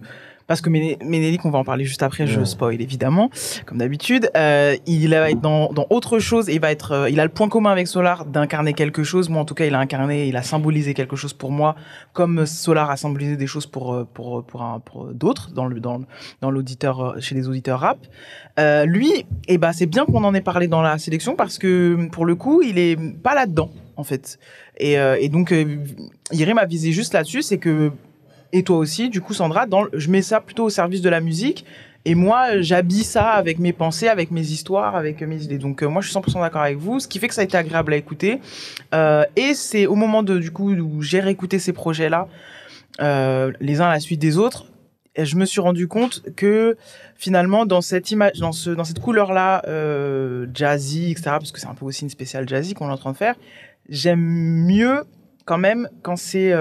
parce 0.49 0.61
que 0.61 0.69
Ménélique, 0.71 1.45
on 1.45 1.51
va 1.51 1.59
en 1.59 1.63
parler 1.63 1.85
juste 1.85 2.01
après, 2.01 2.25
je 2.25 2.43
spoil 2.43 2.81
évidemment, 2.81 3.29
comme 3.67 3.77
d'habitude. 3.77 4.31
Euh, 4.35 4.75
il 4.87 5.11
va 5.11 5.29
être 5.29 5.41
dans, 5.41 5.71
dans 5.71 5.85
autre 5.91 6.17
chose 6.17 6.49
et 6.49 6.55
il 6.55 6.59
va 6.59 6.71
être, 6.71 6.91
euh, 6.91 7.09
il 7.11 7.19
a 7.19 7.23
le 7.23 7.29
point 7.29 7.47
commun 7.49 7.69
avec 7.69 7.87
Solar 7.87 8.25
d'incarner 8.25 8.73
quelque 8.73 9.03
chose. 9.03 9.29
Moi, 9.29 9.39
en 9.39 9.45
tout 9.45 9.53
cas, 9.53 9.65
il 9.65 9.75
a 9.75 9.79
incarné, 9.79 10.27
il 10.27 10.35
a 10.35 10.41
symbolisé 10.41 10.95
quelque 10.95 11.15
chose 11.15 11.33
pour 11.33 11.51
moi, 11.51 11.75
comme 12.13 12.47
Solar 12.47 12.89
a 12.89 12.97
symbolisé 12.97 13.37
des 13.37 13.45
choses 13.45 13.67
pour 13.67 13.93
euh, 13.93 14.07
pour 14.11 14.43
pour, 14.43 15.13
d'autres 15.13 15.51
dans 15.51 15.67
le 15.67 15.79
dans 15.79 16.01
dans 16.41 16.49
l'auditeur 16.49 17.17
chez 17.19 17.35
les 17.35 17.47
auditeurs 17.47 17.81
rap. 17.81 17.99
Euh, 18.57 18.85
lui, 18.85 19.27
eh 19.47 19.59
ben, 19.59 19.71
c'est 19.71 19.85
bien 19.85 20.05
qu'on 20.05 20.23
en 20.23 20.33
ait 20.33 20.41
parlé 20.41 20.67
dans 20.67 20.81
la 20.81 20.97
sélection 20.97 21.35
parce 21.35 21.59
que 21.59 22.09
pour 22.11 22.25
le 22.25 22.33
coup, 22.33 22.63
il 22.63 22.79
est 22.79 22.97
pas 23.21 23.35
là-dedans 23.35 23.69
en 23.97 24.03
fait. 24.03 24.39
Et, 24.79 24.93
et 24.93 25.27
donc, 25.27 25.53
Irim 26.31 26.57
a 26.57 26.65
visé 26.65 26.93
juste 26.93 27.13
là-dessus, 27.13 27.41
c'est 27.41 27.57
que 27.57 27.91
et 28.51 28.63
toi 28.63 28.77
aussi, 28.77 29.09
du 29.09 29.21
coup, 29.21 29.33
Sandra, 29.33 29.65
je 29.93 30.09
mets 30.09 30.21
ça 30.21 30.41
plutôt 30.41 30.65
au 30.65 30.69
service 30.69 31.01
de 31.01 31.09
la 31.09 31.21
musique. 31.21 31.65
Et 32.05 32.15
moi, 32.15 32.61
j'habille 32.61 33.03
ça 33.03 33.29
avec 33.31 33.59
mes 33.59 33.73
pensées, 33.73 34.07
avec 34.07 34.31
mes 34.31 34.41
histoires, 34.41 34.95
avec 34.95 35.21
mes 35.21 35.43
idées. 35.43 35.57
Donc, 35.57 35.83
euh, 35.83 35.89
moi, 35.89 36.01
je 36.01 36.09
suis 36.09 36.17
100% 36.17 36.41
d'accord 36.41 36.61
avec 36.61 36.77
vous, 36.77 36.99
ce 36.99 37.07
qui 37.07 37.19
fait 37.19 37.27
que 37.27 37.33
ça 37.33 37.41
a 37.41 37.43
été 37.43 37.57
agréable 37.57 37.93
à 37.93 37.97
écouter. 37.97 38.39
Euh, 38.95 39.25
et 39.35 39.53
c'est 39.53 39.85
au 39.85 39.95
moment 39.95 40.23
du 40.23 40.51
coup, 40.51 40.71
où 40.71 41.01
j'ai 41.01 41.19
réécouté 41.19 41.59
ces 41.59 41.73
projets-là, 41.73 42.27
euh, 43.01 43.51
les 43.59 43.81
uns 43.81 43.87
à 43.87 43.93
la 43.93 43.99
suite 43.99 44.19
des 44.19 44.37
autres, 44.37 44.65
et 45.15 45.25
je 45.25 45.35
me 45.35 45.45
suis 45.45 45.59
rendu 45.59 45.87
compte 45.87 46.23
que 46.35 46.77
finalement, 47.15 47.65
dans 47.65 47.81
cette 47.81 48.09
image, 48.11 48.39
dans, 48.39 48.53
ce, 48.53 48.69
dans 48.69 48.85
cette 48.85 48.99
couleur-là, 48.99 49.61
jazzy, 50.53 51.11
etc., 51.11 51.23
parce 51.31 51.51
que 51.51 51.59
c'est 51.59 51.67
un 51.67 51.73
peu 51.73 51.85
aussi 51.85 52.03
une 52.03 52.09
spéciale 52.09 52.47
jazzy 52.47 52.73
qu'on 52.73 52.87
est 52.87 52.93
en 52.93 52.97
train 52.97 53.11
de 53.11 53.17
faire, 53.17 53.35
j'aime 53.89 54.21
mieux 54.21 55.03
quand 55.45 55.57
même 55.57 55.89
quand 56.01 56.15
c'est 56.15 56.53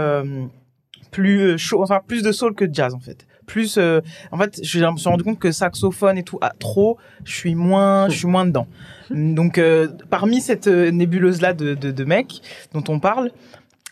plus 1.10 1.58
chaud, 1.58 1.82
enfin 1.82 2.00
plus 2.06 2.22
de 2.22 2.32
soul 2.32 2.54
que 2.54 2.64
de 2.64 2.74
jazz 2.74 2.94
en 2.94 3.00
fait. 3.00 3.26
Plus, 3.46 3.78
euh, 3.78 4.00
en 4.30 4.36
fait, 4.36 4.60
je 4.62 4.84
me 4.84 4.96
suis 4.98 5.08
rendu 5.08 5.24
compte 5.24 5.38
que 5.38 5.50
saxophone 5.52 6.18
et 6.18 6.22
tout, 6.22 6.38
ah, 6.42 6.52
trop, 6.58 6.98
je 7.24 7.34
suis 7.34 7.54
moins, 7.54 8.08
je 8.10 8.18
suis 8.18 8.26
moins 8.26 8.44
dedans. 8.44 8.66
Donc, 9.10 9.56
euh, 9.56 9.88
parmi 10.10 10.42
cette 10.42 10.66
euh, 10.66 10.90
nébuleuse 10.90 11.40
là 11.40 11.54
de, 11.54 11.74
de, 11.74 12.04
mecs 12.04 12.42
dont 12.74 12.84
on 12.88 13.00
parle, 13.00 13.30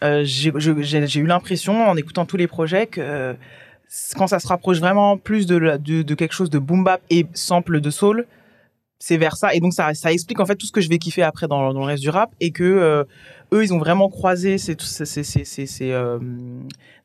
euh, 0.04 0.24
j'ai 0.24 1.20
eu 1.20 1.26
l'impression 1.26 1.88
en 1.88 1.96
écoutant 1.96 2.26
tous 2.26 2.36
les 2.36 2.46
projets 2.46 2.86
que 2.86 3.34
quand 4.16 4.26
ça 4.26 4.38
se 4.40 4.46
rapproche 4.46 4.78
vraiment 4.78 5.16
plus 5.16 5.46
de, 5.46 5.78
de, 5.78 6.14
quelque 6.14 6.34
chose 6.34 6.50
de 6.50 6.58
boom 6.58 6.84
bap 6.84 7.00
et 7.08 7.26
sample 7.32 7.80
de 7.80 7.90
soul, 7.90 8.26
c'est 8.98 9.16
vers 9.16 9.36
ça 9.36 9.54
et 9.54 9.60
donc 9.60 9.72
ça 9.72 9.92
ça 9.94 10.12
explique 10.12 10.40
en 10.40 10.46
fait 10.46 10.56
tout 10.56 10.66
ce 10.66 10.72
que 10.72 10.80
je 10.80 10.88
vais 10.88 10.98
kiffer 10.98 11.22
après 11.22 11.48
dans, 11.48 11.70
le 11.70 11.84
reste 11.84 12.02
du 12.02 12.08
rap 12.08 12.34
et 12.40 12.50
que 12.50 12.64
euh, 12.64 13.04
eux 13.52 13.62
ils 13.64 13.72
ont 13.72 13.78
vraiment 13.78 14.08
croisé 14.08 14.58
c'est 14.58 14.80
c'est 14.80 15.92
euh, 15.92 16.18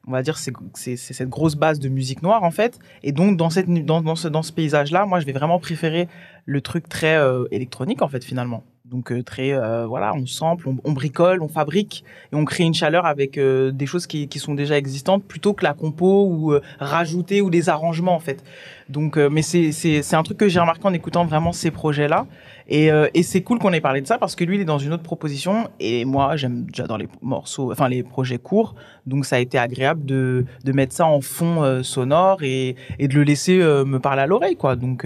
on 0.08 0.12
va 0.12 0.22
dire 0.22 0.38
c'est 0.38 0.96
cette 0.96 1.30
grosse 1.30 1.56
base 1.56 1.80
de 1.80 1.90
musique 1.90 2.22
noire 2.22 2.44
en 2.44 2.52
fait. 2.52 2.80
Et 3.04 3.12
donc 3.12 3.38
dans 3.38 3.50
cette 3.50 3.70
dans 3.70 4.16
ce 4.16 4.28
dans 4.28 4.44
ce 4.44 4.52
paysage 4.52 4.92
là 4.92 5.06
moi 5.06 5.20
je 5.20 5.26
vais 5.26 5.34
vraiment 5.34 5.60
préférer 5.60 6.08
le 6.46 6.62
truc 6.62 6.90
très 6.90 7.16
euh, 7.16 7.46
électronique 7.52 8.02
en 8.02 8.08
fait 8.08 8.24
finalement 8.24 8.64
donc 8.92 9.12
euh, 9.12 9.24
très 9.24 9.54
euh, 9.54 9.88
voilà 9.88 10.14
on 10.14 10.26
sample 10.26 10.68
on, 10.84 10.92
bricole 10.92 11.42
on 11.42 11.48
fabrique 11.48 12.04
et 12.32 12.36
on 12.36 12.44
crée 12.44 12.66
une 12.66 12.74
chaleur 12.74 13.06
avec 13.06 13.38
euh, 13.38 13.72
des 13.72 13.86
choses 13.86 14.06
qui, 14.06 14.28
sont 14.38 14.54
déjà 14.54 14.78
existantes 14.78 15.24
plutôt 15.24 15.54
que 15.54 15.64
la 15.64 15.74
compo 15.74 16.26
ou 16.26 16.58
rajouter 16.80 17.42
ou 17.42 17.50
des 17.52 17.70
arrangements 17.70 18.16
en 18.16 18.20
fait. 18.20 18.44
Donc 18.90 19.18
mais 19.18 19.44
c'est 19.44 20.14
un 20.14 20.24
truc 20.24 20.38
que 20.38 20.50
j'ai 20.50 20.60
remarqué 20.60 20.86
en 20.86 20.94
écoutant 20.94 21.26
vraiment 21.26 21.52
ces 21.52 21.70
projets 21.70 22.08
là 22.08 22.26
et, 22.68 22.90
et 23.14 23.24
c'est 23.24 23.44
cool 23.44 23.60
qu'on 23.60 23.72
ait 23.72 23.82
parlé 23.82 24.02
de 24.02 24.08
ça 24.08 24.18
parce 24.18 24.36
que 24.36 24.44
lui 24.44 24.56
il 24.56 24.62
est 24.62 24.66
dans 24.66 24.80
une 24.80 24.94
autre 24.94 25.04
proposition 25.04 25.70
et 25.80 26.06
moi 26.06 26.36
j'aime 26.38 26.66
j'adore 26.74 26.98
les 26.98 27.08
morceaux 27.22 27.72
enfin 27.72 27.88
les 27.88 28.02
projets 28.02 28.40
courts. 28.40 28.74
Donc 29.06 29.26
ça 29.26 29.36
a 29.36 29.40
été 29.40 29.60
agréable 29.60 30.06
de 30.06 30.46
de 30.64 30.72
mettre 30.72 30.94
ça 30.94 31.06
en 31.06 31.22
fond 31.22 31.84
sonore 31.84 32.42
et 32.42 32.76
et 32.98 33.08
de 33.08 33.14
le 33.14 33.24
laisser 33.24 33.58
me 33.58 34.00
parler 34.00 34.24
à 34.24 34.28
l'oreille 34.28 34.56
quoi. 34.56 34.76
Donc 34.76 35.06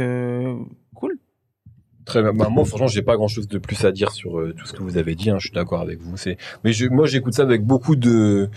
Très 2.05 2.21
bien. 2.21 2.33
Bah, 2.33 2.49
moi, 2.49 2.65
franchement, 2.65 2.87
j'ai 2.87 3.01
pas 3.01 3.15
grand 3.15 3.27
chose 3.27 3.47
de 3.47 3.57
plus 3.57 3.83
à 3.83 3.91
dire 3.91 4.11
sur 4.11 4.39
euh, 4.39 4.53
tout 4.57 4.67
ce 4.67 4.73
que 4.73 4.83
vous 4.83 4.97
avez 4.97 5.15
dit. 5.15 5.31
Hein. 5.31 5.37
Je 5.39 5.47
suis 5.47 5.55
d'accord 5.55 5.81
avec 5.81 5.99
vous. 6.01 6.17
C'est, 6.17 6.37
mais 6.63 6.71
je, 6.71 6.87
moi, 6.87 7.07
j'écoute 7.07 7.33
ça 7.33 7.41
avec 7.41 7.63
beaucoup 7.63 7.95
de 7.95 8.49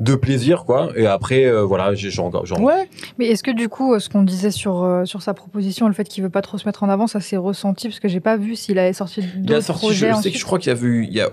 de 0.00 0.14
plaisir, 0.14 0.64
quoi. 0.64 0.90
Et 0.96 1.06
après, 1.06 1.44
euh, 1.44 1.62
voilà, 1.62 1.94
j'ai 1.94 2.10
genre, 2.10 2.44
genre. 2.46 2.60
Ouais. 2.60 2.88
Mais 3.18 3.26
est-ce 3.26 3.42
que 3.42 3.50
du 3.50 3.68
coup, 3.68 3.94
euh, 3.94 3.98
ce 3.98 4.08
qu'on 4.08 4.22
disait 4.22 4.50
sur 4.50 4.82
euh, 4.84 5.04
sur 5.04 5.22
sa 5.22 5.34
proposition, 5.34 5.86
le 5.86 5.94
fait 5.94 6.04
qu'il 6.04 6.22
veut 6.22 6.30
pas 6.30 6.42
trop 6.42 6.56
se 6.56 6.66
mettre 6.66 6.82
en 6.82 6.88
avant, 6.88 7.06
ça 7.06 7.20
s'est 7.20 7.36
ressenti? 7.36 7.88
Parce 7.88 8.00
que 8.00 8.08
j'ai 8.08 8.20
pas 8.20 8.36
vu 8.36 8.56
s'il 8.56 8.78
avait 8.78 8.94
sorti 8.94 9.20
d'autres 9.20 9.34
il 9.44 9.54
a 9.54 9.60
sorti, 9.60 9.84
projets. 9.84 10.12
Je 10.16 10.22
sais 10.22 10.30
que 10.30 10.38
je 10.38 10.44
crois 10.44 10.58
qu'il 10.58 10.68
y 10.68 10.72
a 10.72 10.78
vu, 10.78 11.04
il 11.06 11.12
y 11.12 11.20
a 11.20 11.30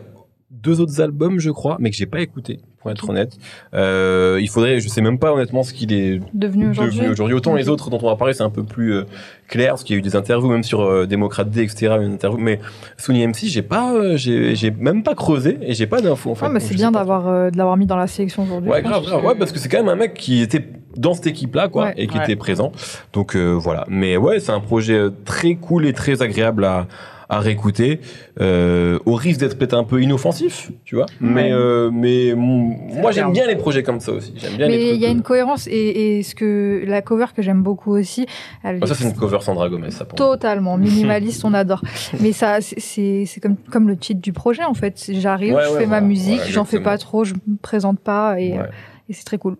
deux 0.51 0.79
autres 0.81 1.01
albums, 1.01 1.39
je 1.39 1.49
crois, 1.49 1.77
mais 1.79 1.89
que 1.89 1.95
j'ai 1.95 2.05
pas 2.05 2.19
écouté, 2.19 2.59
pour 2.79 2.91
être 2.91 3.09
honnête. 3.09 3.37
Euh, 3.73 4.37
il 4.41 4.49
faudrait, 4.49 4.79
je 4.79 4.89
sais 4.89 5.01
même 5.01 5.17
pas 5.17 5.33
honnêtement 5.33 5.63
ce 5.63 5.73
qu'il 5.73 5.93
est 5.93 6.19
devenu 6.33 6.69
aujourd'hui. 6.69 7.07
Aujourd'hui, 7.07 7.35
autant 7.35 7.55
les 7.55 7.69
autres 7.69 7.89
dont 7.89 7.99
on 8.01 8.07
va 8.07 8.15
parler, 8.15 8.33
c'est 8.33 8.43
un 8.43 8.49
peu 8.49 8.63
plus 8.63 8.93
euh, 8.93 9.03
clair, 9.47 9.69
parce 9.69 9.83
qu'il 9.83 9.95
y 9.95 9.97
a 9.97 9.99
eu 9.99 10.03
des 10.03 10.15
interviews 10.15 10.49
même 10.49 10.63
sur 10.63 10.81
euh, 10.81 11.05
Démocrate 11.07 11.49
D, 11.49 11.63
etc. 11.63 11.95
Une 12.01 12.13
interview, 12.13 12.37
mais 12.37 12.59
Sony 12.97 13.25
MC, 13.25 13.45
j'ai 13.45 13.61
pas, 13.61 13.93
euh, 13.93 14.17
j'ai, 14.17 14.71
même 14.71 15.03
pas 15.03 15.15
creusé 15.15 15.57
et 15.61 15.73
j'ai 15.73 15.87
pas 15.87 16.01
d'infos. 16.01 16.31
En 16.31 16.35
fait. 16.35 16.45
Ouais, 16.45 16.51
mais 16.51 16.59
c'est 16.59 16.75
bien 16.75 16.91
d'avoir, 16.91 17.27
euh, 17.27 17.49
de 17.49 17.57
l'avoir 17.57 17.77
mis 17.77 17.85
dans 17.85 17.97
la 17.97 18.07
sélection 18.07 18.43
aujourd'hui. 18.43 18.69
Ouais, 18.69 18.81
grave, 18.81 19.03
grave. 19.03 19.25
Ouais, 19.25 19.35
parce 19.35 19.51
que 19.51 19.59
c'est 19.59 19.69
quand 19.69 19.79
même 19.79 19.89
un 19.89 19.95
mec 19.95 20.13
qui 20.13 20.41
était 20.41 20.63
dans 20.97 21.13
cette 21.13 21.27
équipe-là, 21.27 21.69
quoi, 21.69 21.85
Ouais. 21.85 21.93
et 21.97 22.07
qui 22.07 22.17
Ouais. 22.17 22.23
était 22.25 22.35
présent. 22.35 22.71
Donc 23.13 23.35
euh, 23.35 23.53
voilà. 23.53 23.85
Mais 23.87 24.17
ouais, 24.17 24.39
c'est 24.41 24.51
un 24.51 24.59
projet 24.59 25.07
très 25.23 25.55
cool 25.55 25.85
et 25.87 25.93
très 25.93 26.21
agréable 26.21 26.65
à 26.65 26.87
à 27.33 27.39
réécouter, 27.39 28.01
euh, 28.41 28.99
au 29.05 29.15
risque 29.15 29.39
d'être 29.39 29.57
peut-être 29.57 29.73
un 29.73 29.85
peu 29.85 30.01
inoffensif, 30.01 30.69
tu 30.83 30.95
vois. 30.95 31.05
Mais, 31.21 31.53
euh, 31.53 31.89
mais 31.89 32.33
moi, 32.35 33.11
j'aime 33.11 33.31
bien 33.31 33.47
les 33.47 33.55
projets 33.55 33.83
comme 33.83 34.01
ça 34.01 34.11
aussi. 34.11 34.33
Bien 34.57 34.67
Mais 34.67 34.93
il 34.95 34.99
y 34.99 35.05
a 35.05 35.09
euh, 35.09 35.13
une 35.13 35.21
cohérence 35.21 35.65
et, 35.67 36.17
et 36.17 36.23
ce 36.23 36.35
que 36.35 36.83
la 36.85 37.01
cover 37.01 37.27
que 37.33 37.41
j'aime 37.41 37.63
beaucoup 37.63 37.95
aussi, 37.95 38.25
elle 38.65 38.79
Ah, 38.81 38.85
ça, 38.85 38.93
est 38.93 38.97
c'est 38.97 39.03
une 39.05 39.15
cover 39.15 39.37
Sandra 39.39 39.69
Gomez, 39.69 39.91
ça, 39.91 40.03
pour 40.03 40.19
moi. 40.19 40.35
totalement 40.35 40.77
minimaliste, 40.87 41.45
on 41.45 41.53
adore. 41.53 41.81
Mais 42.19 42.33
ça, 42.33 42.57
c'est- 42.59 43.25
comme 43.41 43.55
comme 43.71 43.87
le 43.87 43.95
titre 43.95 44.19
du 44.19 44.33
projet 44.33 44.65
en 44.65 44.73
fait. 44.73 45.01
J'arrive, 45.13 45.53
Ouais, 45.53 45.63
je 45.67 45.73
ouais, 45.73 45.79
fais 45.79 45.85
ma 45.87 46.01
musique, 46.01 46.41
Ouais, 46.41 46.49
j'en 46.49 46.65
fais 46.65 46.81
pas 46.81 46.97
trop, 46.97 47.23
je 47.23 47.33
me 47.33 47.55
présente 47.61 47.99
pas 48.01 48.39
et, 48.41 48.51
Ouais. 48.57 48.69
et 49.09 49.13
c'est 49.13 49.23
très 49.23 49.37
cool. 49.37 49.55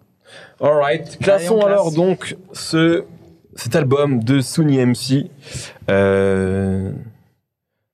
Alright, 0.62 1.18
classons 1.22 1.62
Allez, 1.62 1.68
alors 1.74 1.84
classe. 1.86 1.96
donc 1.96 2.36
ce, 2.52 3.06
cet 3.56 3.78
album 3.78 4.22
de 4.24 4.42
Sony 4.42 4.78
MC. 4.86 5.30
Euh... 5.90 6.92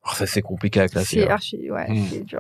oh, 0.08 0.14
ça 0.16 0.26
c'est 0.26 0.42
compliqué 0.42 0.80
à 0.82 0.88
classer. 0.88 1.22
C'est 1.22 1.28
hein. 1.30 1.34
archi, 1.34 1.70
ouais, 1.72 1.86
Mm. 1.90 2.04
c'est 2.12 2.24
dur. 2.26 2.40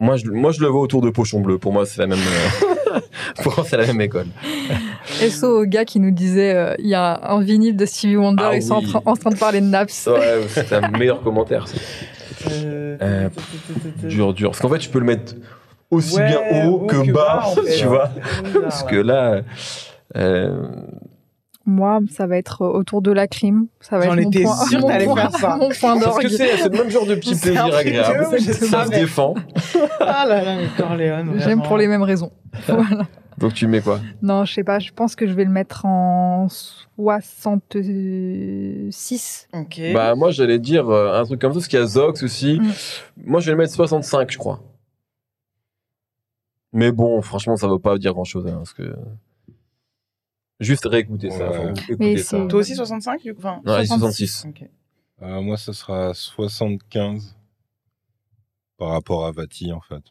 Moi, 0.00 0.16
je, 0.16 0.26
moi 0.30 0.52
je 0.52 0.60
le 0.60 0.68
vois 0.68 0.80
autour 0.82 1.00
de 1.02 1.10
Pochon 1.10 1.40
Bleu. 1.40 1.58
Pour 1.58 1.72
moi 1.72 1.84
c'est 1.86 2.00
la 2.00 2.06
même. 2.06 2.18
euh, 2.18 3.00
Pour 3.42 3.54
moi 3.56 3.66
c'est 3.68 3.76
la 3.76 3.86
même 3.86 4.00
école. 4.00 4.26
SO 5.30 5.62
au 5.62 5.64
gars 5.66 5.84
qui 5.84 5.98
nous 6.00 6.12
disait 6.12 6.54
euh, 6.54 6.74
il 6.78 6.86
y 6.86 6.94
a 6.94 7.20
un 7.32 7.40
vinyle 7.40 7.76
de 7.76 7.84
Stevie 7.84 8.16
Wonder, 8.16 8.44
Ah 8.50 8.54
ils 8.56 8.62
sont 8.62 8.74
en, 8.74 8.82
train, 8.82 9.02
en 9.04 9.14
train 9.16 9.30
de 9.30 9.36
parler 9.38 9.60
de 9.60 9.66
Naps. 9.66 10.06
Ouais, 10.06 10.42
c'est 10.48 10.72
un 10.72 10.88
meilleur 10.90 11.20
commentaire. 11.22 11.66
ça. 11.68 11.76
Euh, 12.50 12.96
Euh, 13.02 13.28
Dur, 14.04 14.32
dur. 14.34 14.50
Parce 14.50 14.60
qu'en 14.60 14.68
fait, 14.68 14.78
tu 14.78 14.88
peux 14.88 15.00
le 15.00 15.04
mettre 15.04 15.34
aussi 15.90 16.16
Ouais, 16.16 16.26
bien 16.28 16.68
haut 16.68 16.86
que, 16.86 17.10
bas, 17.12 17.42
en 17.46 17.54
fait. 17.62 17.76
tu 17.78 17.86
vois. 17.86 18.10
Parce 18.62 18.84
que 18.84 18.94
là, 18.96 19.42
euh, 20.16 20.68
Moi, 21.70 22.00
ça 22.10 22.26
va 22.26 22.38
être 22.38 22.62
euh, 22.62 22.68
autour 22.78 23.02
de 23.02 23.12
la 23.12 23.26
crime. 23.28 23.66
Ça 23.80 23.98
va 23.98 24.06
J'en 24.06 24.16
être 24.16 24.24
mon 24.24 24.30
étais 24.30 24.42
point, 24.42 24.56
sûre 24.68 24.80
mon 24.80 24.88
t'allais 24.88 25.04
point- 25.04 25.16
faire 25.16 25.30
ça. 25.32 25.56
mon 25.60 25.68
point 25.68 26.00
parce 26.00 26.18
que 26.18 26.28
c'est 26.30 26.56
c'est 26.56 26.70
le 26.70 26.78
même 26.78 26.88
genre 26.90 27.04
de 27.04 27.14
petit 27.14 27.34
C'est 27.36 27.50
plaisir 27.52 27.66
un 27.66 27.70
truc 27.70 27.84
de 27.84 27.88
agréable. 28.00 28.24
ouf, 28.26 28.34
je 28.40 28.52
Ça 28.52 28.86
se 28.86 28.90
défend. 28.90 29.34
Ah 30.00 30.24
là 30.26 30.42
là, 30.42 30.56
mais 30.56 30.66
Corleone. 30.76 31.26
J'aime 31.34 31.42
vraiment. 31.42 31.62
pour 31.64 31.76
les 31.76 31.86
mêmes 31.88 32.02
raisons. 32.02 32.32
voilà. 32.66 33.06
Donc 33.36 33.52
tu 33.54 33.66
mets 33.66 33.82
quoi? 33.82 34.00
Non, 34.22 34.44
je 34.46 34.54
sais 34.54 34.64
pas. 34.64 34.78
Je 34.78 34.90
pense 34.92 35.14
que 35.14 35.26
je 35.26 35.32
vais 35.34 35.44
le 35.44 35.50
mettre 35.50 35.84
en 35.84 36.48
66. 36.48 39.48
Ok. 39.52 39.80
Bah 39.94 40.14
moi 40.14 40.30
j'allais 40.30 40.58
dire 40.58 40.88
euh, 40.88 41.20
un 41.20 41.24
truc 41.24 41.38
comme 41.40 41.52
ça, 41.52 41.58
parce 41.58 41.68
qu'il 41.68 41.78
y 41.78 41.82
a 41.82 41.86
Zox 41.86 42.22
aussi. 42.22 42.58
Mm. 42.60 42.70
Moi 43.26 43.40
je 43.40 43.46
vais 43.46 43.52
le 43.52 43.58
mettre 43.58 43.74
65 43.74 44.30
je 44.32 44.38
crois. 44.38 44.60
Mais 46.72 46.90
bon, 46.92 47.20
franchement 47.22 47.56
ça 47.56 47.68
veut 47.68 47.78
pas 47.78 47.98
dire 47.98 48.12
grand 48.14 48.24
chose. 48.24 48.44
parce 48.50 48.72
que... 48.72 48.94
Juste 50.60 50.86
réécouter 50.86 51.30
ça. 51.30 51.50
Enfin, 51.50 51.72
écouter 51.88 52.22
Toi 52.48 52.60
aussi 52.60 52.74
65 52.74 53.22
du 53.22 53.32
coup 53.34 53.40
enfin, 53.40 53.60
Non, 53.64 53.74
allez, 53.74 53.86
66. 53.86 54.26
66. 54.42 54.46
Ok. 54.48 54.68
Euh, 55.22 55.40
moi, 55.40 55.56
ça 55.56 55.72
sera 55.72 56.14
75 56.14 57.36
par 58.76 58.88
rapport 58.90 59.26
à 59.26 59.32
Vati, 59.32 59.72
en 59.72 59.80
fait. 59.80 60.02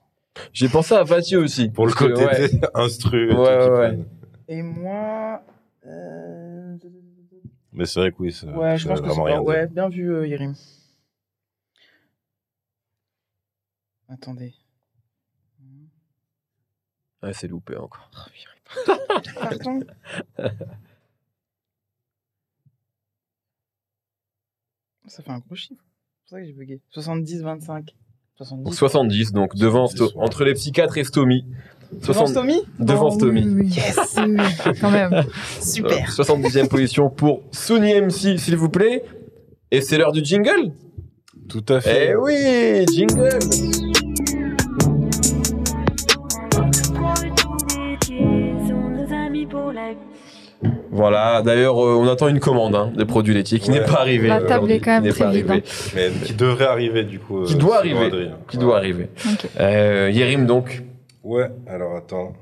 J'ai 0.53 0.69
pensé 0.69 0.93
à 0.93 1.03
Vati 1.03 1.35
aussi. 1.35 1.69
Pour 1.69 1.85
le 1.87 1.93
côté 1.93 2.25
ouais. 2.25 2.49
instru. 2.73 3.31
et 3.31 3.35
Ouais, 3.35 3.57
tout 3.57 3.63
qui 3.65 3.69
ouais, 3.69 3.77
prennent. 3.77 4.05
Et 4.49 4.61
moi. 4.61 5.43
euh, 5.85 6.77
Mais 7.73 7.85
c'est 7.85 7.99
vrai 7.99 8.11
que 8.11 8.17
oui, 8.19 8.31
ça, 8.31 8.47
Ouais, 8.47 8.77
je 8.77 8.87
pense 8.87 9.01
que 9.01 9.09
c'est 9.09 9.15
pas... 9.15 9.41
Ouais, 9.41 9.67
bien 9.67 9.89
vu, 9.89 10.13
euh, 10.13 10.27
Yerim. 10.27 10.53
Attendez. 14.09 14.53
Ouais, 17.23 17.33
c'est 17.33 17.47
loupé 17.47 17.75
encore. 17.75 18.09
Pardon. 19.39 19.80
Ça 25.07 25.24
fait 25.24 25.32
un 25.32 25.39
gros 25.39 25.55
chiffre. 25.55 25.82
C'est 26.26 26.30
pour 26.30 26.38
ça 26.38 26.39
que 26.41 26.45
j'ai 26.45 26.53
bugué. 26.53 26.82
70, 26.89 27.41
25. 27.41 27.95
70. 28.38 28.63
Donc 28.65 28.74
70, 28.76 29.32
donc 29.32 29.55
devant 29.55 29.88
Sto- 29.88 30.11
entre 30.18 30.43
les 30.43 30.53
psychiatres 30.53 30.97
et 30.97 31.03
Stomy. 31.03 31.45
Devant 31.91 32.03
60 32.13 32.28
Stomy 32.30 32.61
devant 32.80 33.07
Oh, 33.07 33.15
Stomy. 33.15 33.43
oui, 33.45 33.53
oui. 33.61 33.68
Yes. 33.70 34.15
Oui, 34.18 34.36
oui, 34.38 34.74
quand 34.82 34.91
même. 34.91 35.24
Super. 35.61 36.09
70e 36.11 36.68
position 36.68 37.09
pour 37.09 37.43
Sony 37.53 37.93
MC, 38.01 38.38
s'il 38.38 38.57
vous 38.57 38.70
plaît. 38.70 39.03
Et 39.72 39.80
c'est 39.82 39.97
l'heure 39.97 40.11
du 40.11 40.24
jingle 40.24 40.74
Tout 41.47 41.63
à 41.70 41.80
fait. 41.80 42.09
Eh 42.11 42.15
oui, 42.15 42.86
jingle 42.93 43.39
Voilà, 50.97 51.43
d'ailleurs, 51.43 51.77
euh, 51.77 51.93
on 51.95 52.07
attend 52.07 52.27
une 52.27 52.39
commande 52.39 52.73
hein, 52.75 52.91
des 52.97 53.05
produits 53.05 53.35
laitiers 53.35 53.59
qui 53.59 53.69
Ouais. 53.69 53.79
n'est 53.79 53.85
pas 53.85 53.99
arrivée. 54.01 54.27
La 54.29 54.41
table 54.41 54.71
est 54.71 54.79
quand 54.79 54.99
même 54.99 55.13
très 55.13 55.29
vide, 55.31 55.47
arrivée. 55.49 55.63
Mais 55.95 56.09
qui 56.25 56.33
devrait 56.33 56.65
arriver, 56.65 57.03
du 57.03 57.19
coup. 57.19 57.43
Qui 57.45 57.53
euh, 57.53 57.57
doit 57.57 57.77
arriver. 57.77 58.05
Adrien. 58.05 58.39
Qui 58.49 58.57
Ouais. 58.57 58.63
doit 58.63 58.77
arriver. 58.77 59.09
Ok. 59.31 59.47
Euh, 59.59 60.09
Yerim, 60.11 60.47
donc. 60.47 60.81
Ouais, 61.23 61.51
alors 61.67 61.95
attends. 61.95 62.33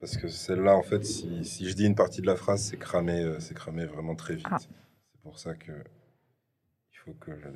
Parce 0.00 0.16
que 0.16 0.28
celle-là, 0.28 0.74
en 0.74 0.82
fait, 0.82 1.04
si, 1.04 1.44
si 1.44 1.68
je 1.68 1.74
dis 1.76 1.84
une 1.84 1.94
partie 1.94 2.22
de 2.22 2.26
la 2.26 2.36
phrase, 2.36 2.62
c'est 2.62 2.78
cramé, 2.78 3.20
euh, 3.20 3.36
c'est 3.40 3.52
cramé 3.54 3.84
vraiment 3.84 4.14
très 4.14 4.36
vite. 4.36 4.46
Ah. 4.50 4.56
C'est 4.58 5.22
pour 5.22 5.38
ça 5.38 5.52
que 5.54 5.72
il 5.72 6.98
faut 7.04 7.12
que 7.20 7.32
je 7.38 7.44
la. 7.44 7.50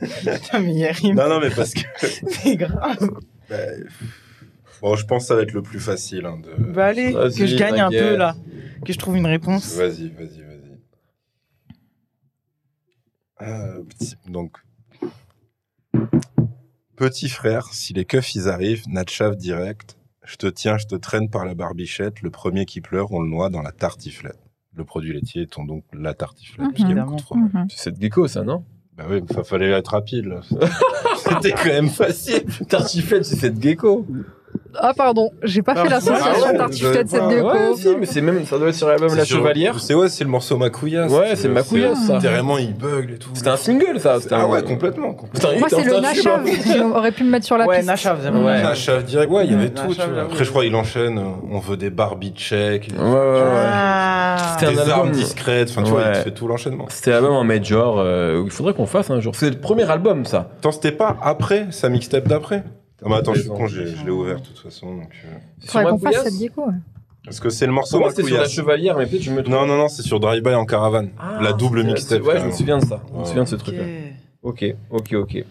Putain, 0.00 0.58
mais 0.60 0.72
Yerim, 0.74 1.16
Non, 1.16 1.28
non, 1.28 1.40
mais 1.40 1.50
parce 1.50 1.74
que. 1.74 1.80
c'est 2.06 2.56
grave. 2.56 3.10
Bah, 3.48 3.56
bon, 4.82 4.94
je 4.96 5.06
pense 5.06 5.24
que 5.24 5.28
ça 5.28 5.34
va 5.36 5.42
être 5.42 5.52
le 5.52 5.62
plus 5.62 5.80
facile. 5.80 6.26
hein, 6.26 6.38
de... 6.38 6.54
Bah 6.72 6.86
allez, 6.86 7.12
Vas-y, 7.12 7.34
que 7.38 7.46
je 7.46 7.56
gagne 7.56 7.80
un 7.80 7.90
peu 7.90 8.16
là. 8.16 8.36
Que 8.84 8.92
je 8.92 8.98
trouve 8.98 9.16
une 9.16 9.26
réponse. 9.26 9.74
Vas-y, 9.76 10.08
vas-y, 10.10 10.42
vas-y. 10.42 10.78
Euh, 13.42 13.82
petit- 13.84 14.16
donc, 14.28 14.56
petit 16.96 17.28
frère, 17.28 17.72
si 17.72 17.92
les 17.92 18.04
keufs 18.04 18.34
ils 18.34 18.48
arrivent, 18.48 18.84
Natchav 18.88 19.36
direct. 19.36 19.96
Je 20.24 20.36
te 20.36 20.46
tiens, 20.46 20.76
je 20.76 20.86
te 20.86 20.94
traîne 20.94 21.30
par 21.30 21.44
la 21.46 21.54
barbichette. 21.54 22.20
Le 22.20 22.30
premier 22.30 22.66
qui 22.66 22.80
pleure, 22.80 23.12
on 23.12 23.20
le 23.22 23.28
noie 23.30 23.48
dans 23.48 23.62
la 23.62 23.72
tartiflette. 23.72 24.38
Le 24.74 24.84
produit 24.84 25.12
laitier 25.14 25.42
étant 25.42 25.64
donc 25.64 25.84
la 25.92 26.12
tartiflette, 26.14 26.68
puisqu'il 26.74 26.94
y 26.96 26.98
a 26.98 27.04
beaucoup 27.04 27.16
de 27.16 27.20
fromage. 27.22 27.52
Mhm. 27.54 27.66
C'est 27.70 27.78
cette 27.78 28.00
gecko, 28.00 28.28
ça, 28.28 28.42
non? 28.42 28.64
Bah 28.98 29.04
oui, 29.08 29.20
il 29.30 29.44
fallait 29.44 29.70
être 29.70 29.92
rapide 29.92 30.24
là. 30.26 30.40
C'était 31.16 31.52
quand 31.52 31.66
même 31.66 31.88
facile. 31.88 32.44
Tartiflette, 32.68 33.24
c'est 33.24 33.36
cette 33.36 33.62
gecko. 33.62 34.04
Ah, 34.74 34.92
pardon, 34.96 35.30
j'ai 35.42 35.62
pas 35.62 35.74
fait 35.74 35.82
Ah, 35.86 35.88
l'association 35.90 36.32
ouais, 36.46 36.56
vous 36.56 36.84
avez 36.86 36.94
cette 37.08 37.28
déco. 37.28 37.46
Ouais, 37.46 37.74
si, 37.76 37.88
mais 37.98 38.06
c'est 38.06 38.20
même, 38.20 38.44
ça 38.44 38.58
doit 38.58 38.68
être 38.68 38.74
sur 38.74 38.86
l'album 38.88 39.14
La 39.16 39.24
Chevalière. 39.24 39.80
C'est 39.80 39.94
ouais, 39.94 40.08
c'est 40.08 40.24
le 40.24 40.30
morceau 40.30 40.56
Makouya. 40.56 41.06
Ouais, 41.06 41.34
c'est 41.36 41.48
Makouya, 41.48 41.94
ça. 41.94 42.18
Carrément, 42.22 42.58
il 42.58 42.74
bug 42.74 43.10
et 43.14 43.18
tout. 43.18 43.30
C'était 43.34 43.48
un 43.48 43.56
single, 43.56 43.98
ça. 43.98 44.20
c'était 44.20 44.34
Ah 44.36 44.46
ouais, 44.46 44.62
complètement. 44.62 45.16
il 45.52 45.58
Moi, 45.58 45.68
c'est 45.70 45.84
le 45.84 45.94
de. 45.96 46.00
Nachav 46.00 46.44
qui 46.44 46.80
aurait 46.80 47.12
pu 47.12 47.24
me 47.24 47.30
mettre 47.30 47.46
sur 47.46 47.56
la 47.58 47.66
Ouais, 47.66 47.80
piste. 47.80 48.04
Ouais. 48.04 48.30
ouais. 48.44 48.62
Ah, 48.64 48.74
chef 48.74 49.04
direct, 49.04 49.30
ouais, 49.32 49.46
il 49.46 49.52
y 49.52 49.54
avait 49.54 49.70
tout. 49.70 49.82
Après, 50.22 50.44
je 50.44 50.50
crois 50.50 50.62
qu'il 50.64 50.74
enchaîne. 50.76 51.18
euh, 51.18 51.22
On 51.50 51.58
veut 51.60 51.76
des 51.76 51.90
Barbie 51.90 52.32
check, 52.36 52.88
Ouais, 52.96 53.04
ouais, 53.04 53.10
ouais. 53.10 53.42
Ah. 53.72 54.36
C'était 54.52 54.66
un 54.66 54.72
des 54.74 54.78
album. 54.80 54.94
armes 54.98 55.10
discrètes. 55.12 55.70
Enfin, 55.70 55.82
tu 55.82 55.90
vois, 55.90 56.00
Ouais. 56.02 56.12
il 56.14 56.22
fait 56.22 56.30
tout 56.30 56.46
l'enchaînement. 56.46 56.86
C'était 56.88 57.10
l'album 57.10 57.32
en 57.32 57.44
major. 57.44 57.98
euh, 57.98 58.42
il 58.44 58.50
faudrait 58.50 58.74
qu'on 58.74 58.86
fasse 58.86 59.10
un 59.10 59.20
jour. 59.20 59.34
C'est 59.34 59.50
le 59.50 59.58
premier 59.58 59.90
album, 59.90 60.24
ça. 60.24 60.50
Attends, 60.58 60.72
c'était 60.72 60.92
pas 60.92 61.16
après 61.22 61.66
sa 61.70 61.88
mixtape 61.88 62.28
d'après? 62.28 62.64
Ah, 63.04 63.08
mais 63.08 63.14
attends, 63.16 63.34
je 63.34 63.40
suis 63.40 63.48
con, 63.48 63.66
j'ai- 63.66 63.86
je 63.94 64.04
l'ai 64.04 64.10
ouvert 64.10 64.40
de 64.40 64.46
toute 64.46 64.58
façon. 64.58 64.94
Donc, 64.96 65.12
euh, 65.24 65.36
C'est 65.60 65.70
Faudrait 65.70 65.90
qu'on 65.92 65.98
fasse 65.98 66.22
cette 66.24 66.38
déco. 66.38 66.66
ouais. 66.66 66.74
Parce 67.24 67.40
que 67.40 67.50
c'est 67.50 67.66
le 67.66 67.72
morceau 67.72 67.98
moi, 68.00 68.10
c'était 68.10 68.22
sur. 68.24 68.38
La 68.38 68.48
Chevalière, 68.48 68.96
mais 68.96 69.06
peut-être 69.06 69.22
je 69.22 69.30
me 69.30 69.42
trompe. 69.42 69.54
Non, 69.54 69.66
non, 69.66 69.76
non, 69.76 69.88
c'est 69.88 70.02
sur 70.02 70.18
Drive 70.18 70.42
By 70.42 70.54
en 70.54 70.64
caravane. 70.64 71.10
Ah, 71.18 71.38
la 71.42 71.52
double 71.52 71.82
c'est- 71.82 71.86
mixtape. 71.86 72.22
Ouais, 72.22 72.40
je 72.40 72.46
me 72.46 72.50
souviens 72.52 72.78
de 72.78 72.84
ça. 72.86 73.02
Je 73.14 73.20
me 73.20 73.24
souviens 73.24 73.42
de 73.44 73.48
ce 73.48 73.54
Ok. 73.56 73.62
truc-là. 73.62 73.84
Ok, 74.42 74.64
ok, 74.90 75.12
ok. 75.14 75.44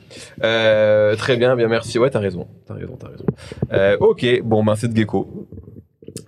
Euh, 0.43 1.15
très 1.17 1.37
bien, 1.37 1.55
bien, 1.55 1.67
merci. 1.67 1.99
Ouais, 1.99 2.09
t'as 2.09 2.19
raison. 2.19 2.47
T'as 2.65 2.73
raison, 2.73 2.95
t'as 2.97 3.09
raison. 3.09 3.25
Euh, 3.73 3.97
ok, 3.99 4.25
bon, 4.43 4.63
ben, 4.63 4.75
c'est 4.75 4.87
de 4.87 4.97
gecko. 4.97 5.47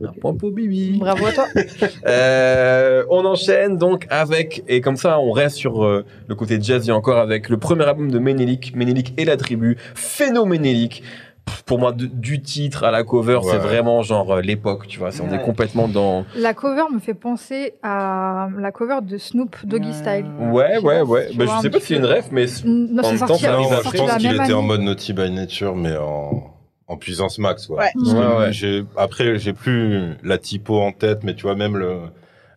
Un 0.03 0.11
point 0.19 0.33
pour 0.35 0.51
Bibi. 0.51 0.97
Bravo 0.99 1.25
à 1.27 1.31
toi. 1.31 1.45
Euh, 2.07 3.03
on 3.09 3.25
enchaîne 3.25 3.77
donc 3.77 4.05
avec, 4.09 4.63
et 4.67 4.81
comme 4.81 4.95
ça 4.97 5.19
on 5.19 5.31
reste 5.31 5.57
sur 5.57 5.83
euh, 5.83 6.05
le 6.27 6.35
côté 6.35 6.59
jazzy 6.61 6.91
encore 6.91 7.17
avec 7.17 7.49
le 7.49 7.57
premier 7.57 7.85
album 7.85 8.09
de 8.11 8.19
Ménélique, 8.19 8.75
Ménélique 8.75 9.13
et 9.17 9.25
la 9.25 9.37
tribu, 9.37 9.77
Phénoménélique. 9.95 11.03
Pour 11.65 11.79
moi, 11.79 11.93
de- 11.93 12.05
du 12.05 12.41
titre 12.43 12.83
à 12.83 12.91
la 12.91 13.03
cover, 13.03 13.37
Ouais. 13.37 13.41
c'est 13.49 13.57
vraiment 13.57 14.03
genre 14.03 14.33
euh, 14.33 14.41
l'époque, 14.41 14.85
tu 14.87 14.99
vois. 14.99 15.09
On 15.27 15.33
est 15.33 15.41
complètement 15.41 15.87
dans. 15.87 16.23
La 16.35 16.53
cover 16.53 16.83
me 16.93 16.99
fait 16.99 17.15
penser 17.15 17.73
à 17.81 18.49
la 18.59 18.71
cover 18.71 18.99
de 19.01 19.17
Snoop 19.17 19.55
Doggy 19.65 19.87
Ouais. 19.87 19.93
Style. 19.93 20.25
Ouais, 20.51 20.73
Je 20.75 20.81
ouais, 20.85 21.01
ouais. 21.01 21.27
si 21.31 21.37
Bah, 21.37 21.45
je 21.47 21.61
sais 21.63 21.69
pas 21.71 21.79
si 21.79 21.87
c'est 21.87 21.95
une 21.95 22.05
ref, 22.05 22.27
mais 22.31 22.45
Non, 22.65 22.99
En 23.01 23.03
c'est 23.03 23.09
même 23.11 23.19
temps, 23.21 23.27
sorti, 23.27 23.43
ça 23.45 23.53
arrive 23.53 23.67
je 23.67 23.97
pense 23.97 24.17
qu'il 24.17 24.35
était 24.35 24.53
en 24.53 24.61
mode 24.61 24.81
Naughty 24.81 25.13
by 25.13 25.31
Nature, 25.31 25.75
mais 25.75 25.97
en, 25.97 26.43
en 26.89 26.97
puissance 26.97 27.37
max. 27.39 27.69
Ouais. 27.69 27.77
Ouais. 27.77 27.91
Parce 27.93 28.13
que 28.13 28.17
Ouais, 28.19 28.37
ouais. 28.47 28.51
j'ai- 28.53 28.83
Après, 28.97 29.39
j'ai 29.39 29.53
plus 29.53 30.15
la 30.23 30.37
typo 30.37 30.79
en 30.79 30.91
tête, 30.91 31.19
mais 31.23 31.33
tu 31.35 31.43
vois, 31.43 31.55
même 31.55 31.77
le, 31.77 31.97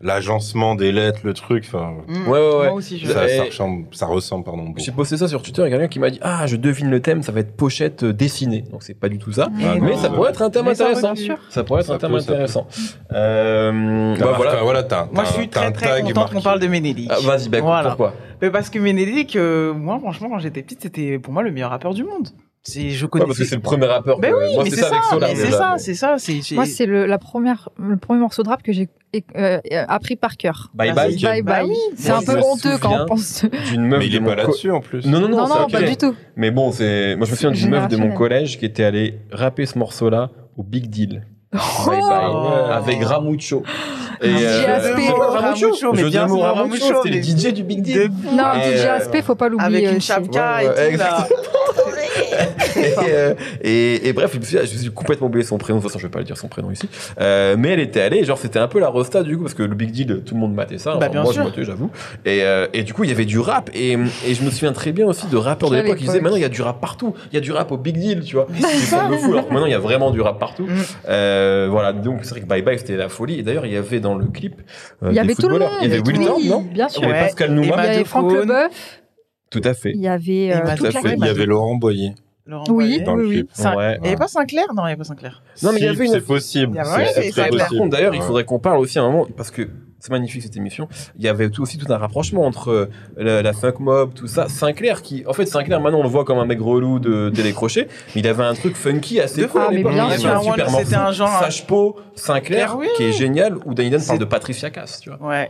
l'agencement 0.01 0.75
des 0.75 0.91
lettres, 0.91 1.21
le 1.23 1.33
truc. 1.33 1.65
Enfin, 1.69 1.93
Mm. 2.09 2.27
Ouais, 2.29 2.31
ouais, 2.41 2.57
ouais. 2.57 2.67
Moi 2.67 2.73
aussi, 2.73 2.99
je... 2.99 3.07
ça, 3.07 3.25
Et- 3.29 3.37
ça 3.37 3.45
ressemble, 3.45 3.87
ça 3.93 4.07
ressemble, 4.07 4.45
pardon. 4.45 4.65
beaucoup. 4.65 4.81
J'ai 4.81 4.91
posté 4.91 5.17
ça 5.17 5.29
sur 5.29 5.43
Twitter, 5.43 5.63
il 5.63 5.65
y 5.65 5.69
a 5.69 5.71
quelqu'un 5.71 5.87
qui 5.89 5.99
m'a 6.01 6.11
dit 6.11 6.19
Ah, 6.23 6.47
je 6.49 6.57
devine 6.57 6.91
le 6.91 7.01
thème, 7.01 7.23
ça 7.23 7.31
va 7.31 7.39
être 7.41 7.55
pochette 7.57 8.03
euh, 8.03 8.13
dessinée. 8.13 8.65
Donc 8.73 8.83
c'est 8.83 8.95
pas 8.99 9.09
du 9.09 9.19
tout 9.19 9.31
ça. 9.33 9.47
Ah, 9.49 9.75
mais 9.81 9.91
non, 9.93 9.97
ça 9.97 10.09
ouais. 10.09 10.15
pourrait 10.17 10.31
être 10.31 10.43
un 10.43 10.51
thème 10.51 10.65
Mais 10.65 10.73
intéressant. 10.73 11.15
Ça 11.51 11.63
pourrait 11.63 11.83
être 11.83 11.87
Ça 11.87 11.95
un 11.95 11.99
thème 11.99 12.11
peut, 12.11 12.17
intéressant. 12.17 12.67
Euh, 13.13 14.17
T'as 14.19 14.25
bah 14.25 14.33
voilà. 14.37 14.63
voilà, 14.63 14.83
t'as- 14.83 15.09
Moi, 15.13 15.23
t'as- 15.23 15.25
je 15.25 15.33
suis 15.35 15.49
très 15.49 15.71
très 15.73 16.03
content 16.03 16.21
marqué. 16.21 16.35
qu'on 16.37 16.43
parle 16.43 16.61
de 16.61 16.67
Ménélique. 16.67 17.11
Ah, 17.13 17.19
Vas-y, 17.23 17.49
bah, 17.49 17.59
écoute, 17.59 17.69
Voilà. 17.69 17.89
pourquoi? 17.91 18.15
Mais 18.41 18.51
parce 18.51 18.71
que 18.71 18.79
Ménélique, 18.79 19.37
euh, 19.37 19.73
moi, 19.73 19.99
franchement, 20.01 20.29
quand 20.31 20.39
j'étais 20.41 20.63
petite, 20.63 20.83
c'était 20.83 21.19
pour 21.19 21.33
moi 21.33 21.43
le 21.43 21.53
meilleur 21.53 21.71
rappeur 21.71 21.95
du 21.95 22.03
monde. 22.05 22.29
C'est, 22.65 22.91
je 22.91 23.05
Ouais, 23.05 23.11
connais. 23.11 23.25
Parce 23.27 23.39
que 23.39 23.45
c'est 23.45 23.57
le 23.57 23.61
premier 23.61 23.87
rappeur. 23.87 24.21
Ben 24.21 24.33
oui, 24.33 24.55
Moi, 24.55 24.65
c'est 24.71 24.77
ça 24.77 24.91
c'est 25.35 25.51
ça, 25.51 25.75
c'est 25.79 25.95
ça, 25.95 26.15
c'est. 26.19 26.55
Moi, 26.55 26.65
c'est 26.65 26.87
le, 26.87 27.07
la 27.07 27.19
première, 27.19 27.69
le 27.77 27.97
premier 27.97 28.21
morceau 28.21 28.45
de 28.45 28.49
rap 28.49 28.63
que 28.63 28.73
j'ai 28.73 28.89
euh, 29.37 29.59
euh, 29.73 29.85
appris 29.89 30.15
par 30.15 30.37
cœur. 30.37 30.71
Bye 30.73 30.93
bye. 30.93 31.17
Bye 31.21 31.43
bye. 31.43 31.73
C'est 31.97 32.11
Moi, 32.11 32.19
un 32.19 32.23
peu 32.23 32.39
honteux 32.41 32.79
quand 32.81 33.03
on 33.03 33.07
pense. 33.07 33.45
D'une 33.71 33.87
meuf 33.87 33.99
Mais 33.99 34.07
il 34.07 34.13
de 34.13 34.17
est 34.19 34.21
mon 34.21 34.27
pas 34.29 34.37
co- 34.37 34.41
là-dessus 34.43 34.71
en 34.71 34.81
plus. 34.81 35.05
Non, 35.07 35.21
non, 35.21 35.29
non, 35.49 35.67
pas 35.67 35.83
du 35.83 35.97
tout. 35.97 36.15
Mais 36.37 36.53
bon, 36.53 36.71
c'est. 36.71 37.17
Moi, 37.17 37.27
je 37.27 37.33
me 37.33 37.37
souviens 37.37 37.51
d'une 37.51 37.71
meuf 37.71 37.89
de 37.89 37.97
mon 37.97 38.13
collège 38.15 38.59
qui 38.59 38.65
était 38.65 38.85
allée 38.85 39.19
rapper 39.33 39.67
ce 39.67 39.77
morceau-là 39.77 40.31
au 40.57 40.63
Big 40.63 40.87
Deal. 40.89 41.27
Bye 41.53 41.61
bye. 42.01 42.31
Oh. 42.33 42.49
Avec 42.73 43.03
Ramucho. 43.03 43.65
Et, 44.23 44.29
DJ 44.31 44.41
euh, 44.41 44.77
Aspect. 44.77 45.03
je- 45.09 45.13
Ramucho, 45.13 45.93
mais 45.95 46.05
bien 46.05 46.21
Ramucho, 46.27 46.41
Ramucho, 46.43 47.03
c'était 47.03 47.17
le 47.17 47.23
DJ 47.23 47.53
du 47.53 47.65
Big 47.65 47.83
Deal. 47.83 48.09
De- 48.09 48.37
Non, 48.37 48.53
Et, 48.55 48.77
DJ 48.79 48.85
euh, 48.85 48.97
Aspect, 48.99 49.21
faut 49.23 49.35
pas 49.35 49.49
l'oublier. 49.49 49.85
Avec 49.85 49.93
une 49.97 50.01
chapka 50.01 50.59
Ouais, 50.59 50.65
et 50.65 50.69
ouais, 50.69 50.93
tout, 50.93 50.99
là. 50.99 51.27
et, 52.77 52.95
euh, 53.09 53.35
et, 53.63 54.09
et 54.09 54.13
bref, 54.13 54.31
je 54.35 54.39
me, 54.39 54.45
suis, 54.45 54.57
je 54.59 54.63
me 54.75 54.79
suis 54.79 54.91
complètement 54.91 55.27
oublié 55.29 55.45
son 55.45 55.59
prénom. 55.59 55.79
De 55.79 55.83
toute 55.83 55.91
façon, 55.91 55.99
je 55.99 56.07
vais 56.07 56.11
pas 56.11 56.19
le 56.19 56.25
dire 56.25 56.37
son 56.37 56.49
prénom 56.49 56.71
ici. 56.71 56.89
Euh, 57.21 57.57
mais 57.59 57.71
elle 57.71 57.81
était 57.81 58.01
allée, 58.01 58.25
genre, 58.25 58.39
c'était 58.39 58.59
un 58.59 58.69
peu 58.69 58.79
la 58.81 58.89
rosta 58.89 59.23
du 59.23 59.37
coup, 59.37 59.43
parce 59.43 59.55
que 59.55 59.63
le 59.63 59.75
Big 59.75 59.91
Deal, 59.91 60.23
tout 60.25 60.35
le 60.35 60.41
monde 60.41 60.55
matait 60.55 60.79
ça. 60.79 60.97
Bah, 60.97 61.09
Enfin, 61.11 61.23
moi, 61.23 61.33
sûr. 61.33 61.43
je 61.43 61.49
matais, 61.49 61.65
j'avoue. 61.65 61.91
Et, 62.25 62.43
euh, 62.43 62.67
et 62.73 62.83
du 62.83 62.95
coup, 62.95 63.05
il 63.05 63.11
y 63.11 63.13
avait 63.13 63.25
du 63.25 63.39
rap. 63.39 63.71
Et, 63.75 63.93
et 64.27 64.35
je 64.35 64.43
me 64.45 64.51
souviens 64.51 64.73
très 64.73 64.93
bien 64.93 65.07
aussi 65.07 65.27
de 65.27 65.37
rappeurs 65.37 65.71
de 65.71 65.77
l'époque 65.77 65.99
qui 65.99 66.05
disaient 66.05 66.21
maintenant, 66.21 66.37
il 66.37 66.43
y 66.43 66.47
a 66.47 66.49
du 66.49 66.63
rap 66.63 66.81
partout. 66.81 67.15
Il 67.31 67.35
y 67.35 67.39
a 67.39 67.41
du 67.41 67.53
rap 67.53 67.71
au 67.73 67.77
Big 67.77 67.97
Deal, 67.97 68.23
tu 68.25 68.37
vois. 68.37 68.47
Ils 68.59 68.63
fou, 69.19 69.33
alors 69.33 69.49
que 69.49 69.53
maintenant, 69.53 69.67
il 69.67 69.73
y 69.73 69.75
a 69.75 69.79
vraiment 69.79 70.11
du 70.11 70.21
rap 70.21 70.39
partout. 70.39 70.65
Mm. 70.67 70.77
Euh, 71.09 71.69
voilà, 71.71 71.93
donc 71.93 72.21
c'est 72.23 72.31
vrai 72.31 72.41
que 72.41 72.47
Bye 72.47 72.63
Bye, 72.63 72.79
c'était 72.79 72.97
la 72.97 73.09
folie. 73.09 73.39
Et 73.39 73.43
d'ailleurs, 73.43 73.67
il 73.67 73.73
y 73.73 73.77
avait 73.77 74.01
dans 74.01 74.15
le 74.15 74.27
clip. 74.27 74.61
euh, 75.03 75.09
Il 75.09 75.13
y 75.13 75.15
des 75.15 75.19
avait 75.21 75.35
tout 75.35 75.43
le 75.49 75.55
footballeurs. 75.55 75.71
monde. 75.73 75.79
Il 75.83 75.89
y 75.91 75.93
avait 75.93 76.03
tout 76.03 76.11
le 76.11 76.19
Wilton, 76.19 76.35
Oui, 76.37 76.49
non? 76.49 76.61
Bien 76.73 76.89
sûr. 76.89 77.03
Il 77.03 77.09
y 77.09 77.13
avait. 77.13 77.21
Pascal 77.21 77.51
Et 77.51 77.55
Nouma. 77.55 77.87
Il 77.87 77.93
y 77.93 77.95
avait 77.97 78.05
Franck. 78.05 78.33
Leboeuf. 78.33 79.02
Tout 79.53 79.61
à 79.65 79.75
fait. 79.75 79.93
Il 79.95 80.01
y 80.01 80.09
avait 80.09 80.53
euh, 80.55 80.61
toute 80.71 80.79
Tout 80.79 80.85
la 80.85 80.89
à 80.89 81.03
fait. 81.03 81.15
Il 81.17 81.25
y 81.25 81.29
avait. 81.29 81.47
Laurent 81.47 81.77
Boyer 81.77 82.15
Laurent 82.45 82.65
Oui. 82.71 82.75
Boyer. 82.75 83.01
dans 83.03 83.15
le 83.15 83.25
oui. 83.27 83.35
clip. 83.35 83.51
Ça- 83.53 83.77
Ouais. 83.77 83.99
Il 84.01 84.05
y 84.07 84.09
avait 84.09 84.17
pas 84.17 84.27
Sinclair? 84.27 84.65
Non, 84.75 84.83
il 84.85 84.89
y 84.89 84.93
avait 84.93 84.97
pas 84.97 85.05
Sinclair. 85.05 85.43
Non, 85.63 85.71
mais 85.73 85.79
il 85.79 85.85
y 85.85 85.89
avait 85.89 86.07
une- 86.07 86.13
C'est 86.13 86.21
possible. 86.27 86.75
Par 86.77 86.97
possible. 86.97 87.79
contre, 87.79 87.91
d'ailleurs, 87.91 88.15
il 88.17 88.23
faudrait 88.23 88.45
qu'on 88.45 88.59
parle 88.59 88.79
aussi 88.79 88.99
à 88.99 89.03
un 89.03 89.11
moment, 89.13 89.29
parce 89.37 89.53
que 89.53 89.69
c'est 90.01 90.11
magnifique 90.11 90.43
cette 90.43 90.57
émission. 90.57 90.89
Il 91.17 91.25
y 91.25 91.29
avait 91.29 91.49
tout, 91.51 91.63
aussi 91.63 91.79
tout 91.79 91.87
un 91.93 91.97
rapprochement 91.99 92.45
entre 92.45 92.71
euh, 92.71 92.87
la, 93.17 93.43
la 93.43 93.53
funk 93.53 93.75
mob, 93.79 94.13
tout 94.15 94.27
ça. 94.27 94.49
Sinclair, 94.49 95.03
qui, 95.03 95.23
en 95.29 95.33
fait, 95.35 95.47
Sinclair, 95.47 95.81
maintenant 95.81 96.01
on 96.01 96.03
le 96.03 96.09
voit 96.09 96.25
comme 96.25 96.39
un 96.39 96.45
mec 96.47 96.59
relou 96.61 96.99
de 96.99 97.31
télécrochet, 97.33 97.87
mais 98.17 98.23
il 98.23 98.27
avait 98.27 98.43
un 98.43 98.55
truc 98.55 98.75
funky 98.75 99.21
assez 99.21 99.43
De 99.43 99.47
cool. 99.47 99.61
Ah, 99.65 99.69
mais 99.71 99.85
bien 99.85 99.93
Il 99.93 99.97
y 99.97 100.01
avait 100.01 100.19
sûr. 100.19 100.31
un 100.37 100.41
super 100.43 100.71
C'était 100.71 100.95
un 100.97 101.13
genre- 101.13 101.39
Sage 101.39 101.65
Po, 101.69 101.97
Sinclair, 102.17 102.75
Oui. 102.77 102.89
qui 102.97 103.05
est 103.05 103.13
génial, 103.13 103.57
où 103.65 103.73
Danny 103.75 103.91
Dan 103.91 104.01
C'est- 104.01 104.09
parle 104.09 104.19
de 104.19 104.25
Patricia 104.25 104.71
Cass, 104.71 104.99
tu 105.01 105.11
vois. 105.11 105.29
Ouais. 105.29 105.49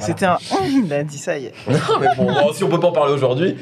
C'était 0.00 0.26
un. 0.26 0.38
Il 0.68 0.92
a 0.92 1.02
dit 1.04 1.18
ça 1.18 1.38
y 1.38 1.46
est. 1.46 1.52
non, 1.68 1.98
mais 2.00 2.08
bon, 2.16 2.52
si 2.52 2.64
on 2.64 2.68
peut 2.68 2.80
pas 2.80 2.88
en 2.88 2.92
parler 2.92 3.12
aujourd'hui, 3.14 3.56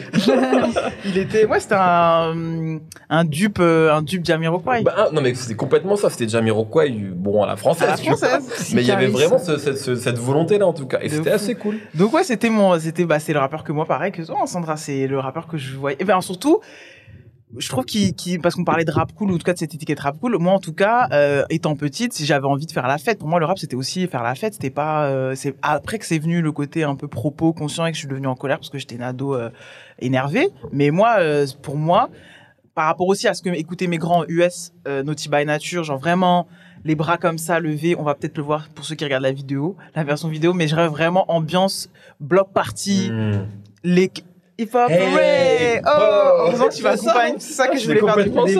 Il 1.04 1.18
était. 1.18 1.44
Ouais, 1.46 1.60
c'était 1.60 1.76
un. 1.78 2.78
Un 3.10 3.24
dupe, 3.24 3.58
euh, 3.60 3.92
un 3.92 4.02
dupe 4.02 4.24
Jamiroquai. 4.24 4.82
bah, 4.82 4.94
ah, 4.96 5.08
non, 5.12 5.20
mais 5.22 5.34
c'était 5.34 5.54
complètement 5.54 5.96
ça. 5.96 6.10
C'était 6.10 6.28
Jamiroquai, 6.28 6.90
bon, 6.90 7.42
à 7.42 7.46
la 7.46 7.56
française. 7.56 7.88
à 7.88 7.90
la 7.92 7.96
française. 7.96 8.72
Mais 8.74 8.82
il 8.82 8.86
y 8.88 8.90
avait 8.90 9.06
vraiment 9.06 9.38
ce- 9.38 9.58
cette, 9.58 9.78
ce- 9.78 9.94
cette 9.96 10.18
volonté-là, 10.18 10.66
en 10.66 10.72
tout 10.72 10.86
cas. 10.86 10.98
Et 11.02 11.08
c'était 11.08 11.30
assez 11.30 11.54
cool. 11.54 11.78
Donc 11.94 12.12
ouais, 12.12 12.24
c'était 12.24 12.50
mon, 12.50 12.78
c'était 12.78 13.04
bah 13.04 13.18
c'est 13.18 13.32
le 13.32 13.38
rappeur 13.38 13.64
que 13.64 13.72
moi 13.72 13.84
pareil 13.86 14.12
que 14.12 14.22
hein, 14.22 14.46
Sandra, 14.46 14.76
c'est 14.76 15.06
le 15.06 15.18
rappeur 15.18 15.46
que 15.46 15.56
je 15.56 15.76
voyais. 15.76 15.96
Et 16.00 16.04
ben 16.04 16.20
surtout, 16.20 16.60
je 17.56 17.68
trouve 17.68 17.84
qu'il, 17.86 18.14
qu'il- 18.14 18.40
parce 18.40 18.54
qu'on 18.54 18.64
parlait 18.64 18.84
de 18.84 18.90
rap 18.90 19.12
cool 19.14 19.30
ou 19.30 19.34
en 19.34 19.38
tout 19.38 19.44
cas 19.44 19.54
de 19.54 19.58
cette 19.58 19.74
étiquette 19.74 20.00
rap 20.00 20.18
cool. 20.20 20.36
Moi 20.38 20.52
en 20.52 20.58
tout 20.58 20.74
cas, 20.74 21.08
euh, 21.12 21.44
étant 21.48 21.76
petite, 21.76 22.12
si 22.12 22.26
j'avais 22.26 22.46
envie 22.46 22.66
de 22.66 22.72
faire 22.72 22.86
la 22.86 22.98
fête, 22.98 23.18
pour 23.18 23.28
moi 23.28 23.38
le 23.40 23.46
rap 23.46 23.58
c'était 23.58 23.76
aussi 23.76 24.06
faire 24.06 24.22
la 24.22 24.34
fête. 24.34 24.54
C'était 24.54 24.70
pas, 24.70 25.06
euh, 25.06 25.34
c'est 25.34 25.54
après 25.62 25.98
que 25.98 26.04
c'est 26.06 26.18
venu 26.18 26.42
le 26.42 26.52
côté 26.52 26.84
un 26.84 26.94
peu 26.94 27.08
propos, 27.08 27.52
conscient 27.52 27.86
et 27.86 27.90
que 27.90 27.96
je 27.96 28.00
suis 28.00 28.08
devenu 28.08 28.26
en 28.26 28.34
colère 28.34 28.58
parce 28.58 28.68
que 28.70 28.78
j'étais 28.78 28.96
une 28.96 29.02
ado 29.02 29.34
euh, 29.34 29.48
énervée. 29.98 30.48
Mais 30.72 30.90
moi, 30.90 31.16
euh, 31.20 31.46
pour 31.62 31.76
moi, 31.76 32.10
par 32.74 32.86
rapport 32.86 33.06
aussi 33.08 33.26
à 33.26 33.34
ce 33.34 33.42
que 33.42 33.48
écoutaient 33.50 33.86
mes 33.88 33.98
grands 33.98 34.24
US, 34.28 34.72
euh, 34.86 35.02
Naughty 35.02 35.28
by 35.28 35.44
Nature, 35.44 35.84
genre 35.84 35.98
vraiment 35.98 36.46
les 36.84 36.94
bras 36.94 37.16
comme 37.18 37.38
ça 37.38 37.58
levés, 37.58 37.96
on 37.98 38.04
va 38.04 38.14
peut-être 38.14 38.36
le 38.36 38.44
voir 38.44 38.68
pour 38.74 38.84
ceux 38.84 38.94
qui 38.94 39.02
regardent 39.04 39.24
la 39.24 39.32
vidéo, 39.32 39.76
la 39.96 40.04
version 40.04 40.28
vidéo, 40.28 40.52
mais 40.52 40.68
je 40.68 40.76
rêve 40.76 40.90
vraiment 40.90 41.24
ambiance 41.32 41.90
bloc 42.20 42.52
party, 42.52 43.10
Hmm. 43.10 43.46
les 43.82 44.12
hip 44.58 44.68
hop 44.74 44.90
Hey 44.90 45.80
Oh, 45.86 45.88
oh, 45.96 46.34
heureusement 46.46 46.66
que 46.68 46.74
tu 46.74 46.82
c'est 46.82 46.82
ça. 46.82 46.90
m'accompagnes, 46.90 47.34
c'est 47.38 47.52
ça 47.52 47.68
que 47.68 47.78
je 47.78 47.86
voulais 47.86 48.00
faire 48.00 48.16
depuis 48.16 48.54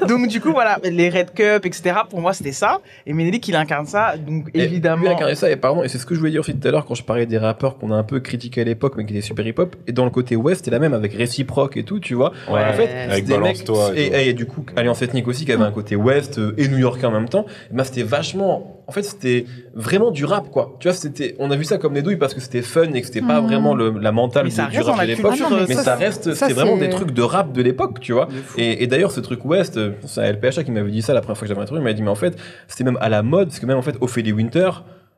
le. 0.00 0.06
Donc 0.08 0.26
du 0.28 0.40
coup 0.40 0.50
voilà, 0.52 0.78
les 0.82 1.08
Red 1.08 1.32
Cup, 1.34 1.64
etc. 1.64 1.94
Pour 2.10 2.20
moi 2.20 2.32
c'était 2.32 2.52
ça, 2.52 2.80
et 3.06 3.12
Menelik 3.12 3.46
il 3.48 3.56
incarne 3.56 3.86
ça, 3.86 4.14
donc 4.16 4.48
Et 4.54 4.62
évidemment. 4.62 5.02
lui 5.02 5.08
incarnait 5.08 5.34
ça, 5.34 5.50
et 5.50 5.56
pardon, 5.56 5.82
et 5.84 5.88
c'est 5.88 5.98
ce 5.98 6.06
que 6.06 6.14
je 6.14 6.18
voulais 6.20 6.32
dire 6.32 6.40
aussi 6.40 6.54
tout 6.54 6.66
à 6.66 6.70
l'heure 6.70 6.84
quand 6.84 6.94
je 6.94 7.04
parlais 7.04 7.26
des 7.26 7.38
rappeurs 7.38 7.78
qu'on 7.78 7.92
a 7.92 7.94
un 7.94 8.02
peu 8.02 8.20
critiqués 8.20 8.62
à 8.62 8.64
l'époque, 8.64 8.94
mais 8.96 9.04
qui 9.06 9.12
étaient 9.12 9.22
super 9.26 9.46
hip-hop. 9.46 9.76
Et 9.86 9.92
dans 9.92 10.04
le 10.04 10.10
côté 10.10 10.36
West, 10.36 10.64
c'était 10.64 10.70
la 10.72 10.78
même 10.80 10.94
avec 10.94 11.14
Réciproque 11.14 11.76
et 11.76 11.84
tout, 11.84 12.00
tu 12.00 12.14
vois. 12.14 12.32
Ouais. 12.50 12.64
En 12.64 12.72
fait, 12.72 12.88
Avec 13.10 13.24
des 13.24 13.32
mecs. 13.38 13.64
Balance-toi 13.64 13.90
et 13.96 14.06
Et, 14.06 14.28
et 14.30 14.32
du 14.34 14.46
coup, 14.46 14.64
Alliance 14.76 15.02
Ethnique 15.02 15.28
aussi, 15.28 15.44
qui 15.44 15.52
avait 15.52 15.62
un 15.64 15.70
côté 15.72 15.94
West 15.96 16.38
euh, 16.38 16.54
et 16.58 16.68
New 16.68 16.78
Yorkais 16.78 17.06
en 17.06 17.10
même 17.12 17.28
temps. 17.28 17.46
Ben, 17.70 17.84
c'était 17.84 18.02
vachement. 18.02 18.83
En 18.86 18.92
fait, 18.92 19.02
c'était 19.02 19.46
vraiment 19.74 20.10
du 20.10 20.24
rap, 20.24 20.50
quoi. 20.50 20.76
Tu 20.78 20.88
vois, 20.88 20.94
c'était. 20.94 21.34
On 21.38 21.50
a 21.50 21.56
vu 21.56 21.64
ça 21.64 21.78
comme 21.78 21.94
des 21.94 22.02
douilles 22.02 22.16
parce 22.18 22.34
que 22.34 22.40
c'était 22.40 22.60
fun 22.62 22.92
et 22.92 23.00
que 23.00 23.06
c'était 23.06 23.22
pas 23.22 23.40
Mhm. 23.40 23.46
vraiment 23.46 23.74
le- 23.74 23.98
la 23.98 24.12
mentale 24.12 24.44
Mais 24.44 24.50
du, 24.50 24.56
ça 24.56 24.66
du 24.66 24.76
reste 24.76 24.88
rap 24.90 25.00
de 25.00 25.06
l'époque. 25.06 25.34
Ah 25.42 25.46
mais 25.50 25.64
mais 25.68 25.74
ça, 25.74 25.94
reste. 25.96 26.34
C'est 26.34 26.52
vraiment 26.52 26.76
des 26.76 26.90
trucs 26.90 27.12
de 27.12 27.22
rap 27.22 27.52
de 27.52 27.62
l'époque, 27.62 28.00
tu 28.00 28.12
vois. 28.12 28.28
Et, 28.58 28.82
et 28.82 28.86
d'ailleurs, 28.86 29.10
ce 29.12 29.20
truc 29.20 29.44
West, 29.44 29.76
euh, 29.78 29.92
c'est 30.06 30.20
LPHA 30.32 30.64
qui 30.64 30.70
m'avait 30.70 30.90
dit 30.90 31.00
ça 31.02 31.14
la 31.14 31.20
première 31.22 31.38
fois 31.38 31.46
que 31.46 31.54
j'avais 31.54 31.62
un 31.62 31.66
truc. 31.66 31.78
Il 31.80 31.84
m'a 31.84 31.92
dit, 31.94 32.02
mais 32.02 32.10
en 32.10 32.14
fait, 32.14 32.36
c'était 32.68 32.84
même 32.84 32.98
à 33.00 33.08
la 33.08 33.22
mode, 33.22 33.48
parce 33.48 33.58
que 33.58 33.66
même 33.66 33.78
en 33.78 33.82
fait, 33.82 33.96
Ophélie 34.00 34.32
Winter, 34.32 34.68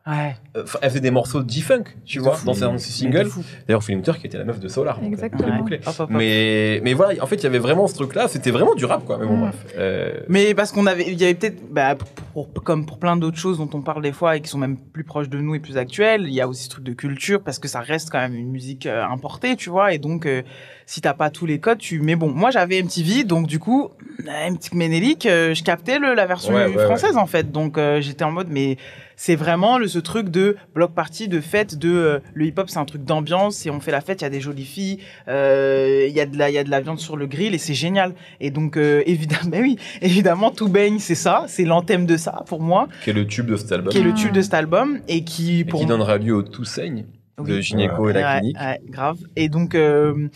Ouais. 0.06 0.36
euh, 0.56 0.64
elle 0.82 0.90
faisait 0.90 1.00
des 1.00 1.10
morceaux 1.10 1.42
de 1.42 1.50
G-Funk, 1.50 1.82
tu 2.04 2.20
vois, 2.20 2.34
fou. 2.34 2.46
dans 2.46 2.78
ses 2.78 2.92
singles. 2.92 3.28
D'ailleurs, 3.66 3.78
Ophélie 3.80 3.96
Winter 3.96 4.12
qui 4.20 4.28
était 4.28 4.38
la 4.38 4.44
meuf 4.44 4.60
de 4.60 4.68
Solar. 4.68 4.96
donc, 5.00 5.04
euh, 5.04 5.12
Exactement. 5.12 5.58
Hop, 5.58 5.70
hop, 5.86 5.94
hop. 5.98 6.10
Mais, 6.10 6.80
mais 6.84 6.94
voilà, 6.94 7.20
en 7.22 7.26
fait, 7.26 7.36
il 7.36 7.42
y 7.42 7.46
avait 7.46 7.58
vraiment 7.58 7.88
ce 7.88 7.94
truc-là, 7.94 8.28
c'était 8.28 8.52
vraiment 8.52 8.74
du 8.76 8.84
rap, 8.84 9.04
quoi. 9.04 9.18
Mais 9.18 9.26
bon, 9.26 9.36
Mm. 9.36 9.40
bref. 9.40 9.66
Euh, 9.76 10.12
Mais 10.28 10.54
parce 10.54 10.70
qu'on 10.70 10.86
avait, 10.86 11.10
il 11.10 11.20
y 11.20 11.24
avait 11.24 11.34
peut-être, 11.34 11.60
bah, 11.72 11.96
pour, 11.96 12.48
pour- 12.48 12.62
comme 12.62 12.86
pour 12.86 12.98
plein 12.98 13.16
d'autres 13.16 13.38
choses 13.38 13.58
dont 13.58 13.68
on 13.72 13.82
parle 13.82 14.02
des 14.02 14.12
fois 14.12 14.36
et 14.36 14.40
qui 14.40 14.48
sont 14.48 14.58
même 14.58 14.76
plus 14.76 15.02
proches 15.04 15.28
de 15.28 15.38
nous 15.38 15.54
et 15.56 15.60
plus 15.60 15.76
actuelles, 15.76 16.22
il 16.28 16.32
y 16.34 16.40
a 16.40 16.46
aussi 16.46 16.64
ce 16.64 16.68
truc 16.68 16.84
de 16.84 16.92
culture 16.92 17.42
parce 17.42 17.58
que 17.58 17.66
ça 17.66 17.80
reste 17.80 18.10
quand 18.10 18.20
même 18.20 18.34
une 18.34 18.50
musique 18.52 18.86
euh, 18.86 19.04
importée, 19.04 19.56
tu 19.56 19.70
vois. 19.70 19.92
Et 19.92 19.98
donc, 19.98 20.26
euh, 20.26 20.42
si 20.88 21.00
t'as 21.00 21.14
pas 21.14 21.30
tous 21.30 21.46
les 21.46 21.58
codes, 21.58 21.78
tu. 21.78 22.00
Mais 22.00 22.14
bon, 22.16 22.30
moi 22.30 22.50
j'avais 22.50 22.80
MTV, 22.82 23.24
donc 23.24 23.46
du 23.48 23.58
coup, 23.58 23.90
euh, 24.28 24.50
MTV 24.50 24.76
Ménélique, 24.76 25.26
euh, 25.26 25.52
je 25.52 25.62
captais 25.64 25.98
le, 25.98 26.14
la 26.14 26.26
version 26.26 26.54
Ouais, 26.54 26.66
ouais, 26.68 26.84
française 26.84 27.16
en 27.16 27.26
fait. 27.26 27.50
Donc 27.50 27.76
euh, 27.76 28.00
j'étais 28.00 28.22
en 28.24 28.30
mode, 28.30 28.46
mais 28.50 28.76
c'est 29.16 29.34
vraiment 29.34 29.78
le, 29.78 29.88
ce 29.88 29.98
truc 29.98 30.28
de 30.28 30.56
bloc 30.74 30.92
party, 30.94 31.26
de 31.26 31.40
fête, 31.40 31.76
de 31.76 31.90
euh, 31.90 32.18
le 32.34 32.44
hip-hop, 32.46 32.68
c'est 32.70 32.78
un 32.78 32.84
truc 32.84 33.02
d'ambiance. 33.02 33.66
Et 33.66 33.70
on 33.70 33.80
fait 33.80 33.90
la 33.90 34.00
fête, 34.00 34.20
il 34.20 34.24
y 34.24 34.26
a 34.26 34.30
des 34.30 34.40
jolies 34.40 34.64
filles, 34.64 34.98
euh, 35.26 36.06
il 36.08 36.14
y 36.14 36.20
a 36.20 36.26
de 36.26 36.38
la, 36.38 36.50
il 36.50 36.54
y 36.54 36.58
a 36.58 36.64
de 36.64 36.70
la 36.70 36.80
viande 36.80 37.00
sur 37.00 37.16
le 37.16 37.26
grill 37.26 37.52
et 37.54 37.58
c'est 37.58 37.74
génial. 37.74 38.14
Et 38.40 38.50
donc 38.50 38.76
euh, 38.76 39.02
évidemment, 39.06 39.48
mais 39.50 39.60
oui, 39.60 39.76
évidemment, 40.02 40.50
tout 40.52 40.68
baigne, 40.68 40.98
c'est 41.00 41.14
ça, 41.16 41.46
c'est 41.48 41.64
l'anthème 41.64 42.06
de 42.06 42.16
ça 42.16 42.44
pour 42.46 42.60
moi, 42.62 42.88
qui 43.02 43.10
est 43.10 43.12
le 43.12 43.26
tube 43.26 43.46
de 43.46 43.56
cet 43.56 43.72
album. 43.72 43.92
qui 43.92 43.98
est 43.98 44.02
le 44.02 44.14
tube 44.14 44.32
de 44.32 44.40
cet 44.42 44.54
album 44.54 45.00
et 45.08 45.24
qui 45.24 45.60
et 45.60 45.64
pour 45.64 45.80
qui 45.80 45.86
moi- 45.86 45.96
donnera 45.96 46.18
lieu 46.18 46.34
au 46.34 46.42
Tout 46.42 46.64
Saigne 46.64 47.06
de 47.38 47.56
Oui. 47.56 47.62
Gynéco 47.62 48.08
et 48.08 48.12
la 48.14 48.20
Ouais, 48.34 48.38
clinique. 48.38 48.56
ouais, 48.60 48.80
grave. 48.88 49.18
Et 49.36 49.48
donc, 49.50 49.74
euh, 49.74 50.28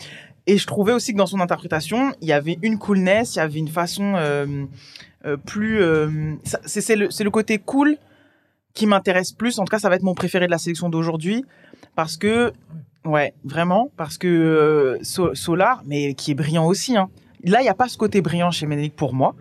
et 0.47 0.57
je 0.57 0.65
trouvais 0.67 0.93
aussi 0.93 1.13
que 1.13 1.17
dans 1.17 1.25
son 1.27 1.39
interprétation, 1.39 2.13
il 2.21 2.27
y 2.27 2.33
avait 2.33 2.57
une 2.61 2.77
coolness, 2.77 3.35
il 3.35 3.39
y 3.39 3.41
avait 3.41 3.59
une 3.59 3.67
façon 3.67 4.15
euh, 4.15 4.65
euh, 5.25 5.37
plus. 5.37 5.81
euh, 5.81 6.33
c'est 6.65 6.95
le, 6.95 7.09
le 7.23 7.29
côté 7.29 7.59
cool 7.59 7.97
qui 8.73 8.87
m'intéresse 8.87 9.31
plus. 9.31 9.59
En 9.59 9.65
tout 9.65 9.71
cas, 9.71 9.79
ça 9.79 9.89
va 9.89 9.95
être 9.95 10.03
mon 10.03 10.15
préféré 10.15 10.45
de 10.45 10.51
la 10.51 10.57
sélection 10.57 10.89
d'aujourd'hui 10.89 11.45
parce 11.95 12.17
que, 12.17 12.53
ouais, 13.05 13.33
vraiment, 13.43 13.91
parce 13.97 14.17
que 14.17 14.97
So- 15.03 15.35
Solar, 15.35 15.83
mais 15.85 16.13
qui 16.15 16.31
est 16.31 16.35
brillant 16.35 16.65
aussi. 16.65 16.97
Hein. 16.97 17.09
Là, 17.43 17.59
il 17.61 17.63
n'y 17.63 17.69
a 17.69 17.73
pas 17.75 17.87
ce 17.87 17.97
côté 17.97 18.21
brillant 18.21 18.51
chez 18.51 18.65
Ménélique 18.65 18.95
pour 18.95 19.13
moi. 19.13 19.35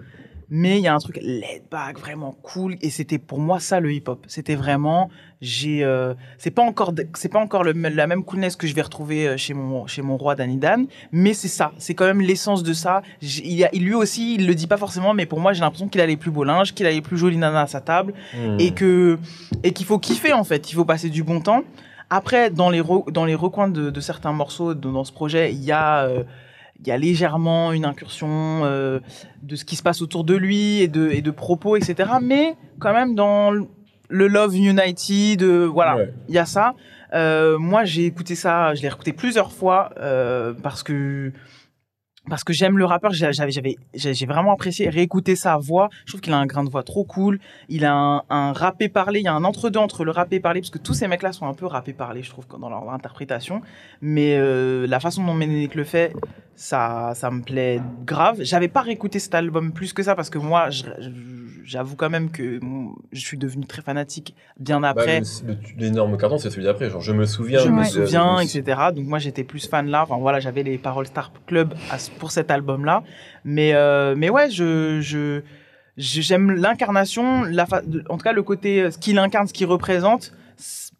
Mais 0.52 0.78
il 0.78 0.82
y 0.82 0.88
a 0.88 0.94
un 0.94 0.98
truc 0.98 1.18
laid 1.22 1.62
back, 1.70 1.98
vraiment 1.98 2.32
cool. 2.42 2.76
Et 2.82 2.90
c'était 2.90 3.18
pour 3.18 3.38
moi 3.38 3.60
ça 3.60 3.78
le 3.78 3.92
hip-hop. 3.92 4.24
C'était 4.26 4.56
vraiment, 4.56 5.08
j'ai, 5.40 5.84
euh, 5.84 6.14
c'est 6.38 6.50
pas 6.50 6.62
encore, 6.62 6.92
c'est 7.14 7.28
pas 7.28 7.38
encore 7.38 7.62
le, 7.62 7.72
la 7.72 8.06
même 8.08 8.24
coolness 8.24 8.56
que 8.56 8.66
je 8.66 8.74
vais 8.74 8.82
retrouver 8.82 9.28
euh, 9.28 9.36
chez 9.36 9.54
mon, 9.54 9.86
chez 9.86 10.02
mon 10.02 10.16
roi 10.16 10.34
Danny 10.34 10.56
Dan. 10.56 10.86
Mais 11.12 11.34
c'est 11.34 11.46
ça. 11.48 11.70
C'est 11.78 11.94
quand 11.94 12.04
même 12.04 12.20
l'essence 12.20 12.64
de 12.64 12.72
ça. 12.72 13.02
Il, 13.22 13.52
y 13.52 13.64
a, 13.64 13.70
lui 13.72 13.94
aussi, 13.94 14.34
il 14.34 14.46
le 14.48 14.54
dit 14.56 14.66
pas 14.66 14.76
forcément, 14.76 15.14
mais 15.14 15.24
pour 15.26 15.38
moi, 15.38 15.52
j'ai 15.52 15.60
l'impression 15.60 15.86
qu'il 15.88 16.00
a 16.00 16.06
les 16.06 16.16
plus 16.16 16.32
beaux 16.32 16.44
linges, 16.44 16.74
qu'il 16.74 16.86
a 16.86 16.90
les 16.90 17.00
plus 17.00 17.16
jolies 17.16 17.36
nanas 17.36 17.62
à 17.62 17.66
sa 17.68 17.80
table 17.80 18.12
Hmm. 18.34 18.56
et 18.58 18.72
que 18.72 19.18
et 19.62 19.72
qu'il 19.72 19.86
faut 19.86 19.98
kiffer 19.98 20.32
en 20.32 20.44
fait, 20.44 20.70
il 20.70 20.74
faut 20.74 20.84
passer 20.84 21.10
du 21.10 21.22
bon 21.22 21.40
temps. 21.40 21.62
Après, 22.10 22.50
dans 22.50 22.70
les 22.70 22.80
re- 22.80 23.10
dans 23.12 23.24
les 23.24 23.34
recoins 23.36 23.68
de, 23.68 23.90
de 23.90 24.00
certains 24.00 24.32
morceaux 24.32 24.74
de- 24.74 24.90
dans 24.90 25.04
ce 25.04 25.12
projet, 25.12 25.52
il 25.52 25.62
y 25.62 25.70
a 25.72 26.04
euh, 26.06 26.24
il 26.82 26.88
y 26.88 26.92
a 26.92 26.98
légèrement 26.98 27.72
une 27.72 27.84
incursion 27.84 28.62
euh, 28.64 29.00
de 29.42 29.54
ce 29.56 29.64
qui 29.64 29.76
se 29.76 29.82
passe 29.82 30.00
autour 30.02 30.24
de 30.24 30.34
lui 30.34 30.80
et 30.80 30.88
de 30.88 31.10
et 31.10 31.20
de 31.22 31.30
propos 31.30 31.76
etc. 31.76 32.10
Mais 32.22 32.54
quand 32.78 32.92
même 32.94 33.14
dans 33.14 33.50
le 33.52 34.26
Love 34.26 34.56
United, 34.56 35.42
euh, 35.42 35.66
voilà, 35.66 35.96
Ouais. 35.96 36.12
il 36.28 36.34
y 36.34 36.38
a 36.38 36.46
ça. 36.46 36.74
Euh, 37.12 37.58
moi, 37.58 37.84
j'ai 37.84 38.06
écouté 38.06 38.34
ça, 38.34 38.74
je 38.74 38.82
l'ai 38.82 38.88
écouté 38.88 39.12
plusieurs 39.12 39.52
fois 39.52 39.90
parce 40.62 40.82
que 40.82 41.32
parce 42.30 42.44
que 42.44 42.52
j'aime 42.54 42.78
le 42.78 42.86
rappeur. 42.86 43.12
J'ai- 43.12 43.32
J'avais 43.32 43.50
j'avais 43.50 43.76
j'ai 43.94 44.14
j'ai 44.14 44.26
vraiment 44.26 44.52
apprécié 44.52 44.88
réécouter 44.88 45.36
sa 45.36 45.58
voix. 45.58 45.90
Je 46.06 46.12
trouve 46.12 46.20
qu'il 46.22 46.32
a 46.32 46.38
un 46.38 46.46
grain 46.46 46.64
de 46.64 46.70
voix 46.70 46.82
trop 46.82 47.04
cool. 47.04 47.38
Il 47.68 47.84
a 47.84 47.92
un, 47.94 48.22
un 48.30 48.52
rappé 48.52 48.88
parlé. 48.88 49.20
Il 49.20 49.24
y 49.24 49.28
a 49.28 49.34
un 49.34 49.44
entre 49.44 49.68
deux 49.68 49.80
entre 49.80 50.04
le 50.04 50.12
rappé 50.12 50.40
parlé 50.40 50.60
parce 50.60 50.70
que 50.70 50.78
tous 50.78 50.94
ces 50.94 51.08
mecs-là 51.08 51.32
sont 51.32 51.46
un 51.46 51.54
peu 51.54 51.66
rappé 51.66 51.92
parlé, 51.92 52.22
je 52.22 52.30
trouve, 52.30 52.46
dans 52.58 52.70
leur 52.70 52.88
interprétation. 52.90 53.60
Mais 54.00 54.36
euh, 54.38 54.86
la 54.86 55.00
façon 55.00 55.22
dont 55.24 55.34
Ménélique 55.34 55.74
le 55.74 55.84
fait, 55.84 56.14
ça 56.56 57.12
ça 57.14 57.30
me 57.30 57.42
plaît 57.42 57.80
grave. 58.06 58.36
J'avais 58.40 58.68
pas 58.68 58.82
réécouté 58.82 59.18
cet 59.18 59.34
album 59.34 59.72
plus 59.72 59.92
que 59.92 60.02
ça 60.02 60.14
parce 60.14 60.30
que 60.30 60.38
moi, 60.38 60.68
j'avoue 61.64 61.96
quand 61.96 62.10
même 62.10 62.30
que 62.30 62.58
bon, 62.58 62.94
je 63.12 63.20
suis 63.20 63.38
devenu 63.38 63.64
très 63.66 63.82
fanatique 63.82 64.34
bien 64.58 64.82
après. 64.82 65.20
Bah, 65.44 65.54
le- 65.76 65.80
L'énorme 65.82 66.16
carton, 66.16 66.38
c'est 66.38 66.50
celui 66.50 66.64
d'après. 66.64 66.90
Genre, 66.90 67.00
je 67.00 67.12
me 67.12 67.24
souviens. 67.26 67.60
je 67.60 67.68
me 67.68 67.84
souviens, 67.84 68.38
etc. 68.40 68.80
Donc 68.94 69.06
moi 69.06 69.18
j'étais 69.18 69.44
plus 69.44 69.66
fan 69.68 69.86
là. 69.88 70.02
Enfin 70.02 70.18
voilà, 70.18 70.40
j'avais 70.40 70.62
les 70.62 70.78
paroles 70.78 71.06
Star 71.06 71.32
Club 71.46 71.74
à 71.90 71.98
ce- 71.98 72.10
pour 72.20 72.30
cet 72.30 72.50
album-là. 72.52 73.02
Mais 73.44 73.72
euh, 73.74 74.14
mais 74.16 74.30
ouais, 74.30 74.48
je 74.50 75.42
j'aime 75.96 76.52
l'incarnation, 76.52 77.42
la 77.42 77.66
fa- 77.66 77.82
en 78.08 78.16
tout 78.16 78.24
cas 78.24 78.32
le 78.32 78.42
côté 78.42 78.80
euh, 78.82 78.90
ce 78.92 78.98
qu'il 78.98 79.18
incarne, 79.18 79.46
ce 79.48 79.52
qu'il 79.52 79.66
représente. 79.66 80.32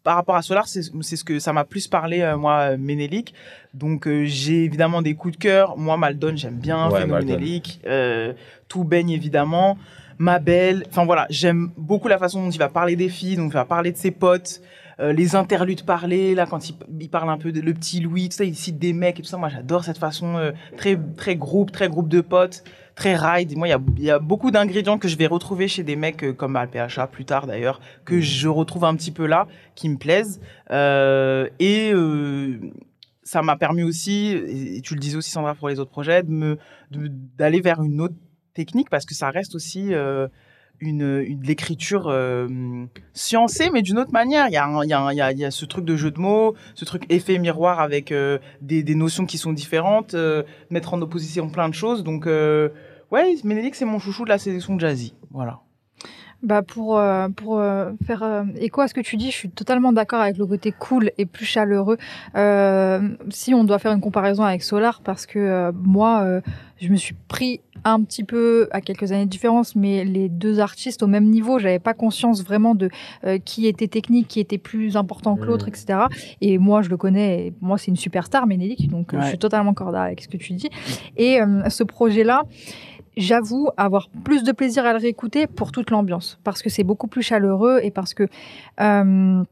Par 0.03 0.15
rapport 0.15 0.35
à 0.35 0.41
Solar, 0.41 0.67
c'est 0.67 0.81
ce 0.81 1.23
que 1.23 1.37
ça 1.37 1.53
m'a 1.53 1.63
plus 1.63 1.87
parlé 1.87 2.21
euh, 2.21 2.35
moi, 2.35 2.75
Ménélique. 2.75 3.35
Donc 3.75 4.07
euh, 4.07 4.23
j'ai 4.25 4.63
évidemment 4.65 5.03
des 5.03 5.13
coups 5.13 5.35
de 5.37 5.39
cœur. 5.39 5.77
Moi, 5.77 5.95
Maldon, 5.95 6.33
j'aime 6.35 6.57
bien. 6.57 6.89
Ouais. 6.89 7.05
Ménélique, 7.05 7.79
tout 8.67 8.83
baigne 8.83 9.11
évidemment. 9.11 9.77
Ma 10.17 10.39
belle. 10.39 10.83
Enfin 10.89 11.05
voilà, 11.05 11.25
j'aime 11.29 11.69
beaucoup 11.77 12.07
la 12.07 12.17
façon 12.17 12.43
dont 12.43 12.49
il 12.51 12.59
va 12.59 12.69
parler 12.69 12.95
des 12.95 13.09
filles, 13.09 13.37
donc 13.37 13.51
il 13.51 13.53
va 13.53 13.65
parler 13.65 13.91
de 13.91 13.97
ses 13.97 14.11
potes. 14.11 14.61
Euh, 15.01 15.13
les 15.13 15.35
interludes 15.35 15.83
parlés, 15.83 16.35
là, 16.35 16.45
quand 16.45 16.69
il, 16.69 16.75
il 16.99 17.09
parle 17.09 17.29
un 17.29 17.37
peu 17.37 17.51
de 17.51 17.59
le 17.59 17.73
petit 17.73 17.99
Louis, 17.99 18.29
tout 18.29 18.37
ça, 18.37 18.43
il 18.43 18.55
cite 18.55 18.77
des 18.77 18.93
mecs 18.93 19.19
et 19.19 19.23
tout 19.23 19.29
ça. 19.29 19.37
Moi, 19.37 19.49
j'adore 19.49 19.83
cette 19.83 19.97
façon 19.97 20.37
euh, 20.37 20.51
très, 20.77 20.97
très 21.17 21.35
groupe, 21.35 21.71
très 21.71 21.89
groupe 21.89 22.07
de 22.07 22.21
potes, 22.21 22.63
très 22.95 23.15
ride. 23.15 23.57
Moi, 23.57 23.67
il 23.67 23.71
y 23.71 23.73
a, 23.73 23.79
il 23.97 24.03
y 24.03 24.11
a 24.11 24.19
beaucoup 24.19 24.51
d'ingrédients 24.51 24.99
que 24.99 25.07
je 25.07 25.17
vais 25.17 25.27
retrouver 25.27 25.67
chez 25.67 25.83
des 25.83 25.95
mecs 25.95 26.23
euh, 26.23 26.33
comme 26.33 26.55
Alpha 26.55 27.07
plus 27.07 27.25
tard 27.25 27.47
d'ailleurs, 27.47 27.81
que 28.05 28.21
je 28.21 28.47
retrouve 28.47 28.85
un 28.85 28.95
petit 28.95 29.11
peu 29.11 29.25
là, 29.25 29.47
qui 29.75 29.89
me 29.89 29.97
plaisent. 29.97 30.39
Et 30.69 31.93
ça 33.23 33.41
m'a 33.41 33.55
permis 33.55 33.83
aussi, 33.83 34.31
et 34.77 34.81
tu 34.81 34.93
le 34.93 34.99
disais 34.99 35.15
aussi 35.15 35.31
Sandra 35.31 35.55
pour 35.55 35.69
les 35.69 35.79
autres 35.79 35.91
projets, 35.91 36.21
de 36.23 36.31
me- 36.31 36.57
d'aller 37.37 37.61
vers 37.61 37.81
une 37.81 38.01
autre 38.01 38.15
technique 38.53 38.89
parce 38.89 39.05
que 39.05 39.15
ça 39.15 39.29
reste 39.29 39.55
aussi 39.55 39.93
euh, 39.93 40.27
une, 40.81 41.23
une 41.25 41.39
de 41.39 41.47
l'écriture 41.47 42.07
euh, 42.07 42.47
sciencée, 43.13 43.69
mais 43.71 43.81
d'une 43.81 43.97
autre 43.99 44.11
manière. 44.11 44.47
Il 44.47 44.53
y, 44.53 44.57
a 44.57 44.65
un- 44.65 44.83
il, 44.83 44.89
y 44.89 44.93
a 44.93 45.31
il, 45.31 45.39
y 45.39 45.45
a, 45.45 45.51
ce 45.51 45.65
truc 45.65 45.85
de 45.85 45.95
jeu 45.95 46.11
de 46.11 46.19
mots, 46.19 46.55
ce 46.75 46.85
truc 46.85 47.03
effet 47.09 47.37
miroir 47.37 47.79
avec 47.79 48.11
euh, 48.11 48.39
des, 48.61 48.83
des 48.83 48.95
notions 48.95 49.25
qui 49.25 49.37
sont 49.37 49.53
différentes, 49.53 50.13
euh, 50.13 50.43
mettre 50.69 50.93
en 50.93 51.01
opposition 51.01 51.49
plein 51.49 51.69
de 51.69 51.73
choses. 51.73 52.03
Donc, 52.03 52.27
euh, 52.27 52.69
ouais, 53.11 53.35
Ménélique, 53.43 53.75
c'est 53.75 53.85
mon 53.85 53.99
chouchou 53.99 54.23
de 54.25 54.29
la 54.29 54.37
sélection 54.37 54.77
jazzy. 54.77 55.13
Voilà. 55.31 55.59
Bah 56.43 56.63
pour 56.63 56.97
euh, 56.97 57.29
pour 57.29 57.59
euh, 57.59 57.91
faire 58.05 58.23
euh, 58.23 58.43
écho 58.59 58.81
à 58.81 58.87
ce 58.87 58.93
que 58.95 59.01
tu 59.01 59.15
dis, 59.15 59.29
je 59.29 59.35
suis 59.35 59.49
totalement 59.49 59.91
d'accord 59.93 60.21
avec 60.21 60.37
le 60.37 60.45
côté 60.47 60.71
cool 60.71 61.11
et 61.19 61.25
plus 61.27 61.45
chaleureux. 61.45 61.97
Euh, 62.35 63.09
si 63.29 63.53
on 63.53 63.63
doit 63.63 63.77
faire 63.79 63.91
une 63.91 64.01
comparaison 64.01 64.43
avec 64.43 64.63
Solar, 64.63 65.01
parce 65.03 65.25
que 65.27 65.37
euh, 65.37 65.71
moi, 65.83 66.21
euh, 66.23 66.41
je 66.79 66.89
me 66.89 66.95
suis 66.95 67.13
pris 67.27 67.61
un 67.83 68.01
petit 68.03 68.23
peu 68.23 68.67
à 68.71 68.81
quelques 68.81 69.11
années 69.11 69.25
de 69.25 69.29
différence, 69.29 69.75
mais 69.75 70.03
les 70.03 70.29
deux 70.29 70.59
artistes 70.59 71.01
au 71.03 71.07
même 71.07 71.25
niveau, 71.25 71.57
j'avais 71.59 71.79
pas 71.79 71.93
conscience 71.93 72.43
vraiment 72.43 72.73
de 72.75 72.89
euh, 73.23 73.37
qui 73.37 73.67
était 73.67 73.87
technique, 73.87 74.27
qui 74.27 74.39
était 74.39 74.57
plus 74.59 74.97
important 74.97 75.35
que 75.35 75.45
l'autre, 75.45 75.65
Mhm. 75.67 75.73
etc. 75.73 75.99
Et 76.41 76.57
moi, 76.57 76.81
je 76.81 76.89
le 76.89 76.97
connais. 76.97 77.47
Et 77.47 77.53
moi, 77.61 77.77
c'est 77.77 77.87
une 77.87 77.97
superstar, 77.97 78.47
Ménélique, 78.47 78.89
donc 78.89 79.13
je 79.19 79.27
suis 79.27 79.37
totalement 79.37 79.73
corda 79.75 80.01
avec 80.03 80.21
ce 80.21 80.27
que 80.27 80.37
tu 80.37 80.53
dis. 80.53 80.69
Et 81.17 81.39
euh, 81.41 81.69
ce 81.69 81.83
projet-là, 81.83 82.43
j'avoue 83.17 83.69
avoir 83.77 84.09
plus 84.23 84.43
de 84.43 84.51
plaisir 84.51 84.85
à 84.85 84.93
le 84.93 84.99
réécouter 84.99 85.47
pour 85.47 85.71
toute 85.71 85.89
l'ambiance, 85.89 86.39
parce 86.43 86.61
que 86.61 86.69
c'est 86.69 86.83
beaucoup 86.83 87.07
plus 87.07 87.21
chaleureux 87.21 87.79
et 87.83 87.91
parce 87.91 88.13
que 88.13 88.27
euh, 88.79 89.43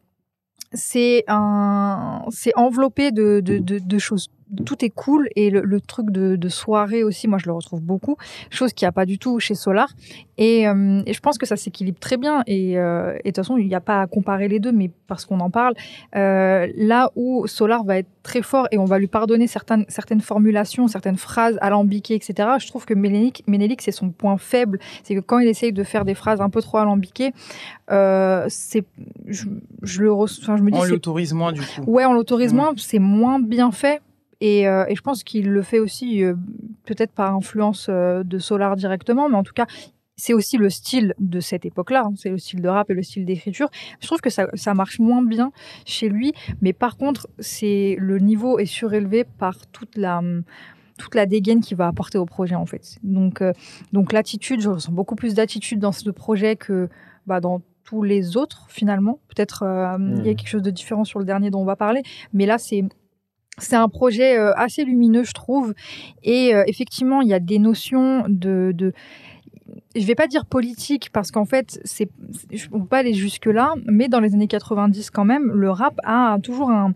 c'est 0.74 1.24
enveloppé 1.28 3.12
de 3.12 3.98
choses. 3.98 4.30
Tout 4.66 4.84
est 4.84 4.90
cool 4.90 5.30
et 5.36 5.50
le, 5.52 5.62
le 5.62 5.80
truc 5.82 6.10
de, 6.12 6.36
de 6.36 6.50
soirée 6.50 7.04
aussi, 7.04 7.28
moi 7.28 7.38
je 7.38 7.46
le 7.46 7.54
retrouve 7.54 7.82
beaucoup, 7.82 8.16
chose 8.50 8.74
qu'il 8.74 8.86
n'y 8.86 8.90
a 8.90 8.92
pas 8.92 9.06
du 9.06 9.20
tout 9.20 9.40
chez 9.40 9.54
Solar. 9.56 9.90
Et, 10.38 10.68
euh, 10.68 11.04
et 11.06 11.14
je 11.14 11.20
pense 11.20 11.38
que 11.38 11.46
ça 11.46 11.56
s'équilibre 11.56 12.00
très 12.00 12.18
bien. 12.18 12.44
Et, 12.48 12.78
euh, 12.80 13.14
et 13.14 13.18
de 13.18 13.22
toute 13.26 13.36
façon, 13.38 13.58
il 13.58 13.68
n'y 13.68 13.76
a 13.76 13.82
pas 13.82 14.02
à 14.02 14.08
comparer 14.08 14.48
les 14.48 14.60
deux, 14.60 14.72
mais 14.72 14.90
parce 15.08 15.26
qu'on 15.26 15.40
en 15.42 15.50
parle, 15.52 15.74
euh, 16.16 16.68
là 16.78 17.12
où 17.16 17.46
Solar 17.48 17.84
va 17.84 17.98
être 18.00 18.08
très 18.24 18.42
fort 18.42 18.68
et 18.72 18.78
on 18.78 18.86
va 18.86 18.98
lui 19.00 19.08
pardonner 19.08 19.48
certaines, 19.48 19.86
certaines 19.88 20.22
formulations, 20.22 20.88
certaines 20.88 21.18
phrases 21.18 21.58
alambiquées, 21.62 22.16
etc. 22.16 22.50
Je 22.60 22.68
trouve 22.68 22.86
que 22.86 22.94
Ménélique, 22.94 23.44
Ménélique 23.48 23.82
c'est 23.82 23.92
son 23.92 24.10
point 24.10 24.38
faible. 24.38 24.80
C'est 25.04 25.14
que 25.16 25.20
quand 25.20 25.40
il 25.40 25.48
essaye 25.48 25.74
de 25.74 25.84
faire 25.84 26.06
des 26.06 26.16
phrases 26.16 26.42
un 26.42 26.50
peu 26.50 26.62
trop 26.62 26.78
alambiquées, 26.80 27.34
c'est, 27.90 28.84
je, 29.28 29.46
je 29.84 30.02
le, 30.04 30.12
enfin, 30.14 30.58
je 30.58 30.64
me 30.64 30.72
dis, 30.72 30.78
On 30.80 30.84
l'autorise 30.86 31.34
moins, 31.34 31.52
du 31.52 31.62
coup. 31.62 31.84
ouais, 31.88 32.06
on 32.06 32.14
l'autorise 32.14 32.52
Ouais. 32.52 32.58
moins, 32.58 32.74
c'est 32.78 33.00
moins 33.00 33.40
bien 33.40 33.72
fait. 33.72 34.02
Et, 34.42 34.68
euh, 34.68 34.86
et 34.88 34.96
je 34.96 35.02
pense 35.02 35.24
qu'il 35.24 35.50
le 35.50 35.62
fait 35.62 35.80
aussi 35.80 36.24
euh, 36.24 36.36
peut-être 36.86 37.12
par 37.12 37.36
influence 37.36 37.88
euh, 37.90 38.24
de 38.24 38.38
Solar 38.40 38.76
directement, 38.76 39.28
mais 39.30 39.36
en 39.36 39.44
tout 39.44 39.54
cas, 39.54 39.66
c'est 40.16 40.34
aussi 40.34 40.58
le 40.58 40.70
style 40.70 41.14
de 41.20 41.40
cette 41.40 41.66
époque-là. 41.66 42.04
hein. 42.06 42.14
C'est 42.18 42.30
le 42.30 42.38
style 42.38 42.62
de 42.62 42.68
rap 42.68 42.90
et 42.90 42.94
le 42.94 43.04
style 43.04 43.26
d'écriture. 43.26 43.70
Je 44.02 44.08
trouve 44.08 44.20
que 44.20 44.30
ça, 44.30 44.48
ça 44.54 44.74
marche 44.74 45.00
moins 45.00 45.24
bien 45.24 45.52
chez 45.86 46.10
lui, 46.10 46.34
mais 46.62 46.74
par 46.74 46.98
contre, 46.98 47.28
c'est 47.40 47.96
le 48.00 48.20
niveau 48.20 48.60
est 48.60 48.66
surélevé 48.66 49.24
par 49.24 49.66
toute 49.68 49.96
la 49.98 50.22
toute 50.98 51.16
la 51.16 51.26
dégaine 51.26 51.62
qu'il 51.62 51.78
va 51.78 51.88
apporter 51.88 52.18
au 52.18 52.26
projet 52.26 52.56
en 52.56 52.66
fait. 52.66 52.98
Donc 53.04 53.42
donc 53.94 54.12
l'attitude, 54.12 54.60
je 54.60 54.70
ressens 54.70 54.92
beaucoup 54.92 55.16
plus 55.16 55.34
d'attitude 55.34 55.80
dans 55.80 55.94
ce 55.94 56.10
projet 56.10 56.58
que 56.58 56.90
bah, 57.26 57.40
dans 57.40 57.62
tous 57.86 58.04
les 58.04 58.36
autres 58.36 58.66
finalement. 58.70 59.20
Peut-être 59.30 59.64
il 59.64 59.66
y 59.66 59.72
a 59.72 59.98
Mhm. 59.98 60.24
quelque 60.36 60.48
chose 60.50 60.62
de 60.62 60.72
différent 60.72 61.06
sur 61.06 61.20
le 61.20 61.26
dernier 61.26 61.50
dont 61.52 61.62
on 61.62 61.66
va 61.66 61.78
parler, 61.78 62.04
mais 62.34 62.46
là 62.46 62.58
c'est 62.58 62.84
c'est 63.60 63.76
un 63.76 63.90
projet 63.90 64.38
euh, 64.38 64.54
assez 64.56 64.84
lumineux, 64.84 65.24
je 65.24 65.34
trouve. 65.34 65.74
Et 66.24 66.54
euh, 66.54 66.64
effectivement, 66.68 67.22
il 67.22 67.30
y 67.30 67.34
a 67.34 67.40
des 67.40 67.60
notions 67.60 68.26
de, 68.28 68.72
de 68.74 68.94
je 69.96 70.06
vais 70.06 70.14
pas 70.16 70.28
dire 70.28 70.46
politique 70.46 71.10
parce 71.12 71.32
qu'en 71.32 71.46
fait, 71.46 71.80
c'est, 71.84 72.10
je 72.52 72.66
ne 72.68 72.80
peux 72.80 72.86
pas 72.86 73.00
aller 73.00 73.14
jusque 73.16 73.48
là, 73.48 73.74
mais 73.88 74.08
dans 74.08 74.20
les 74.20 74.34
années 74.36 74.48
90 74.48 75.10
quand 75.10 75.26
même, 75.26 75.52
le 75.52 75.72
rap 75.72 75.96
a 76.04 76.38
toujours 76.44 76.70
un, 76.70 76.94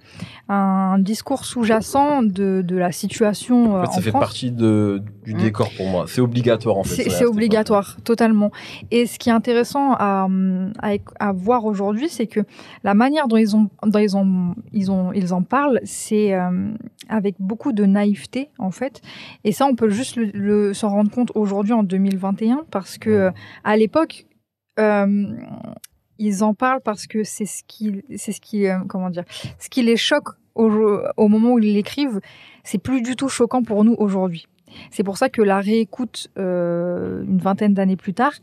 un 0.47 0.99
discours 0.99 1.45
sous-jacent 1.45 2.21
de, 2.21 2.61
de 2.63 2.75
la 2.75 2.91
situation 2.91 3.77
euh, 3.77 3.81
En 3.81 3.85
fait, 3.87 3.91
ça 3.93 4.01
fait 4.01 4.11
partie 4.11 4.51
de, 4.51 5.01
du 5.25 5.33
Mm. 5.33 5.37
décor 5.41 5.69
pour 5.75 5.87
moi. 5.87 6.05
C'est 6.07 6.21
obligatoire 6.21 6.77
en 6.77 6.83
fait. 6.83 7.09
C'est 7.09 7.25
obligatoire, 7.25 7.97
totalement. 8.03 8.51
Et 8.91 9.05
ce 9.07 9.17
qui 9.17 9.29
est 9.29 9.33
intéressant 9.33 9.93
à, 9.93 10.27
à, 10.81 10.91
à 11.19 11.31
voir 11.31 11.65
aujourd'hui, 11.65 12.09
c'est 12.09 12.27
que 12.27 12.41
la 12.83 12.93
manière 12.93 13.27
dont 13.27 13.37
ils, 13.37 13.55
ont, 13.55 13.69
dont 13.85 13.99
ils, 13.99 14.15
ont, 14.17 14.53
ils, 14.73 14.91
ont, 14.91 15.13
ils 15.13 15.33
en 15.33 15.41
parlent, 15.41 15.79
c'est 15.85 16.33
euh, 16.33 16.69
avec 17.09 17.35
beaucoup 17.39 17.71
de 17.71 17.85
naïveté, 17.85 18.49
en 18.59 18.69
fait. 18.71 19.01
Et 19.45 19.51
ça, 19.53 19.65
on 19.65 19.75
peut 19.75 19.89
juste 19.89 20.17
le, 20.17 20.25
le- 20.33 20.73
s'en 20.73 20.89
rendre 20.89 21.09
compte 21.09 21.31
aujourd'hui, 21.35 21.73
en 21.73 21.83
2021, 21.83 22.63
parce 22.69 22.82
que 22.97 23.09
euh, 23.09 23.31
à 23.63 23.77
l'époque, 23.77 24.25
euh, 24.79 25.35
ils 26.19 26.43
en 26.43 26.53
parlent 26.53 26.81
parce 26.81 27.07
que 27.07 27.23
c'est 27.23 27.45
ce 27.45 27.63
qui, 27.67 28.03
c'est 28.17 28.31
ce 28.31 28.41
qui, 28.41 28.67
euh, 28.67 28.79
comment 28.87 29.09
dire, 29.09 29.23
ce 29.59 29.69
qui 29.69 29.81
les 29.81 29.97
choque 29.97 30.29
au, 30.55 30.69
au 31.17 31.27
moment 31.27 31.53
où 31.53 31.59
ils 31.59 31.73
l'écrivent. 31.73 32.19
C'est 32.63 32.77
plus 32.77 33.01
du 33.01 33.15
tout 33.15 33.29
choquant 33.29 33.63
pour 33.63 33.83
nous 33.83 33.95
aujourd'hui. 33.97 34.45
C'est 34.89 35.03
pour 35.03 35.17
ça 35.17 35.29
que 35.29 35.41
la 35.41 35.59
réécoute 35.59 36.29
euh, 36.37 37.23
une 37.25 37.37
vingtaine 37.39 37.73
d'années 37.73 37.95
plus 37.97 38.13
tard, 38.13 38.33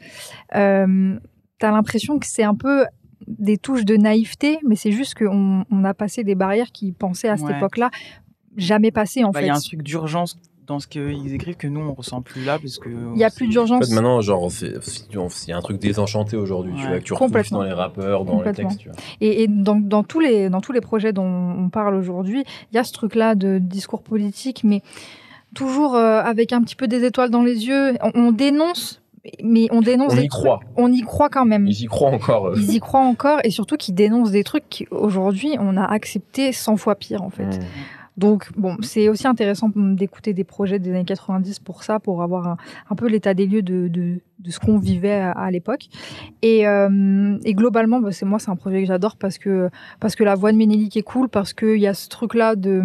euh, 0.55 1.19
t'as 1.59 1.71
l'impression 1.73 2.19
que 2.19 2.27
c'est 2.27 2.45
un 2.45 2.55
peu 2.55 2.85
des 3.27 3.59
touches 3.59 3.85
de 3.85 3.97
naïveté, 3.97 4.59
mais 4.67 4.77
c'est 4.77 4.93
juste 4.93 5.15
qu'on 5.15 5.65
on 5.71 5.85
a 5.85 5.95
passé 5.95 6.23
des 6.25 6.35
barrières 6.35 6.71
qui 6.73 6.93
pensaient 6.93 7.29
à 7.29 7.37
cette 7.37 7.47
Ouais. 7.47 7.57
époque-là 7.57 7.91
jamais 8.57 8.91
passées 8.91 9.25
en 9.25 9.31
Bah, 9.31 9.41
Il 9.41 9.43
fait. 9.43 9.49
y 9.49 9.51
a 9.51 9.57
un 9.57 9.61
truc 9.61 9.83
d'urgence 9.83 10.37
dans 10.71 10.81
ce 10.81 10.87
qu'ils 10.87 11.35
écrivent 11.35 11.57
que 11.57 11.67
nous, 11.67 11.81
on 11.81 11.93
ressent 11.93 12.23
plus 12.23 12.45
là. 12.45 12.59
Parce 12.59 12.79
que 12.79 12.89
Il 12.89 13.19
y 13.19 13.25
a 13.25 13.31
plus 13.31 13.47
En 13.47 13.51
d'urgence. 13.51 13.89
fait, 13.89 13.95
maintenant, 13.95 14.21
genre, 14.21 14.51
c'est 14.51 15.53
un 15.53 15.61
truc 15.61 15.79
désenchanté 15.79 16.37
aujourd'hui, 16.37 16.73
tu 16.77 16.87
vois, 16.87 16.99
que 16.99 17.05
tu 17.05 17.13
retrouves 17.13 17.51
dans 17.51 17.63
les 17.63 17.73
rappeurs, 17.73 18.25
dans 18.25 18.41
les 18.43 18.53
textes, 18.53 18.79
tu 18.79 18.89
vois. 18.89 18.97
Et, 19.21 19.43
et 19.43 19.49
dans, 19.49 19.77
dans 19.77 20.03
tous 20.05 20.21
les, 20.21 20.49
dans 20.49 20.61
tous 20.61 20.73
les 20.73 20.81
projets 20.81 21.13
dont 21.13 21.25
on 21.27 21.69
parle 21.69 21.95
aujourd'hui, 21.97 22.45
il 22.73 22.77
y 22.77 22.79
a 22.79 22.85
ce 22.85 22.93
truc-là 22.93 23.35
de 23.35 23.59
discours 23.59 24.03
politique, 24.03 24.63
mais 24.65 24.83
toujours 25.55 25.97
euh, 25.97 26.21
avec 26.23 26.53
un 26.53 26.63
petit 26.63 26.77
peu 26.77 26.87
des 26.89 27.05
étoiles 27.05 27.31
dans 27.31 27.43
les 27.43 27.67
yeux. 27.67 27.95
On, 28.03 28.13
on 28.15 28.33
dénonce, 28.33 29.03
mais 29.43 29.67
on 29.73 29.81
dénonce 29.81 30.13
On 30.13 30.17
des 30.17 30.23
y 30.25 30.29
trucs- 30.29 30.43
croit. 30.45 30.61
On 30.77 30.93
y 30.93 31.01
croit 31.03 31.29
quand 31.29 31.45
même. 31.45 31.67
Ils 31.67 31.83
y 31.83 31.87
croient 31.87 32.11
encore. 32.11 32.47
euh. 32.49 32.55
Ils 32.57 32.75
y 32.75 32.79
croient 32.81 33.01
encore 33.01 33.41
et 33.45 33.51
surtout 33.51 33.77
qu'ils 33.77 33.95
dénoncent 33.97 34.31
des 34.31 34.45
trucs 34.45 34.65
qu'aujourd'hui 34.91 35.57
on 35.59 35.77
a 35.77 35.85
accepté 35.85 36.53
100 36.53 36.77
fois 36.77 36.95
pire 36.95 37.23
en 37.23 37.31
fait. 37.31 37.45
Mm. 37.47 37.61
Donc, 38.17 38.51
bon, 38.57 38.77
c'est 38.83 39.09
aussi 39.09 39.27
intéressant 39.27 39.71
d'écouter 39.75 40.35
des 40.35 40.45
projets 40.45 40.79
des 40.79 40.91
années 40.91 41.05
90 41.05 41.59
pour 41.61 41.83
ça, 41.83 42.01
pour 42.01 42.23
avoir 42.23 42.59
un, 42.91 42.97
peu 42.97 43.09
l'état 43.09 43.35
des 43.35 43.47
lieux 43.47 43.63
de, 43.63 44.21
ce 44.49 44.59
qu'on 44.59 44.79
vivait 44.79 45.21
à, 45.35 45.51
l'époque. 45.51 45.87
Et, 46.43 46.67
euh, 46.67 47.39
globalement, 47.47 48.01
bah, 48.01 48.13
c'est 48.13 48.27
moi, 48.27 48.39
c'est 48.39 48.51
un 48.51 48.57
projet 48.57 48.83
que 48.83 48.87
j'adore 48.87 49.17
parce 49.17 49.39
que, 49.39 49.71
parce 50.01 50.17
que 50.17 50.25
la 50.25 50.35
voix 50.35 50.53
de 50.53 50.57
Ménélique 50.57 50.97
est 50.97 51.03
cool, 51.03 51.29
parce 51.29 51.53
qu'il 51.53 51.79
y 51.79 51.87
a 51.87 51.95
ce 51.95 52.09
truc-là 52.09 52.57
de 52.57 52.83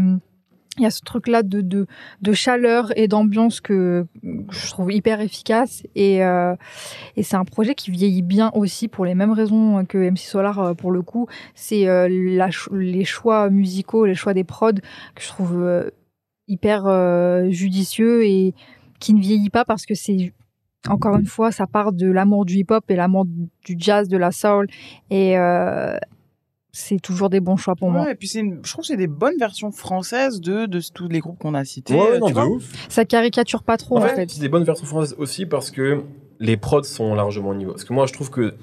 il 0.78 0.84
y 0.84 0.86
a 0.86 0.92
ce 0.92 1.02
truc-là 1.02 1.44
de, 1.44 1.62
de, 1.62 1.88
de, 2.22 2.34
chaleur 2.34 2.92
et 2.98 3.08
d'ambiance 3.08 3.62
que 3.62 4.06
je 4.24 4.70
trouve 4.70 4.92
hyper 4.92 5.22
efficace. 5.22 5.84
Et, 5.96 6.24
euh, 6.24 6.56
et 7.16 7.24
c'est 7.24 7.38
un 7.38 7.46
projet 7.46 7.76
qui 7.76 7.92
vieillit 7.92 8.22
bien 8.22 8.52
aussi 8.54 8.88
pour 8.88 9.06
les 9.06 9.16
mêmes 9.16 9.32
raisons 9.32 9.86
que 9.86 9.98
MC 9.98 10.20
Solar 10.20 10.60
euh, 10.60 10.74
pour 10.74 10.92
le 10.92 11.02
coup. 11.02 11.28
C'est 11.54 11.88
euh, 11.88 12.08
les 12.10 13.06
choix 13.06 13.50
musicaux, 13.50 14.06
les 14.06 14.16
choix 14.16 14.34
des 14.34 14.44
prods 14.44 14.74
que 14.74 15.22
je 15.22 15.28
trouve 15.28 15.92
hyper 16.48 17.50
judicieux 17.50 18.26
et 18.26 18.54
qui 19.00 19.14
ne 19.14 19.20
vieillit 19.20 19.50
pas 19.50 19.66
parce 19.66 19.86
que 19.86 19.96
c'est 19.96 20.34
encore 20.88 21.16
une 21.18 21.26
fois, 21.26 21.52
ça 21.52 21.66
part 21.66 21.94
de 21.94 22.12
l'amour 22.12 22.46
du 22.46 22.58
hip-hop 22.58 22.84
et 22.90 22.96
l'amour 22.96 23.26
du 23.26 23.76
jazz, 23.78 24.08
de 24.08 24.18
la 24.18 24.32
soul. 24.32 24.68
Et, 25.10 25.36
c'est 26.76 27.00
toujours 27.00 27.30
des 27.30 27.40
bons 27.40 27.56
choix 27.56 27.76
pour 27.76 27.88
ouais, 27.88 27.94
moi. 27.94 28.12
Et 28.12 28.16
puis 28.16 28.28
c'est 28.28 28.42
je 28.42 28.72
trouve 28.72 28.84
que 28.84 28.88
c'est 28.88 28.98
des 28.98 29.08
bonnes 29.08 29.38
versions 29.40 29.72
françaises 29.72 30.42
de, 30.42 30.66
de 30.66 30.82
tous 30.94 31.08
les 31.08 31.20
groupes 31.20 31.40
qu'on 31.40 31.54
a 31.54 31.64
cités. 31.64 31.96
Ouais, 31.96 32.20
non, 32.20 32.30
de 32.30 32.40
ouf. 32.40 32.66
Ça 32.90 33.06
caricature 33.06 33.64
pas 33.64 33.78
trop 33.78 33.98
en, 33.98 34.02
en 34.02 34.08
fait. 34.08 34.16
fait. 34.16 34.32
C'est 34.32 34.42
des 34.42 34.50
bonnes 34.50 34.66
versions 34.66 34.86
françaises 34.86 35.16
aussi 35.18 35.46
parce 35.46 35.72
que 35.72 36.04
les 36.40 36.58
prods 36.58 36.84
sont 36.84 37.16
largement 37.16 37.50
au 37.50 37.56
niveau. 37.56 37.72
Parce 37.72 37.86
que 37.86 37.94
moi 37.94 38.06
je 38.08 38.14
trouve 38.14 38.30
que 38.30 38.54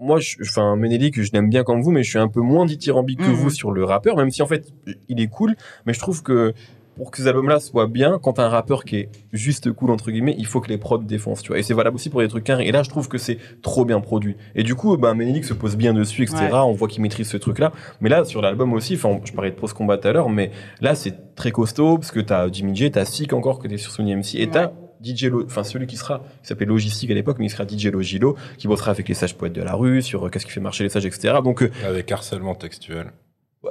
moi, 0.00 0.18
je, 0.18 0.36
enfin, 0.42 0.74
Ménélique, 0.74 1.22
je 1.22 1.30
l'aime 1.32 1.48
bien 1.48 1.62
comme 1.62 1.80
vous, 1.80 1.92
mais 1.92 2.02
je 2.02 2.10
suis 2.10 2.18
un 2.18 2.28
peu 2.28 2.40
moins 2.40 2.66
dithyrambique 2.66 3.20
mmh. 3.20 3.26
que 3.26 3.30
vous 3.30 3.48
sur 3.48 3.70
le 3.70 3.84
rappeur, 3.84 4.16
même 4.16 4.30
si 4.30 4.42
en 4.42 4.46
fait, 4.46 4.72
il 5.08 5.20
est 5.20 5.28
cool. 5.28 5.54
Mais 5.86 5.94
je 5.94 6.00
trouve 6.00 6.22
que 6.22 6.52
pour 6.96 7.10
que 7.10 7.18
ces 7.18 7.26
albums-là 7.26 7.60
soient 7.60 7.86
bien, 7.86 8.18
quand 8.22 8.34
t'as 8.34 8.44
un 8.44 8.48
rappeur 8.48 8.84
qui 8.84 8.96
est 8.96 9.08
juste 9.32 9.72
cool, 9.72 9.90
entre 9.90 10.10
guillemets, 10.10 10.34
il 10.38 10.46
faut 10.46 10.60
que 10.60 10.68
les 10.68 10.78
prods 10.78 10.98
défoncent, 10.98 11.42
tu 11.42 11.48
vois. 11.48 11.58
Et 11.58 11.62
c'est 11.62 11.74
valable 11.74 11.96
aussi 11.96 12.10
pour 12.10 12.20
des 12.20 12.28
trucs 12.28 12.44
carrés. 12.44 12.66
Et 12.66 12.72
là, 12.72 12.82
je 12.82 12.90
trouve 12.90 13.08
que 13.08 13.18
c'est 13.18 13.38
trop 13.62 13.84
bien 13.84 14.00
produit. 14.00 14.36
Et 14.54 14.62
du 14.62 14.74
coup, 14.74 14.96
bah, 14.96 15.14
Ménélique 15.14 15.44
se 15.44 15.54
pose 15.54 15.76
bien 15.76 15.92
dessus, 15.92 16.22
etc. 16.22 16.38
Ouais. 16.44 16.52
On 16.54 16.72
voit 16.72 16.88
qu'il 16.88 17.02
maîtrise 17.02 17.28
ce 17.28 17.36
truc-là. 17.36 17.72
Mais 18.00 18.08
là, 18.08 18.24
sur 18.24 18.42
l'album 18.42 18.72
aussi, 18.72 18.94
enfin, 18.94 19.20
je 19.24 19.32
parlais 19.32 19.50
de 19.50 19.56
Post 19.56 19.74
Combat 19.74 19.98
tout 19.98 20.08
à 20.08 20.12
l'heure, 20.12 20.28
mais 20.28 20.50
là, 20.80 20.94
c'est 20.94 21.34
très 21.34 21.50
costaud, 21.50 21.98
parce 21.98 22.10
que 22.10 22.20
t'as 22.20 22.50
Jimmy 22.50 22.74
J, 22.74 22.90
t'as 22.90 23.04
Sick 23.04 23.32
encore, 23.32 23.58
que 23.58 23.68
t'es 23.68 23.76
sur 23.76 23.92
Sony 23.92 24.14
MC, 24.14 24.36
et 24.36 24.48
t'as 24.48 24.72
DJ 25.04 25.24
Lo, 25.24 25.44
enfin 25.44 25.64
celui 25.64 25.86
qui 25.86 25.96
sera, 25.96 26.20
qui 26.42 26.48
s'appelait 26.48 26.66
Logistique 26.66 27.10
à 27.10 27.14
l'époque, 27.14 27.38
mais 27.38 27.46
il 27.46 27.50
sera 27.50 27.66
DJ 27.66 27.86
Logilo, 27.86 28.36
qui 28.56 28.68
bossera 28.68 28.92
avec 28.92 29.08
les 29.08 29.14
sages 29.14 29.36
poètes 29.36 29.52
de 29.52 29.62
la 29.62 29.74
rue, 29.74 30.02
sur 30.02 30.26
euh, 30.26 30.30
qu'est-ce 30.30 30.46
qui 30.46 30.52
fait 30.52 30.60
marcher 30.60 30.84
les 30.84 30.90
sages, 30.90 31.06
etc. 31.06 31.34
Donc, 31.42 31.62
euh, 31.62 31.70
avec 31.84 32.10
harcèlement 32.10 32.54
textuel. 32.54 33.12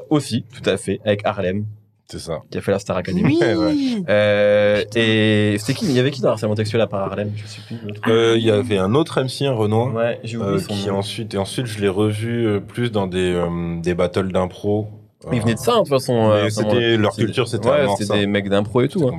Aussi, 0.10 0.44
tout 0.44 0.68
à 0.70 0.78
fait, 0.78 1.00
avec 1.06 1.22
Harlem. 1.26 1.66
C'est 2.14 2.20
ça. 2.20 2.44
Qui 2.52 2.60
a 2.60 2.62
fait 2.62 2.72
la 2.72 2.78
Star 2.78 2.96
Academy. 2.96 3.24
Oui. 3.24 3.40
ouais. 3.42 4.04
euh, 4.08 4.84
et 4.96 5.58
c'était 5.58 5.74
qui 5.74 5.86
Il 5.86 5.94
y 5.94 6.00
avait 6.00 6.12
qui 6.12 6.22
dans 6.22 6.30
harcèlement 6.30 6.54
textuel 6.54 6.80
à 6.82 6.86
part 6.86 7.02
Harlem 7.02 7.32
Je 7.36 7.48
sais 7.48 7.60
plus. 7.66 7.76
Il 8.06 8.12
euh, 8.12 8.38
y 8.38 8.52
avait 8.52 8.78
un 8.78 8.94
autre 8.94 9.20
MC, 9.20 9.48
un 9.48 9.54
Renoir. 9.54 9.96
Ouais, 9.96 10.20
j'ai 10.24 10.38
oublié 10.38 10.58
euh, 10.58 10.60
son 10.60 10.76
qui 10.76 10.88
nom. 10.90 10.98
ensuite 10.98 11.34
et 11.34 11.40
ensuite 11.40 11.66
je 11.66 11.82
l'ai 11.82 11.90
revu 11.90 12.46
euh, 12.46 12.60
plus 12.60 12.92
dans 12.92 13.08
des 13.08 13.44
des 13.82 13.96
battles 13.96 14.32
d'impro. 14.32 14.90
Ils 15.32 15.42
venaient 15.42 15.54
de 15.54 15.60
ça, 15.60 15.74
hein, 15.74 15.76
de 15.76 15.80
toute 15.82 15.90
façon. 15.90 16.30
Mais 16.44 16.50
c'était 16.50 16.98
leur 16.98 17.16
culture, 17.16 17.48
c'était 17.48 17.70
ouais, 17.70 17.86
c'était 17.98 18.20
des 18.20 18.28
mecs 18.28 18.50
d'impro 18.50 18.82
et 18.82 18.88
tout. 18.88 19.08
Hein. 19.08 19.18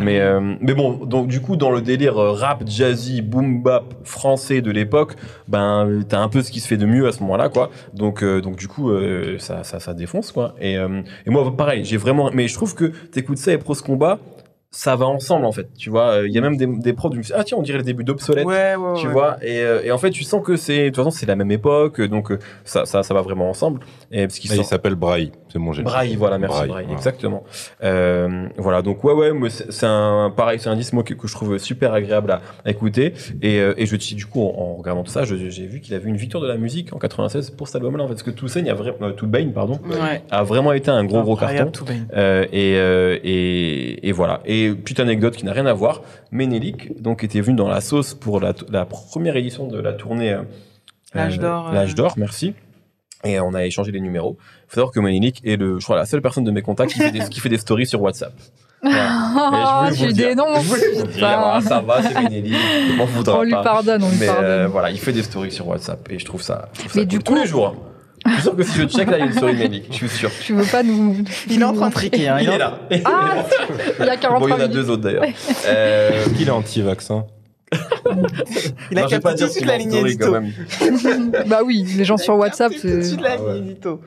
Mais 0.00 0.20
euh, 0.20 0.54
mais 0.60 0.74
bon, 0.74 1.04
donc 1.04 1.28
du 1.28 1.40
coup 1.40 1.56
dans 1.56 1.70
le 1.70 1.80
délire 1.80 2.16
rap, 2.16 2.62
jazzy, 2.66 3.22
boom 3.22 3.62
bap 3.62 3.84
français 4.04 4.60
de 4.60 4.70
l'époque, 4.70 5.14
ben 5.48 6.02
t'as 6.08 6.20
un 6.20 6.28
peu 6.28 6.42
ce 6.42 6.50
qui 6.50 6.60
se 6.60 6.68
fait 6.68 6.76
de 6.76 6.86
mieux 6.86 7.06
à 7.06 7.12
ce 7.12 7.20
moment-là, 7.20 7.48
quoi. 7.48 7.70
Donc 7.94 8.22
euh, 8.22 8.40
donc 8.40 8.56
du 8.56 8.68
coup 8.68 8.90
euh, 8.90 9.38
ça, 9.38 9.64
ça 9.64 9.80
ça 9.80 9.94
défonce, 9.94 10.32
quoi. 10.32 10.54
Et 10.60 10.76
euh, 10.76 11.02
et 11.26 11.30
moi 11.30 11.56
pareil, 11.56 11.84
j'ai 11.84 11.96
vraiment, 11.96 12.30
mais 12.32 12.48
je 12.48 12.54
trouve 12.54 12.74
que 12.74 12.86
t'écoutes 13.10 13.38
ça 13.38 13.52
et 13.52 13.58
Pros 13.58 13.74
Combat 13.74 14.18
ça 14.72 14.94
va 14.94 15.06
ensemble 15.06 15.46
en 15.46 15.52
fait 15.52 15.68
tu 15.78 15.88
vois 15.88 16.22
il 16.26 16.32
y 16.32 16.38
a 16.38 16.40
même 16.42 16.56
des, 16.56 16.66
des 16.66 16.92
prods 16.92 17.08
où 17.08 17.12
je 17.12 17.18
me 17.18 17.22
dis, 17.22 17.32
ah 17.34 17.44
tiens 17.44 17.56
on 17.56 17.62
dirait 17.62 17.78
le 17.78 17.84
début 17.84 18.04
d'obsolète 18.04 18.44
ouais, 18.44 18.74
ouais, 18.74 18.94
tu 19.00 19.06
ouais. 19.06 19.12
vois 19.12 19.36
et, 19.40 19.60
euh, 19.60 19.80
et 19.82 19.90
en 19.90 19.96
fait 19.96 20.10
tu 20.10 20.22
sens 20.22 20.44
que 20.44 20.56
c'est 20.56 20.84
de 20.84 20.86
toute 20.88 20.96
façon 20.96 21.10
c'est 21.10 21.24
la 21.24 21.36
même 21.36 21.50
époque 21.50 22.02
donc 22.02 22.30
euh, 22.30 22.38
ça, 22.64 22.84
ça 22.84 23.02
ça 23.02 23.14
va 23.14 23.22
vraiment 23.22 23.48
ensemble 23.48 23.80
et 24.12 24.26
parce 24.26 24.38
qu'il 24.38 24.52
il 24.52 24.64
s'appelle 24.64 24.94
Braille 24.94 25.32
mon 25.58 25.72
génie 25.72 25.84
Braille 25.84 26.16
voilà 26.16 26.38
merci 26.38 26.54
Braille, 26.56 26.68
Braille 26.68 26.84
voilà. 26.84 26.98
exactement 26.98 27.44
euh, 27.82 28.48
voilà 28.56 28.82
donc 28.82 29.02
ouais 29.04 29.12
ouais 29.12 29.32
c'est 29.50 29.86
un 29.86 30.32
pareil 30.34 30.58
c'est 30.58 30.68
un 30.68 30.76
disque 30.76 30.94
que, 31.02 31.14
que, 31.14 31.26
je 31.26 31.32
trouve 31.32 31.58
super 31.58 31.92
agréable 31.92 32.30
à, 32.30 32.40
à 32.64 32.70
écouter 32.70 33.14
et, 33.42 33.60
euh, 33.60 33.74
et 33.76 33.86
je 33.86 33.96
du 33.96 34.26
coup 34.26 34.42
en, 34.42 34.54
en 34.56 34.74
regardant 34.76 35.02
tout 35.02 35.10
ça 35.10 35.24
j'ai 35.24 35.66
vu 35.66 35.80
qu'il 35.80 35.94
avait 35.94 36.08
une 36.08 36.16
victoire 36.16 36.42
de 36.42 36.48
la 36.48 36.56
musique 36.56 36.94
en 36.94 36.98
96 36.98 37.50
pour 37.50 37.66
cet 37.68 37.76
album 37.76 37.96
là 37.96 38.04
en 38.04 38.08
fait 38.08 38.14
parce 38.14 38.22
que 38.22 38.30
Toussaint 38.30 38.66
a 38.66 38.74
vraiment 38.74 38.98
euh, 39.02 39.52
pardon 39.54 39.80
ouais. 39.88 40.22
a 40.30 40.42
vraiment 40.42 40.72
été 40.72 40.90
un 40.90 41.04
gros 41.04 41.22
gros 41.22 41.36
carton 41.36 41.72
euh, 42.14 42.46
et, 42.52 42.72
et 43.24 44.08
et 44.08 44.12
voilà 44.12 44.40
et 44.44 44.72
petite 44.72 45.00
anecdote 45.00 45.36
qui 45.36 45.44
n'a 45.44 45.52
rien 45.52 45.66
à 45.66 45.72
voir 45.72 46.02
Ménélique 46.30 47.00
donc 47.00 47.24
était 47.24 47.40
venu 47.40 47.56
dans 47.56 47.68
la 47.68 47.80
sauce 47.80 48.14
pour 48.14 48.40
la, 48.40 48.52
la 48.70 48.84
première 48.84 49.36
édition 49.36 49.66
de 49.66 49.80
la 49.80 49.92
tournée 49.92 50.32
euh, 50.32 50.42
L'âge 51.14 51.38
d'or. 51.38 51.72
L'âge 51.72 51.94
d'or, 51.94 52.14
merci. 52.16 52.54
Et 53.24 53.40
on 53.40 53.54
a 53.54 53.64
échangé 53.64 53.92
les 53.92 54.00
numéros. 54.00 54.36
Il 54.40 54.68
faut 54.68 54.74
savoir 54.76 54.92
que 54.92 55.00
Ménélique 55.00 55.40
est 55.44 55.56
le, 55.56 55.78
je 55.80 55.84
crois, 55.84 55.96
la 55.96 56.06
seule 56.06 56.22
personne 56.22 56.44
de 56.44 56.50
mes 56.50 56.62
contacts 56.62 56.92
qui 56.92 56.98
fait 57.00 57.10
des, 57.10 57.20
qui 57.28 57.40
fait 57.40 57.48
des 57.48 57.58
stories 57.58 57.86
sur 57.86 58.00
WhatsApp. 58.02 58.32
Voilà. 58.82 59.88
je 59.92 60.06
des 60.12 60.34
noms. 60.34 60.44
Voilà, 61.18 61.60
ça 61.60 61.80
va, 61.80 62.02
c'est 62.02 62.14
Ménélique. 62.22 62.54
On 63.00 63.04
voudra 63.06 63.38
On 63.38 63.42
lui 63.42 63.50
pas. 63.52 63.62
pardonne, 63.62 64.02
on 64.04 64.10
lui 64.10 64.16
Mais 64.20 64.26
pardonne. 64.26 64.44
Euh, 64.44 64.68
voilà, 64.68 64.90
il 64.90 64.98
fait 64.98 65.12
des 65.12 65.22
stories 65.22 65.50
sur 65.50 65.66
WhatsApp 65.66 66.06
et 66.10 66.18
je 66.18 66.24
trouve 66.24 66.42
ça, 66.42 66.68
je 66.74 66.80
trouve 66.80 66.92
ça 66.92 66.98
Mais 67.00 67.06
du 67.06 67.16
cool. 67.18 67.24
coup, 67.24 67.32
tous 67.34 67.40
les 67.40 67.46
jours. 67.46 67.66
hein. 67.68 67.74
Je 68.26 68.32
suis 68.34 68.42
sûr 68.42 68.56
que 68.56 68.62
si 68.64 68.78
je 68.78 68.84
check 68.86 69.08
là, 69.10 69.18
il 69.18 69.20
y 69.20 69.22
a 69.22 69.26
une 69.26 69.32
story 69.32 69.52
de 69.54 69.58
Ménélique. 69.58 69.86
Je 69.90 69.96
suis 69.96 70.08
sûr. 70.08 70.30
Tu 70.42 70.52
veux 70.52 70.64
pas 70.64 70.82
nous. 70.82 71.16
Il 71.48 71.60
est 71.60 71.64
en 71.64 71.72
train 71.72 71.88
de 71.88 71.94
triquer. 71.94 72.28
Hein, 72.28 72.38
il, 72.40 72.48
est 72.48 72.58
là. 72.58 72.78
Ah 73.04 73.44
Il 74.00 74.04
y 74.06 74.08
a 74.08 74.16
43 74.16 74.38
Bon, 74.40 74.46
il 74.46 74.50
y 74.50 74.52
en 74.52 74.56
a 74.56 74.58
minutes. 74.68 74.72
deux 74.74 74.90
autres 74.90 75.02
d'ailleurs. 75.02 75.24
euh, 75.66 76.24
il 76.38 76.46
est 76.46 76.50
anti-vaccin? 76.50 77.24
il 78.90 78.98
a 78.98 79.02
non, 79.02 79.08
capté 79.08 79.34
tout 79.36 79.44
de 79.44 79.50
suite 79.50 79.64
la 79.66 79.78
ligne 79.78 79.94
édito. 79.94 80.32
bah 81.46 81.60
oui, 81.64 81.84
les 81.96 82.04
gens 82.04 82.16
sur 82.16 82.36
WhatsApp, 82.36 82.72
tout 82.80 82.86
de 82.88 83.00
suite 83.02 83.20
la 83.20 83.32
Ah 83.38 83.42
ouais. 83.42 83.54
ligne 83.54 83.70
édito. 83.70 84.00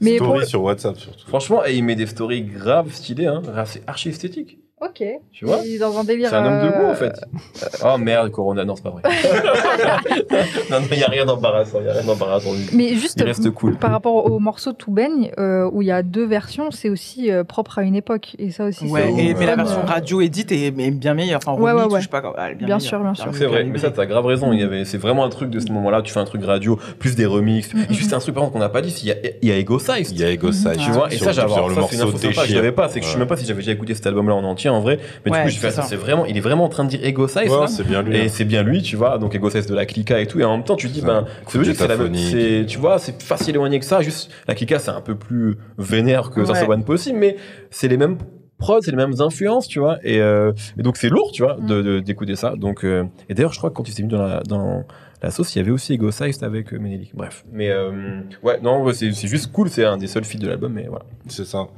Mais 0.00 0.16
Story 0.16 0.40
pour- 0.40 0.48
sur 0.48 0.62
WhatsApp 0.62 0.96
surtout. 0.98 1.28
Franchement, 1.28 1.64
et 1.64 1.74
il 1.76 1.84
met 1.84 1.94
des 1.94 2.06
stories 2.06 2.42
graves 2.42 2.92
stylées, 2.92 3.26
hein. 3.26 3.42
C'est 3.66 3.82
archi 3.86 4.08
esthétique. 4.08 4.58
Ok. 4.84 5.04
Tu 5.30 5.44
vois 5.44 5.60
Il 5.64 5.76
est 5.76 5.78
dans 5.78 5.96
un 5.96 6.02
délire. 6.02 6.28
C'est 6.28 6.34
un 6.34 6.44
homme 6.44 6.68
de 6.68 6.74
euh, 6.74 6.80
goût 6.80 6.90
en 6.90 6.94
fait. 6.94 7.20
Oh 7.84 7.98
merde, 7.98 8.30
Corona, 8.30 8.64
non, 8.64 8.74
c'est 8.76 8.82
pas 8.82 8.90
vrai. 8.90 9.02
non, 10.70 10.80
non, 10.80 10.86
il 10.90 10.98
n'y 10.98 11.04
a 11.04 11.08
rien 11.08 11.24
d'embarrassant, 11.24 11.78
il 11.80 11.84
n'y 11.84 11.90
a 11.90 11.92
rien 11.94 12.04
d'embarrassant. 12.04 12.50
Mais 12.72 12.94
juste 12.94 13.14
Il 13.18 13.24
reste 13.24 13.50
cool. 13.50 13.76
par 13.76 13.90
rapport 13.90 14.30
au 14.30 14.38
morceau 14.38 14.72
Tout 14.72 14.90
baigne, 14.90 15.32
euh, 15.38 15.68
où 15.72 15.82
il 15.82 15.88
y 15.88 15.92
a 15.92 16.02
deux 16.02 16.24
versions, 16.24 16.70
c'est 16.70 16.88
aussi 16.88 17.30
euh, 17.30 17.44
propre 17.44 17.78
à 17.78 17.82
une 17.82 17.94
époque. 17.94 18.34
Et 18.38 18.50
ça 18.50 18.64
aussi, 18.64 18.86
Ouais, 18.86 19.12
c'est 19.14 19.24
et, 19.24 19.34
mais 19.34 19.46
la 19.46 19.56
version 19.56 19.80
euh, 19.80 19.86
radio 19.86 20.20
édite 20.20 20.52
est, 20.52 20.66
est 20.66 20.90
bien 20.90 21.14
meilleure. 21.14 21.40
Enfin, 21.44 21.60
Ouais, 21.60 21.72
remix, 21.72 21.86
ouais, 21.86 21.92
ouais. 21.94 22.00
je 22.00 22.04
sais 22.04 22.10
pas 22.10 22.54
bien, 22.54 22.66
Bien 22.66 22.78
sûr, 22.78 23.00
bien 23.00 23.14
sûr. 23.14 23.28
C'est 23.32 23.46
vrai, 23.46 23.64
mais 23.64 23.78
ça, 23.78 23.90
t'as 23.90 24.06
grave 24.06 24.26
raison. 24.26 24.52
Il 24.52 24.60
y 24.60 24.64
avait, 24.64 24.84
c'est 24.84 24.98
vraiment 24.98 25.24
un 25.24 25.28
truc 25.30 25.50
de 25.50 25.60
ce 25.60 25.70
moment-là. 25.72 26.02
Tu 26.02 26.12
fais 26.12 26.20
un 26.20 26.24
truc 26.24 26.44
radio, 26.44 26.78
plus 26.98 27.14
des 27.14 27.26
remixes. 27.26 27.72
Mhm. 27.74 27.86
Et 27.90 27.94
juste 27.94 28.12
un 28.12 28.18
truc 28.18 28.34
par 28.34 28.42
contre 28.44 28.54
qu'on 28.54 28.58
n'a 28.60 28.68
pas 28.68 28.82
dit, 28.82 28.94
il 29.02 29.08
y 29.08 29.12
a, 29.12 29.16
il 29.42 29.48
y 29.48 29.52
a 29.52 29.56
Ego 29.56 29.78
Size. 29.78 30.10
Il 30.10 30.20
y 30.20 30.24
a 30.24 30.30
Ego 30.30 30.50
Size. 30.52 30.76
Tu 30.78 30.90
vois, 30.90 31.12
et 31.12 31.16
ça, 31.18 31.32
j'avais 31.32 32.72
pas. 32.72 32.88
C'est 32.88 33.00
que 33.00 33.06
je 33.06 33.12
sais 33.12 33.18
même 33.18 33.28
pas 33.28 33.36
si 33.36 33.46
j'avais 33.46 33.60
déjà 33.60 33.72
écouté 33.72 33.94
cet 33.94 34.06
album-là 34.06 34.34
en 34.34 34.44
entier, 34.44 34.70
en 34.72 34.80
vrai. 34.80 34.98
Mais 35.24 35.30
Ouais, 35.32 35.44
du 35.46 35.52
coup, 35.60 35.66
c'est 35.70 35.96
vraiment, 35.96 36.26
il 36.26 36.36
est 36.36 36.40
vraiment 36.40 36.64
en 36.64 36.68
train 36.68 36.84
de 36.84 36.88
dire 36.90 37.00
Ego 37.04 37.28
Size, 37.28 37.50
Ouais, 37.50 37.66
c'est 37.68 37.86
bien 37.86 38.02
lui. 38.02 38.16
Et 38.16 38.22
hein. 38.22 38.26
c'est 38.28 38.44
bien 38.44 38.62
lui, 38.62 38.82
tu 38.82 38.96
vois, 38.96 39.18
donc 39.18 39.34
Ego 39.34 39.48
Size 39.50 39.66
de 39.66 39.74
la 39.74 39.86
Clica 39.86 40.20
et 40.20 40.26
tout. 40.26 40.40
Et 40.40 40.44
en 40.44 40.56
même 40.56 40.64
temps, 40.64 40.76
tu 40.76 40.88
te 40.88 40.92
dis, 40.92 41.00
Ouais. 41.00 41.06
ben, 41.06 41.24
c'est 41.46 41.58
logique, 41.58 41.76
c'est 41.76 41.88
la 41.88 41.96
même, 41.96 42.66
tu 42.66 42.78
vois, 42.78 42.98
c'est 42.98 43.26
pas 43.26 43.36
si 43.36 43.50
éloigné 43.50 43.78
que 43.78 43.84
ça. 43.84 44.00
Juste, 44.02 44.30
la 44.48 44.54
Clica, 44.54 44.78
c'est 44.78 44.90
un 44.90 45.00
peu 45.00 45.14
plus 45.14 45.56
vénère 45.78 46.30
que 46.30 46.44
ça 46.44 46.52
Ouais. 46.52 46.58
soit 46.64 46.68
One 46.74 46.84
Possible, 46.84 47.18
mais 47.18 47.36
c'est 47.70 47.88
les 47.88 47.96
mêmes 47.96 48.18
prods, 48.58 48.80
c'est 48.82 48.90
les 48.92 48.96
mêmes 48.96 49.14
influences, 49.20 49.66
tu 49.68 49.78
vois. 49.80 49.98
Et, 50.04 50.20
euh, 50.20 50.52
et 50.78 50.82
donc, 50.82 50.96
c'est 50.96 51.08
lourd, 51.08 51.30
tu 51.32 51.42
vois, 51.42 51.56
de, 51.60 51.82
de- 51.82 52.00
d'écouter 52.00 52.36
ça. 52.36 52.54
Donc, 52.56 52.84
euh, 52.84 53.04
et 53.28 53.34
d'ailleurs, 53.34 53.52
je 53.52 53.58
crois 53.58 53.70
que 53.70 53.74
quand 53.74 53.88
il 53.88 53.92
s'est 53.92 54.02
mis 54.02 54.08
dans 54.08 54.22
la, 54.22 54.40
dans 54.42 54.84
la 55.22 55.30
sauce, 55.30 55.54
il 55.54 55.58
y 55.58 55.60
avait 55.60 55.70
aussi 55.70 55.92
Ego 55.94 56.10
Size 56.10 56.42
avec 56.42 56.72
euh, 56.74 56.78
Ménélique. 56.78 57.12
Bref. 57.14 57.44
Mais, 57.52 57.70
euh, 57.70 58.20
ouais, 58.42 58.60
non, 58.60 58.92
c'est, 58.92 59.12
juste 59.12 59.52
cool, 59.52 59.68
c'est 59.70 59.84
un 59.84 59.96
des 59.96 60.06
seuls 60.06 60.24
feats 60.24 60.38
de 60.38 60.48
l'album, 60.48 60.72
mais 60.72 60.86
voilà. 60.88 61.04
C'est 61.28 61.44
ça. 61.44 61.68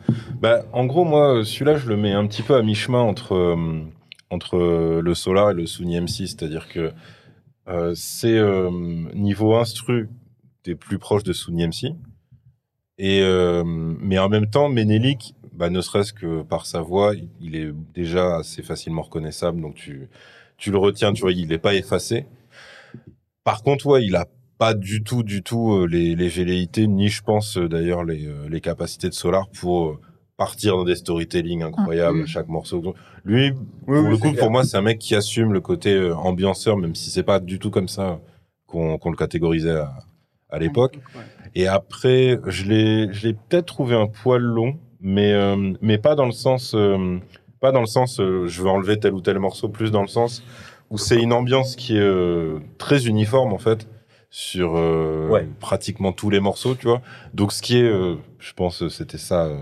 Bah, 0.41 0.65
en 0.73 0.87
gros, 0.87 1.05
moi, 1.05 1.45
celui-là, 1.45 1.77
je 1.77 1.89
le 1.89 1.97
mets 1.97 2.13
un 2.13 2.27
petit 2.27 2.43
peu 2.43 2.55
à 2.55 2.63
mi-chemin 2.63 3.01
entre, 3.01 3.35
euh, 3.35 3.81
entre 4.31 4.57
euh, 4.57 5.01
le 5.03 5.15
Solar 5.15 5.51
et 5.51 5.55
le 5.55 5.67
Sony 5.67 5.99
M6. 6.01 6.27
C'est-à-dire 6.29 6.69
que 6.69 6.93
euh, 7.69 7.93
c'est 7.95 8.37
euh, 8.39 8.71
niveau 9.15 9.55
instru, 9.57 10.09
t'es 10.63 10.75
plus 10.75 10.99
proche 10.99 11.23
de 11.23 11.33
Sony 11.33 11.67
MC. 11.67 11.95
Et, 12.99 13.21
euh, 13.23 13.63
mais 13.67 14.19
en 14.19 14.29
même 14.29 14.49
temps, 14.49 14.69
Ménélique, 14.69 15.35
bah, 15.53 15.69
ne 15.71 15.81
serait-ce 15.81 16.13
que 16.13 16.43
par 16.43 16.67
sa 16.67 16.81
voix, 16.81 17.15
il- 17.15 17.29
il 17.41 17.57
est 17.57 17.73
déjà 17.95 18.37
assez 18.37 18.63
facilement 18.63 19.03
reconnaissable. 19.03 19.61
Donc 19.61 19.75
tu, 19.75 20.09
tu 20.57 20.71
le 20.71 20.79
retiens, 20.79 21.13
tu 21.13 21.23
vois, 21.23 21.33
il 21.33 21.49
n'est 21.49 21.59
pas 21.59 21.75
effacé. 21.75 22.27
Par 23.45 23.63
contre, 23.63 23.87
ouais, 23.87 24.05
il 24.05 24.17
a 24.17 24.27
pas 24.59 24.75
du 24.75 25.03
tout, 25.03 25.23
du 25.23 25.43
tout 25.43 25.73
euh, 25.73 25.87
les, 25.87 26.15
les 26.15 26.29
velléités, 26.29 26.87
ni 26.87 27.09
je 27.09 27.23
pense 27.23 27.57
euh, 27.59 27.69
d'ailleurs 27.69 28.05
les, 28.05 28.27
euh, 28.27 28.49
les 28.49 28.61
capacités 28.61 29.09
de 29.09 29.15
Solar 29.15 29.49
pour 29.51 29.89
euh, 29.91 30.01
partir 30.37 30.77
dans 30.77 30.85
des 30.85 30.95
storytelling 30.97 31.63
incroyables, 31.63 32.21
Mhm. 32.21 32.27
chaque 32.27 32.49
morceau. 32.49 32.95
Lui, 33.25 33.53
pour 33.53 33.61
oui, 33.89 34.11
le 34.11 34.17
coup, 34.17 34.31
clair. 34.31 34.37
pour 34.43 34.51
moi, 34.51 34.65
c'est 34.65 34.77
un 34.77 34.83
mec 34.83 34.99
qui 34.99 35.15
assume 35.15 35.53
le 35.53 35.61
côté 35.61 35.93
euh, 35.93 36.15
ambianceur, 36.17 36.77
même 36.77 36.95
si 36.95 37.11
c'est 37.11 37.23
pas 37.23 37.39
du 37.41 37.59
tout 37.59 37.71
comme 37.71 37.89
ça 37.89 38.21
qu'on 38.67 38.99
le 39.11 39.17
catégorisait 39.17 39.77
à, 39.77 39.93
à 40.51 40.59
l'époque. 40.59 40.99
Et 41.55 41.69
après, 41.69 42.41
je 42.47 42.65
l'ai, 42.65 43.13
je 43.13 43.29
l'ai 43.29 43.35
peut-être 43.35 43.67
trouvé 43.67 43.95
un 43.95 44.09
poil 44.09 44.43
long, 44.43 44.79
mais 45.01 45.33
euh, 45.33 45.73
mais 45.81 45.99
pas 45.99 46.15
dans 46.17 46.27
le 46.27 46.33
sens 46.33 46.75
euh, 46.75 47.19
pas 47.61 47.71
dans 47.71 47.81
le 47.81 47.87
sens 47.87 48.19
euh, 48.19 48.47
je 48.49 48.63
veux 48.63 48.69
enlever 48.69 48.99
tel 48.99 49.13
ou 49.15 49.21
tel 49.21 49.39
morceau, 49.39 49.69
plus 49.69 49.91
dans 49.93 50.03
le 50.03 50.09
sens 50.09 50.43
c'est 51.01 51.21
une 51.21 51.33
ambiance 51.33 51.77
qui 51.77 51.97
est 51.97 52.01
euh, 52.01 52.59
très 52.79 53.07
uniforme 53.07 53.53
en 53.53 53.59
fait 53.59 53.89
sur 54.31 54.75
euh, 54.77 55.29
Ouais. 55.29 55.47
pratiquement 55.61 56.13
tous 56.13 56.29
les 56.31 56.41
morceaux, 56.41 56.75
tu 56.75 56.87
vois. 56.89 57.01
Donc 57.35 57.53
ce 57.53 57.63
qui 57.63 57.79
est, 57.79 57.83
euh, 57.89 58.17
je 58.39 58.53
pense, 58.53 58.89
c'était 58.89 59.19
ça, 59.19 59.45
euh, 59.45 59.57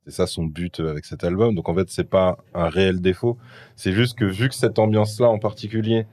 c'était 0.00 0.16
ça 0.16 0.26
son 0.26 0.44
but 0.44 0.80
avec 0.80 1.04
cet 1.04 1.22
album. 1.24 1.54
Donc 1.54 1.68
en 1.68 1.74
fait, 1.74 1.88
c'est 1.90 2.08
pas 2.08 2.38
un 2.54 2.68
réel 2.68 3.00
défaut. 3.00 3.38
C'est 3.76 3.92
juste 3.92 4.18
que 4.18 4.24
vu 4.24 4.48
que 4.48 4.54
cette 4.56 4.78
ambiance-là 4.78 5.28
en 5.28 5.38
particulier, 5.38 6.06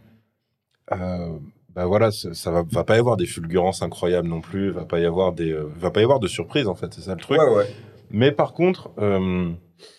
bah 0.89 1.85
voilà, 1.87 2.09
ça 2.11 2.51
va, 2.51 2.63
va 2.63 2.83
pas 2.83 2.95
y 2.95 2.99
avoir 2.99 3.17
des 3.17 3.25
fulgurances 3.25 3.81
incroyables 3.81 4.27
non 4.27 4.39
plus. 4.41 4.69
Va 4.71 4.85
pas 4.85 4.99
y 4.99 5.05
avoir 5.05 5.33
des, 5.33 5.53
va 5.53 5.91
pas 5.91 5.99
y 5.99 6.03
avoir 6.03 6.19
de 6.19 6.27
surprises 6.27 6.67
en 6.67 6.75
fait. 6.75 6.93
C'est 6.93 7.01
ça 7.01 7.15
le 7.15 7.19
truc. 7.21 7.39
Ouais, 7.39 7.53
ouais. 7.55 7.67
Mais 8.17 8.31
par 8.31 8.53
contre, 8.53 8.91
euh, 8.97 9.49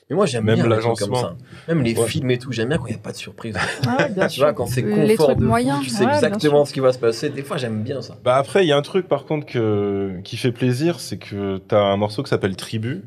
Mais 0.08 0.16
moi, 0.16 0.24
j'aime 0.24 0.44
Même 0.44 0.54
bien 0.56 0.68
les 0.68 0.78
trucs 0.78 0.96
comme 0.98 1.14
ça. 1.16 1.36
Même 1.68 1.82
les 1.82 1.94
Ouais. 1.98 2.06
films 2.06 2.30
et 2.30 2.38
tout, 2.38 2.50
j'aime 2.50 2.68
bien 2.70 2.78
quand 2.78 2.86
il 2.86 2.92
n'y 2.94 2.96
a 2.96 3.02
pas 3.02 3.12
de 3.12 3.16
surprise. 3.16 3.54
Ah, 3.86 4.08
bien 4.08 4.26
tu 4.26 4.40
vois, 4.40 4.48
sûr. 4.48 4.54
quand 4.54 4.66
c'est 4.66 4.80
Les 4.82 5.14
confort 5.16 5.26
trucs 5.26 5.38
de 5.38 5.42
fou, 5.42 5.48
moyens, 5.48 5.82
tu 5.82 5.90
sais 5.90 6.06
ouais, 6.06 6.14
exactement 6.14 6.64
ce 6.64 6.72
qui 6.72 6.80
va 6.80 6.92
se 6.94 6.98
passer. 6.98 7.28
Des 7.28 7.42
fois, 7.42 7.58
j'aime 7.58 7.82
bien 7.82 8.00
ça. 8.00 8.16
Bah 8.24 8.36
après, 8.36 8.64
il 8.64 8.68
y 8.68 8.72
a 8.72 8.76
un 8.78 8.82
truc 8.82 9.06
par 9.06 9.26
contre 9.26 9.44
que, 9.46 10.18
qui 10.24 10.36
fait 10.38 10.52
plaisir, 10.52 10.98
c'est 10.98 11.18
que 11.18 11.58
tu 11.58 11.74
as 11.74 11.82
un 11.82 11.96
morceau 11.98 12.22
qui 12.22 12.30
s'appelle 12.30 12.56
Tribu. 12.56 13.02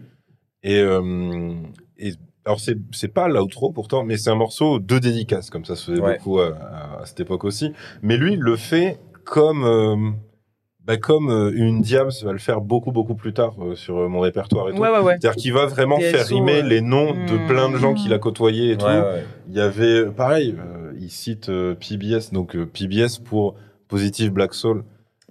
Et, 0.61 0.79
euh, 0.79 1.53
et 1.97 2.11
alors, 2.45 2.59
c'est 2.59 2.77
c'est 2.91 3.07
pas 3.13 3.27
l'outro 3.29 3.71
pourtant, 3.71 4.03
mais 4.03 4.17
c'est 4.17 4.29
un 4.29 4.35
morceau 4.35 4.77
de 4.79 4.99
dédicace, 4.99 5.49
comme 5.49 5.65
ça 5.65 5.75
se 5.75 5.89
faisait 5.91 6.01
Ouais. 6.01 6.17
beaucoup 6.17 6.39
à, 6.39 6.49
à- 6.49 7.01
à 7.01 7.05
cette 7.05 7.19
époque 7.21 7.45
aussi. 7.45 7.73
Mais 8.03 8.15
lui, 8.17 8.33
il 8.33 8.39
le 8.39 8.57
fait 8.57 8.99
comme, 9.23 9.63
euh, 9.63 9.95
bah, 10.85 10.97
comme 10.97 11.29
euh, 11.29 11.51
une 11.53 11.81
Diams 11.81 12.09
va 12.23 12.31
le 12.31 12.37
faire 12.39 12.61
beaucoup, 12.61 12.91
beaucoup 12.91 13.15
plus 13.15 13.33
tard 13.33 13.53
euh, 13.61 13.75
sur 13.75 13.97
euh, 13.97 14.07
mon 14.07 14.21
répertoire 14.21 14.69
et 14.69 14.73
tout. 14.73 14.79
Ouais, 14.81 14.89
ouais, 14.89 14.99
ouais. 14.99 15.17
C'est-à-dire 15.19 15.35
qu'il 15.41 15.53
va 15.53 15.65
vraiment 15.65 15.99
faire 15.99 16.25
rimer 16.25 16.61
les 16.61 16.81
noms 16.81 17.13
de 17.13 17.37
hmm. 17.37 17.47
plein 17.47 17.69
de 17.69 17.77
gens 17.77 17.93
qu'il 17.93 18.13
a 18.13 18.19
côtoyés 18.19 18.71
et 18.71 18.77
tout. 18.77 18.85
ouais. 18.85 19.23
Il 19.49 19.55
y 19.55 19.61
avait, 19.61 20.05
pareil, 20.05 20.55
euh, 20.57 20.91
il 20.99 21.09
cite 21.11 21.49
euh, 21.49 21.75
PBS, 21.75 22.31
donc 22.31 22.55
euh, 22.55 22.65
PBS 22.65 23.17
pour 23.23 23.55
Positive 23.87 24.31
Black 24.31 24.53
Soul. 24.53 24.83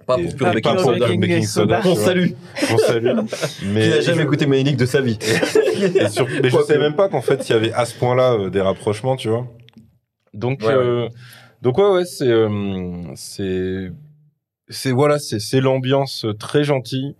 Pas 0.05 0.17
Et 0.19 0.23
pour 0.25 0.35
Pure 0.35 0.61
pas 0.61 0.73
pour 0.75 0.81
Soda. 0.81 1.05
Pure 1.07 1.17
Baking 1.19 1.43
Soda, 1.43 1.81
On 1.85 1.95
salue. 1.95 2.29
On 2.71 2.77
salue. 2.77 3.07
Mais 3.73 3.83
Qui 3.83 3.89
n'a 3.89 4.01
jamais 4.01 4.23
écouté 4.23 4.45
Ménélique 4.47 4.77
de 4.77 4.85
sa 4.85 5.01
vie. 5.01 5.19
Et 5.21 6.07
sur- 6.09 6.27
mais 6.27 6.49
je 6.49 6.55
Quoique. 6.55 6.67
savais 6.67 6.79
même 6.79 6.95
pas 6.95 7.09
qu'en 7.09 7.21
fait 7.21 7.47
il 7.47 7.51
y 7.53 7.55
avait 7.55 7.71
à 7.73 7.85
ce 7.85 7.95
point-là 7.97 8.33
euh, 8.33 8.49
des 8.49 8.61
rapprochements, 8.61 9.15
tu 9.15 9.29
vois. 9.29 9.45
Donc, 10.33 10.61
Ouais, 10.61 10.73
euh, 10.73 11.07
donc 11.61 11.77
ouais, 11.77 11.89
ouais, 11.89 12.05
c'est, 12.05 12.27
euh, 12.27 12.49
c'est, 13.15 13.91
c'est 14.69 14.91
voilà, 14.91 15.19
c'est, 15.19 15.39
c'est 15.39 15.61
l'ambiance 15.61 16.25
très 16.39 16.63
gentille, 16.63 17.15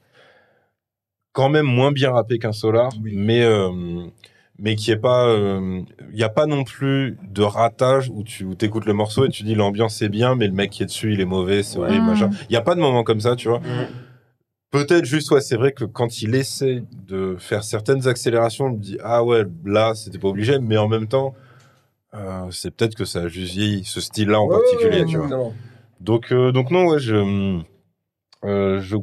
quand 1.33 1.49
même 1.49 1.65
moins 1.65 1.91
bien 1.91 2.11
rappé 2.11 2.39
qu'un 2.39 2.51
Solar, 2.51 2.91
Oui. 3.03 3.13
mais 3.15 3.43
euh, 3.43 3.69
mais 4.61 4.75
qui 4.75 4.91
est 4.91 4.97
pas, 4.97 5.33
il 6.11 6.17
y 6.19 6.23
a 6.23 6.29
pas 6.29 6.45
non 6.45 6.63
plus 6.65 7.17
de 7.31 7.41
ratage 7.43 8.09
où 8.13 8.23
tu 8.23 8.43
où 8.43 8.55
écoutes 8.59 8.85
le 8.85 8.93
morceau 8.93 9.25
et 9.25 9.29
tu 9.29 9.43
dis 9.43 9.55
l'ambiance 9.55 10.01
est 10.01 10.09
bien, 10.09 10.35
mais 10.35 10.47
le 10.47 10.53
mec 10.53 10.69
qui 10.71 10.83
est 10.83 10.87
dessus 10.87 11.13
il 11.13 11.21
est 11.21 11.25
mauvais, 11.25 11.63
c'est 11.63 11.79
horrible, 11.79 12.03
Mm. 12.03 12.07
machin. 12.09 12.29
Il 12.49 12.53
y 12.53 12.57
a 12.57 12.61
pas 12.61 12.75
de 12.75 12.81
moment 12.81 13.03
comme 13.03 13.21
ça, 13.21 13.35
tu 13.37 13.47
vois. 13.47 13.61
Peut-être 14.71 15.05
juste, 15.05 15.31
ouais, 15.31 15.41
c'est 15.41 15.55
vrai 15.55 15.71
que 15.71 15.83
quand 15.85 16.21
il 16.21 16.35
essaie 16.35 16.83
de 17.07 17.37
faire 17.39 17.63
certaines 17.63 18.07
accélérations, 18.07 18.65
on 18.65 18.71
me 18.71 18.77
dit, 18.77 18.97
ah 19.03 19.23
ouais, 19.23 19.43
là, 19.65 19.95
c'était 19.95 20.19
pas 20.19 20.27
obligé, 20.27 20.59
mais 20.59 20.77
en 20.77 20.87
même 20.87 21.07
temps, 21.07 21.33
euh, 22.13 22.51
c'est 22.51 22.69
peut-être 22.69 22.93
que 22.95 23.05
ça 23.05 23.21
a 23.21 23.27
juste 23.29 23.53
vieilli, 23.53 23.83
ce 23.83 23.99
style-là 23.99 24.39
en 24.39 24.45
Ouais, 24.47 24.57
particulier, 24.59 24.99
ouais, 24.99 25.05
tu 25.05 25.17
vois. 25.17 25.53
Donc, 25.99 26.31
euh, 26.31 26.51
donc 26.51 26.71
non, 26.71 26.87
ouais, 26.87 26.99
je, 26.99 27.15
euh, 28.45 28.79
je, 28.81 28.95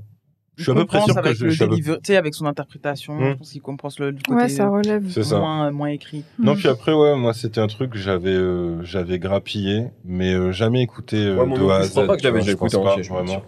je 0.56 0.62
suis 0.62 0.72
à 0.72 0.74
peu 0.74 0.86
près 0.86 1.00
sûr 1.02 1.14
que 1.14 1.18
avec 1.18 1.36
je, 1.36 1.44
le 1.44 1.50
je 1.50 1.54
suis 1.56 1.64
à 1.64 1.68
peu- 1.68 1.74
tu 1.76 1.92
sais, 2.04 2.16
avec 2.16 2.34
son 2.34 2.46
interprétation. 2.46 3.14
Hmm. 3.14 3.30
Je 3.32 3.34
pense 3.34 3.50
qu'il 3.52 3.60
compense 3.62 3.98
le 3.98 4.12
du 4.12 4.22
côté 4.22 4.42
Ouais, 4.44 4.48
ça 4.48 4.68
relève. 4.68 5.06
C'est 5.10 5.22
ça. 5.24 5.38
moins, 5.38 5.70
moins 5.70 5.88
écrit. 5.88 6.24
Non, 6.38 6.54
Mm. 6.54 6.56
puis 6.56 6.68
après, 6.68 6.92
ouais, 6.94 7.14
moi, 7.16 7.34
c'était 7.34 7.60
un 7.60 7.66
truc 7.66 7.90
que 7.92 7.98
j'avais, 7.98 8.30
euh, 8.34 8.82
j'avais 8.82 9.18
grappillé, 9.18 9.88
mais 10.04 10.32
euh, 10.34 10.52
jamais 10.52 10.82
écouté 10.82 11.16
euh, 11.18 11.36
Ouais, 11.36 11.44
de 11.54 11.60
non 11.60 11.68
A 11.68 11.76
à 11.76 11.82
Z. 11.82 11.86
je 11.86 11.90
crois 11.92 12.06
pas 12.06 12.16
que 12.16 12.20
tu 12.22 12.28
j'avais 12.28 12.52
écouté 12.52 12.76
pas, 12.82 12.96
je 13.02 13.10
me 13.12 13.16
vraiment. 13.16 13.42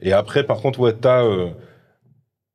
Et 0.00 0.12
après, 0.12 0.44
par 0.44 0.60
contre, 0.62 0.80
ouais, 0.80 0.94
t'as, 0.94 1.22
euh, 1.24 1.50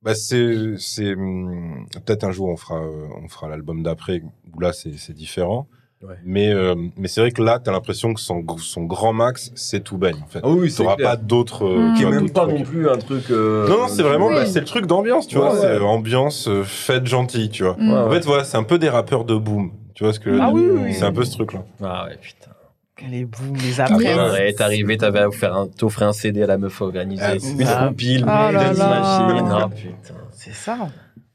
bah, 0.01 0.15
c'est, 0.15 0.77
c'est, 0.77 1.13
hum, 1.13 1.85
peut-être 2.05 2.23
un 2.23 2.31
jour 2.31 2.49
on 2.49 2.57
fera, 2.57 2.81
euh, 2.83 3.07
on 3.23 3.27
fera 3.27 3.47
l'album 3.49 3.83
d'après, 3.83 4.23
où 4.51 4.59
là, 4.59 4.73
c'est, 4.73 4.93
c'est 4.97 5.13
différent. 5.13 5.67
Ouais. 6.03 6.15
Mais, 6.25 6.49
euh, 6.51 6.73
mais 6.97 7.07
c'est 7.07 7.21
vrai 7.21 7.31
que 7.31 7.41
là, 7.43 7.59
t'as 7.59 7.71
l'impression 7.71 8.13
que 8.13 8.19
son, 8.19 8.43
son 8.57 8.83
grand 8.85 9.13
max, 9.13 9.51
c'est 9.55 9.83
tout 9.83 9.97
baigne, 9.97 10.17
en 10.23 10.27
fait. 10.27 10.39
Ah 10.43 10.49
oui, 10.49 10.73
clair. 10.73 10.95
pas 10.97 11.15
d'autres, 11.15 11.65
euh, 11.65 11.89
Mm. 11.89 11.93
Qui 11.93 12.01
tu 12.01 12.07
est 12.07 12.11
même 12.11 12.29
pas 12.31 12.41
trucs. 12.47 12.57
non 12.57 12.63
plus 12.63 12.89
un 12.89 12.97
truc. 12.97 13.29
euh, 13.29 13.67
Non, 13.69 13.77
non, 13.81 13.87
c'est 13.87 14.01
vraiment, 14.03 14.27
Oui. 14.27 14.35
bah, 14.35 14.45
c'est 14.47 14.59
le 14.61 14.65
truc 14.65 14.87
d'ambiance, 14.87 15.27
tu 15.27 15.37
Ouais, 15.37 15.43
vois. 15.43 15.53
ouais. 15.53 15.59
C'est 15.61 15.79
ambiance, 15.79 16.47
euh, 16.47 16.63
fête 16.63 17.05
gentille, 17.05 17.49
tu 17.49 17.63
vois. 17.63 17.75
Mm. 17.77 17.91
Ouais, 17.91 17.97
En 17.97 18.07
ouais. 18.09 18.15
fait, 18.19 18.25
voilà, 18.25 18.43
c'est 18.43 18.57
un 18.57 18.63
peu 18.63 18.79
des 18.79 18.89
rappeurs 18.89 19.25
de 19.25 19.35
boom. 19.35 19.71
Tu 19.93 20.03
vois 20.03 20.13
ce 20.13 20.19
que 20.19 20.39
Ah 20.41 20.49
oui, 20.51 20.63
oui. 20.71 20.93
C'est 20.93 21.03
un 21.03 21.11
peu 21.13 21.23
ce 21.23 21.33
truc-là. 21.33 21.63
Ah 21.83 22.05
ouais, 22.07 22.17
putain. 22.19 22.49
Les 23.09 23.25
bouts, 23.25 23.53
les 23.63 23.81
Après, 23.81 24.11
après. 24.11 24.31
ouais. 24.31 24.53
T'es 24.53 24.61
arrivé, 24.63 24.95
t'avais 24.97 25.23
offert 25.23 25.55
un, 25.55 25.67
t'offrais 25.67 26.05
un 26.05 26.13
CD 26.13 26.43
à 26.43 26.47
la 26.47 26.57
meuf 26.59 26.81
organisée. 26.81 27.23
Ah, 27.23 27.33
une 27.35 27.87
compile, 27.89 28.25
là. 28.25 28.51
machine. 28.51 29.47
Ah 29.51 29.69
putain. 29.69 30.13
C'est 30.31 30.53
ça. 30.53 30.77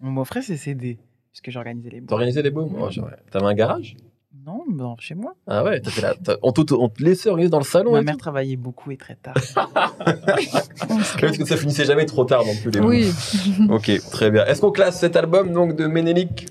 On 0.03 0.11
m'offrait 0.11 0.43
ces 0.43 0.57
CD. 0.57 0.99
Puisque 1.33 1.51
j'organisais 1.51 1.91
les 1.91 2.01
bouts. 2.01 2.07
T'organisais 2.07 2.41
les 2.43 2.51
booms? 2.51 2.71
Oh, 2.81 2.89
T'avais 3.31 3.47
un 3.47 3.55
garage? 3.55 3.97
Non, 4.45 4.64
non, 4.68 4.97
chez 4.99 5.14
moi. 5.14 5.34
Ah 5.47 5.64
ouais, 5.64 5.80
t'as 5.80 5.91
fait 5.91 6.03
la... 6.03 6.14
t'as- 6.14 6.37
on, 6.43 6.53
te, 6.53 6.72
on 6.74 6.89
te 6.89 7.03
laissait 7.03 7.28
organiser 7.28 7.51
dans 7.51 7.59
le 7.59 7.64
salon 7.64 7.93
Ma 7.93 8.01
et 8.01 8.05
mère 8.05 8.14
tout 8.14 8.20
travaillait 8.20 8.57
beaucoup 8.57 8.91
et 8.91 8.97
très 8.97 9.16
tard. 9.16 9.34
Parce 9.57 11.37
que 11.39 11.45
ça 11.45 11.57
finissait 11.57 11.84
jamais 11.84 12.07
trop 12.07 12.24
tard 12.24 12.45
non 12.45 12.55
plus 12.62 12.70
les. 12.70 12.80
Oui. 12.80 13.12
Ok, 13.70 13.91
très 14.12 14.30
bien. 14.30 14.45
Est-ce 14.47 14.61
qu'on 14.61 14.70
classe 14.70 15.01
cet 15.01 15.16
album 15.16 15.53
donc 15.53 15.74
de 15.76 15.87
Ménélique? 15.87 16.47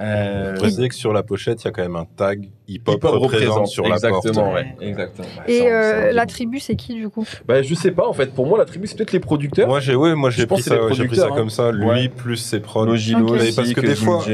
Euh, 0.00 0.54
Je 0.54 0.60
préciser 0.60 0.88
que 0.88 0.94
sur 0.94 1.12
la 1.12 1.24
pochette, 1.24 1.60
il 1.62 1.64
y 1.64 1.68
a 1.68 1.72
quand 1.72 1.82
même 1.82 1.96
un 1.96 2.04
tag 2.04 2.48
hip-hop 2.68 2.94
hip-hop 2.98 3.14
représente 3.20 3.66
sur 3.66 3.82
la 3.88 3.98
porte. 3.98 4.24
exactement, 4.26 4.52
ouais, 4.52 4.76
exactement. 4.80 5.26
Et 5.48 5.70
euh, 5.72 6.12
la 6.12 6.24
tribu, 6.26 6.60
c'est 6.60 6.76
qui 6.76 6.94
du 6.94 7.08
coup? 7.08 7.26
Bah, 7.48 7.62
je 7.62 7.74
sais 7.74 7.90
pas 7.90 8.06
en 8.06 8.12
fait. 8.12 8.32
Pour 8.32 8.46
moi, 8.46 8.58
la 8.58 8.64
tribu 8.64 8.86
c'est 8.86 8.94
peut-être 8.96 9.10
les 9.12 9.18
producteurs. 9.20 9.66
Moi, 9.66 9.80
j'ai, 9.80 9.96
ouais, 9.96 10.14
moi, 10.14 10.30
Je 10.30 10.36
j'ai 10.36 10.46
pense 10.46 10.60
pris 10.62 10.70
que 10.70 10.76
c'est 10.76 10.80
ça, 10.82 10.88
les 10.88 10.94
j'ai 10.94 11.06
pris 11.08 11.16
ça 11.16 11.22
producteurs, 11.26 11.36
comme 11.36 11.50
ça. 11.50 11.72
Lui, 11.72 11.84
Ouais. 11.84 12.08
plus 12.08 12.36
ses 12.36 12.60
prods. 12.60 12.86
Logilo 12.86 13.34
Mais 13.34 13.50
parce 13.52 13.72
que 13.72 13.80
des 13.80 13.96
fois-. 13.96 14.24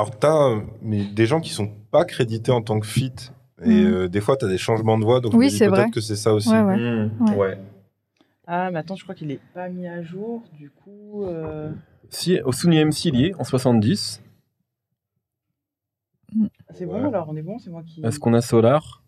Alors, 0.00 0.18
t'as, 0.18 0.48
euh, 0.48 0.60
mais 0.80 1.04
des 1.04 1.26
gens 1.26 1.40
qui 1.42 1.50
sont 1.50 1.68
pas 1.90 2.06
crédités 2.06 2.50
en 2.52 2.62
tant 2.62 2.80
que 2.80 2.86
feat. 2.86 3.34
Et 3.62 3.68
Mhm. 3.68 3.92
euh, 3.92 4.08
des 4.08 4.22
fois, 4.22 4.38
t'as 4.38 4.48
des 4.48 4.56
changements 4.56 4.96
de 4.98 5.04
voix. 5.04 5.20
Donc, 5.20 5.34
Oui, 5.34 5.50
c'est 5.50 5.68
peut-être 5.68 5.90
que 5.90 6.00
c'est 6.00 6.16
ça 6.16 6.32
aussi. 6.32 6.48
Ouais, 6.48 6.62
ouais. 6.62 6.76
Mmh, 6.78 7.10
Ouais. 7.28 7.36
ouais. 7.36 7.58
Ah, 8.46 8.70
mais 8.70 8.78
attends, 8.78 8.96
je 8.96 9.02
crois 9.02 9.14
qu'il 9.14 9.30
est 9.30 9.40
pas 9.52 9.68
mis 9.68 9.86
à 9.86 10.02
jour. 10.02 10.42
Du 10.58 10.70
coup. 10.70 11.24
euh, 11.24 11.70
Si, 12.08 12.40
au 12.40 12.50
Sony 12.52 12.78
MC 12.78 13.04
il 13.10 13.16
y 13.16 13.24
est, 13.26 13.34
en 13.34 13.44
70. 13.44 14.22
C'est 16.70 16.86
Ouais. 16.86 17.00
bon 17.02 17.08
alors, 17.08 17.26
on 17.28 17.36
est 17.36 17.42
bon, 17.42 17.58
c'est 17.58 17.68
moi 17.70 17.82
qui. 17.86 18.02
Est-ce 18.02 18.18
qu'on 18.18 18.32
a 18.32 18.40
Solar? 18.40 19.02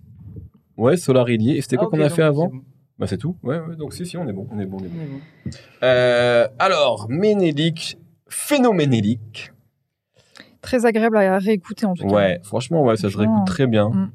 Ouais, 0.76 0.98
Solar 0.98 1.30
il 1.30 1.40
y 1.40 1.52
est. 1.52 1.56
Et 1.56 1.62
c'était 1.62 1.76
Ah, 1.76 1.78
quoi 1.78 1.88
ok, 1.88 1.92
qu'on 1.92 2.00
a 2.02 2.08
fait 2.10 2.16
c'est 2.16 2.22
avant 2.22 2.48
bon. 2.48 2.60
Bah 2.98 3.06
c'est 3.06 3.16
tout. 3.16 3.36
Ouais, 3.42 3.58
ouais, 3.58 3.76
donc 3.76 3.94
si, 3.94 4.04
si, 4.04 4.18
on 4.18 4.28
est 4.28 4.32
bon. 4.34 4.46
On 4.52 4.58
est 4.58 4.66
bon, 4.66 4.76
on 4.80 4.84
est 4.84 4.88
bon. 4.88 4.98
On 4.98 5.02
est 5.02 5.06
bon. 5.06 5.20
Euh, 5.82 6.46
alors, 6.58 7.08
Ménélique, 7.08 7.96
phénoménélique. 8.28 9.52
Très 10.62 10.86
agréable 10.86 11.16
à 11.18 11.38
réécouter 11.38 11.84
en 11.86 11.94
tout 11.94 12.06
cas. 12.06 12.14
Ouais, 12.14 12.40
franchement, 12.44 12.82
ouais, 12.84 12.96
ça 12.96 13.10
se 13.10 13.16
réécoute 13.18 13.46
très 13.46 13.66
bien. 13.66 13.90
mm. 13.90 14.12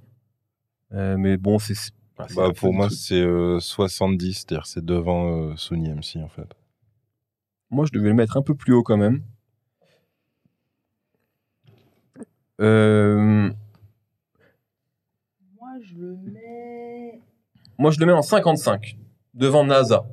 Euh, 0.94 1.18
mais 1.18 1.36
bon, 1.38 1.60
c'est. 1.60 1.76
bah, 2.18 2.28
Bah, 2.36 2.50
pour 2.56 2.74
moi, 2.74 2.90
c'est 2.90 3.20
euh, 3.22 3.60
70, 3.60 4.34
c'est-à-dire 4.34 4.66
c'est 4.66 4.84
devant 4.84 5.28
euh, 5.50 5.54
Sony 5.58 5.90
MC, 5.90 6.18
en 6.24 6.30
fait. 6.30 6.48
Moi, 7.70 7.86
je 7.86 7.92
devais 7.92 8.08
le 8.08 8.14
mettre 8.16 8.38
un 8.38 8.42
peu 8.42 8.56
plus 8.56 8.74
haut 8.74 8.84
quand 8.84 8.96
même. 8.98 9.22
Euh, 12.62 13.52
Moi, 15.60 15.70
je 15.82 15.96
le 15.96 16.16
mets. 16.16 17.22
moi, 17.78 17.92
je 17.92 18.00
le 18.00 18.06
mets 18.08 18.14
en 18.14 18.22
55, 18.22 18.98
devant 19.34 19.64
NASA 19.66 20.06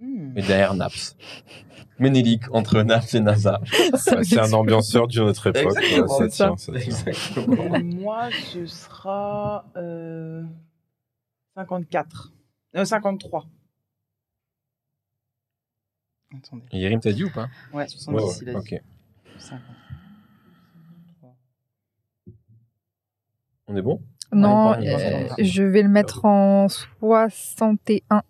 Hmm. 0.00 0.32
et 0.36 0.42
derrière 0.42 0.74
Naps. 0.74 1.16
Ménélique 1.98 2.44
entre 2.52 2.82
Naps 2.82 3.14
et 3.14 3.20
NASA. 3.20 3.60
Bah, 3.92 4.22
c'est 4.22 4.38
un 4.38 4.52
ambianceur 4.52 5.06
d'une 5.08 5.22
autre 5.22 5.46
époque. 5.48 5.62
Exactement, 5.76 6.06
voilà, 6.06 6.30
ça 6.30 6.30
c'est 6.30 6.36
ça. 6.36 6.46
tient, 6.46 6.56
ça 6.56 6.72
tient. 6.72 6.80
Exactement. 6.82 7.74
Et 7.76 7.82
moi, 7.82 8.28
ce 8.52 8.66
sera. 8.66 9.64
euh, 9.76 10.42
54. 11.56 12.32
Euh, 12.76 12.84
53. 12.84 13.46
Attendez. 16.36 16.62
Et 16.72 16.78
Yérim, 16.78 17.00
t'as 17.00 17.12
dit 17.12 17.24
ou 17.24 17.30
pas? 17.30 17.48
Ouais, 17.72 17.88
70, 17.88 18.16
Ouais, 18.16 18.32
il 18.42 18.48
a 18.50 18.52
dit. 18.52 18.58
Ok. 18.74 18.82
50. 19.38 19.60
On 23.66 23.76
est 23.76 23.82
bon? 23.82 24.00
Non, 24.32 24.74
On 24.76 24.80
est 24.80 25.30
euh, 25.30 25.34
je 25.38 25.62
vais 25.62 25.82
le 25.82 25.88
mettre 25.88 26.24
en 26.26 26.68
61. 26.68 28.22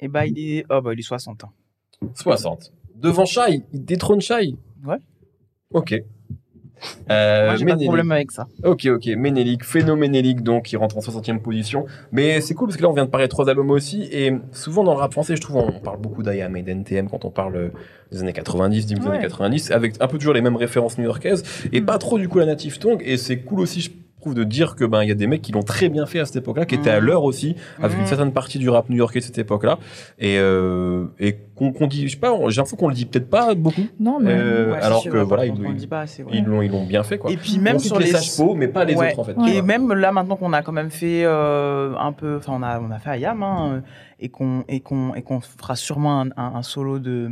Et 0.00 0.08
bah, 0.08 0.26
il 0.26 0.38
est. 0.38 0.64
Oh, 0.70 0.80
bah, 0.80 0.92
il 0.92 0.98
est 0.98 1.02
60 1.02 1.44
ans. 1.44 1.52
60. 2.14 2.72
Devant 2.94 3.24
Shai, 3.24 3.62
il 3.72 3.84
détrône 3.84 4.20
Shai? 4.20 4.54
Ouais. 4.86 4.98
Ok. 5.72 5.94
Euh, 7.10 7.46
Moi, 7.46 7.56
j'ai 7.56 7.64
pas 7.64 7.74
de 7.76 7.84
problème 7.84 8.12
avec 8.12 8.30
ça. 8.30 8.46
Ok, 8.62 8.84
ok. 8.86 9.06
Ménélique, 9.16 9.64
phénoménélique, 9.64 10.42
donc, 10.42 10.64
qui 10.66 10.76
rentre 10.76 10.98
en 10.98 11.00
60e 11.00 11.40
position. 11.40 11.86
Mais 12.12 12.42
c'est 12.42 12.52
cool 12.54 12.68
parce 12.68 12.76
que 12.76 12.82
là, 12.82 12.90
on 12.90 12.92
vient 12.92 13.06
de 13.06 13.10
parler 13.10 13.26
de 13.26 13.30
trois 13.30 13.48
albums 13.48 13.70
aussi. 13.70 14.02
Et 14.12 14.32
souvent, 14.52 14.84
dans 14.84 14.92
le 14.92 14.98
rap 15.00 15.12
français, 15.12 15.36
je 15.36 15.40
trouve, 15.40 15.56
on 15.56 15.80
parle 15.80 15.98
beaucoup 16.00 16.22
d'IAM 16.22 16.54
et 16.56 16.62
d'NTM 16.62 17.08
quand 17.08 17.24
on 17.24 17.30
parle 17.30 17.56
euh, 17.56 17.68
des 18.12 18.20
années 18.20 18.34
90, 18.34 18.84
début 18.86 19.00
des 19.00 19.06
Ouais. 19.06 19.12
années 19.14 19.22
90, 19.22 19.70
avec 19.70 19.94
un 20.00 20.06
peu 20.06 20.18
toujours 20.18 20.34
les 20.34 20.42
mêmes 20.42 20.56
références 20.56 20.98
new-yorkaises. 20.98 21.42
Et 21.72 21.80
Mm. 21.80 21.86
pas 21.86 21.96
trop, 21.98 22.18
du 22.18 22.28
coup, 22.28 22.38
la 22.38 22.46
Native 22.46 22.78
Tongue. 22.78 23.02
Et 23.04 23.16
c'est 23.16 23.38
cool 23.40 23.60
aussi, 23.60 23.80
je 23.80 23.90
trouve, 24.26 24.34
de 24.34 24.44
dire 24.44 24.74
que, 24.76 24.84
ben, 24.84 25.02
il 25.02 25.08
y 25.08 25.12
a 25.12 25.14
des 25.14 25.26
mecs 25.26 25.42
qui 25.42 25.52
l'ont 25.52 25.62
très 25.62 25.88
bien 25.88 26.06
fait 26.06 26.20
à 26.20 26.26
cette 26.26 26.36
époque-là, 26.36 26.66
qui 26.66 26.74
étaient 26.74 26.90
à 26.90 27.00
Mm. 27.00 27.04
l'heure 27.04 27.24
aussi, 27.24 27.56
avec 27.82 27.98
une 27.98 28.06
certaine 28.06 28.32
partie 28.32 28.58
du 28.58 28.68
rap 28.68 28.88
new-yorkais 28.90 29.20
de 29.20 29.24
cette 29.24 29.38
époque-là. 29.38 29.78
Et, 30.18 30.36
euh, 30.38 31.06
et 31.18 31.36
qu'on 31.54 31.86
dit, 31.86 32.06
je 32.08 32.12
sais 32.14 32.18
pas, 32.20 32.32
j'ai 32.48 32.56
l'impression 32.56 32.76
qu'on 32.76 32.88
le 32.88 32.94
dit 32.94 33.06
peut-être 33.06 33.30
pas 33.30 33.54
beaucoup. 33.54 33.82
Non, 34.00 34.18
mais. 34.20 34.32
Euh, 34.32 34.72
Ouais, 34.72 34.82
alors 34.82 35.04
que 35.04 35.16
voilà, 35.18 35.46
ils, 35.46 35.54
l'ont, 36.44 36.60
ils 36.62 36.70
l'ont 36.70 36.84
bien 36.84 37.02
fait, 37.02 37.18
quoi. 37.18 37.30
Et 37.30 37.36
puis 37.36 37.58
même 37.58 37.76
On 37.76 37.78
sur 37.78 37.98
les 37.98 38.06
sages 38.06 38.36
pots, 38.36 38.54
mais 38.54 38.68
pas 38.68 38.84
les 38.84 38.94
Ouais. 38.96 39.10
autres, 39.12 39.20
en 39.20 39.24
fait. 39.24 39.34
Ouais. 39.36 39.56
Et 39.56 39.62
même 39.62 39.92
là 39.92 40.12
maintenant 40.12 40.36
qu'on 40.36 40.52
a 40.52 40.62
quand 40.62 40.72
même 40.72 40.90
fait 40.90 41.22
euh, 41.24 41.94
un 41.98 42.12
peu, 42.12 42.36
enfin 42.36 42.52
on 42.56 42.62
a 42.62 42.80
on 42.80 42.90
a 42.90 42.98
fait 42.98 43.10
Ayam 43.10 43.42
hein, 43.42 43.70
euh, 43.76 43.80
et 44.18 44.28
qu'on 44.28 44.64
et 44.68 44.80
qu'on 44.80 45.14
et 45.14 45.22
qu'on 45.22 45.40
fera 45.40 45.76
sûrement 45.76 46.20
un, 46.22 46.26
un- 46.36 46.52
un 46.56 46.62
solo 46.62 46.98
de 46.98 47.30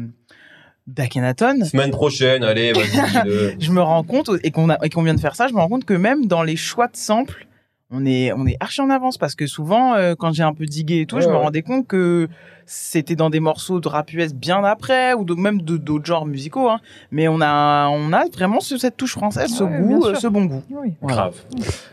d'Akhenaton. 0.87 1.65
Semaine 1.65 1.91
prochaine, 1.91 2.45
allez, 2.45 2.73
vas-y. 2.73 3.57
Je 3.61 3.71
me 3.73 3.81
rends 3.83 4.03
compte 4.05 4.31
et 4.43 4.51
qu'on 4.51 4.69
a 4.71 4.79
et 4.85 4.91
qu'on 4.91 5.03
vient 5.03 5.15
de 5.15 5.21
faire 5.21 5.35
ça, 5.37 5.47
je 5.49 5.55
me 5.55 5.59
rends 5.61 5.69
compte 5.69 5.85
que 5.85 5.95
même 5.95 6.27
dans 6.27 6.43
les 6.43 6.57
choix 6.57 6.87
de 6.89 6.97
samples, 6.97 7.47
on 7.91 8.05
est 8.07 8.33
on 8.33 8.47
est 8.47 8.57
archi 8.61 8.81
en 8.81 8.91
avance 8.91 9.17
parce 9.19 9.35
que 9.35 9.47
souvent 9.47 9.95
euh, 9.95 10.15
quand 10.19 10.33
j'ai 10.33 10.43
un 10.43 10.53
peu 10.53 10.67
digué 10.67 11.01
et 11.01 11.07
tout, 11.07 11.17
Ouais, 11.17 11.23
je 11.23 11.29
me 11.29 11.35
ouais. 11.35 11.41
rendais 11.41 11.63
compte 11.63 11.87
que 11.87 12.29
c'était 12.67 13.15
dans 13.15 13.29
des 13.31 13.41
morceaux 13.41 13.79
de 13.81 13.89
rap 13.89 14.11
US 14.15 14.33
bien 14.35 14.65
après 14.65 15.13
ou 15.15 15.25
de, 15.25 15.35
même 15.35 15.61
de 15.63 15.77
d'autres 15.77 16.07
genres 16.07 16.25
musicaux 16.27 16.69
hein. 16.71 16.81
mais 17.11 17.29
on 17.29 17.41
a 17.43 17.89
on 17.91 18.13
a 18.13 18.25
vraiment 18.29 18.61
ce- 18.61 18.79
cette 18.79 18.97
touche 18.97 19.13
française, 19.13 19.51
ce 19.51 19.65
Ouais, 19.65 19.81
goût, 19.81 20.07
euh, 20.07 20.15
ce 20.15 20.27
bon 20.29 20.47
goût. 20.47 20.63
Oui. 20.71 20.95
Voilà. 21.03 21.17
Grave. 21.17 21.35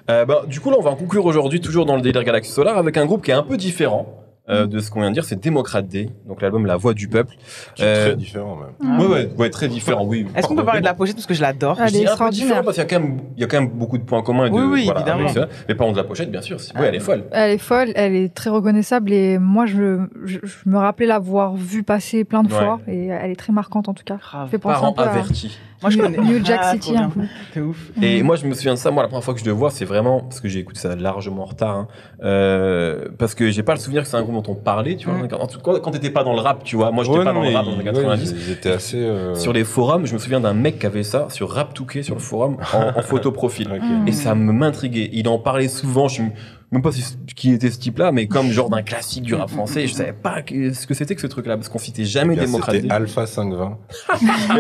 Euh, 0.10 0.26
bah, 0.26 0.44
du 0.48 0.60
coup, 0.62 0.70
là, 0.72 0.78
on 0.80 0.82
va 0.84 0.92
en 0.92 0.96
conclure 0.96 1.26
aujourd'hui, 1.26 1.60
toujours 1.62 1.86
dans 1.86 1.96
le 1.98 2.02
délire 2.02 2.24
Galaxy 2.24 2.52
Solar, 2.52 2.78
avec 2.78 2.96
un 2.98 3.06
groupe 3.06 3.24
qui 3.24 3.32
est 3.32 3.36
un 3.36 3.44
peu 3.44 3.58
différent 3.58 4.08
euh, 4.50 4.66
de 4.66 4.80
ce 4.80 4.90
qu'on 4.92 5.00
vient 5.02 5.10
de 5.10 5.14
dire, 5.14 5.24
c'est 5.24 5.40
Démocrate 5.40 5.88
Day, 5.88 6.10
donc 6.28 6.42
l'album 6.42 6.66
La 6.66 6.76
Voix 6.76 6.94
du 6.94 7.08
Peuple. 7.08 7.36
C'est 7.76 7.84
Euh, 7.86 8.08
très 8.08 8.16
différent 8.16 8.58
même. 8.58 9.00
Ouais, 9.00 9.06
ouais, 9.08 9.32
ouais, 9.38 9.50
très 9.50 9.68
différent, 9.68 10.04
oui. 10.06 10.26
Est-ce 10.36 10.48
qu'on 10.48 10.56
peut 10.56 10.66
parler 10.66 10.82
de 10.82 10.86
la 10.86 10.94
pochette 10.94 11.16
parce 11.16 11.28
que 11.28 11.34
je 11.34 11.42
l'adore? 11.42 11.78
Ah, 11.80 11.86
Elle 11.88 11.96
est 11.98 12.02
extraordinaire. 12.02 12.64
parce 12.64 12.76
qu'il 12.76 12.84
y 12.84 12.88
a 12.88 12.90
quand 12.90 13.00
même, 13.00 13.20
il 13.38 13.42
y 13.42 13.44
a 13.44 13.48
quand 13.48 13.62
même 13.62 13.70
beaucoup 13.70 13.98
de 13.98 14.04
points 14.04 14.22
communs. 14.24 14.48
et 14.48 14.50
De, 14.50 14.56
Oui, 14.56 14.64
oui, 14.64 14.86
voilà, 14.86 15.02
évidemment. 15.02 15.22
avec 15.30 15.34
ça. 15.34 15.48
Mais 15.70 15.76
par 15.76 15.86
contre, 15.88 15.98
de 15.98 16.02
la 16.04 16.08
pochette, 16.08 16.32
bien 16.32 16.42
sûr. 16.42 16.58
Ah. 16.76 16.80
elle 16.86 16.96
est 16.96 17.00
folle. 17.00 17.24
Elle 17.32 17.52
est 17.52 17.58
folle, 17.60 17.92
elle 17.96 18.16
est 18.16 18.34
très 18.34 18.50
reconnaissable 18.50 19.14
et 19.14 19.38
moi 19.38 19.66
je, 19.68 20.00
je, 20.26 20.40
je 20.44 20.56
me 20.70 20.78
rappelais 20.78 21.06
l'avoir 21.08 21.56
vue 21.56 21.84
passer 21.84 22.24
plein 22.26 22.44
de 22.44 22.52
Ouais. 22.52 22.60
fois 22.60 22.80
et 22.88 23.08
elle 23.08 23.32
est 23.32 23.36
très 23.36 23.54
marquante 23.54 23.88
en 23.90 23.94
tout 23.94 24.04
cas. 24.04 24.18
Grave. 24.18 24.50
Fait 24.50 24.58
penser 24.58 24.76
un 24.76 24.80
Parents 24.80 24.94
peu 24.94 25.04
à 25.04 25.10
avertis. 25.12 25.58
Moi 25.82 25.90
je 25.90 25.98
New- 25.98 26.04
connais 26.04 26.18
New 26.20 26.46
Jack 26.46 26.60
Ah, 26.64 26.72
City 26.74 26.96
un 26.96 27.10
peu. 27.10 27.22
C'est 27.54 27.60
ouf. 27.62 27.92
Et 28.02 28.22
moi, 28.24 28.36
je 28.36 28.46
me 28.46 28.54
souviens 28.54 28.74
de 28.74 28.80
ça, 28.80 28.92
moi, 28.92 29.02
la 29.04 29.10
première 29.10 29.24
fois 29.24 29.34
que 29.34 29.40
je 29.40 29.46
le 29.46 29.52
vois, 29.52 29.72
c'est 29.72 29.86
vraiment, 29.86 30.20
parce 30.22 30.40
que 30.40 30.48
j'ai 30.48 30.60
écouté 30.60 30.80
ça 30.80 30.96
largement 30.96 31.42
en 31.44 31.46
retard, 31.46 31.76
hein, 31.76 31.88
euh, 32.24 33.06
parce 33.18 33.34
que 33.36 33.50
j'ai 33.52 33.64
pas 33.64 33.74
le 33.74 33.80
souvenir 33.80 34.04
que 34.04 34.08
c'est 34.08 34.18
un 34.18 34.22
groupe 34.22 34.44
dont 34.44 34.52
on 34.52 34.56
parlait, 34.56 34.96
tu 34.96 35.10
vois. 35.10 35.18
En 35.40 35.48
tout 35.48 35.60
cas, 35.60 35.80
quand 35.80 35.92
t'étais 35.92 36.10
pas 36.12 36.24
dans 36.24 36.34
le 36.34 36.40
rap, 36.40 36.64
tu 36.64 36.76
vois. 36.76 36.92
Moi, 36.92 37.04
j'étais 37.04 37.18
Ouais, 37.20 37.26
pas 37.26 37.34
non, 37.34 37.44
dans 37.44 37.50
le 37.50 37.56
rap 37.56 37.66
dans 37.66 37.72
les 37.72 37.78
ils- 37.78 37.80
années 37.90 37.92
90. 37.92 38.32
ouais, 38.32 38.38
Ils 38.46 38.52
étaient 38.52 38.72
assez. 38.72 38.98
euh, 38.98 39.36
Sur 39.36 39.54
les 39.54 39.64
forums, 39.64 40.06
je 40.06 40.14
me 40.14 40.20
souviens 40.20 40.40
d'un 40.40 40.54
mec 40.54 40.80
qui 40.80 40.86
avait 40.86 41.04
ça 41.04 41.28
sur 41.30 41.50
Rap 41.50 41.74
Touquet 41.74 42.04
sur 42.04 42.16
le 42.16 42.22
forum 42.22 42.58
en, 42.74 43.00
en 43.00 43.02
photo 43.02 43.32
profil. 43.32 43.68
Et 44.08 44.12
ça 44.12 44.36
me 44.36 44.52
m'intriguait. 44.54 45.10
Il 45.14 45.28
en 45.28 45.40
parlait 45.40 45.68
souvent. 45.68 46.08
Je 46.08 46.18
sais 46.18 46.32
même 46.72 46.82
pas 46.82 46.92
si- 46.92 47.18
qui 47.36 47.52
était 47.52 47.70
ce 47.70 47.80
type-là, 47.80 48.12
mais 48.12 48.28
comme 48.28 48.48
genre 48.50 48.70
d'un 48.70 48.82
classique 48.82 49.24
du 49.24 49.34
rap 49.36 49.50
français. 49.50 49.88
Je 49.88 49.94
savais 49.94 50.14
pas 50.14 50.42
que- 50.42 50.72
ce 50.74 50.88
que 50.88 50.94
c'était 50.94 51.16
que 51.16 51.22
ce 51.22 51.28
truc-là 51.28 51.58
parce 51.58 51.68
qu'on 51.70 51.80
citait 51.80 52.06
jamais 52.06 52.36
Gars, 52.36 52.46
démocratie. 52.46 52.82
C'était 52.82 52.94
Alpha 52.94 53.26
520. 53.28 53.78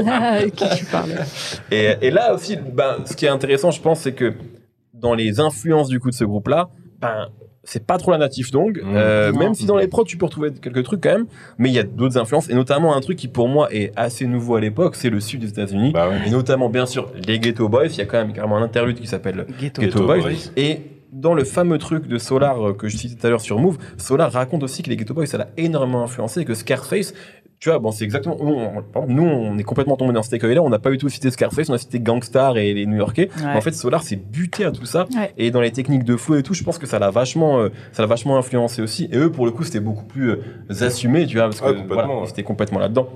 Avec 0.05 0.55
qui 0.55 0.65
tu 0.77 0.85
parles 0.85 1.09
Et, 1.71 1.95
et 2.01 2.11
là 2.11 2.33
aussi, 2.33 2.57
ben, 2.57 2.97
ce 3.05 3.15
qui 3.15 3.25
est 3.25 3.29
intéressant, 3.29 3.71
je 3.71 3.81
pense, 3.81 4.01
c'est 4.01 4.13
que 4.13 4.33
dans 4.93 5.13
les 5.15 5.39
influences 5.39 5.87
du 5.87 5.99
coup 5.99 6.09
de 6.09 6.15
ce 6.15 6.23
groupe-là, 6.23 6.69
ben, 6.99 7.29
c'est 7.63 7.85
pas 7.85 7.97
trop 7.97 8.11
la 8.11 8.17
native 8.17 8.51
dong, 8.51 8.81
Mmh. 8.83 8.95
euh, 8.95 9.33
même 9.33 9.53
si 9.53 9.65
dans 9.65 9.77
les 9.77 9.87
prods 9.87 10.03
tu 10.03 10.17
peux 10.17 10.25
retrouver 10.25 10.51
quelques 10.51 10.83
trucs 10.83 11.01
quand 11.01 11.11
même, 11.11 11.27
mais 11.59 11.69
il 11.69 11.73
y 11.75 11.79
a 11.79 11.83
d'autres 11.83 12.17
influences, 12.17 12.49
et 12.49 12.55
notamment 12.55 12.95
un 12.95 13.01
truc 13.01 13.17
qui 13.17 13.27
pour 13.27 13.47
moi 13.47 13.71
est 13.73 13.91
assez 13.95 14.25
nouveau 14.25 14.55
à 14.55 14.61
l'époque, 14.61 14.95
c'est 14.95 15.09
le 15.11 15.19
sud 15.19 15.41
des 15.41 15.49
États-Unis, 15.49 15.91
Bah 15.93 16.09
ouais. 16.09 16.27
et 16.27 16.29
notamment 16.31 16.69
bien 16.69 16.85
sûr 16.87 17.11
les 17.27 17.39
Ghetto 17.39 17.69
Boys, 17.69 17.85
il 17.87 17.97
y 17.97 18.01
a 18.01 18.05
quand 18.05 18.17
même 18.17 18.33
carrément 18.33 18.57
un 18.57 18.63
interlude 18.63 18.99
qui 18.99 19.05
s'appelle 19.07 19.45
Ghetto. 19.59 19.81
Ghetto, 19.81 19.99
Ghetto 19.99 20.05
Boys. 20.07 20.19
Boys. 20.21 20.51
Et 20.57 20.81
dans 21.11 21.33
le 21.33 21.43
fameux 21.43 21.77
truc 21.77 22.07
de 22.07 22.17
Solar 22.17 22.69
euh, 22.69 22.73
que 22.73 22.87
je 22.87 22.97
citais 22.97 23.15
tout 23.15 23.27
à 23.27 23.29
l'heure 23.29 23.41
sur 23.41 23.59
Move, 23.59 23.77
Solar 23.97 24.31
raconte 24.31 24.63
aussi 24.63 24.83
que 24.83 24.89
les 24.89 24.97
Ghetto 24.97 25.13
Boys, 25.13 25.25
ça 25.25 25.37
l'a 25.37 25.49
énormément 25.57 26.03
influencé 26.03 26.41
et 26.41 26.45
que 26.45 26.53
Scarface, 26.53 27.13
tu 27.59 27.69
vois, 27.69 27.77
bon, 27.77 27.91
c'est 27.91 28.03
exactement. 28.03 28.37
Nous, 29.07 29.23
on, 29.23 29.55
est 29.59 29.63
complètement 29.63 29.95
tombé 29.95 30.13
dans 30.13 30.23
cet 30.23 30.33
écueil-là. 30.33 30.63
On 30.63 30.69
n'a 30.69 30.79
pas 30.79 30.89
du 30.89 30.97
tout 30.97 31.09
cité 31.09 31.29
Scarface, 31.29 31.69
on 31.69 31.73
a 31.73 31.77
cité 31.77 31.99
Gangstar 31.99 32.57
et 32.57 32.73
les 32.73 32.87
New 32.87 32.97
Yorkais. 32.97 33.29
Ouais. 33.37 33.53
En 33.53 33.61
fait, 33.61 33.73
Solar 33.73 34.01
s'est 34.01 34.15
buté 34.15 34.65
à 34.65 34.71
tout 34.71 34.85
ça. 34.85 35.05
Ouais. 35.15 35.31
Et 35.37 35.51
dans 35.51 35.61
les 35.61 35.71
techniques 35.71 36.03
de 36.03 36.17
flow 36.17 36.37
et 36.37 36.43
tout, 36.43 36.55
je 36.55 36.63
pense 36.63 36.79
que 36.79 36.87
ça 36.87 36.97
l'a 36.97 37.11
vachement, 37.11 37.59
euh, 37.59 37.69
ça 37.91 38.01
l'a 38.01 38.07
vachement 38.07 38.35
influencé 38.35 38.81
aussi. 38.81 39.07
Et 39.11 39.17
eux, 39.17 39.31
pour 39.31 39.45
le 39.45 39.51
coup, 39.51 39.63
c'était 39.63 39.79
beaucoup 39.79 40.05
plus 40.05 40.31
euh, 40.31 40.37
assumé, 40.81 41.27
tu 41.27 41.37
vois, 41.37 41.45
parce 41.45 41.61
que 41.61 41.65
Ouais, 41.65 41.71
complètement, 41.73 41.93
voilà, 41.93 42.19
ouais. 42.21 42.25
ils 42.25 42.29
étaient 42.31 42.41
complètement 42.41 42.79
là-dedans. 42.79 43.09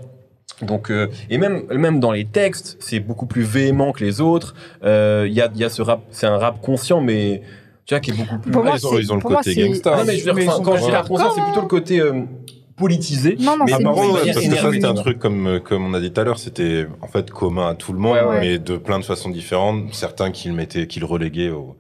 Donc 0.61 0.89
euh, 0.89 1.07
et 1.29 1.37
même 1.37 1.63
même 1.73 1.99
dans 1.99 2.11
les 2.11 2.25
textes, 2.25 2.77
c'est 2.79 2.99
beaucoup 2.99 3.25
plus 3.25 3.43
véhément 3.43 3.91
que 3.91 4.03
les 4.03 4.21
autres. 4.21 4.55
Euh, 4.83 5.25
Il 5.27 5.33
y 5.33 5.41
a 5.41 5.49
il 5.53 5.59
y 5.59 5.63
a 5.63 5.69
ce 5.69 5.81
rap, 5.81 6.01
c'est 6.11 6.27
un 6.27 6.37
rap 6.37 6.61
conscient, 6.61 7.01
mais 7.01 7.41
tu 7.85 7.93
vois 7.93 7.99
qui 7.99 8.11
est 8.11 8.13
beaucoup 8.15 8.37
plus. 8.39 8.51
Pour 8.51 8.61
Ah, 8.61 8.65
moi, 8.65 8.75
ils 8.77 8.85
ont, 8.87 8.89
c'est- 8.91 8.99
ils 9.01 9.11
ont 9.11 9.15
le 9.15 9.21
pour 9.21 9.31
moi, 9.31 9.39
côté 9.41 9.53
c'est- 9.53 9.67
gangsta. 9.67 9.97
non 9.97 10.03
mais 10.05 10.17
je 10.17 10.25
veux 10.25 10.33
dire, 10.33 10.45
quand 10.63 10.75
je 10.75 10.85
dis 10.85 10.91
c'est 11.35 11.41
plutôt 11.43 11.61
le 11.61 11.67
côté 11.67 11.99
euh, 12.01 12.21
politisé. 12.75 13.37
Non, 13.39 13.57
non, 13.57 13.65
Mais 13.65 13.71
Ah, 13.73 13.77
ouais, 13.77 13.85
parce 13.85 14.23
que 14.25 14.33
ça, 14.33 14.41
énergie, 14.41 14.71
c'était 14.73 14.85
un 14.87 14.93
truc 14.95 15.19
comme, 15.19 15.47
euh, 15.47 15.59
comme 15.59 15.85
on 15.85 15.93
a 15.93 15.99
dit 16.01 16.11
tout 16.11 16.19
à 16.21 16.23
l'heure, 16.23 16.39
c'était 16.39 16.87
en 17.01 17.07
fait 17.07 17.29
commun 17.31 17.69
à 17.69 17.75
tout 17.75 17.93
le 17.93 17.99
monde, 17.99 18.15
Ouais, 18.17 18.23
ouais. 18.25 18.39
mais 18.41 18.59
de 18.59 18.77
plein 18.77 18.99
de 18.99 19.05
façons 19.05 19.29
différentes. 19.29 19.93
Certains 19.93 20.31
qui 20.31 20.49
le 20.49 20.55
mettaient, 20.55 20.87
qui 20.87 20.99
le 20.99 21.05
reléguaient 21.05 21.49
au, 21.51 21.77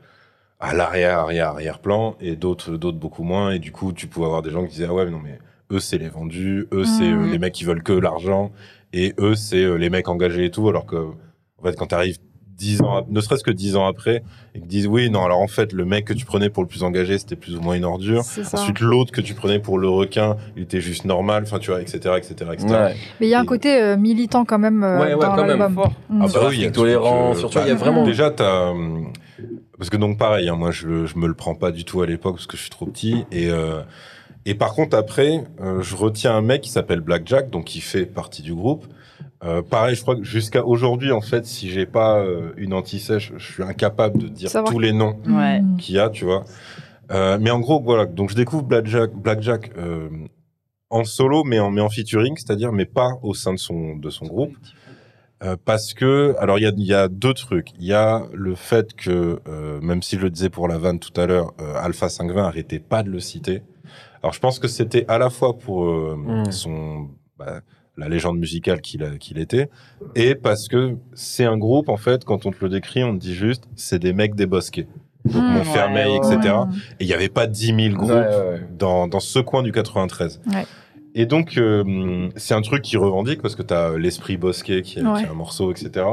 à 0.59 0.73
l'arrière, 0.73 1.19
arrière, 1.19 1.49
arrière 1.49 1.79
plan, 1.79 2.15
et 2.21 2.35
d'autres, 2.35 2.77
d'autres 2.77 2.97
beaucoup 2.97 3.23
moins. 3.23 3.51
Et 3.51 3.59
du 3.59 3.71
coup, 3.73 3.91
tu 3.91 4.07
pouvais 4.07 4.25
avoir 4.25 4.41
des 4.41 4.51
gens 4.51 4.63
qui 4.63 4.71
disaient, 4.71 4.87
ah 4.89 4.93
ouais, 4.93 5.05
mais 5.05 5.11
non, 5.11 5.19
mais 5.23 5.37
eux, 5.71 5.79
c'est 5.79 5.97
les 5.97 6.07
vendus, 6.09 6.67
eux, 6.71 6.85
c'est 6.85 7.03
euh, 7.11 7.15
Mhm. 7.25 7.31
les 7.31 7.39
mecs 7.39 7.53
qui 7.53 7.65
veulent 7.65 7.83
que 7.83 7.91
l'argent, 7.93 8.51
et 8.93 9.13
eux, 9.19 9.35
c'est 9.35 9.63
euh, 9.63 9.75
les 9.75 9.89
mecs 9.89 10.07
engagés 10.07 10.45
et 10.45 10.51
tout, 10.51 10.69
alors 10.69 10.85
que, 10.85 10.95
en 10.95 11.63
fait, 11.63 11.75
quand 11.75 11.87
t'arrives 11.87 12.19
dix 12.57 12.81
ans, 12.81 13.05
ne 13.09 13.21
serait-ce 13.21 13.43
que 13.43 13.51
dix 13.51 13.75
ans 13.75 13.85
après, 13.85 14.23
et 14.53 14.59
qu'ils 14.59 14.67
disent, 14.67 14.87
oui, 14.87 15.09
non, 15.09 15.23
alors 15.23 15.39
en 15.39 15.47
fait, 15.47 15.73
le 15.73 15.85
mec 15.85 16.05
que 16.05 16.13
tu 16.13 16.25
prenais 16.25 16.49
pour 16.49 16.63
le 16.63 16.69
plus 16.69 16.83
engagé, 16.83 17.17
c'était 17.17 17.35
plus 17.35 17.55
ou 17.55 17.61
moins 17.61 17.75
une 17.75 17.85
ordure. 17.85 18.23
Ensuite, 18.53 18.79
l'autre 18.79 19.11
que 19.11 19.21
tu 19.21 19.33
prenais 19.33 19.59
pour 19.59 19.77
le 19.77 19.89
requin, 19.89 20.37
il 20.55 20.63
était 20.63 20.81
juste 20.81 21.05
normal, 21.05 21.43
enfin, 21.43 21.59
tu 21.59 21.71
vois, 21.71 21.81
etc., 21.81 21.97
etc., 22.17 22.51
etc. 22.53 22.67
Ouais. 22.69 22.95
Mais 23.19 23.27
il 23.27 23.29
y 23.29 23.33
a 23.33 23.39
un 23.39 23.45
côté 23.45 23.81
euh, 23.81 23.97
militant 23.97 24.45
quand 24.45 24.59
même 24.59 24.83
euh, 24.83 24.99
Ouais, 24.99 25.13
ouais, 25.13 25.19
dans 25.21 25.35
quand 25.35 25.45
même, 25.45 25.59
l'album. 25.59 25.89
Mm. 26.09 26.21
Ah 26.23 26.27
Sur 26.29 26.41
bah 26.41 26.47
oui, 26.49 26.55
il 26.57 26.63
y 26.63 26.65
a 26.65 26.71
tolérance, 26.71 27.35
tout, 27.35 27.39
sur 27.41 27.49
tu 27.49 27.57
vois, 27.57 27.67
il 27.67 27.69
y 27.69 27.71
a 27.71 27.75
bah, 27.75 27.79
vraiment. 27.81 28.03
Déjà, 28.05 28.31
t'as. 28.31 28.69
hum, 28.69 29.11
Parce 29.77 29.89
que 29.89 29.97
donc, 29.97 30.17
pareil, 30.17 30.47
hein, 30.47 30.55
moi, 30.55 30.71
je, 30.71 31.05
je 31.05 31.17
me 31.17 31.27
le 31.27 31.33
prends 31.33 31.55
pas 31.55 31.71
du 31.71 31.83
tout 31.83 32.01
à 32.01 32.05
l'époque 32.05 32.35
parce 32.35 32.47
que 32.47 32.55
je 32.57 32.61
suis 32.61 32.71
trop 32.71 32.85
petit. 32.85 33.25
Et, 33.31 33.49
euh, 33.49 33.81
et 34.45 34.55
par 34.55 34.73
contre, 34.73 34.95
après, 34.95 35.43
euh, 35.61 35.81
je 35.81 35.95
retiens 35.95 36.35
un 36.35 36.41
mec 36.41 36.61
qui 36.61 36.69
s'appelle 36.69 37.01
Blackjack, 37.01 37.49
donc 37.49 37.65
qui 37.65 37.81
fait 37.81 38.05
partie 38.05 38.41
du 38.43 38.53
groupe. 38.53 38.85
Euh, 39.43 39.61
pareil, 39.61 39.95
je 39.95 40.01
crois 40.01 40.15
que 40.15 40.23
jusqu'à 40.23 40.65
aujourd'hui, 40.65 41.11
en 41.11 41.21
fait, 41.21 41.45
si 41.45 41.69
j'ai 41.69 41.85
pas 41.85 42.19
euh, 42.19 42.51
une 42.57 42.73
anti-sèche, 42.73 43.33
je 43.37 43.51
suis 43.53 43.63
incapable 43.63 44.17
de 44.17 44.27
dire 44.27 44.49
Savoir 44.49 44.71
tous 44.73 44.79
les 44.79 44.93
noms 44.93 45.19
Ouais. 45.27 45.61
Qu'il 45.77 45.95
y 45.95 45.99
a, 45.99 46.09
tu 46.09 46.25
vois. 46.25 46.45
Euh, 47.11 47.37
mais 47.39 47.51
en 47.51 47.59
gros, 47.59 47.81
voilà. 47.81 48.05
Donc, 48.05 48.29
je 48.29 48.35
découvre 48.35 48.63
Blackjack, 48.63 49.11
Blackjack 49.13 49.71
euh, 49.77 50.09
en 50.89 51.03
solo, 51.03 51.43
mais 51.43 51.59
en, 51.59 51.69
mais 51.69 51.81
en 51.81 51.89
featuring, 51.89 52.35
c'est-à-dire, 52.37 52.71
mais 52.71 52.85
pas 52.85 53.19
au 53.21 53.33
sein 53.33 53.53
de 53.53 53.59
son, 53.59 53.95
de 53.95 54.09
son 54.09 54.25
groupe. 54.25 54.55
Euh, 55.43 55.57
parce 55.63 55.93
que, 55.93 56.33
alors 56.39 56.57
il 56.57 56.61
y 56.63 56.65
a, 56.65 56.71
il 56.75 56.85
y 56.85 56.93
a 56.93 57.09
deux 57.09 57.33
trucs. 57.33 57.71
Il 57.77 57.85
y 57.85 57.93
a 57.93 58.23
le 58.33 58.55
fait 58.55 58.93
que, 58.95 59.41
euh, 59.49 59.81
même 59.81 60.01
si 60.01 60.15
je 60.15 60.21
le 60.21 60.29
disais 60.29 60.49
pour 60.49 60.69
la 60.69 60.77
vanne 60.77 60.97
tout 60.97 61.19
à 61.19 61.25
l'heure, 61.27 61.53
euh, 61.59 61.75
Alpha 61.75 62.07
520 62.07 62.41
arrêtait 62.45 62.79
pas 62.79 63.03
de 63.03 63.09
le 63.09 63.19
citer. 63.19 63.61
Alors 64.23 64.31
je 64.33 64.39
pense 64.39 64.59
que 64.59 64.69
c'était 64.69 65.05
à 65.09 65.17
la 65.17 65.29
fois 65.29 65.57
pour 65.57 65.83
euh, 65.83 66.15
Mm. 66.17 66.51
son 66.51 67.09
bah, 67.37 67.59
la 67.97 68.09
légende 68.09 68.37
musicale 68.37 68.81
qu'il 68.81 69.37
était, 69.37 69.69
et 70.15 70.35
parce 70.35 70.67
que 70.67 70.95
c'est 71.13 71.45
un 71.45 71.57
groupe 71.57 71.89
en 71.89 71.97
fait. 71.97 72.25
Quand 72.25 72.45
on 72.45 72.51
te 72.51 72.57
le 72.61 72.69
décrit, 72.69 73.03
on 73.03 73.13
te 73.13 73.19
dit 73.21 73.33
juste 73.35 73.63
c'est 73.75 73.99
des 73.99 74.13
mecs 74.13 74.35
débosqués, 74.35 74.87
donc 75.23 75.41
Mm. 75.43 75.53
Montfermeil, 75.53 76.11
Ouais, 76.19 76.35
etc. 76.35 76.53
Ouais. 76.55 76.75
Et 76.99 77.03
il 77.05 77.07
y 77.07 77.13
avait 77.13 77.29
pas 77.29 77.47
10 77.47 77.65
000 77.89 77.95
groupes 77.95 78.09
Ouais, 78.11 78.15
ouais, 78.17 78.49
ouais. 78.51 78.61
dans, 78.77 79.07
dans 79.07 79.19
ce 79.19 79.39
coin 79.39 79.63
du 79.63 79.71
93. 79.71 80.39
Ouais. 80.53 80.65
Et 81.15 81.25
donc, 81.25 81.57
euh, 81.57 82.29
c'est 82.35 82.53
un 82.53 82.61
truc 82.61 82.81
qui 82.83 82.97
revendique 82.97 83.41
parce 83.41 83.55
que 83.55 83.63
tu 83.63 83.73
as 83.73 83.97
l'esprit 83.97 84.35
bosquet 84.37 84.81
qui, 84.81 84.99
est- 84.99 85.01
Ouais. 85.03 85.19
qui 85.21 85.25
est 85.25 85.29
un 85.29 85.33
morceau, 85.33 85.71
etc. 85.71 86.05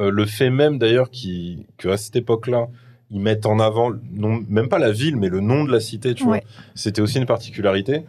Euh, 0.00 0.10
le 0.10 0.24
fait 0.26 0.50
même 0.50 0.78
d'ailleurs 0.78 1.08
qu'à 1.10 1.96
cette 1.96 2.16
époque-là, 2.16 2.68
ils 3.10 3.20
mettent 3.20 3.46
en 3.46 3.60
avant, 3.60 3.92
non, 4.12 4.42
même 4.48 4.68
pas 4.68 4.78
la 4.78 4.90
ville, 4.90 5.16
mais 5.16 5.28
le 5.28 5.40
nom 5.40 5.64
de 5.64 5.70
la 5.70 5.78
cité, 5.78 6.14
tu 6.14 6.24
vois. 6.24 6.40
C'était 6.74 7.00
aussi 7.02 7.18
une 7.18 7.26
particularité. 7.26 8.02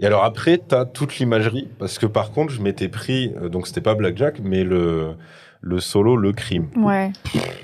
Et 0.00 0.06
alors 0.06 0.24
après, 0.24 0.58
tu 0.66 0.74
as 0.74 0.84
toute 0.86 1.18
l'imagerie, 1.18 1.68
parce 1.78 1.98
que 1.98 2.06
par 2.06 2.32
contre, 2.32 2.52
je 2.52 2.62
m'étais 2.62 2.88
pris, 2.88 3.32
euh, 3.42 3.48
donc 3.48 3.66
c'était 3.66 3.82
pas 3.82 3.94
Blackjack, 3.94 4.40
mais 4.42 4.64
le, 4.64 5.10
le 5.60 5.78
solo, 5.78 6.16
le 6.16 6.32
crime. 6.32 6.68
Ouais. 6.76 7.10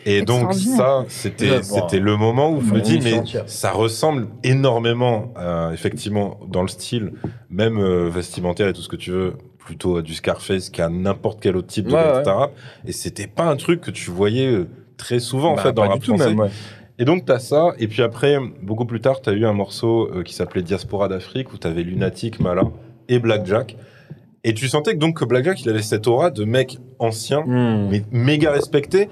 Et 0.04 0.20
donc 0.22 0.52
ça, 0.54 1.04
c'était 1.08 1.50
Ouais, 1.50 1.62
c'était 1.62 1.98
le 1.98 2.16
moment 2.16 2.50
où 2.50 2.60
je 2.60 2.72
me 2.72 2.80
dis 2.80 3.00
mais 3.02 3.22
ça 3.46 3.70
ressemble 3.72 4.28
énormément, 4.44 5.32
à, 5.34 5.70
effectivement, 5.72 6.38
dans 6.48 6.62
le 6.62 6.68
style, 6.68 7.12
même 7.48 7.78
euh, 7.78 8.10
vestimentaire 8.10 8.68
et 8.68 8.72
tout 8.74 8.82
ce 8.82 8.88
que 8.88 8.96
tu 8.96 9.10
veux, 9.12 9.34
plutôt 9.58 9.96
à 9.96 10.02
du 10.02 10.14
Scarface 10.14 10.68
qu'à 10.70 10.88
n'importe 10.90 11.40
quel 11.40 11.56
autre 11.56 11.66
type 11.68 11.86
de 11.88 11.94
Ouais, 11.94 12.22
rap. 12.22 12.52
Et 12.86 12.92
c'était 12.92 13.26
pas 13.26 13.44
un 13.44 13.56
truc 13.56 13.80
que 13.80 13.90
tu 13.90 14.10
voyais 14.10 14.46
euh, 14.46 14.68
très 14.98 15.18
souvent, 15.20 15.52
en 15.52 15.56
Bah, 15.56 15.62
fait, 15.62 15.72
dans 15.72 15.82
le 15.84 15.88
rap 15.88 15.98
du 16.00 16.06
tout 16.06 16.14
français. 16.14 16.28
même, 16.30 16.38
ouais. 16.40 16.50
Et 16.98 17.04
donc, 17.04 17.24
t'as 17.26 17.38
ça. 17.38 17.72
Et 17.78 17.88
puis 17.88 18.02
après, 18.02 18.38
beaucoup 18.62 18.86
plus 18.86 19.00
tard, 19.00 19.20
t'as 19.20 19.32
eu 19.32 19.44
un 19.44 19.52
morceau 19.52 20.08
euh, 20.14 20.22
qui 20.22 20.32
s'appelait 20.34 20.62
Diaspora 20.62 21.08
d'Afrique 21.08 21.52
où 21.52 21.58
t'avais 21.58 21.82
Lunatic, 21.82 22.40
Malin 22.40 22.72
et 23.08 23.18
Blackjack. 23.18 23.76
Et 24.44 24.54
tu 24.54 24.68
sentais 24.68 24.94
que 24.94 24.98
donc 24.98 25.18
que 25.18 25.24
Blackjack, 25.24 25.62
il 25.62 25.68
avait 25.68 25.82
cette 25.82 26.06
aura 26.06 26.30
de 26.30 26.44
mec 26.44 26.78
ancien, 26.98 27.40
Hmm. 27.42 27.88
mais 27.90 28.02
méga 28.12 28.50
respecté 28.52 29.08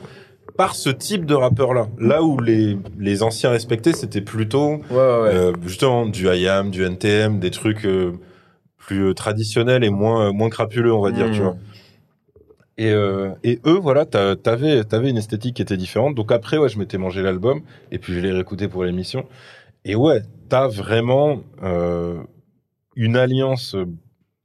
par 0.56 0.76
ce 0.76 0.88
type 0.90 1.26
de 1.26 1.34
rappeur-là. 1.34 1.88
Là 1.98 2.22
où 2.22 2.38
les, 2.40 2.78
les 2.98 3.22
anciens 3.24 3.50
respectés, 3.50 3.92
c'était 3.92 4.20
plutôt 4.20 4.74
Ouais, 4.74 4.78
ouais, 4.90 4.96
ouais. 4.96 5.34
euh, 5.34 5.52
justement 5.66 6.06
du 6.06 6.26
IAM, 6.28 6.70
du 6.70 6.84
NTM, 6.84 7.40
des 7.40 7.50
trucs 7.50 7.84
euh, 7.84 8.12
plus 8.78 9.12
traditionnels 9.14 9.82
et 9.84 9.90
moins, 9.90 10.32
moins 10.32 10.50
crapuleux, 10.50 10.94
on 10.94 11.00
va 11.02 11.10
dire, 11.10 11.26
Hmm. 11.28 11.32
tu 11.32 11.40
vois. 11.40 11.56
Et, 12.76 12.90
euh, 12.90 13.30
et 13.44 13.60
eux, 13.66 13.78
voilà, 13.80 14.04
t'a- 14.04 14.34
t'avais, 14.36 14.82
t'avais 14.84 15.08
une 15.10 15.16
esthétique 15.16 15.54
qui 15.56 15.62
était 15.62 15.76
différente. 15.76 16.14
Donc 16.16 16.32
après, 16.32 16.58
ouais, 16.58 16.68
je 16.68 16.78
m'étais 16.78 16.98
mangé 16.98 17.22
l'album 17.22 17.60
et 17.92 17.98
puis 17.98 18.12
je 18.14 18.20
l'ai 18.20 18.32
réécouté 18.32 18.66
pour 18.68 18.84
l'émission. 18.84 19.26
Et 19.84 19.94
ouais, 19.94 20.22
t'as 20.48 20.66
vraiment 20.66 21.40
euh, 21.62 22.16
une 22.96 23.16
alliance 23.16 23.76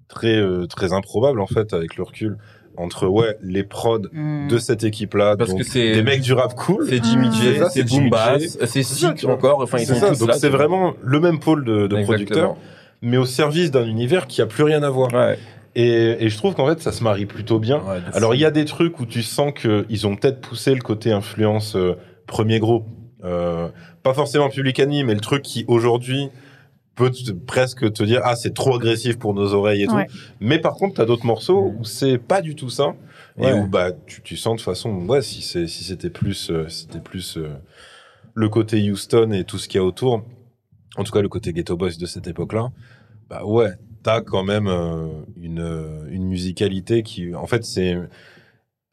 très, 0.08 0.36
euh, 0.36 0.68
très 0.68 0.94
improbable 0.94 1.40
en 1.40 1.48
fait 1.48 1.74
avec 1.74 1.96
le 1.98 2.04
recul 2.04 2.38
entre 2.78 3.08
ouais 3.08 3.36
les 3.42 3.64
prods 3.64 4.00
Mm. 4.14 4.48
de 4.48 4.58
cette 4.58 4.84
équipe-là, 4.84 5.36
Parce 5.36 5.50
donc 5.50 5.60
que 5.60 5.66
c'est- 5.66 5.94
des 5.94 6.02
mecs 6.04 6.22
du 6.22 6.34
rap 6.34 6.54
cool. 6.56 6.86
C'est 6.88 7.04
Jimmy 7.04 7.28
Ah. 7.32 7.36
J, 7.36 7.60
C'est 7.72 7.84
Boom 7.84 8.10
Bass, 8.10 8.58
c'est 8.66 8.84
Sick 8.84 9.26
encore. 9.28 9.60
Enfin, 9.62 9.80
ils 9.80 9.86
sont 9.88 9.96
ça, 9.96 10.10
tous 10.10 10.20
donc 10.20 10.30
là. 10.30 10.34
c'est 10.36 10.50
vraiment 10.50 10.94
le 11.02 11.20
même 11.20 11.40
pôle 11.40 11.66
de, 11.66 11.88
de 11.88 12.04
producteurs, 12.04 12.56
mais 13.02 13.18
au 13.18 13.26
service 13.26 13.72
d'un 13.72 13.86
univers 13.86 14.28
qui 14.28 14.42
a 14.42 14.46
plus 14.46 14.64
rien 14.64 14.82
à 14.84 14.90
voir. 14.90 15.12
Ouais. 15.14 15.38
Et, 15.76 16.26
et 16.26 16.30
je 16.30 16.38
trouve 16.38 16.56
qu'en 16.56 16.68
fait, 16.68 16.82
ça 16.82 16.92
se 16.92 17.04
marie 17.04 17.26
plutôt 17.26 17.60
bien. 17.60 17.78
Ouais, 17.84 18.00
Alors 18.14 18.34
il 18.36 18.42
y 18.42 18.46
a 18.46 18.52
des 18.52 18.66
trucs 18.66 19.00
où 19.00 19.06
tu 19.06 19.22
sens 19.24 19.54
qu'ils 19.54 20.08
ont 20.08 20.16
peut-être 20.16 20.42
poussé 20.42 20.74
le 20.74 20.82
côté 20.82 21.12
influence 21.12 21.76
euh, 21.76 21.94
premier 22.28 22.60
groupe, 22.60 22.86
Euh, 23.24 23.68
pas 24.02 24.14
forcément 24.14 24.50
Public 24.50 24.80
Enemy, 24.80 25.04
mais 25.04 25.14
le 25.14 25.20
truc 25.20 25.42
qui 25.42 25.66
aujourd'hui 25.68 26.30
peut 26.96 27.12
te- 27.12 27.32
presque 27.32 27.92
te 27.92 28.04
dire 28.04 28.22
ah 28.24 28.36
c'est 28.38 28.54
trop 28.54 28.76
agressif 28.78 29.18
pour 29.20 29.34
nos 29.34 29.54
oreilles 29.54 29.84
et 29.84 29.90
Ouais. 29.90 30.06
tout. 30.06 30.14
Mais 30.40 30.58
par 30.60 30.74
contre 30.76 30.96
t'as 30.96 31.06
d'autres 31.06 31.26
morceaux 31.26 31.74
où 31.78 31.84
c'est 31.84 32.18
pas 32.18 32.42
du 32.42 32.56
tout 32.56 32.70
ça 32.70 32.94
et 33.38 33.52
où 33.54 33.68
bah 33.68 33.92
tu, 34.08 34.22
tu 34.22 34.38
sens 34.38 34.56
de 34.58 34.62
façon 34.62 34.90
ouais 35.06 35.22
si 35.22 35.42
c'est 35.42 35.68
si 35.68 35.84
c'était 35.84 36.10
plus 36.10 36.50
euh, 36.50 36.68
c'était 36.70 37.00
plus 37.02 37.38
euh, 37.38 37.50
le 38.36 38.48
côté 38.50 38.90
Houston 38.90 39.32
et 39.32 39.44
tout 39.44 39.58
ce 39.58 39.68
qu'il 39.68 39.80
y 39.80 39.84
a 39.84 39.86
autour, 39.86 40.24
en 40.96 41.04
tout 41.04 41.12
cas 41.12 41.22
le 41.22 41.30
côté 41.30 41.52
Ghetto 41.52 41.76
Boys 41.76 41.98
de 42.00 42.06
cette 42.06 42.28
époque-là, 42.28 42.70
bah 43.30 43.44
ouais 43.46 43.72
t'as 44.04 44.22
quand 44.22 44.44
même 44.44 44.68
euh, 44.68 45.08
une 45.38 45.60
euh, 45.60 46.08
une 46.10 46.26
musicalité 46.26 47.04
qui 47.04 47.34
en 47.36 47.48
fait 47.48 47.64
c'est 47.64 47.98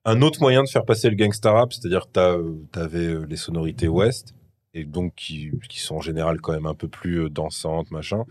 un 0.05 0.23
autre 0.23 0.41
moyen 0.41 0.63
de 0.63 0.69
faire 0.69 0.85
passer 0.85 1.11
le 1.11 1.17
gangsta 1.17 1.51
rap, 1.51 1.73
c'est-à-dire 1.73 2.03
que 2.03 2.13
t'as, 2.13 2.37
euh, 2.37 2.55
t'avais 2.71 3.27
les 3.29 3.37
sonorités 3.37 3.89
ouest, 3.89 4.35
et 4.73 4.85
donc 4.85 5.15
qui, 5.17 5.51
qui 5.69 5.81
sont 5.81 5.97
en 5.97 6.01
général 6.01 6.41
quand 6.41 6.53
même 6.53 6.67
un 6.67 6.75
peu 6.75 6.87
plus 6.87 7.29
dansantes, 7.29 7.91
machin. 7.91 8.25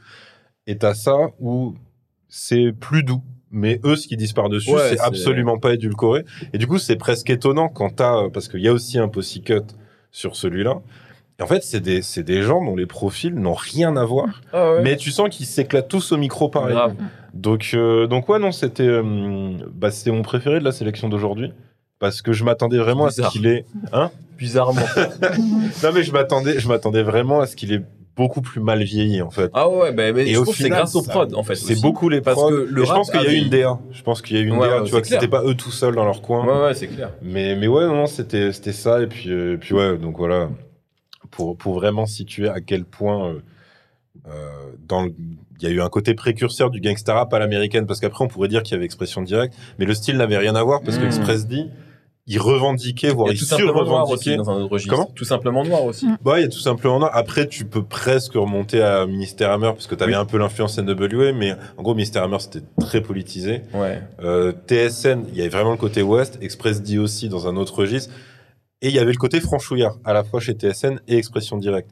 Et 0.68 0.78
t'as 0.78 0.94
ça 0.94 1.18
où 1.40 1.76
c'est 2.30 2.72
plus 2.72 3.04
doux. 3.04 3.22
Mais 3.52 3.80
eux, 3.84 3.96
ce 3.96 4.08
qu'ils 4.08 4.18
disent 4.18 4.34
par-dessus, 4.34 4.72
Ouais, 4.72 4.90
c'est 4.90 5.00
absolument 5.00 5.58
pas 5.58 5.74
édulcoré. 5.74 6.26
Et 6.54 6.58
du 6.58 6.68
coup, 6.68 6.78
c'est 6.78 6.96
presque 6.96 7.30
étonnant 7.30 7.70
quand 7.70 7.90
t'as, 7.90 8.30
parce 8.30 8.48
qu'il 8.48 8.62
y 8.62 8.68
a 8.68 8.74
aussi 8.74 8.98
un 8.98 9.08
Pussy 9.08 9.42
Cut 9.42 9.62
sur 10.12 10.36
celui-là. 10.36 10.82
Et 11.40 11.44
en 11.44 11.48
fait, 11.48 11.64
c'est 11.64 11.82
des, 11.82 12.02
c'est 12.02 12.24
des 12.24 12.42
gens 12.44 12.64
dont 12.64 12.76
les 12.76 12.86
profils 12.86 13.34
n'ont 13.36 13.54
rien 13.54 13.98
à 13.98 14.06
voir. 14.06 14.42
Ah 14.54 14.72
ouais. 14.74 14.82
Mais 14.84 14.96
tu 14.96 15.12
sens 15.12 15.30
qu'ils 15.30 15.46
s'éclatent 15.46 15.90
tous 15.90 16.12
au 16.14 16.18
micro 16.18 16.48
pareil. 16.50 16.74
Grave. 16.74 16.96
Donc, 17.34 17.72
euh, 17.74 18.08
donc 18.08 18.30
ouais, 18.30 18.40
non, 18.40 18.52
c'était 18.54 18.84
euh, 18.88 19.52
bah, 19.74 19.92
c'était 19.92 20.12
mon 20.12 20.22
préféré 20.22 20.60
de 20.60 20.64
la 20.66 20.72
sélection 20.72 21.10
d'aujourd'hui. 21.10 21.52
Parce 22.00 22.22
que 22.22 22.32
je 22.34 22.44
m'attendais 22.44 22.78
vraiment 22.78 23.06
à 23.06 23.12
ce 23.12 23.22
qu'il 23.30 23.48
est. 23.48 23.66
Hein 23.94 24.12
Bizarrement. 24.38 24.82
Non, 25.84 25.90
mais 25.94 26.04
je 26.04 26.12
m'attendais, 26.12 26.60
je 26.60 26.68
m'attendais 26.68 27.04
vraiment 27.04 27.40
à 27.42 27.48
ce 27.48 27.56
qu'il 27.56 27.72
est 27.74 27.82
beaucoup 28.16 28.42
plus 28.42 28.62
mal 28.62 28.82
vieilli, 28.84 29.22
en 29.22 29.30
fait. 29.30 29.50
Ah 29.54 29.68
ouais, 29.70 29.92
bah, 29.92 30.12
mais 30.14 30.24
Et 30.28 30.34
je 30.34 30.40
au 30.40 30.44
trouve 30.44 30.56
que 30.56 30.64
c'est 30.64 30.70
grâce 30.70 30.96
au 30.96 31.02
ça- 31.04 31.12
prod, 31.12 31.34
en 31.36 31.44
fait. 31.44 31.56
C'est 31.56 31.82
beaucoup 31.82 32.08
les 32.10 32.22
Parce 32.22 32.42
que 32.50 32.68
le 32.70 32.84
je 32.86 32.92
pense 32.94 33.12
qu'il 33.12 33.22
y 33.22 33.28
a 33.28 33.32
eu 33.32 33.36
une 33.38 33.50
DA. 33.50 33.78
Je 33.92 34.02
pense 34.04 34.22
qu'il 34.22 34.38
y 34.38 34.40
a 34.40 34.44
eu 34.44 34.48
une 34.48 34.56
Ouais, 34.58 34.68
DA, 34.68 34.78
ouais, 34.80 34.84
tu 34.86 34.92
vois, 34.92 35.02
que 35.02 35.08
c'était 35.08 35.28
pas 35.28 35.44
eux 35.44 35.56
tout 35.56 35.72
seuls 35.72 35.96
dans 35.96 36.06
leur 36.06 36.22
coin. 36.22 36.46
Ouais, 36.46 36.68
ouais, 36.68 36.74
c'est 36.74 36.88
clair. 36.88 37.12
Mais, 37.22 37.56
mais 37.56 37.68
ouais, 37.68 37.86
non, 37.86 37.96
non, 37.96 38.06
c'était, 38.06 38.52
c'était 38.54 38.72
ça. 38.74 39.02
Et 39.02 39.08
puis, 39.08 39.30
euh, 39.32 39.58
puis 39.60 39.74
ouais, 39.74 39.98
donc 39.98 40.18
voilà. 40.18 40.50
Pour, 41.36 41.58
pour 41.58 41.74
vraiment 41.74 42.06
situer 42.06 42.48
à 42.50 42.62
quel 42.62 42.86
point, 42.86 43.28
euh, 43.30 43.40
euh, 44.28 44.32
dans 44.88 45.04
le- 45.04 45.14
il 45.62 45.68
y 45.68 45.72
a 45.72 45.74
eu 45.74 45.82
un 45.82 45.90
côté 45.90 46.14
précurseur 46.16 46.70
du 46.70 46.82
gangsta 46.82 47.14
rap 47.14 47.34
à 47.34 47.40
l'américaine, 47.40 47.86
parce 47.86 48.00
qu'après, 48.00 48.24
on 48.24 48.28
pourrait 48.28 48.48
dire 48.50 48.64
qu'il 48.64 48.74
y 48.74 48.76
avait 48.78 48.86
expression 48.86 49.22
directe, 49.22 49.54
mais 49.80 49.86
le 49.86 49.94
style 49.94 50.18
n'avait 50.18 50.38
rien 50.38 50.56
à 50.56 50.64
voir, 50.64 50.82
parce 50.82 50.98
que 50.98 51.04
Mm. 51.04 51.08
Express 51.08 51.48
D, 51.48 51.66
il 52.28 52.40
revendiquait, 52.40 53.10
voire 53.12 53.30
Il 53.32 53.36
il 53.36 53.38
a 53.38 53.40
tout 53.40 53.46
simplement 53.46 53.84
noir 53.86 54.10
aussi 54.10 54.24
surrevendiquait. 54.24 54.38
dans 54.38 54.50
un 54.50 54.64
autre 54.64 54.72
registre. 54.74 54.94
Comment? 54.96 55.12
Tout 55.16 55.26
simplement 55.26 55.64
noir 55.64 55.84
aussi. 55.86 56.08
Mm. 56.08 56.18
Bah, 56.24 56.40
il 56.40 56.44
y 56.44 56.46
a 56.46 56.50
tout 56.50 56.60
simplement 56.60 57.00
non. 57.00 57.08
Après, 57.12 57.48
tu 57.48 57.66
peux 57.66 57.84
presque 57.84 58.34
remonter 58.34 58.82
à 58.82 59.06
Ministère 59.06 59.52
Hammer 59.52 59.72
parce 59.74 59.88
que 59.88 59.96
tu 59.96 60.04
avais 60.04 60.14
Oui. 60.14 60.20
un 60.20 60.26
peu 60.26 60.38
l'influence 60.38 60.78
NWA, 60.78 61.32
mais 61.34 61.54
en 61.78 61.84
gros, 61.84 61.94
Ministère 61.94 62.24
Hammer 62.24 62.40
c'était 62.40 62.66
très 62.80 63.02
politisé. 63.02 63.62
Ouais. 63.74 64.02
Euh, 64.24 64.52
TSN, 64.68 65.26
il 65.30 65.36
y 65.38 65.42
avait 65.42 65.50
vraiment 65.50 65.72
le 65.72 65.78
côté 65.78 66.02
Ouest, 66.02 66.38
Express 66.42 66.82
D 66.82 66.98
aussi 66.98 67.30
dans 67.30 67.48
un 67.48 67.56
autre 67.58 67.76
registre, 67.76 68.12
et 68.86 68.90
il 68.90 68.94
y 68.96 69.00
avait 69.00 69.12
le 69.12 69.18
côté 69.18 69.40
franchouillard 69.40 69.98
à 70.04 70.14
la 70.14 70.24
fois 70.24 70.40
chez 70.40 70.54
TSN 70.54 71.00
et 71.08 71.18
Expression 71.18 71.58
Directe. 71.58 71.90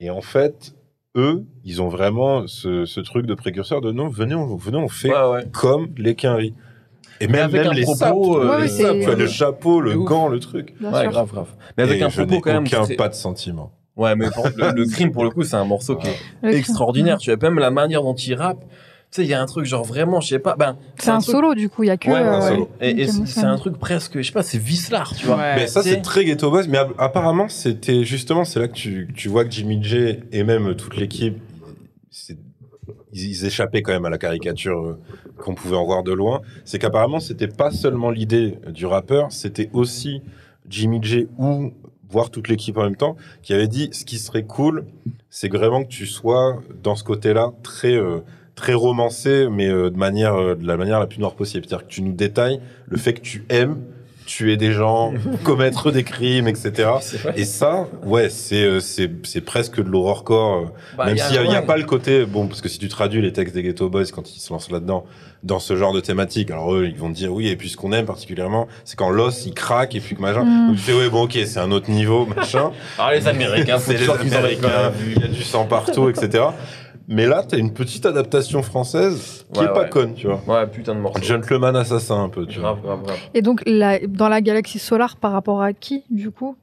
Et 0.00 0.10
en 0.10 0.20
fait, 0.20 0.74
eux, 1.16 1.44
ils 1.64 1.80
ont 1.80 1.88
vraiment 1.88 2.46
ce, 2.46 2.84
ce 2.84 3.00
truc 3.00 3.24
de 3.26 3.34
précurseur 3.34 3.80
de 3.80 3.92
non, 3.92 4.08
venez, 4.08 4.34
on, 4.34 4.56
venez, 4.56 4.76
on 4.76 4.88
fait 4.88 5.10
Ouais, 5.10 5.30
ouais. 5.30 5.46
comme 5.52 5.88
les 5.96 6.14
quinries. 6.14 6.54
Et 7.20 7.28
même, 7.28 7.44
avec 7.44 7.62
même 7.62 7.70
un 7.70 7.74
les 7.74 7.82
propos, 7.82 7.96
sapes, 7.98 8.14
euh, 8.16 8.48
Ouais, 8.50 8.56
les 8.56 8.62
ouais, 8.62 8.68
sapes, 8.68 8.92
c'est- 8.92 8.98
tu 9.00 9.04
vois, 9.06 9.14
le 9.14 9.26
chapeau, 9.28 9.80
le 9.80 9.96
ouf. 9.96 10.04
gant, 10.08 10.28
le 10.28 10.40
truc. 10.40 10.74
Bien 10.80 10.92
Ouais, 10.92 11.02
sûr. 11.02 11.10
grave, 11.12 11.30
grave. 11.32 11.48
Mais 11.76 11.84
avec 11.84 12.00
Et 12.00 12.02
un 12.04 12.08
je 12.08 12.22
propos 12.22 12.40
quand 12.40 12.52
même. 12.52 12.64
aucun 12.66 12.86
pas 12.96 13.08
de 13.08 13.14
sentiment. 13.14 13.70
Ouais, 13.96 14.16
mais 14.16 14.26
le, 14.56 14.72
le 14.74 14.86
crime, 14.86 15.12
pour 15.12 15.22
le 15.24 15.30
coup, 15.30 15.44
c'est 15.44 15.54
un 15.56 15.64
morceau 15.64 15.94
qui 15.96 16.08
est 16.08 16.52
extraordinaire. 16.52 17.18
Tu 17.18 17.32
vois, 17.32 17.48
même 17.48 17.60
la 17.60 17.70
manière 17.70 18.02
dont 18.02 18.14
il 18.14 18.34
rappe. 18.34 18.64
Tu 19.14 19.20
sais, 19.20 19.26
il 19.28 19.30
y 19.30 19.34
a 19.34 19.40
un 19.40 19.46
truc, 19.46 19.64
genre 19.64 19.84
vraiment, 19.84 20.20
je 20.20 20.26
sais 20.26 20.38
pas. 20.40 20.56
Ben, 20.56 20.76
C'est 20.98 21.10
un 21.10 21.18
truc- 21.20 21.36
solo, 21.36 21.54
du 21.54 21.68
coup, 21.68 21.84
il 21.84 21.86
y 21.86 21.90
a 21.90 21.96
que. 21.96 22.10
Ouais, 22.10 22.16
un 22.16 22.42
euh, 22.42 22.48
solo. 22.48 22.68
Et, 22.80 23.06
c'est 23.06 23.44
un 23.44 23.56
truc 23.56 23.78
presque, 23.78 24.16
je 24.18 24.22
sais 24.26 24.32
pas, 24.32 24.42
c'est 24.42 24.58
vicelard, 24.58 25.14
tu 25.14 25.26
vois. 25.26 25.36
Ouais. 25.36 25.54
Mais 25.54 25.66
ça, 25.68 25.84
c'est 25.84 26.02
très 26.02 26.24
ghetto 26.24 26.50
boys. 26.50 26.64
Mais 26.68 26.78
app- 26.78 26.94
apparemment, 26.98 27.48
c'était 27.48 28.02
justement, 28.02 28.44
c'est 28.44 28.58
là 28.58 28.66
que 28.66 28.72
tu, 28.72 29.06
tu 29.14 29.28
vois 29.28 29.44
que 29.44 29.52
Jimmy 29.52 29.80
J 29.80 30.18
et 30.32 30.42
même 30.42 30.74
toute 30.74 30.96
l'équipe, 30.96 31.36
ils, 32.28 32.36
ils 33.12 33.44
échappaient 33.46 33.82
quand 33.82 33.92
même 33.92 34.04
à 34.04 34.10
la 34.10 34.18
caricature 34.18 34.84
euh, 34.84 35.00
qu'on 35.38 35.54
pouvait 35.54 35.76
en 35.76 35.84
voir 35.84 36.02
de 36.02 36.12
loin. 36.12 36.40
C'est 36.64 36.80
qu'apparemment, 36.80 37.20
c'était 37.20 37.46
pas 37.46 37.70
seulement 37.70 38.10
l'idée 38.10 38.58
du 38.68 38.84
rappeur, 38.84 39.30
c'était 39.30 39.70
aussi 39.72 40.22
Jimmy 40.68 40.98
J 41.00 41.28
ou 41.38 41.70
voir 42.10 42.30
toute 42.30 42.48
l'équipe 42.48 42.76
en 42.78 42.82
même 42.82 42.96
temps 42.96 43.14
qui 43.42 43.54
avait 43.54 43.68
dit 43.68 43.90
ce 43.92 44.04
qui 44.04 44.18
serait 44.18 44.42
cool, 44.42 44.86
c'est 45.30 45.48
vraiment 45.52 45.84
que 45.84 45.88
tu 45.88 46.06
sois 46.06 46.60
dans 46.82 46.96
ce 46.96 47.04
côté-là 47.04 47.52
très 47.62 47.94
euh, 47.94 48.18
très 48.54 48.74
romancé, 48.74 49.46
mais 49.50 49.68
euh, 49.68 49.90
de 49.90 49.96
manière 49.96 50.34
euh, 50.34 50.54
de 50.54 50.66
la 50.66 50.76
manière 50.76 51.00
la 51.00 51.06
plus 51.06 51.18
noire 51.18 51.34
possible. 51.34 51.64
C'est-à-dire 51.68 51.86
que 51.86 51.92
tu 51.92 52.02
nous 52.02 52.12
détailles 52.12 52.60
le 52.88 52.96
fait 52.98 53.14
que 53.14 53.20
tu 53.20 53.44
aimes 53.48 53.78
tuer 54.26 54.56
des 54.56 54.72
gens, 54.72 55.12
commettre 55.44 55.90
des 55.90 56.02
crimes, 56.02 56.48
etc. 56.48 56.88
Et 57.36 57.44
ça, 57.44 57.86
ouais, 58.04 58.30
c'est 58.30 58.64
euh, 58.64 58.80
c'est 58.80 59.10
c'est 59.24 59.42
presque 59.42 59.82
de 59.82 59.88
l'horrorcore. 59.90 60.56
euh, 60.62 60.66
Bah, 60.96 61.06
même 61.06 61.16
y 61.16 61.20
a- 61.20 61.24
s'il 61.28 61.40
n'y 61.42 61.48
a, 61.48 61.52
y 61.52 61.56
a 61.56 61.60
ouais. 61.60 61.66
pas 61.66 61.76
le 61.76 61.84
côté, 61.84 62.24
bon, 62.24 62.46
parce 62.46 62.60
que 62.62 62.68
si 62.70 62.78
tu 62.78 62.88
traduis 62.88 63.20
les 63.20 63.32
textes 63.32 63.54
des 63.54 63.62
Ghetto 63.62 63.90
Boys 63.90 64.04
quand 64.14 64.34
ils 64.34 64.40
se 64.40 64.50
lancent 64.52 64.70
là-dedans, 64.70 65.04
dans 65.42 65.58
ce 65.58 65.76
genre 65.76 65.92
de 65.92 66.00
thématique, 66.00 66.50
alors 66.50 66.74
eux, 66.74 66.86
ils 66.86 66.96
vont 66.96 67.10
te 67.10 67.16
dire 67.16 67.30
oui, 67.34 67.48
et 67.48 67.56
puis 67.56 67.68
ce 67.68 67.76
qu'on 67.76 67.92
aime 67.92 68.06
particulièrement, 68.06 68.66
c'est 68.86 68.96
quand 68.96 69.10
l'os 69.10 69.44
il 69.44 69.52
craque 69.52 69.94
et 69.94 70.00
puis 70.00 70.16
que 70.16 70.22
machin. 70.22 70.42
Mm. 70.44 70.68
Donc 70.68 70.76
tu 70.76 70.82
fais 70.84 70.94
ouais, 70.94 71.10
bon, 71.10 71.24
ok, 71.24 71.38
c'est 71.44 71.58
un 71.60 71.70
autre 71.70 71.90
niveau, 71.90 72.24
machin. 72.24 72.70
Alors, 72.98 73.10
les 73.20 73.26
Américains, 73.28 73.78
c'est 73.78 73.98
les 73.98 74.08
Américains, 74.08 74.84
même 74.84 74.92
vu. 74.94 75.12
il 75.16 75.20
y 75.20 75.24
a 75.24 75.28
du 75.28 75.42
sang 75.42 75.66
partout, 75.66 76.08
etc. 76.08 76.44
Mais 77.08 77.26
là, 77.26 77.44
t'as 77.46 77.58
une 77.58 77.72
petite 77.72 78.06
adaptation 78.06 78.62
française 78.62 79.44
qui 79.52 79.60
Ouais, 79.60 79.66
est 79.66 79.68
pas 79.68 79.82
ouais. 79.82 79.88
conne, 79.90 80.14
tu 80.14 80.26
vois. 80.26 80.40
Ouais, 80.46 80.66
putain 80.66 80.94
de 80.94 81.00
morceau. 81.00 81.22
Gentleman 81.22 81.76
assassin 81.76 82.22
un 82.24 82.28
peu, 82.28 82.46
tu 82.46 82.60
vois. 82.60 82.70
Grave, 82.74 82.82
grave, 82.82 83.02
grave. 83.04 83.16
Et 83.34 83.42
donc, 83.42 83.62
la- 83.66 83.98
dans 84.06 84.28
la 84.28 84.40
galaxie 84.40 84.78
solaire, 84.78 85.16
par 85.16 85.32
rapport 85.32 85.62
à 85.62 85.72
qui, 85.72 86.02
du 86.10 86.30
coup? 86.30 86.56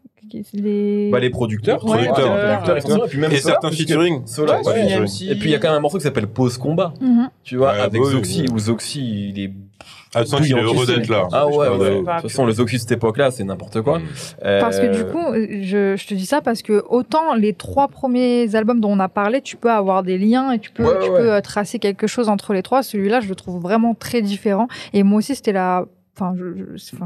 Les... 0.54 1.10
Bah, 1.12 1.20
les 1.20 1.30
producteurs, 1.30 1.80
Les 1.84 1.92
producteurs, 1.92 2.32
ouais, 2.34 2.48
les 2.52 2.58
producteurs, 2.82 3.06
et 3.06 3.10
puis 3.10 3.20
même 3.20 3.32
Et 3.34 3.38
Solar, 3.38 3.60
certains 3.62 3.76
featuring. 3.76 4.26
Solar, 4.26 4.66
Ouais, 4.66 4.72
ouais, 4.72 4.88
featuring. 5.08 5.30
Et 5.32 5.36
puis 5.36 5.50
il 5.50 5.52
y 5.52 5.56
a 5.56 5.60
quand 5.60 5.68
même 5.68 5.78
un 5.78 5.82
morceau 5.82 5.98
qui 5.98 6.04
s'appelle 6.06 6.28
Pause 6.28 6.58
Combat, 6.58 6.94
Mhm. 7.02 7.30
tu 7.44 7.58
vois, 7.58 7.74
Ouais, 7.74 7.80
avec 7.82 8.02
Zoxy, 8.02 8.46
où 8.54 8.58
Zoxy, 8.58 9.30
il 9.36 9.40
est. 9.44 9.52
Ah, 10.14 10.24
tu 10.24 10.30
sens 10.30 10.42
qu'il 10.42 10.58
est 10.58 10.62
heureux 10.62 10.86
d'être 10.86 11.08
là. 11.08 11.28
Ah 11.32 11.48
ouais, 11.48 11.54
crois, 11.54 11.78
De 11.78 11.96
toute 12.22 12.22
façon, 12.24 12.46
le 12.46 12.54
de 12.54 12.68
cette 12.68 12.92
époque-là, 12.92 13.32
c'est 13.32 13.44
n'importe 13.44 13.82
quoi. 13.82 14.00
Mm. 14.00 14.04
Parce 14.42 14.80
que 14.80 14.86
Euh, 14.86 15.04
du 15.04 15.06
coup, 15.06 15.34
je, 15.64 15.96
je 15.96 16.08
te 16.08 16.14
dis 16.14 16.26
ça 16.26 16.42
parce 16.42 16.62
que 16.62 16.84
autant 16.90 17.34
les 17.34 17.54
trois 17.54 17.88
premiers 17.88 18.54
albums 18.56 18.80
dont 18.82 18.92
on 18.92 19.00
a 19.00 19.10
parlé, 19.10 19.42
tu 19.42 19.56
peux 19.56 19.72
avoir 19.72 20.04
des 20.04 20.18
liens 20.18 20.52
et 20.52 20.60
tu 20.60 20.72
peux, 20.72 20.84
Ouais, 20.84 21.00
tu 21.04 21.10
ouais. 21.10 21.18
peux 21.20 21.34
euh, 21.34 21.42
tracer 21.42 21.80
quelque 21.80 22.08
chose 22.08 22.28
entre 22.30 22.54
les 22.54 22.62
trois. 22.62 22.84
Celui-là, 22.84 23.22
je 23.22 23.30
le 23.30 23.36
trouve 23.36 23.62
vraiment 23.62 23.94
très 23.96 24.22
différent. 24.22 24.68
Et 24.94 25.04
moi 25.04 25.20
aussi, 25.20 25.36
c'était 25.36 25.54
la 25.54 25.86
Enfin, 26.14 26.36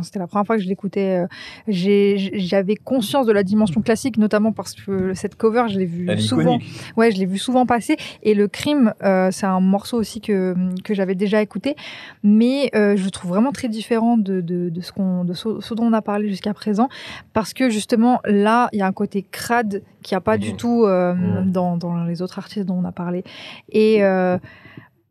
c'était 0.01 0.19
la 0.19 0.27
première 0.27 0.45
fois 0.47 0.57
que 0.57 0.63
je 0.63 0.67
l'écoutais. 0.67 1.23
euh, 1.23 1.27
J'avais 1.67 2.75
conscience 2.75 3.25
de 3.27 3.31
la 3.31 3.43
dimension 3.43 3.81
classique, 3.81 4.17
notamment 4.17 4.51
parce 4.51 4.73
que 4.73 5.13
cette 5.13 5.35
cover, 5.35 5.65
je 5.69 5.77
l'ai 5.79 5.85
vue 5.85 6.07
Elle 6.09 6.21
souvent. 6.21 6.55
iconique. 6.57 6.93
Ouais, 6.97 7.11
je 7.11 7.19
l'ai 7.19 7.25
vu 7.25 7.37
souvent 7.37 7.65
passer. 7.65 7.97
Et 8.23 8.33
le 8.33 8.47
crime, 8.47 8.93
euh, 9.03 9.29
c'est 9.31 9.45
un 9.45 9.59
morceau 9.59 9.97
aussi 9.97 10.21
que, 10.21 10.55
que 10.83 10.93
j'avais 10.93 11.15
déjà 11.15 11.41
écouté, 11.41 11.75
mais 12.23 12.71
euh, 12.75 12.95
je 12.95 13.05
le 13.05 13.11
trouve 13.11 13.29
vraiment 13.29 13.51
très 13.51 13.67
différent 13.67 14.17
de, 14.17 14.41
de, 14.41 14.69
de 14.69 14.81
ce, 14.81 14.91
qu'on, 14.91 15.23
de 15.23 15.33
ce, 15.33 15.59
ce 15.61 15.73
dont 15.75 15.83
on 15.85 15.93
a 15.93 16.01
parlé 16.01 16.27
jusqu'à 16.27 16.53
présent, 16.53 16.89
parce 17.33 17.53
que 17.53 17.69
justement 17.69 18.19
là, 18.25 18.69
il 18.73 18.79
y 18.79 18.81
a 18.81 18.87
un 18.87 18.91
côté 18.93 19.21
crade 19.21 19.83
qui 20.01 20.13
n'y 20.13 20.17
a 20.17 20.21
pas 20.21 20.37
du 20.37 20.51
Mhm. 20.51 20.57
tout 20.57 20.83
euh, 20.85 21.13
Mhm. 21.13 21.51
dans, 21.51 21.77
dans 21.77 22.03
les 22.05 22.21
autres 22.21 22.39
artistes 22.39 22.65
dont 22.65 22.75
on 22.79 22.85
a 22.85 22.91
parlé. 22.91 23.23
Et 23.71 23.99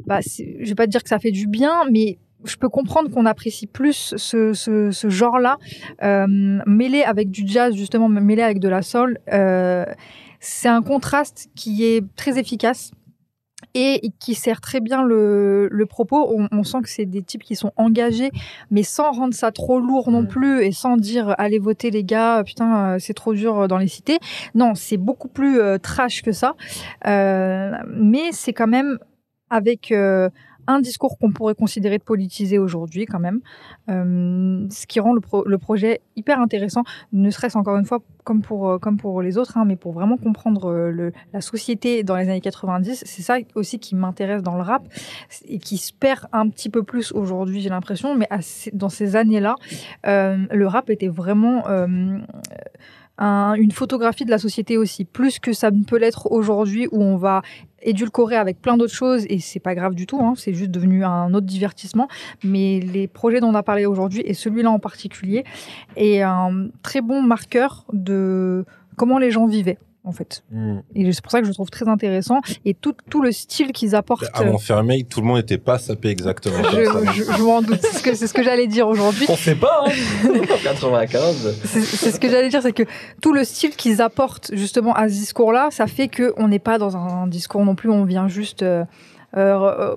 bah, 0.06 0.20
je 0.20 0.68
vais 0.68 0.74
pas 0.74 0.86
te 0.86 0.90
dire 0.90 1.02
que 1.02 1.08
ça 1.08 1.18
fait 1.18 1.30
du 1.30 1.46
bien, 1.46 1.84
mais 1.90 2.18
je 2.44 2.56
peux 2.56 2.68
comprendre 2.68 3.10
qu'on 3.10 3.26
apprécie 3.26 3.66
plus 3.66 4.14
ce, 4.16 4.52
ce, 4.52 4.90
ce 4.90 5.08
genre-là, 5.08 5.58
euh, 6.02 6.26
mêlé 6.66 7.02
avec 7.02 7.30
du 7.30 7.42
jazz, 7.46 7.74
justement, 7.74 8.08
mêlé 8.08 8.42
avec 8.42 8.58
de 8.60 8.68
la 8.68 8.82
soul. 8.82 9.18
euh, 9.32 9.84
c'est 10.40 10.68
un 10.68 10.82
contraste 10.82 11.48
qui 11.54 11.84
est 11.84 12.04
très 12.16 12.38
efficace 12.38 12.90
et 13.72 14.10
qui 14.20 14.34
sert 14.34 14.60
très 14.60 14.80
bien 14.80 15.02
le, 15.02 15.68
le 15.70 15.86
propos. 15.86 16.30
On, 16.36 16.48
on 16.52 16.64
sent 16.64 16.78
que 16.82 16.88
c'est 16.90 17.06
des 17.06 17.22
types 17.22 17.42
qui 17.42 17.56
sont 17.56 17.72
engagés, 17.76 18.30
mais 18.70 18.82
sans 18.82 19.10
rendre 19.12 19.32
ça 19.32 19.50
trop 19.52 19.80
lourd 19.80 20.10
non 20.10 20.22
Mm. 20.22 20.28
plus 20.28 20.62
et 20.62 20.70
sans 20.72 20.96
dire 20.98 21.34
allez 21.38 21.58
voter 21.58 21.90
les 21.90 22.04
gars, 22.04 22.42
putain 22.44 22.94
euh, 22.94 22.98
c'est 23.00 23.14
trop 23.14 23.32
dur 23.32 23.66
dans 23.68 23.78
les 23.78 23.88
cités. 23.88 24.18
Non, 24.54 24.74
c'est 24.74 24.98
beaucoup 24.98 25.28
plus 25.28 25.60
euh, 25.60 25.78
trash 25.78 26.20
que 26.22 26.32
ça, 26.32 26.54
Euh, 27.06 27.72
mais 27.88 28.30
c'est 28.32 28.52
quand 28.52 28.66
même 28.68 28.98
avec 29.50 29.92
euh, 29.92 30.28
un 30.66 30.80
discours 30.80 31.18
qu'on 31.18 31.32
pourrait 31.32 31.54
considérer 31.54 31.98
de 31.98 32.02
politisé 32.02 32.58
aujourd'hui 32.58 33.06
quand 33.06 33.18
même, 33.20 33.40
euh, 33.90 34.66
ce 34.70 34.86
qui 34.86 35.00
rend 35.00 35.12
le, 35.12 35.20
pro- 35.20 35.44
le 35.46 35.58
projet 35.58 36.00
hyper 36.16 36.40
intéressant, 36.40 36.82
ne 37.12 37.30
serait-ce 37.30 37.56
encore 37.58 37.76
une 37.76 37.84
fois 37.84 38.00
comme 38.24 38.40
pour, 38.40 38.70
euh, 38.70 38.78
comme 38.78 38.96
pour 38.96 39.20
les 39.20 39.36
autres, 39.36 39.58
hein, 39.58 39.64
mais 39.66 39.76
pour 39.76 39.92
vraiment 39.92 40.16
comprendre 40.16 40.70
euh, 40.70 41.10
la 41.32 41.40
société 41.40 42.02
dans 42.04 42.16
les 42.16 42.28
années 42.28 42.40
90, 42.40 43.02
c'est 43.06 43.22
ça 43.22 43.36
aussi 43.54 43.78
qui 43.78 43.94
m'intéresse 43.94 44.42
dans 44.42 44.56
le 44.56 44.62
rap 44.62 44.82
et 45.46 45.58
qui 45.58 45.76
se 45.76 45.92
perd 45.92 46.26
un 46.32 46.48
petit 46.48 46.70
peu 46.70 46.82
plus 46.82 47.12
aujourd'hui, 47.12 47.60
j'ai 47.60 47.68
l'impression, 47.68 48.14
mais 48.14 48.28
dans 48.72 48.88
ces 48.88 49.16
années-là, 49.16 49.56
le 50.04 50.64
rap 50.66 50.88
était 50.90 51.08
vraiment... 51.08 51.62
un- 53.18 53.54
une 53.54 53.70
photographie 53.72 54.24
de 54.24 54.30
la 54.30 54.38
société 54.38 54.76
aussi, 54.76 55.04
plus 55.04 55.38
que 55.38 55.52
ça 55.52 55.70
ne 55.70 55.84
peut 55.84 55.98
l'être 55.98 56.30
aujourd'hui 56.32 56.88
où 56.90 57.02
on 57.02 57.16
va 57.16 57.42
édulcorer 57.82 58.36
avec 58.36 58.60
plein 58.60 58.76
d'autres 58.76 58.94
choses 58.94 59.24
et 59.28 59.38
c'est 59.38 59.60
pas 59.60 59.74
grave 59.74 59.94
du 59.94 60.06
tout, 60.06 60.18
hein, 60.20 60.32
c'est 60.36 60.54
juste 60.54 60.70
devenu 60.70 61.04
un 61.04 61.32
autre 61.34 61.46
divertissement. 61.46 62.08
Mais 62.42 62.80
les 62.80 63.06
projets 63.06 63.40
dont 63.40 63.48
on 63.48 63.54
a 63.54 63.62
parlé 63.62 63.84
aujourd'hui 63.86 64.22
et 64.24 64.34
celui-là 64.34 64.70
en 64.70 64.78
particulier 64.78 65.44
est 65.96 66.22
un 66.22 66.68
très 66.82 67.02
bon 67.02 67.22
marqueur 67.22 67.84
de 67.92 68.64
comment 68.96 69.18
les 69.18 69.30
gens 69.30 69.46
vivaient 69.46 69.78
en 70.05 70.12
fait. 70.12 70.44
Mm. 70.51 70.78
Et 70.94 71.12
c'est 71.12 71.22
pour 71.22 71.32
ça 71.32 71.39
que 71.40 71.44
je 71.47 71.51
le 71.51 71.55
trouve 71.55 71.70
très 71.70 71.89
intéressant 71.89 72.40
et 72.64 72.74
tout, 72.74 72.94
tout 73.10 73.22
le 73.22 73.32
style 73.32 73.72
qu'ils 73.72 73.94
apportent. 73.94 74.24
Avant 74.35 74.59
Fermé, 74.59 75.05
tout 75.05 75.20
le 75.20 75.26
monde 75.26 75.39
n'était 75.39 75.59
pas 75.59 75.78
sapé 75.78 76.09
exactement 76.10 76.62
comme 76.62 76.85
ça. 76.85 77.12
je, 77.12 77.22
je- 77.24 77.32
je 77.32 77.43
m'en 77.43 77.62
doute, 77.62 77.78
c'est 77.81 77.98
ce 77.98 78.02
que, 78.02 78.14
c'est 78.14 78.26
ce 78.26 78.35
que 78.35 78.43
j'allais 78.43 78.66
dire 78.66 78.86
aujourd'hui. 78.86 79.26
On 79.28 79.36
sait 79.36 79.55
pas, 79.55 79.85
hein 79.86 79.90
95. 80.62 81.59
C'est 81.64 81.81
c'est 81.81 82.10
ce 82.12 82.20
que 82.20 82.28
j'allais 82.28 82.48
dire, 82.51 82.62
c'est 82.62 82.72
que 82.72 82.85
tout 83.22 83.32
le 83.32 83.44
style 83.44 83.70
qu'ils 83.76 84.02
apportent 84.02 84.51
justement 84.55 84.94
à 84.94 85.09
ce 85.09 85.14
discours-là, 85.14 85.68
ça 85.70 85.86
fait 85.86 86.09
qu'on 86.09 86.48
n'est 86.48 86.59
pas 86.59 86.78
dans 86.78 86.97
un 86.97 87.26
discours 87.26 87.64
non 87.64 87.74
plus, 87.74 87.90
on 87.90 88.05
vient 88.05 88.28
juste 88.28 88.62
euh, 88.62 88.85
euh, 89.36 89.40
euh, 89.40 89.94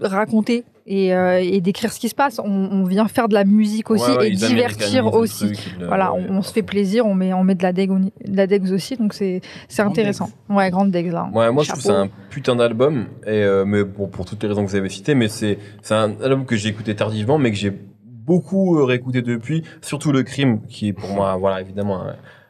raconter 0.00 0.64
et, 0.86 1.14
euh, 1.14 1.40
et 1.42 1.60
décrire 1.60 1.92
ce 1.92 1.98
qui 2.00 2.08
se 2.08 2.14
passe. 2.14 2.38
On, 2.38 2.44
on 2.48 2.84
vient 2.84 3.08
faire 3.08 3.28
de 3.28 3.34
la 3.34 3.44
musique 3.44 3.90
aussi 3.90 4.10
Ouais, 4.10 4.16
ouais, 4.18 4.28
et 4.28 4.30
divertir 4.32 5.12
aussi. 5.14 5.52
truc, 5.52 5.58
le- 5.80 5.86
Voilà, 5.86 6.12
ouais, 6.12 6.26
on, 6.28 6.36
on 6.38 6.42
se 6.42 6.52
fait 6.52 6.62
plaisir, 6.62 7.06
on 7.06 7.14
met, 7.14 7.32
on 7.32 7.42
met 7.44 7.54
de 7.54 7.62
la 7.62 7.72
deg, 7.72 7.90
de 7.90 8.36
la 8.36 8.46
degs 8.46 8.70
aussi, 8.72 8.96
donc 8.96 9.14
c'est 9.14 9.40
intéressant. 9.78 10.30
Ouais, 10.48 10.70
grande 10.70 10.90
degs 10.90 11.10
là. 11.12 11.28
Ouais, 11.32 11.50
moi 11.50 11.62
je 11.62 11.70
trouve 11.70 11.82
que 11.82 11.88
c'est 11.88 11.94
un 11.94 12.08
putain 12.30 12.56
d'album, 12.56 13.06
et 13.26 13.30
euh, 13.42 13.64
mais 13.64 13.84
bon 13.84 14.08
pour 14.08 14.24
toutes 14.26 14.42
les 14.42 14.48
raisons 14.48 14.64
que 14.64 14.70
vous 14.70 14.76
avez 14.76 14.88
citées, 14.88 15.14
mais 15.14 15.28
c'est 15.28 15.58
un 15.90 16.12
album 16.22 16.44
que 16.44 16.56
j'ai 16.56 16.68
écouté 16.68 16.94
tardivement, 16.94 17.38
mais 17.38 17.50
que 17.50 17.56
j'ai 17.56 17.72
beaucoup 18.04 18.78
euh, 18.78 18.84
réécouté 18.84 19.22
depuis, 19.22 19.62
surtout 19.82 20.12
le 20.12 20.22
crime, 20.22 20.60
qui 20.68 20.88
est 20.88 20.92
pour 20.92 21.10
moi 21.10 21.36
voilà 21.36 21.60
évidemment 21.60 22.02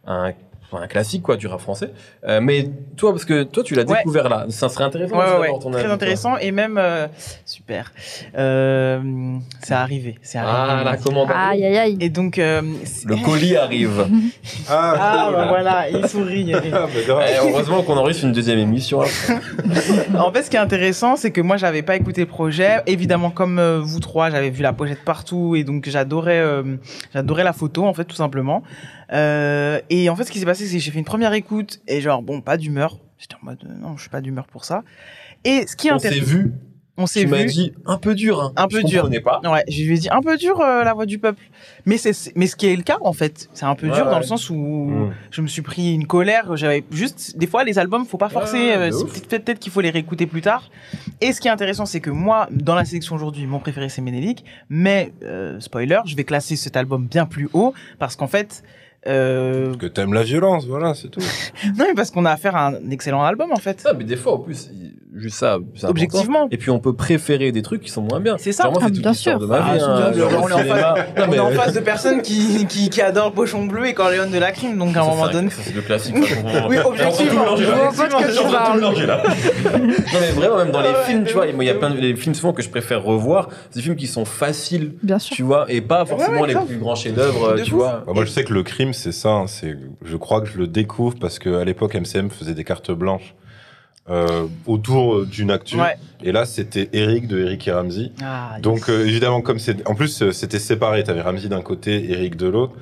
un, 0.06 0.26
un, 0.26 0.32
un 0.72 0.86
classique 0.88 1.22
quoi 1.22 1.36
du 1.36 1.46
rap 1.46 1.60
français. 1.60 1.90
Euh, 2.26 2.40
mais 2.42 2.68
toi 2.96 3.12
parce 3.12 3.24
que 3.24 3.44
toi 3.44 3.62
tu 3.62 3.74
l'as 3.74 3.84
Ouais. 3.84 3.98
découvert 3.98 4.28
là, 4.28 4.46
ça 4.48 4.68
serait 4.68 4.84
intéressant. 4.84 5.16
Ouais, 5.16 5.38
ouais, 5.40 5.48
ton 5.60 5.70
très 5.70 5.78
avis, 5.80 5.84
toi. 5.86 5.94
intéressant 5.94 6.36
et 6.38 6.50
même 6.50 6.78
euh, 6.78 7.06
super. 7.46 7.92
Euh, 8.36 9.00
c'est 9.62 9.74
arrivé, 9.74 10.18
c'est 10.22 10.38
Ah 10.38 10.82
la 10.84 10.96
commande. 10.96 11.28
Aïe 11.34 11.64
aïe 11.64 11.76
aïe. 11.78 11.96
Et 12.00 12.08
donc 12.08 12.38
euh, 12.38 12.62
Le 13.04 13.16
colis 13.24 13.56
arrive. 13.56 14.06
ah 14.68 15.24
cool. 15.28 15.36
bah 15.36 15.46
voilà, 15.48 15.88
il 15.90 16.08
sourit. 16.08 16.52
Ah. 16.76 16.88
Eh, 17.28 17.38
heureusement 17.48 17.82
qu'on 17.82 17.96
enregistre 17.96 18.24
une 18.26 18.32
deuxième 18.32 18.58
émission. 18.58 19.00
là. 19.02 19.08
en 20.18 20.32
fait, 20.32 20.42
ce 20.42 20.50
qui 20.50 20.56
est 20.56 20.60
intéressant, 20.60 21.16
c'est 21.16 21.30
que 21.30 21.40
moi, 21.40 21.56
j'avais 21.56 21.82
pas 21.82 21.96
écouté 21.96 22.22
le 22.22 22.26
projet. 22.26 22.78
Évidemment, 22.86 23.30
comme 23.30 23.58
euh, 23.58 23.80
vous 23.82 24.00
trois, 24.00 24.30
j'avais 24.30 24.50
vu 24.50 24.62
la 24.62 24.72
pochette 24.72 25.04
partout 25.04 25.54
et 25.56 25.64
donc 25.64 25.88
j'adorais, 25.88 26.40
euh, 26.40 26.76
j'adorais 27.12 27.44
la 27.44 27.52
photo, 27.52 27.84
en 27.84 27.94
fait, 27.94 28.04
tout 28.04 28.16
simplement. 28.16 28.62
Euh, 29.12 29.80
et 29.90 30.08
en 30.08 30.16
fait, 30.16 30.24
ce 30.24 30.30
qui 30.32 30.38
s'est 30.38 30.46
passé, 30.46 30.66
c'est 30.66 30.76
que 30.78 30.82
j'ai 30.82 30.90
fait 30.90 30.98
une 30.98 31.04
première 31.04 31.32
écoute 31.32 31.80
et 31.88 32.00
genre, 32.00 32.22
bon, 32.22 32.40
pas 32.40 32.56
d'humeur. 32.56 32.98
J'étais 33.18 33.36
en 33.40 33.44
mode, 33.44 33.58
euh, 33.64 33.74
non, 33.80 33.96
je 33.96 34.02
suis 34.02 34.10
pas 34.10 34.20
d'humeur 34.20 34.46
pour 34.46 34.64
ça. 34.64 34.82
Et 35.44 35.66
ce 35.66 35.76
qui 35.76 35.88
est 35.88 35.92
On 35.92 35.98
s'est 35.98 36.08
intéressant, 36.08 36.30
vu. 36.32 36.52
on 36.96 37.06
s'est 37.06 37.20
Tu 37.20 37.26
m'as 37.26 37.38
vu. 37.38 37.46
dit 37.46 37.72
un 37.86 37.96
peu 37.98 38.14
dur. 38.14 38.40
Hein. 38.42 38.52
Un 38.56 38.66
peu 38.68 38.80
Je 38.80 38.86
dur. 38.86 39.02
comprenais 39.02 39.20
pas. 39.20 39.40
Ouais, 39.44 39.62
je 39.68 39.82
lui 39.82 39.94
ai 39.94 39.98
dit 39.98 40.08
un 40.10 40.20
peu 40.20 40.36
dur 40.36 40.60
euh, 40.60 40.84
la 40.84 40.94
voix 40.94 41.06
du 41.06 41.18
peuple. 41.18 41.42
Mais 41.86 41.96
c'est 41.96 42.12
mais 42.34 42.46
ce 42.46 42.56
qui 42.56 42.66
est 42.66 42.76
le 42.76 42.82
cas 42.82 42.98
en 43.02 43.12
fait, 43.12 43.48
c'est 43.52 43.64
un 43.66 43.74
peu 43.74 43.88
Ouais, 43.88 43.94
dur 43.94 44.06
dans 44.06 44.12
ouais. 44.12 44.18
le 44.20 44.24
sens 44.26 44.48
où 44.50 44.54
Mm. 44.56 45.12
je 45.30 45.42
me 45.42 45.46
suis 45.46 45.62
pris 45.62 45.92
une 45.94 46.06
colère, 46.06 46.56
j'avais 46.56 46.82
juste 46.90 47.36
des 47.38 47.46
fois 47.46 47.62
les 47.64 47.78
albums 47.78 48.04
faut 48.06 48.18
pas 48.18 48.28
forcer, 48.30 48.56
Ouais, 48.58 48.92
euh, 48.92 49.04
peut-être 49.28 49.58
qu'il 49.58 49.70
faut 49.72 49.80
les 49.80 49.90
réécouter 49.90 50.26
plus 50.26 50.40
tard. 50.42 50.70
Et 51.20 51.32
ce 51.32 51.40
qui 51.40 51.48
est 51.48 51.52
intéressant 51.52 51.84
c'est 51.86 52.00
que 52.00 52.10
moi 52.10 52.48
dans 52.50 52.74
la 52.74 52.84
sélection 52.84 53.14
aujourd'hui, 53.14 53.46
mon 53.46 53.58
préféré 53.60 53.88
c'est 53.88 54.02
Ménélique, 54.02 54.44
mais 54.68 55.12
euh, 55.22 55.60
spoiler, 55.60 56.00
je 56.06 56.16
vais 56.16 56.24
classer 56.24 56.56
cet 56.56 56.76
album 56.76 57.06
bien 57.06 57.26
plus 57.26 57.48
haut 57.52 57.74
parce 57.98 58.16
qu'en 58.16 58.28
fait 58.28 58.62
euh, 59.06 59.74
Que 59.76 59.86
t'aimes 59.86 60.12
la 60.14 60.22
violence, 60.22 60.66
voilà, 60.66 60.94
c'est 60.94 61.08
tout. 61.08 61.20
non 61.76 61.84
mais 61.88 61.94
parce 61.94 62.10
qu'on 62.10 62.24
a 62.24 62.30
affaire 62.32 62.56
à 62.56 62.68
un 62.68 62.90
excellent 62.90 63.22
album 63.22 63.52
en 63.52 63.56
fait. 63.56 63.80
Ça, 63.80 63.92
mais 63.92 64.04
des 64.04 64.16
fois, 64.16 64.34
en 64.34 64.38
plus, 64.38 64.70
il- 64.72 64.93
juste 65.16 65.36
ça. 65.36 65.58
Objectivement. 65.84 66.48
Et 66.50 66.56
puis, 66.56 66.70
on 66.70 66.78
peut 66.80 66.94
préférer 66.94 67.52
des 67.52 67.62
trucs 67.62 67.82
qui 67.82 67.90
sont 67.90 68.02
moins 68.02 68.20
bien. 68.20 68.36
C'est 68.38 68.52
ça. 68.52 68.64
Genre, 68.64 68.72
moi, 68.72 68.82
Ah, 68.84 68.88
bien 68.90 69.12
sûr. 69.12 69.38
de 69.38 69.46
ma 69.46 69.56
Ah, 69.56 69.74
vie. 69.74 69.80
hein, 69.82 70.12
genre 70.12 70.30
On 70.42 70.48
est 70.48 70.52
en 70.52 70.58
Non, 70.58 70.64
on 71.26 71.30
mais- 71.30 71.36
est 71.36 71.40
en 71.40 71.50
face 71.50 71.72
de 71.72 71.80
personnes 71.80 72.22
qui, 72.22 72.66
qui, 72.66 72.90
qui 72.90 73.00
adorent 73.00 73.32
Pochon 73.32 73.64
Bleu 73.66 73.86
et 73.86 73.94
Corleone 73.94 74.30
de 74.30 74.38
la 74.38 74.52
crime, 74.52 74.76
donc 74.78 74.96
à 74.96 75.00
un 75.00 75.04
Ça, 75.04 75.10
moment 75.10 75.28
donné. 75.28 75.50
ça, 75.50 75.62
C'est 75.64 75.74
le 75.74 75.82
classique. 75.82 76.14
on- 76.16 76.68
Oui, 76.68 76.76
on- 76.82 76.86
on- 76.86 76.90
objectivement. 76.90 77.44
on- 77.46 77.50
on- 77.50 77.52
on- 77.52 77.56
Je 77.56 77.64
vois 77.64 77.92
pas 77.92 78.06
de 78.06 78.32
tu 78.32 78.38
on- 78.42 78.48
on- 78.48 78.52
parles. 78.52 78.84
on- 78.84 78.88
on-. 78.88 78.94
Non, 80.14 80.20
mais 80.20 80.30
vraiment, 80.32 80.56
même 80.58 80.70
dans 80.70 80.80
les 80.82 80.94
films, 81.06 81.24
tu 81.24 81.32
vois, 81.34 81.46
il 81.46 81.62
y 81.62 81.70
a 81.70 81.74
plein 81.74 81.90
de 81.90 82.14
films 82.16 82.34
souvent 82.34 82.52
que 82.52 82.62
je 82.62 82.68
préfère 82.68 83.02
revoir. 83.02 83.48
C'est 83.70 83.76
des 83.80 83.82
films 83.82 83.96
qui 83.96 84.06
sont 84.06 84.24
faciles, 84.24 84.92
Bien 85.02 85.18
sûr. 85.18 85.36
tu 85.36 85.42
vois, 85.42 85.66
et 85.68 85.80
pas 85.80 86.04
forcément 86.04 86.44
les 86.44 86.54
plus 86.54 86.76
grands 86.78 86.94
chefs-d'œuvre, 86.94 87.56
tu 87.64 87.70
vois. 87.72 88.02
Bah, 88.06 88.12
moi, 88.14 88.24
je 88.24 88.30
sais 88.30 88.44
que 88.44 88.52
le 88.52 88.62
crime, 88.62 88.92
c'est 88.92 89.12
ça. 89.12 89.30
hein, 89.30 89.46
c'est, 89.46 89.76
je 90.04 90.16
crois 90.16 90.40
que 90.40 90.48
je 90.48 90.58
le 90.58 90.66
découvre 90.66 91.16
parce 91.20 91.38
qu'à 91.38 91.64
l'époque, 91.64 91.94
MCM 91.94 92.30
faisait 92.30 92.54
des 92.54 92.64
cartes 92.64 92.90
blanches 92.92 93.34
euh, 94.10 94.46
autour 94.66 95.24
d'une 95.26 95.50
actu. 95.50 95.76
Ouais. 95.76 95.96
Et 96.22 96.32
là, 96.32 96.44
c'était 96.44 96.88
Eric 96.92 97.26
de 97.26 97.38
Eric 97.40 97.66
et 97.68 97.72
Ramsey. 97.72 98.12
Ah, 98.22 98.56
Donc, 98.60 98.88
euh, 98.88 99.06
évidemment, 99.06 99.40
comme 99.40 99.58
c'est. 99.58 99.86
En 99.88 99.94
plus, 99.94 100.22
euh, 100.22 100.32
c'était 100.32 100.58
séparé. 100.58 101.02
T'avais 101.04 101.22
Ramsey 101.22 101.48
d'un 101.48 101.62
côté, 101.62 102.10
Eric 102.12 102.36
de 102.36 102.46
l'autre. 102.48 102.74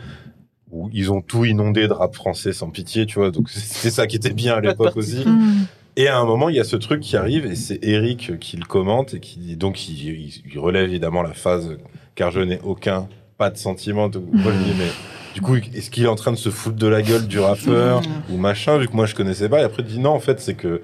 Où 0.70 0.88
ils 0.92 1.12
ont 1.12 1.20
tout 1.20 1.44
inondé 1.44 1.86
de 1.86 1.92
rap 1.92 2.14
français 2.14 2.52
sans 2.52 2.70
pitié, 2.70 3.04
tu 3.06 3.18
vois. 3.18 3.30
Donc, 3.30 3.48
c'était 3.50 3.90
ça 3.90 4.06
qui 4.06 4.16
était 4.16 4.32
bien 4.32 4.54
à 4.56 4.60
de 4.60 4.68
l'époque 4.68 4.96
aussi. 4.96 5.22
Hmm. 5.26 5.64
Et 5.96 6.08
à 6.08 6.18
un 6.18 6.24
moment, 6.24 6.48
il 6.48 6.56
y 6.56 6.60
a 6.60 6.64
ce 6.64 6.76
truc 6.76 7.00
qui 7.00 7.16
arrive 7.18 7.44
et 7.44 7.54
c'est 7.54 7.78
Eric 7.82 8.38
qui 8.40 8.56
le 8.56 8.64
commente 8.64 9.12
et 9.12 9.20
qui 9.20 9.56
donc 9.56 9.90
il, 9.90 10.08
il- 10.08 10.42
il 10.50 10.58
relève 10.58 10.88
évidemment 10.88 11.20
la 11.22 11.34
phase 11.34 11.76
car 12.14 12.30
je 12.30 12.40
n'ai 12.40 12.58
aucun 12.64 13.08
pas 13.36 13.50
de 13.50 13.58
sentiment. 13.58 14.08
Donc, 14.08 14.24
moi 14.32 14.52
je 14.52 14.58
me 14.58 14.64
dis 14.64 14.72
mais 14.78 14.88
du 15.34 15.42
coup 15.42 15.56
est-ce 15.56 15.90
qu'il 15.90 16.04
est 16.04 16.08
en 16.08 16.14
train 16.14 16.32
de 16.32 16.38
se 16.38 16.48
foutre 16.48 16.76
de 16.76 16.86
la 16.86 17.02
gueule 17.02 17.26
du 17.26 17.38
rappeur 17.40 18.00
ou 18.30 18.38
machin? 18.38 18.78
Vu 18.78 18.88
que 18.88 18.96
moi 18.96 19.04
je 19.04 19.14
connaissais 19.14 19.50
pas 19.50 19.60
et 19.60 19.64
après 19.64 19.82
il 19.82 19.88
dit 19.88 19.98
non 19.98 20.12
en 20.12 20.20
fait 20.20 20.40
c'est 20.40 20.54
que 20.54 20.80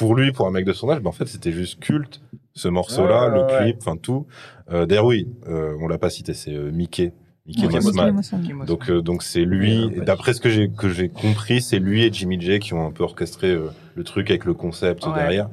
pour 0.00 0.14
lui 0.16 0.32
pour 0.32 0.46
un 0.48 0.50
mec 0.50 0.64
de 0.64 0.72
son 0.72 0.90
âge 0.90 1.00
ben, 1.00 1.08
en 1.10 1.12
fait 1.12 1.26
c'était 1.28 1.52
juste 1.52 1.78
culte 1.80 2.20
ce 2.54 2.66
morceau-là 2.68 3.28
Ouais, 3.28 3.34
le 3.36 3.44
ouais, 3.44 3.62
clip 3.72 3.76
enfin 3.80 3.96
tout. 3.96 4.26
Euh, 4.72 4.84
D'ailleurs 4.86 5.06
oui 5.06 5.28
euh, 5.48 5.76
on 5.80 5.86
l'a 5.88 5.98
pas 5.98 6.10
cité 6.10 6.34
c'est 6.34 6.52
euh, 6.54 6.70
Mickey 6.72 7.12
Mickey 7.46 7.62
Mickey 7.68 7.80
Mossman. 7.80 8.14
Mossman. 8.14 8.64
Donc 8.66 8.90
euh, 8.90 9.00
donc 9.02 9.22
c'est 9.22 9.44
lui. 9.44 9.90
D'après 10.06 10.34
ce 10.34 10.40
que 10.40 10.50
j'ai 10.50 10.68
que 10.70 10.88
j'ai 10.88 11.08
compris, 11.08 11.60
c'est 11.62 11.78
lui 11.78 12.04
et 12.04 12.12
Jimmy 12.12 12.40
J 12.40 12.58
qui 12.60 12.74
ont 12.74 12.86
un 12.86 12.90
peu 12.92 13.02
orchestré 13.02 13.48
euh, 13.50 13.68
le 13.96 14.04
truc 14.04 14.30
avec 14.30 14.44
le 14.44 14.54
concept 14.54 15.06
Ouais. 15.06 15.14
derrière. 15.14 15.48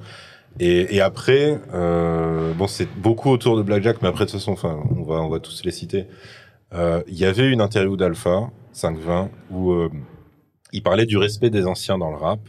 Et, 0.60 0.96
et 0.96 1.02
après, 1.02 1.60
euh, 1.74 2.52
bon, 2.54 2.68
c'est 2.68 2.88
beaucoup 3.00 3.30
autour 3.30 3.58
de 3.58 3.62
Blackjack, 3.64 4.02
mais 4.02 4.08
après 4.10 4.26
de 4.26 4.32
toute 4.32 4.40
façon, 4.40 4.52
enfin, 4.54 4.80
on 4.96 5.04
va 5.04 5.16
on 5.22 5.30
va 5.30 5.40
tous 5.40 5.64
les 5.64 5.72
citer. 5.72 6.06
Euh, 6.74 7.02
Il 7.08 7.18
y 7.18 7.26
avait 7.26 7.50
une 7.50 7.62
interview 7.62 7.96
d'Alpha 7.96 8.50
520 8.74 9.30
où 9.52 9.72
euh, 9.72 9.90
il 10.74 10.84
parlait 10.84 11.06
du 11.06 11.18
respect 11.18 11.50
des 11.50 11.66
anciens 11.66 11.98
dans 11.98 12.10
le 12.12 12.18
rap 12.18 12.40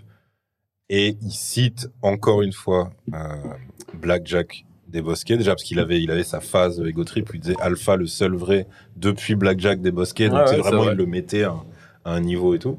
et 0.91 1.17
il 1.23 1.31
cite 1.33 1.89
encore 2.03 2.43
une 2.43 2.53
fois 2.53 2.91
euh, 3.15 3.19
Blackjack 3.95 4.65
des 4.89 5.03
Bosquets 5.03 5.37
déjà 5.37 5.53
parce 5.53 5.65
qu'il 5.65 5.79
avait 5.81 6.01
il 6.01 6.11
avait 6.11 6.25
sa 6.25 6.41
phase 6.41 6.81
ego 6.81 7.05
trip 7.05 7.31
il 7.35 7.41
disait 7.41 7.57
Alpha 7.61 7.97
le 7.97 8.07
seul 8.07 8.35
vrai 8.35 8.67
depuis 8.97 9.35
Blackjack 9.35 9.81
des 9.83 9.91
Bosquets 9.91 10.29
donc 10.31 10.39
ouais, 10.41 10.47
c'est 10.49 10.57
vraiment 10.57 10.85
vrai. 10.85 10.93
il 10.95 10.97
le 10.99 11.07
mettait 11.07 11.43
à, 11.45 11.55
à 12.05 12.13
un 12.15 12.21
niveau 12.21 12.55
et 12.55 12.59
tout 12.59 12.79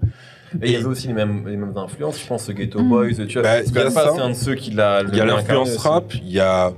Et 0.61 0.68
il 0.69 0.72
y 0.72 0.76
avait 0.76 0.86
aussi 0.86 1.07
les 1.07 1.14
mêmes, 1.14 1.48
les 1.48 1.56
mêmes 1.57 1.77
influences, 1.77 2.19
je 2.19 2.26
pense, 2.26 2.49
Ghetto 2.49 2.81
Mm. 2.81 2.90
Boys, 2.90 3.26
tu 3.27 3.34
vois. 3.40 3.44
Bah, 3.44 3.64
c'est 3.64 4.19
un 4.22 4.30
de 4.30 4.34
ceux 4.34 4.56
qui 4.56 4.72
l'a. 4.72 5.03
il 5.07 5.15
y 5.15 5.22
a 5.22 5.26
l'influence 5.26 5.77
rap 5.77 6.11
il 6.15 6.30
y 6.31 6.40
a 6.40 6.73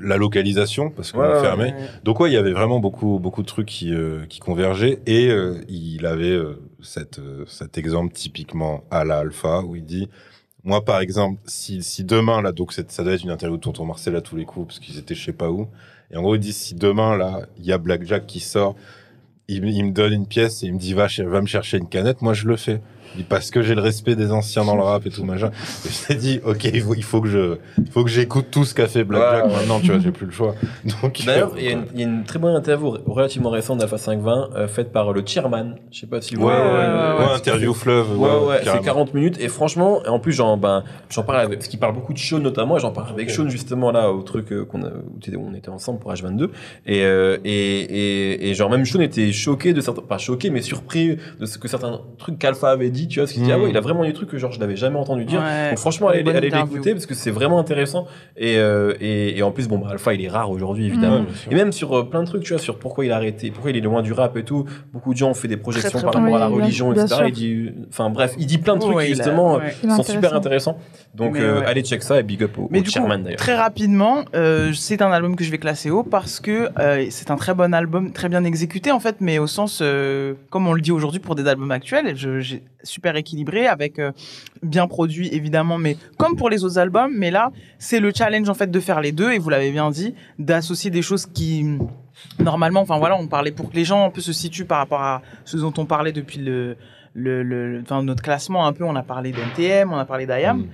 la 0.00 0.16
localisation 0.18 0.90
parce 0.90 1.10
qu'on 1.10 1.18
Ouais, 1.20 1.40
fermé 1.40 1.64
Ouais. 1.64 1.74
donc 2.04 2.20
ouais 2.20 2.30
il 2.30 2.34
y 2.34 2.36
avait 2.36 2.52
vraiment 2.52 2.78
beaucoup 2.78 3.18
beaucoup 3.18 3.42
de 3.42 3.48
trucs 3.48 3.66
qui 3.66 3.92
euh, 3.92 4.24
qui 4.28 4.38
convergeaient 4.38 5.00
et 5.06 5.30
euh, 5.30 5.54
il 5.68 6.06
avait 6.06 6.30
euh, 6.30 6.62
cette 6.80 7.18
euh, 7.18 7.44
cet 7.48 7.76
exemple 7.76 8.12
typiquement 8.14 8.84
à 8.92 9.04
la 9.04 9.18
Alpha 9.18 9.62
où 9.62 9.74
il 9.74 9.84
dit 9.84 10.08
moi 10.64 10.84
par 10.84 11.00
exemple 11.00 11.40
si 11.46 11.82
si 11.82 12.04
demain 12.04 12.42
là 12.42 12.52
donc 12.52 12.72
ça 12.72 12.82
doit 13.02 13.12
être 13.14 13.22
une 13.24 13.30
interview 13.30 13.56
de 13.56 13.62
tonton 13.62 13.84
Marcel 13.86 14.14
à 14.16 14.20
tous 14.20 14.36
les 14.36 14.44
coups 14.44 14.66
parce 14.68 14.78
qu'ils 14.78 14.98
étaient 14.98 15.14
je 15.14 15.24
sais 15.24 15.32
pas 15.32 15.50
où. 15.50 15.68
Et 16.10 16.16
en 16.16 16.22
gros 16.22 16.34
il 16.34 16.40
dit 16.40 16.52
si 16.52 16.74
demain 16.74 17.16
là 17.16 17.42
il 17.58 17.64
y 17.64 17.72
a 17.72 17.78
Blackjack 17.78 18.26
qui 18.26 18.40
sort 18.40 18.74
il, 19.48 19.62
me- 19.62 19.68
il 19.70 19.84
me 19.84 19.92
donne 19.92 20.12
une 20.12 20.26
pièce 20.26 20.62
et 20.62 20.66
il 20.66 20.74
me 20.74 20.78
dit 20.78 20.94
va, 20.94 21.06
va 21.26 21.40
me 21.40 21.46
chercher 21.46 21.78
une 21.78 21.88
canette 21.88 22.22
moi 22.22 22.34
je 22.34 22.46
le 22.46 22.56
fais 22.56 22.80
parce 23.28 23.50
que 23.50 23.62
j'ai 23.62 23.74
le 23.74 23.80
respect 23.80 24.14
des 24.16 24.30
anciens 24.32 24.64
dans 24.64 24.76
le 24.76 24.82
rap 24.82 25.04
et 25.06 25.10
tout 25.10 25.24
machin 25.24 25.50
et 25.86 25.88
je 25.90 26.06
t'ai 26.06 26.14
dit 26.14 26.40
ok 26.44 26.64
il 26.64 26.80
faut, 26.80 26.94
il 26.94 27.02
faut 27.04 27.20
que 27.20 27.28
je 27.28 27.56
il 27.78 27.90
faut 27.90 28.04
que 28.04 28.10
j'écoute 28.10 28.46
tout 28.50 28.64
ce 28.64 28.74
qu'a 28.74 28.86
fait 28.88 29.04
Blackjack 29.04 29.44
Ouais, 29.46 29.50
ouais. 29.50 29.56
maintenant 29.58 29.80
tu 29.80 29.88
vois 29.90 29.98
j'ai 29.98 30.12
plus 30.12 30.26
le 30.26 30.32
choix 30.32 30.54
donc 31.02 31.20
D'ailleurs, 31.26 31.52
euh, 31.52 31.58
il 31.58 31.64
y, 31.64 31.68
a 31.68 31.72
une- 31.72 31.86
il 31.94 32.00
y 32.00 32.04
a 32.04 32.06
une 32.06 32.24
très 32.24 32.38
bonne 32.38 32.54
interview 32.54 32.96
relativement 33.06 33.50
récente 33.50 33.78
d'Alpha 33.78 33.98
520 33.98 34.50
euh, 34.54 34.68
faite 34.68 34.92
par 34.92 35.12
le 35.12 35.22
chairman. 35.24 35.74
Je 35.90 36.00
sais 36.00 36.06
pas 36.06 36.20
si 36.20 36.34
vous 36.34 36.42
ouais, 36.46 36.52
ouais, 36.52 36.60
Ouais, 36.60 37.26
ouais, 37.26 37.34
interview 37.36 37.74
fleuve 37.74 38.18
Ouais, 38.18 38.28
ouais, 38.28 38.56
c'est 38.58 38.64
carrément. 38.64 38.84
40 38.84 39.14
minutes. 39.14 39.36
Et 39.40 39.48
franchement, 39.48 40.02
et 40.04 40.08
en 40.08 40.18
plus, 40.18 40.32
j'en 40.32 40.56
ben, 40.56 40.84
j'en 41.08 41.22
parle 41.22 41.40
avec, 41.40 41.58
parce 41.58 41.68
qu'il 41.68 41.78
parle 41.80 41.94
beaucoup 41.94 42.12
de 42.12 42.18
Sean 42.18 42.38
notamment, 42.38 42.76
et 42.76 42.80
j'en 42.80 42.92
parle 42.92 43.10
avec 43.10 43.30
Sean 43.30 43.48
justement 43.48 43.90
là, 43.90 44.10
au 44.12 44.22
truc 44.22 44.52
euh, 44.52 44.64
qu'on 44.64 44.82
a, 44.82 44.88
où 44.88 45.46
on 45.50 45.54
était 45.54 45.68
ensemble 45.68 45.98
pour 46.00 46.12
H22. 46.12 46.48
Et, 46.86 47.02
euh, 47.04 47.38
et, 47.44 47.52
et, 47.80 48.50
et 48.50 48.54
genre, 48.54 48.70
même 48.70 48.84
Sean 48.84 49.00
était 49.00 49.32
choqué 49.32 49.72
de 49.72 49.80
certains, 49.80 50.02
pas 50.02 50.18
choqué, 50.18 50.50
mais 50.50 50.62
surpris 50.62 51.16
de 51.38 51.46
ce 51.46 51.58
que 51.58 51.68
certains 51.68 52.00
trucs 52.18 52.38
qu'Alpha 52.38 52.70
avait 52.70 52.90
dit, 52.90 52.99
tu 53.08 53.18
vois, 53.20 53.24
parce 53.24 53.32
qu'il 53.32 53.42
dit, 53.42 53.52
ah 53.52 53.58
ouais, 53.58 53.70
il 53.70 53.76
a 53.76 53.80
vraiment 53.80 54.04
des 54.04 54.12
trucs 54.12 54.28
que 54.28 54.38
genre, 54.38 54.52
je 54.52 54.58
n'avais 54.60 54.76
jamais 54.76 54.98
entendu 54.98 55.24
dire. 55.24 55.40
Ouais. 55.40 55.70
Donc 55.70 55.78
franchement, 55.78 56.08
allez, 56.08 56.22
l'écouter 56.22 56.92
parce 56.92 57.06
que 57.06 57.14
c'est 57.14 57.30
vraiment 57.30 57.58
intéressant. 57.58 58.06
Et, 58.36 58.56
euh, 58.58 58.94
et, 59.00 59.38
et 59.38 59.42
en 59.42 59.50
plus, 59.50 59.68
bon, 59.68 59.78
bah, 59.78 59.88
Alpha, 59.90 60.14
il 60.14 60.24
est 60.24 60.28
rare 60.28 60.50
aujourd'hui, 60.50 60.86
évidemment. 60.86 61.20
Bien 61.20 61.34
sûr. 61.34 61.52
Et 61.52 61.54
même 61.54 61.72
sur 61.72 61.98
euh, 61.98 62.08
plein 62.08 62.22
de 62.22 62.26
trucs, 62.26 62.42
tu 62.42 62.52
vois, 62.52 62.62
sur 62.62 62.78
pourquoi 62.78 63.04
il 63.04 63.12
a 63.12 63.16
arrêté, 63.16 63.50
pourquoi 63.50 63.70
il 63.70 63.76
est 63.76 63.80
loin 63.80 64.02
du 64.02 64.12
rap 64.12 64.36
et 64.36 64.44
tout. 64.44 64.64
Beaucoup 64.92 65.12
de 65.12 65.18
gens 65.18 65.30
ont 65.30 65.34
fait 65.34 65.48
des 65.48 65.56
projections 65.56 65.98
très 65.98 66.02
par 66.02 66.14
rapport 66.14 66.36
à 66.36 66.40
la 66.40 66.46
religion, 66.48 66.92
bien 66.92 67.04
etc. 67.04 67.22
Il 67.28 67.32
dit, 67.32 67.70
enfin 67.88 68.10
bref, 68.10 68.34
il 68.38 68.46
dit 68.46 68.58
plein 68.58 68.74
de 68.74 68.80
trucs 68.80 68.96
Ouais, 68.96 69.06
qui 69.06 69.14
justement 69.14 69.56
ouais. 69.56 69.72
Sont 69.82 70.02
super 70.02 70.34
intéressant. 70.34 70.40
intéressants. 70.40 70.78
Donc 71.12 71.32
Mais 71.32 71.40
euh, 71.40 71.58
ouais. 71.60 71.66
allez 71.66 71.82
check 71.82 72.02
ça 72.04 72.20
et 72.20 72.22
big 72.22 72.42
up 72.44 72.56
au, 72.56 72.68
Mais 72.70 72.78
au 72.78 72.82
du 72.82 72.86
coup, 72.88 72.92
chairman 72.94 73.20
d'ailleurs. 73.22 73.38
très 73.40 73.56
rapidement, 73.56 74.24
euh, 74.34 74.72
c'est 74.72 75.02
un 75.02 75.10
album 75.10 75.34
que 75.34 75.42
je 75.42 75.50
vais 75.50 75.58
classer 75.58 75.90
haut 75.90 76.04
parce 76.04 76.38
que 76.38 76.68
euh, 76.78 77.06
c'est 77.10 77.32
un 77.32 77.36
très 77.36 77.52
bon 77.52 77.74
album, 77.74 78.12
très 78.12 78.28
bien 78.28 78.44
exécuté 78.44 78.92
en 78.92 79.00
fait, 79.00 79.16
mais 79.20 79.38
au 79.40 79.48
sens, 79.48 79.82
comme 80.50 80.68
on 80.68 80.72
le 80.72 80.80
dit 80.80 80.92
aujourd'hui 80.92 81.18
pour 81.18 81.34
des 81.34 81.48
albums 81.48 81.72
actuels, 81.72 82.16
je, 82.16 82.38
j'ai- 82.38 82.62
super 82.84 83.16
équilibré, 83.16 83.66
avec 83.66 84.00
bien 84.62 84.86
produit 84.86 85.28
évidemment, 85.34 85.76
mais 85.78 85.96
comme 86.16 86.36
pour 86.36 86.48
les 86.48 86.64
autres 86.64 86.78
albums, 86.78 87.12
mais 87.14 87.30
là, 87.30 87.50
c'est 87.78 88.00
le 88.00 88.10
challenge 88.14 88.48
en 88.48 88.54
fait 88.54 88.70
de 88.70 88.80
faire 88.80 89.00
les 89.02 89.12
deux, 89.12 89.32
et 89.32 89.38
vous 89.38 89.50
l'avez 89.50 89.70
bien 89.72 89.90
dit, 89.90 90.14
d'associer 90.38 90.90
des 90.90 91.02
choses 91.02 91.26
qui 91.26 91.66
normalement, 92.38 92.80
enfin 92.80 92.98
voilà, 92.98 93.16
on 93.18 93.26
parlait 93.26 93.50
pour 93.50 93.70
que 93.70 93.76
les 93.76 93.84
gens 93.84 94.06
un 94.06 94.10
peu 94.10 94.20
se 94.20 94.32
situent 94.32 94.64
par 94.64 94.78
rapport 94.78 95.02
à 95.02 95.22
ce 95.44 95.56
dont 95.56 95.72
on 95.78 95.84
parlait 95.86 96.12
depuis 96.12 96.38
le, 96.38 96.76
le, 97.14 97.42
le- 97.42 97.80
enfin, 97.82 98.02
notre 98.02 98.22
classement 98.22 98.66
un 98.66 98.72
peu, 98.72 98.84
on 98.84 98.96
a 98.96 99.02
parlé 99.02 99.32
d'NTM, 99.32 99.92
on 99.92 99.96
a 99.98 100.04
parlé 100.04 100.26
d'IAM 100.26 100.58
Mm. 100.58 100.66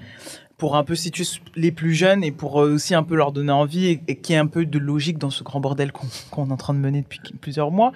pour 0.59 0.77
un 0.77 0.85
peu 0.85 0.95
situer 0.95 1.25
les 1.55 1.71
plus 1.73 1.95
jeunes 1.95 2.25
et 2.25 2.33
pour 2.33 2.61
euh, 2.63 2.75
aussi 2.75 2.95
un 2.95 3.03
peu 3.03 3.15
leur 3.17 3.33
donner 3.33 3.53
envie 3.53 3.87
et, 3.87 4.01
et 4.09 4.17
qu'il 4.17 4.35
y 4.35 4.37
ait 4.37 4.41
un 4.41 4.47
peu 4.47 4.65
de 4.67 4.79
logique 4.79 5.19
dans 5.19 5.31
ce 5.31 5.43
grand 5.45 5.61
bordel 5.61 5.93
qu'on 5.93 6.07
qu'on 6.31 6.49
est 6.49 6.53
en 6.53 6.57
train 6.57 6.75
de 6.75 6.79
mener 6.79 7.03
depuis 7.03 7.21
plusieurs 7.41 7.71
mois. 7.71 7.93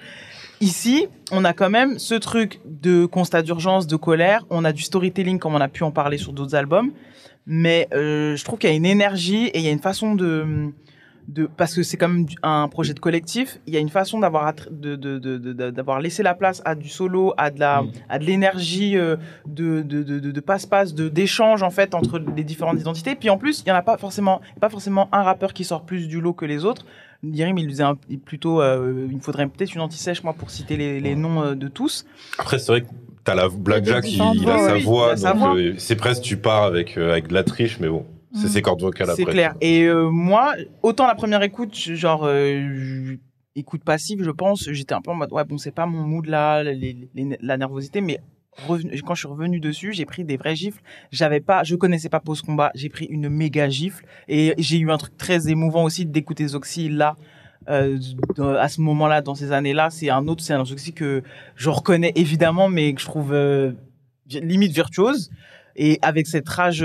Ici, 0.59 1.07
on 1.31 1.43
a 1.43 1.53
quand 1.53 1.71
même 1.71 1.97
ce 1.97 2.13
truc 2.13 2.59
de 2.65 3.05
constat 3.07 3.41
d'urgence, 3.41 3.87
de 3.87 3.95
colère. 3.95 4.45
On 4.51 4.63
a 4.63 4.71
du 4.73 4.83
storytelling 4.83 5.39
comme 5.39 5.55
on 5.55 5.61
a 5.61 5.67
pu 5.69 5.83
en 5.83 5.91
parler 5.91 6.17
sur 6.19 6.33
d'autres 6.33 6.53
albums. 6.55 6.91
Mais 7.47 7.87
euh, 7.93 8.35
je 8.35 8.43
trouve 8.45 8.59
qu'il 8.59 8.69
y 8.69 8.73
a 8.73 8.75
une 8.75 8.85
énergie 8.85 9.45
et 9.47 9.57
il 9.57 9.63
y 9.65 9.67
a 9.67 9.71
une 9.71 9.79
façon 9.79 10.13
de... 10.13 10.71
de 11.33 11.47
parce 11.57 11.73
que 11.75 11.83
c'est 11.83 11.97
quand 11.97 12.09
même 12.09 12.25
un 12.43 12.67
projet 12.67 12.93
de 12.93 12.99
collectif, 12.99 13.59
il 13.67 13.73
y 13.73 13.77
a 13.77 13.79
une 13.79 13.89
façon 13.89 14.19
d'avoir 14.19 14.51
attr- 14.51 14.67
de, 14.69 14.95
de, 14.95 15.17
de, 15.17 15.37
de- 15.37 15.69
d'avoir 15.71 15.99
laissé 15.99 16.23
la 16.23 16.33
place 16.33 16.61
à 16.65 16.75
du 16.75 16.89
solo, 16.89 17.33
à 17.37 17.49
de 17.51 17.59
la, 17.59 17.81
Mm. 17.83 17.91
à 18.09 18.19
de 18.19 18.25
l'énergie 18.25 18.97
euh, 18.97 19.15
de, 19.47 19.81
de, 19.81 20.03
de, 20.03 20.19
de, 20.19 20.31
de 20.31 20.39
passe-passe, 20.39 20.93
de, 20.93 21.09
d'échange 21.09 21.63
en 21.63 21.69
fait 21.69 21.95
entre 21.95 22.19
les 22.35 22.43
différentes 22.43 22.79
identités. 22.79 23.15
Puis 23.15 23.29
en 23.29 23.37
plus, 23.37 23.63
il 23.65 23.69
y 23.69 23.71
en 23.71 23.75
a 23.75 23.81
pas 23.81 23.97
forcément, 23.97 24.41
pas 24.59 24.69
forcément 24.69 25.07
un 25.11 25.23
rappeur 25.23 25.53
qui 25.53 25.63
sort 25.63 25.83
plus 25.83 26.07
du 26.07 26.19
lot 26.21 26.33
que 26.33 26.45
les 26.45 26.65
autres. 26.65 26.85
Yerim, 27.23 27.57
il 27.59 27.81
un- 27.81 27.97
il- 28.09 28.19
plutôt, 28.19 28.61
euh, 28.61 29.07
il 29.09 29.15
me 29.17 29.21
faudrait 29.21 29.47
peut-être 29.47 29.73
une 29.75 29.81
anti-sèche 29.81 30.23
moi 30.23 30.33
pour 30.33 30.49
citer 30.49 30.75
les, 30.75 30.99
les 30.99 31.15
noms 31.15 31.43
euh, 31.43 31.55
de 31.55 31.67
tous. 31.67 32.05
Après, 32.39 32.57
c'est 32.59 32.71
vrai 32.71 32.81
que 32.81 32.87
t'as 33.23 33.35
la 33.35 33.47
Blackjack, 33.47 34.09
il, 34.11 34.19
il 34.41 34.49
a 34.49 34.57
sa 34.57 34.73
oui, 34.75 34.83
voix, 34.83 35.09
il 35.09 35.13
a 35.13 35.17
sa 35.17 35.29
donc 35.33 35.39
voix. 35.39 35.55
euh, 35.55 35.73
c'est 35.77 35.95
presque 35.95 36.23
tu 36.23 36.37
pars 36.37 36.63
avec, 36.63 36.97
euh, 36.97 37.11
avec 37.11 37.27
de 37.27 37.33
la 37.35 37.43
triche, 37.43 37.79
mais 37.79 37.87
bon, 37.89 38.05
c'est 38.33 38.45
Mm. 38.47 38.49
ses 38.49 38.61
cordes 38.61 38.81
vocales 38.81 39.07
C'est 39.15 39.21
après. 39.23 39.33
clair. 39.33 39.55
Et 39.61 39.83
euh, 39.83 40.09
moi, 40.09 40.53
autant 40.83 41.07
la 41.07 41.15
première 41.15 41.41
écoute, 41.43 41.75
genre 41.75 42.23
euh, 42.25 43.15
écoute 43.55 43.83
passive, 43.83 44.23
je 44.23 44.31
pense, 44.31 44.69
j'étais 44.71 44.93
un 44.93 45.01
peu 45.01 45.11
en 45.11 45.15
mode 45.15 45.31
ouais 45.33 45.43
bon 45.43 45.57
c'est 45.57 45.71
pas 45.75 45.85
mon 45.85 46.03
mood 46.03 46.25
là, 46.25 46.63
les- 46.63 47.09
les- 47.13 47.37
la 47.41 47.57
nervosité, 47.57 47.99
mais 48.01 48.19
revenu- 48.67 49.01
quand 49.01 49.13
je 49.15 49.19
suis 49.21 49.27
revenu 49.27 49.59
dessus, 49.59 49.91
j'ai 49.93 50.05
pris 50.05 50.23
des 50.23 50.37
vrais 50.37 50.55
gifles. 50.55 50.81
J'avais 51.11 51.39
pas, 51.41 51.63
je 51.63 51.75
connaissais 51.75 52.09
pas 52.09 52.19
Pause 52.21 52.41
Combat, 52.41 52.71
j'ai 52.75 52.89
pris 52.89 53.05
une 53.05 53.27
méga 53.29 53.67
gifle 53.69 54.05
et 54.27 54.53
j'ai 54.57 54.77
eu 54.77 54.91
un 54.91 54.97
truc 54.97 55.17
très 55.17 55.49
émouvant 55.49 55.83
aussi 55.83 56.05
d'écouter 56.05 56.47
Zoxy 56.47 56.89
là. 56.89 57.15
euh, 57.69 57.99
à 58.59 58.67
ce 58.69 58.81
moment-là, 58.81 59.21
dans 59.21 59.35
ces 59.35 59.51
années-là, 59.51 59.89
c'est 59.91 60.09
un 60.09 60.27
autre, 60.27 60.43
c'est 60.43 60.53
un 60.53 60.65
Zoxy 60.65 60.93
que 60.93 61.21
je 61.55 61.69
reconnais 61.69 62.11
évidemment, 62.15 62.69
mais 62.69 62.91
que 62.93 62.99
je 63.01 63.05
trouve 63.05 63.31
limite 64.29 64.71
virtuose. 64.71 65.29
Et 65.75 65.99
avec 66.01 66.25
cette 66.27 66.49
rage 66.49 66.81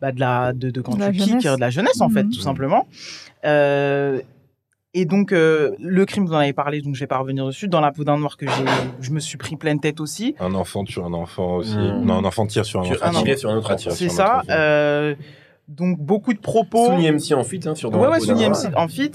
bah, 0.00 0.12
de, 0.12 0.20
la, 0.20 0.52
de, 0.52 0.70
de 0.70 0.80
quand 0.80 0.96
De 0.96 1.04
tu 1.06 1.12
kicks, 1.18 1.42
de 1.44 1.60
la 1.60 1.70
jeunesse 1.70 2.00
en 2.00 2.08
fait, 2.08 2.24
Mhm. 2.24 2.30
tout 2.32 2.40
simplement. 2.40 2.86
Euh, 3.44 4.20
et 4.94 5.04
donc, 5.04 5.32
euh, 5.32 5.72
le 5.78 6.04
crime, 6.06 6.24
vous 6.26 6.32
en 6.32 6.38
avez 6.38 6.52
parlé, 6.54 6.80
donc 6.80 6.94
je 6.94 7.00
vais 7.00 7.06
pas 7.06 7.18
revenir 7.18 7.46
dessus. 7.46 7.68
Dans 7.68 7.80
la 7.80 7.92
peau 7.92 8.04
d'un 8.04 8.18
noir 8.18 8.36
que 8.36 8.46
j'ai, 8.46 8.64
je 9.00 9.10
me 9.10 9.20
suis 9.20 9.36
pris 9.36 9.54
pleine 9.56 9.80
tête 9.80 10.00
aussi. 10.00 10.34
Un 10.40 10.54
enfant 10.54 10.82
tue 10.84 11.00
un 11.00 11.12
enfant 11.12 11.56
aussi. 11.56 11.76
Mm. 11.76 12.04
Non, 12.04 12.14
un 12.14 12.24
enfant 12.24 12.46
tire 12.46 12.64
sur 12.64 12.80
un 12.80 12.84
Tu 12.84 12.94
enfant. 12.94 13.04
Attirer 13.06 13.36
sur 13.36 13.50
un 13.50 13.56
autre. 13.58 13.76
C'est 13.78 14.08
ça. 14.08 14.42
euh, 14.48 15.14
donc, 15.68 15.98
beaucoup 15.98 16.32
de 16.32 16.38
propos. 16.38 16.86
Souni 16.86 17.10
MC 17.12 17.32
en 17.34 17.44
fit 17.44 17.60
hein, 17.66 17.74
sur 17.74 17.90
dans 17.90 17.98
Ouais, 17.98 18.04
la 18.04 18.10
ouais, 18.34 18.48
MC 18.48 18.74
en 18.74 18.88
fit. 18.88 19.12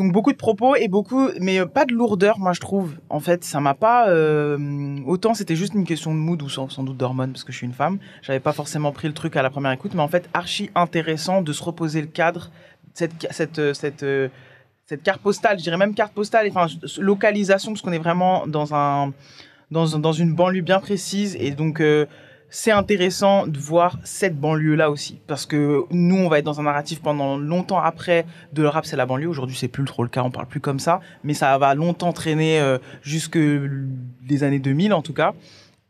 Donc 0.00 0.12
beaucoup 0.12 0.32
de 0.32 0.38
propos 0.38 0.76
et 0.76 0.88
beaucoup, 0.88 1.28
mais 1.40 1.60
euh, 1.60 1.66
pas 1.66 1.84
de 1.84 1.92
lourdeur, 1.92 2.38
moi 2.38 2.54
je 2.54 2.60
trouve. 2.60 2.94
En 3.10 3.20
fait, 3.20 3.44
ça 3.44 3.60
m'a 3.60 3.74
pas. 3.74 4.08
euh, 4.08 4.96
autant 5.04 5.34
c'était 5.34 5.56
juste 5.56 5.74
une 5.74 5.84
question 5.84 6.14
de 6.14 6.18
mood 6.18 6.40
ou 6.40 6.48
sans, 6.48 6.68
doute 6.82 6.96
d'hormones 6.96 7.32
parce 7.32 7.44
que 7.44 7.52
je 7.52 7.58
suis 7.58 7.66
une 7.66 7.74
femme. 7.74 7.98
J'avais 8.22 8.40
pas 8.40 8.54
forcément 8.54 8.92
pris 8.92 9.08
le 9.08 9.12
truc 9.12 9.36
à 9.36 9.42
la 9.42 9.50
première 9.50 9.72
écoute, 9.72 9.92
mais 9.92 10.00
en 10.00 10.08
fait 10.08 10.30
archi 10.32 10.70
intéressant 10.74 11.42
de 11.42 11.52
se 11.52 11.62
reposer 11.62 12.00
le 12.00 12.06
cadre, 12.06 12.50
cette 12.94 13.58
euh, 13.58 14.28
cette 14.86 15.02
carte 15.02 15.20
postale, 15.20 15.58
je 15.58 15.64
dirais 15.64 15.76
même 15.76 15.92
carte 15.92 16.14
postale, 16.14 16.48
enfin 16.48 16.66
localisation 16.96 17.72
parce 17.72 17.82
qu'on 17.82 17.92
est 17.92 17.98
vraiment 17.98 18.46
dans 18.46 18.74
un 18.74 19.12
dans, 19.70 19.98
dans 19.98 20.12
une 20.12 20.34
banlieue 20.34 20.62
bien 20.62 20.80
précise 20.80 21.36
et 21.38 21.50
donc 21.50 21.82
c'est 22.50 22.72
intéressant 22.72 23.46
de 23.46 23.58
voir 23.58 23.98
cette 24.04 24.38
banlieue 24.38 24.74
là 24.74 24.90
aussi. 24.90 25.20
Parce 25.26 25.46
que 25.46 25.84
nous 25.90 26.16
on 26.16 26.28
va 26.28 26.40
être 26.40 26.44
dans 26.44 26.60
un 26.60 26.64
narratif 26.64 27.00
pendant 27.00 27.38
longtemps 27.38 27.78
après 27.78 28.26
de 28.52 28.62
le 28.62 28.68
rap 28.68 28.84
c'est 28.84 28.96
la 28.96 29.06
banlieue. 29.06 29.28
Aujourd'hui 29.28 29.56
c'est 29.56 29.68
plus 29.68 29.84
trop 29.84 30.02
le 30.02 30.08
cas 30.08 30.22
on 30.22 30.30
parle 30.30 30.46
plus 30.46 30.60
comme 30.60 30.80
ça. 30.80 31.00
Mais 31.24 31.34
ça 31.34 31.56
va 31.58 31.74
longtemps 31.74 32.12
traîner 32.12 32.60
euh, 32.60 32.78
jusque 33.02 33.36
les 33.36 34.42
années 34.42 34.58
2000 34.58 34.92
en 34.92 35.02
tout 35.02 35.14
cas. 35.14 35.32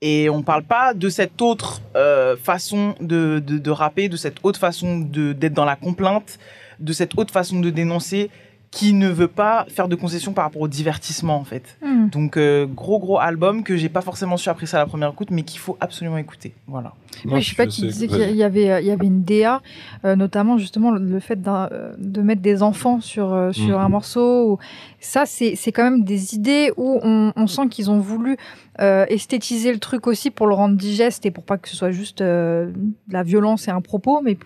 Et 0.03 0.31
on 0.31 0.43
parle 0.43 0.63
pas 0.63 0.95
de 0.95 1.09
cette 1.09 1.43
autre 1.43 1.83
euh, 1.95 2.37
façon 2.37 2.95
de, 3.01 3.71
rapper 3.71 4.09
de 4.09 4.17
cette 4.17 4.37
autre 4.43 4.59
façon 4.59 4.99
d'être 4.99 5.53
dans 5.53 5.67
la 5.67 5.77
complainte 5.77 6.39
de 6.79 6.93
cette 6.95 7.19
autre 7.19 7.33
façon 7.33 7.61
de 7.61 7.69
dénoncer 7.69 8.31
qui 8.71 8.93
ne 8.93 9.09
veut 9.09 9.27
pas 9.29 9.67
faire 9.69 9.89
de 9.89 9.97
concessions 9.97 10.33
par 10.33 10.45
rapport 10.45 10.63
au 10.63 10.69
divertissement 10.69 11.37
en 11.37 11.45
fait 11.45 11.77
Hmm. 11.83 12.09
donc 12.09 12.37
euh, 12.37 12.67
gros 12.67 12.99
gros 13.01 13.19
album 13.19 13.65
que 13.65 13.77
j'ai 13.77 13.89
pas 13.89 14.01
forcément 14.01 14.37
su 14.37 14.49
apprécier 14.49 14.77
à 14.77 14.81
la 14.81 14.87
première 14.87 15.11
écoute 15.11 15.31
mais 15.33 15.43
qu'il 15.43 15.59
faut 15.59 15.77
absolument 15.81 16.19
écouter 16.19 16.53
voilà 16.69 16.93
Oui, 17.25 17.41
je 17.43 17.49
sais 17.51 17.57
pas 17.57 17.67
qui 17.67 17.83
disait 17.83 18.07
qu'il 18.07 18.37
y 18.37 18.43
avait, 18.45 18.71
euh, 18.71 18.81
il 18.81 18.87
y 18.87 18.91
avait 18.93 19.07
une 19.07 19.25
DA, 19.25 19.61
euh, 20.05 20.15
notamment 20.17 20.57
justement 20.57 20.93
le- 20.93 21.05
le 21.05 21.19
fait 21.21 21.41
de 21.43 22.23
mettre 22.23 22.41
des 22.43 22.63
enfants 22.63 23.01
sur, 23.01 23.33
euh, 23.33 23.51
sur 23.53 23.77
Mhm. 23.79 23.85
un 23.85 23.89
morceau. 23.89 24.53
ou- 24.53 24.59
Ça, 25.01 25.27
c'est 25.27 25.57
c'est 25.57 25.73
quand 25.73 25.83
même 25.83 26.05
des 26.05 26.35
idées 26.35 26.71
où 26.77 27.01
on, 27.03 27.33
on 27.37 27.47
sent 27.47 27.69
qu'ils 27.71 27.91
ont 27.91 27.99
voulu 27.99 28.37
euh, 28.81 29.05
esthétiser 29.09 29.73
le 29.73 29.79
truc 29.79 30.07
aussi 30.07 30.31
pour 30.31 30.47
le 30.47 30.55
rendre 30.55 30.77
digeste 30.77 31.27
et 31.27 31.31
pour 31.31 31.45
pas 31.45 31.59
que 31.59 31.69
ce 31.69 31.77
soit 31.77 31.91
juste 31.91 32.21
euh, 32.21 32.67
de 32.71 33.13
la 33.13 33.23
violence 33.25 33.67
et 33.69 33.71
un 33.73 33.81
propos, 33.83 34.21
mais 34.23 34.39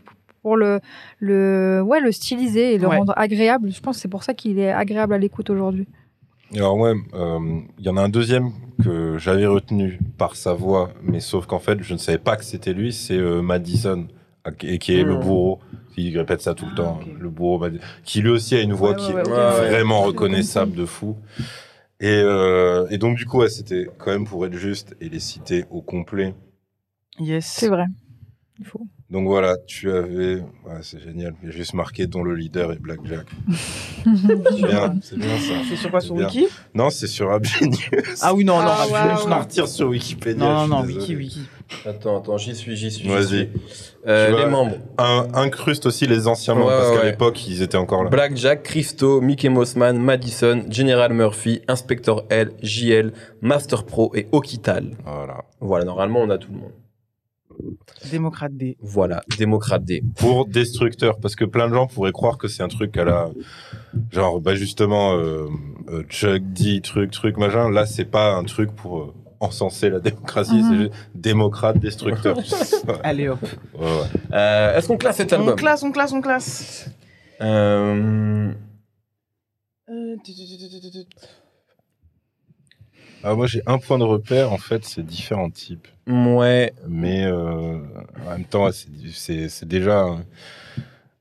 pour 0.45 0.59
le, 0.59 0.79
le, 1.21 1.81
ouais, 1.83 2.01
le 2.01 2.13
styliser 2.13 2.75
et 2.75 2.79
le 2.79 2.87
Ouais. 2.87 2.99
rendre 2.99 3.15
agréable. 3.17 3.73
Je 3.73 3.81
pense 3.81 3.97
que 3.97 4.03
c'est 4.03 4.09
pour 4.09 4.25
ça 4.25 4.35
qu'il 4.35 4.59
est 4.59 4.71
agréable 4.71 5.15
à 5.15 5.19
l'écoute 5.19 5.49
aujourd'hui. 5.49 5.89
Alors 6.55 6.77
ouais, 6.77 6.93
euh, 7.15 7.61
il 7.79 7.85
y 7.87 7.89
en 7.89 7.97
a 7.97 8.03
un 8.03 8.11
deuxième 8.11 8.51
que 8.85 9.17
j'avais 9.17 9.47
retenu 9.47 9.99
par 10.19 10.37
sa 10.37 10.53
voix, 10.53 10.91
mais 11.03 11.21
sauf 11.21 11.47
qu'en 11.47 11.59
fait, 11.61 11.83
je 11.83 11.95
ne 11.95 11.99
savais 11.99 12.19
pas 12.19 12.37
que 12.37 12.45
c'était 12.45 12.75
lui, 12.75 12.93
c'est 12.93 13.17
euh, 13.17 13.41
Madison 13.41 14.07
et 14.63 14.79
qui 14.79 14.93
est 14.99 15.03
le 15.05 15.15
Mhm. 15.15 15.21
bourreau. 15.23 15.61
Il 15.97 16.19
répète 16.19 16.43
ça 16.43 16.53
tout 16.55 16.67
le 16.67 16.73
Ah, 16.73 16.77
temps. 16.77 17.01
Le 17.19 17.31
bourreau, 17.31 17.67
qui 18.05 18.21
lui 18.21 18.29
aussi 18.29 18.55
a 18.55 18.61
une 18.61 18.75
voix 18.75 18.91
Ouais, 18.91 18.97
qui 18.97 19.13
ouais, 19.13 19.21
est 19.21 19.23
ouais, 19.23 19.23
ok. 19.23 19.31
Ouais, 19.31 19.69
vraiment 19.71 20.01
ouais. 20.03 20.07
reconnaissable 20.09 20.75
de 20.75 20.85
fou. 20.85 21.17
Et, 22.01 22.09
euh, 22.23 22.87
et 22.91 22.99
donc, 22.99 23.17
du 23.17 23.25
coup, 23.25 23.39
ouais, 23.39 23.49
c'était 23.49 23.89
quand 23.97 24.11
même 24.11 24.27
pour 24.27 24.45
être 24.45 24.57
juste 24.59 24.95
et 25.01 25.09
les 25.09 25.21
citer 25.21 25.65
au 25.71 25.81
complet. 25.81 26.35
Yes. 27.19 27.47
C'est 27.47 27.69
vrai. 27.69 27.87
Il 28.59 28.67
faut. 28.67 28.87
Donc 29.11 29.27
voilà, 29.27 29.57
tu 29.67 29.93
avais. 29.93 30.37
Ouais, 30.37 30.81
c'est 30.83 31.01
génial. 31.01 31.35
Il 31.43 31.47
y 31.47 31.53
a 31.53 31.55
juste 31.55 31.75
marqué 31.75 32.07
dont 32.07 32.23
le 32.23 32.35
leader 32.35 32.73
est 32.73 32.79
Blackjack. 32.81 33.27
C'est 34.05 34.57
bien, 34.57 34.95
c'est 35.03 35.17
bien 35.19 35.39
ça. 35.39 35.55
C'est 35.69 35.77
sur 35.77 35.91
quoi 35.91 36.01
sur 36.01 36.15
bien. 36.15 36.27
Wiki 36.27 36.47
Non, 36.75 36.91
c'est 36.91 37.07
sur 37.07 37.31
Abgenius. 37.33 37.79
Ah 38.21 38.35
oui, 38.35 38.45
non, 38.45 38.59
non, 38.59 38.69
Ah, 38.69 38.85
je 39.19 39.25
vais 39.25 39.29
partir 39.31 39.67
sur 39.67 39.89
Wikipédia. 39.89 40.45
non, 40.45 40.53
non, 40.55 40.61
suis 40.61 40.71
non, 40.71 40.83
désolé. 40.83 41.01
Wiki, 41.01 41.17
Wiki. 41.17 41.41
Attends, 41.87 42.19
attends, 42.19 42.37
j'y 42.37 42.55
suis, 42.55 42.77
j'y 42.77 42.91
suis. 42.91 43.09
Vas-y. 43.09 43.49
Euh, 44.07 44.45
les 44.45 44.51
membres. 44.51 44.77
Un, 44.99 45.27
incruste 45.33 45.87
aussi 45.87 46.07
les 46.07 46.27
anciens 46.29 46.55
membres 46.55 46.67
Ouais, 46.69 46.77
parce 46.77 46.99
qu'à 46.99 47.05
l'époque, 47.05 47.47
ils 47.49 47.63
étaient 47.63 47.79
encore 47.79 48.05
là. 48.05 48.11
Blackjack, 48.11 48.63
Christo, 48.63 49.23
Mickey 49.23 49.49
Mossman, 49.49 49.97
Madison, 49.97 50.65
General 50.69 51.11
Murphy, 51.13 51.63
Inspector 51.69 52.25
L, 52.29 52.51
JL, 52.63 53.13
Master 53.41 53.85
Pro 53.85 54.13
et 54.15 54.29
Okital. 54.33 54.91
Voilà. 55.05 55.45
Voilà, 55.61 55.85
normalement, 55.87 56.21
on 56.21 56.29
a 56.31 56.37
tout 56.37 56.53
le 56.53 56.59
monde. 56.59 56.73
Démocrate 58.11 58.57
D. 58.57 58.77
Voilà, 58.81 59.23
démocrate 59.39 59.85
D. 59.85 60.03
Pour 60.17 60.47
destructeur, 60.47 61.19
parce 61.19 61.37
que 61.37 61.45
plein 61.45 61.69
de 61.69 61.75
gens 61.75 61.87
pourraient 61.87 62.13
croire 62.13 62.39
que 62.39 62.49
c'est 62.49 62.63
un 62.63 62.69
truc 62.69 62.97
à 62.97 63.05
la. 63.05 63.31
Genre, 64.13 64.41
bah 64.41 64.55
justement, 64.55 65.15
euh, 65.17 65.47
euh, 65.89 66.03
Chuck 66.05 66.43
dit 66.43 66.81
truc, 66.83 67.11
truc, 67.11 67.37
machin. 67.37 67.71
Là, 67.71 67.87
c'est 67.87 68.05
pas 68.05 68.35
un 68.35 68.45
truc 68.45 68.71
pour 68.73 68.99
euh, 69.01 69.15
encenser 69.41 69.91
la 69.91 70.01
démocratie, 70.01 70.55
Mhm. 70.63 70.71
c'est 70.71 70.77
juste 70.79 70.93
démocrate, 71.15 71.79
destructeur. 71.79 72.37
ouais, 72.39 72.45
Allez 73.05 73.29
hop. 73.29 73.41
ouais, 73.43 73.81
ouais. 73.85 74.07
Euh, 74.33 74.77
Est-ce 74.77 74.89
qu'on 74.89 74.97
classe 74.97 75.17
cet 75.17 75.33
On 75.33 75.41
album 75.41 75.57
classe, 75.57 75.83
on 75.83 75.93
classe, 75.93 76.13
on 76.13 76.21
classe. 76.21 76.89
Euh, 77.41 78.53
Euh, 79.91 80.17
tu- 80.25 80.33
tu- 80.33 80.47
tu- 80.47 80.57
tu- 80.71 80.81
tu- 80.81 80.91
tu- 80.91 81.07
Ah, 83.27 83.35
moi, 83.35 83.47
j'ai 83.47 83.63
un 83.67 83.79
point 83.79 83.99
de 83.99 84.05
repère, 84.05 84.53
en 84.53 84.59
fait, 84.59 84.85
c'est 84.85 85.03
différents 85.03 85.49
types. 85.51 85.89
Ouais, 86.07 86.75
Mais 86.87 87.25
euh, 87.25 87.79
en 88.27 88.31
même 88.31 88.45
temps, 88.45 88.71
c'est- 88.71 88.89
c'est 89.13 89.49
c'est 89.49 89.67
déjà. 89.67 90.07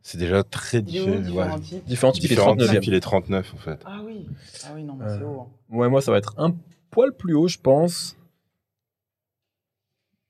C'est 0.02 0.18
déjà 0.18 0.44
très 0.44 0.82
différent. 0.82 1.18
différents 1.22 1.56
Ouais. 1.56 1.60
types 1.62 1.86
différents 1.86 2.12
types, 2.12 2.24
il 2.24 2.26
est 2.26 2.30
Différents 2.36 2.48
39 2.58 2.72
types, 2.72 2.88
il 2.88 2.94
est 2.94 3.00
39, 3.00 3.54
en 3.54 3.58
fait. 3.58 3.80
Ah 3.86 4.02
oui. 4.06 4.28
Ah 4.66 4.72
oui, 4.76 4.84
non, 4.84 4.96
mais 4.96 5.06
Euh. 5.06 5.18
c'est 5.18 5.24
haut. 5.24 5.48
hein. 5.72 5.76
Ouais, 5.78 5.88
moi, 5.88 6.02
ça 6.02 6.12
va 6.12 6.18
être 6.18 6.34
un 6.38 6.54
poil 6.92 7.14
plus 7.14 7.34
haut, 7.36 7.48
je 7.48 7.58
pense. 7.58 8.18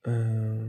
Euh, 0.07 0.67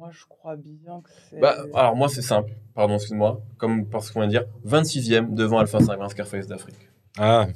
Moi, 0.00 0.10
je 0.12 0.24
crois 0.24 0.56
bien 0.56 1.02
que 1.02 1.10
c'est. 1.28 1.38
Bah, 1.40 1.62
alors, 1.74 1.94
moi, 1.94 2.08
c'est 2.08 2.22
simple. 2.22 2.52
Pardon, 2.74 2.94
excuse-moi. 2.94 3.42
Comme 3.58 3.86
parce 3.86 4.10
qu'on 4.10 4.20
vient 4.20 4.28
de 4.28 4.32
dire, 4.32 4.46
26e 4.64 5.34
devant 5.34 5.58
Alpha 5.58 5.78
5, 5.78 6.10
Scarface 6.10 6.46
d'Afrique. 6.46 6.88
Ah, 7.18 7.46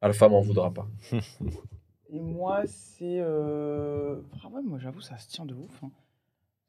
Alpha 0.00 0.30
m'en 0.30 0.40
voudra 0.40 0.72
pas. 0.72 0.88
Et 2.08 2.18
moi, 2.18 2.62
c'est. 2.66 3.18
Euh... 3.20 4.22
Ah 4.42 4.48
ouais, 4.48 4.62
moi, 4.62 4.78
j'avoue, 4.78 5.02
ça 5.02 5.18
se 5.18 5.28
tient 5.28 5.44
de 5.44 5.52
ouf. 5.54 5.84
hein. 5.84 5.90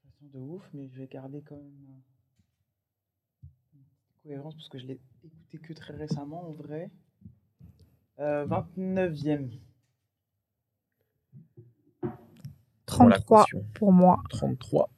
Ça 0.03 0.09
se 0.09 0.17
tient 0.17 0.27
de 0.33 0.39
ouf, 0.45 0.69
mais 0.73 0.89
je 0.89 0.97
vais 0.99 1.07
garder 1.07 1.41
quand 1.41 1.55
même. 1.55 1.87
euh, 1.89 3.47
une 3.75 3.83
Cohérence, 4.23 4.55
parce 4.55 4.67
que 4.67 4.77
je 4.77 4.87
l'ai 4.87 4.99
écouté 5.23 5.57
que 5.59 5.71
très 5.71 5.93
récemment, 5.93 6.49
en 6.49 6.51
vrai. 6.51 6.89
Euh, 8.19 8.45
29e. 8.45 9.51
Pour 12.97 13.09
la 13.09 13.17
33 13.17 13.43
caution. 13.43 13.65
pour 13.73 13.91
moi. 13.93 14.17
33. 14.29 14.89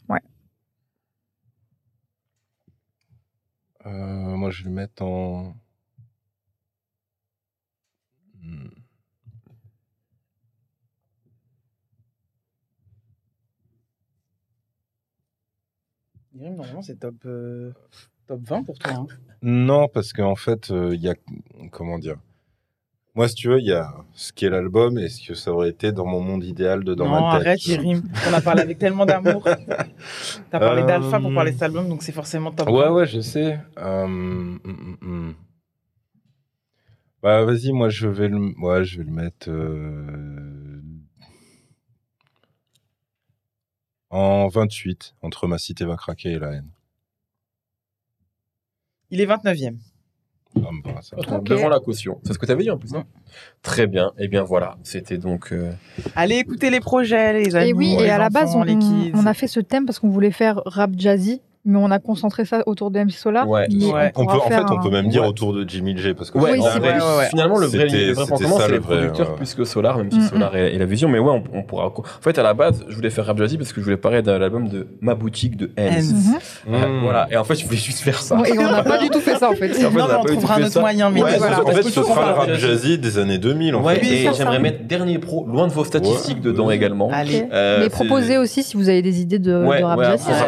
euh, 3.86 3.90
moi, 3.92 4.50
je 4.52 4.64
vais 4.64 4.70
le 4.70 4.76
mettre 4.76 5.04
en. 5.04 5.56
Hmm. 8.42 8.68
Normalement, 16.34 16.82
c'est 16.82 16.98
top, 17.00 17.16
euh, 17.26 17.74
top 18.28 18.42
20 18.42 18.64
pour 18.64 18.78
toi. 18.80 18.94
hein. 18.94 19.08
Non, 19.42 19.88
parce 19.88 20.14
qu'en 20.14 20.36
fait, 20.36 20.72
euh, 20.72 20.96
il 20.96 21.02
y 21.02 21.10
a. 21.10 21.16
Comment 21.72 22.00
dire 22.00 22.18
Moi, 23.16 23.28
si 23.28 23.36
tu 23.36 23.50
veux, 23.50 23.60
il 23.60 23.66
y 23.66 23.74
a 23.74 23.94
ce 24.14 24.32
qu'est 24.32 24.50
l'album 24.50 24.98
et 24.98 25.10
ce 25.10 25.28
que 25.28 25.34
ça 25.34 25.52
aurait 25.52 25.70
été 25.70 25.92
dans 25.92 26.06
mon 26.06 26.22
monde 26.22 26.44
idéal 26.44 26.84
de 26.84 26.94
dans 26.94 27.06
non, 27.06 27.12
ma 27.28 27.38
tête. 27.38 27.48
arrête, 27.48 27.66
Yerim. 27.66 28.04
On 28.30 28.34
a 28.34 28.40
parlé 28.42 28.62
avec 28.62 28.78
tellement 28.78 29.06
d'amour. 29.06 29.44
T'as 30.52 30.60
parlé 30.60 30.84
Euh, 30.84 30.86
d'Alpha 30.86 31.20
pour 31.20 31.34
parler 31.34 31.52
de 31.52 31.56
cet 31.56 31.64
album, 31.64 31.90
donc 31.90 32.04
c'est 32.04 32.12
forcément 32.12 32.52
top 32.52 32.70
Ouais, 32.70 32.86
20. 32.86 32.92
ouais, 32.94 33.08
je 33.08 33.20
sais. 33.20 33.60
Euh, 33.78 34.04
hum, 34.06 34.60
hum, 34.64 34.98
hum. 35.02 35.36
Bah, 37.22 37.44
vas-y, 37.44 37.72
moi, 37.74 37.90
je 37.90 38.08
vais 38.08 38.30
le, 38.30 38.54
ouais, 38.62 38.86
je 38.86 39.00
vais 39.00 39.04
le 39.04 39.12
mettre 39.12 39.50
euh, 39.50 40.82
en 44.12 44.48
28, 44.48 45.16
entre 45.22 45.48
Ma 45.48 45.58
cité 45.58 45.84
va 45.84 45.98
craquer 45.98 46.34
et 46.34 46.40
la 46.40 46.52
haine. 46.54 46.70
Il 49.10 49.20
est 49.20 49.26
29e. 49.26 49.78
Me 50.60 50.94
va, 50.94 51.02
ça. 51.02 51.18
Ok. 51.18 51.44
Devant 51.44 51.70
la 51.70 51.80
caution. 51.80 52.20
C'est 52.24 52.34
ce 52.34 52.40
que 52.40 52.46
tu 52.46 52.52
avais 52.52 52.64
dit 52.64 52.72
en 52.72 52.78
plus. 52.78 52.94
hein 52.94 53.04
Très 53.62 53.88
bien. 53.88 54.12
Et 54.18 54.28
bien 54.28 54.44
voilà, 54.44 54.78
c'était 54.84 55.18
donc. 55.18 55.52
euh, 55.52 55.72
Allez 56.16 56.36
écouter 56.36 56.70
les 56.70 56.80
projets, 56.80 57.34
les 57.34 57.56
amis. 57.56 57.70
Et 57.70 57.74
oui, 57.74 57.96
et 58.00 58.10
à 58.10 58.18
la 58.18 58.30
base, 58.30 58.56
on, 58.56 58.62
on 59.14 59.26
a 59.26 59.34
fait 59.34 59.48
ce 59.48 59.60
thème 59.60 59.86
parce 59.86 60.00
qu'on 60.00 60.10
voulait 60.10 60.32
faire 60.32 60.62
rap 60.66 60.92
jazzy, 60.98 61.42
mais 61.66 61.78
on 61.78 61.92
a 61.92 62.00
concentré 62.00 62.46
ça 62.46 62.64
autour 62.66 62.90
de 62.92 63.00
MC 63.00 63.12
Solar. 63.14 63.48
Ouais. 63.48 63.68
mais 63.72 63.86
Ouais. 63.86 64.12
On 64.16 64.26
peut, 64.26 64.34
en 64.38 64.42
fait, 64.50 64.64
on 64.72 64.82
peut 64.82 64.90
même 64.90 65.10
dire 65.10 65.24
Ouais. 65.24 65.28
autour 65.28 65.54
de 65.54 65.68
Jimmy 65.68 65.96
J, 65.98 66.14
parce 66.14 66.32
que 66.32 66.38
Oui, 66.38 66.58
vrai. 66.60 67.28
Finalement, 67.30 67.58
le 67.58 67.66
vrai, 67.68 67.88
C'était- 67.90 68.06
le 68.08 68.14
vrai 68.14 68.26
c'est 68.28 68.44
le 68.44 68.72
les 68.74 68.78
vrai, 68.80 68.96
producteurs 68.98 69.30
ouais. 69.32 69.36
plus 69.36 69.54
que 69.56 69.66
Solar, 69.66 69.98
même 69.98 70.12
si 70.12 70.20
Mm, 70.20 70.30
Solar 70.30 70.56
est, 70.56 70.74
est 70.76 70.78
la 70.78 70.86
vision. 70.86 71.10
Mais 71.10 71.20
ouais, 71.20 71.32
on, 71.32 71.44
on 71.58 71.64
pourra. 71.64 71.88
En 71.88 71.94
fait, 72.22 72.38
à 72.40 72.44
la 72.44 72.54
base, 72.54 72.86
je 72.88 72.96
voulais 72.96 73.10
faire 73.10 73.26
Rap 73.26 73.38
Jazzy 73.38 73.58
parce 73.58 73.74
que 73.74 73.82
je 73.82 73.86
voulais 73.86 73.98
parler 73.98 74.22
de 74.22 74.32
l'album 74.32 74.68
de 74.70 74.88
Ma 75.02 75.16
Boutique 75.16 75.58
de 75.58 75.70
Hens. 75.78 75.98
Hens. 75.98 76.14
Mhm. 76.68 76.74
Euh, 76.76 77.00
Voilà. 77.04 77.28
Et 77.32 77.38
en 77.38 77.44
fait, 77.44 77.56
je 77.56 77.66
voulais 77.66 77.78
juste 77.78 78.00
faire 78.00 78.22
ça. 78.22 78.38
Et 78.46 78.58
on 78.58 78.64
n'a 78.64 78.84
pas 78.84 78.98
du 79.00 79.10
tout 79.10 79.20
fait 79.20 79.36
ça 79.36 79.50
en 79.50 79.54
fait. 79.54 79.72
En 79.72 79.92
fait, 79.92 79.98
non, 79.98 80.06
on 80.22 80.24
trouvera 80.24 80.56
un 80.56 80.64
autre 80.64 80.80
moyen. 80.80 81.10
Mais. 81.10 81.22
En 81.24 81.28
fait, 81.28 81.84
ce 81.84 81.92
sera 81.92 82.26
le 82.26 82.32
rap 82.38 82.54
jazzy 82.54 82.98
des 82.98 83.18
années 83.18 83.38
2000, 83.38 83.76
en 83.76 83.84
Ouais, 83.84 83.96
fait. 83.96 84.02
Oui, 84.02 84.28
et 84.28 84.34
j'aimerais 84.36 84.60
mettre 84.60 84.86
dernier 84.86 85.20
pro, 85.20 85.46
loin 85.46 85.68
de 85.68 85.74
vos 85.74 85.84
statistiques 85.84 86.42
dedans 86.42 86.70
également. 86.72 87.10
Euh, 87.52 87.80
mais 87.82 87.90
proposez 87.90 88.38
aussi 88.38 88.64
si 88.64 88.78
vous 88.78 88.88
avez 88.90 89.02
des 89.02 89.22
idées 89.22 89.40
de, 89.40 89.54
rap 89.84 90.00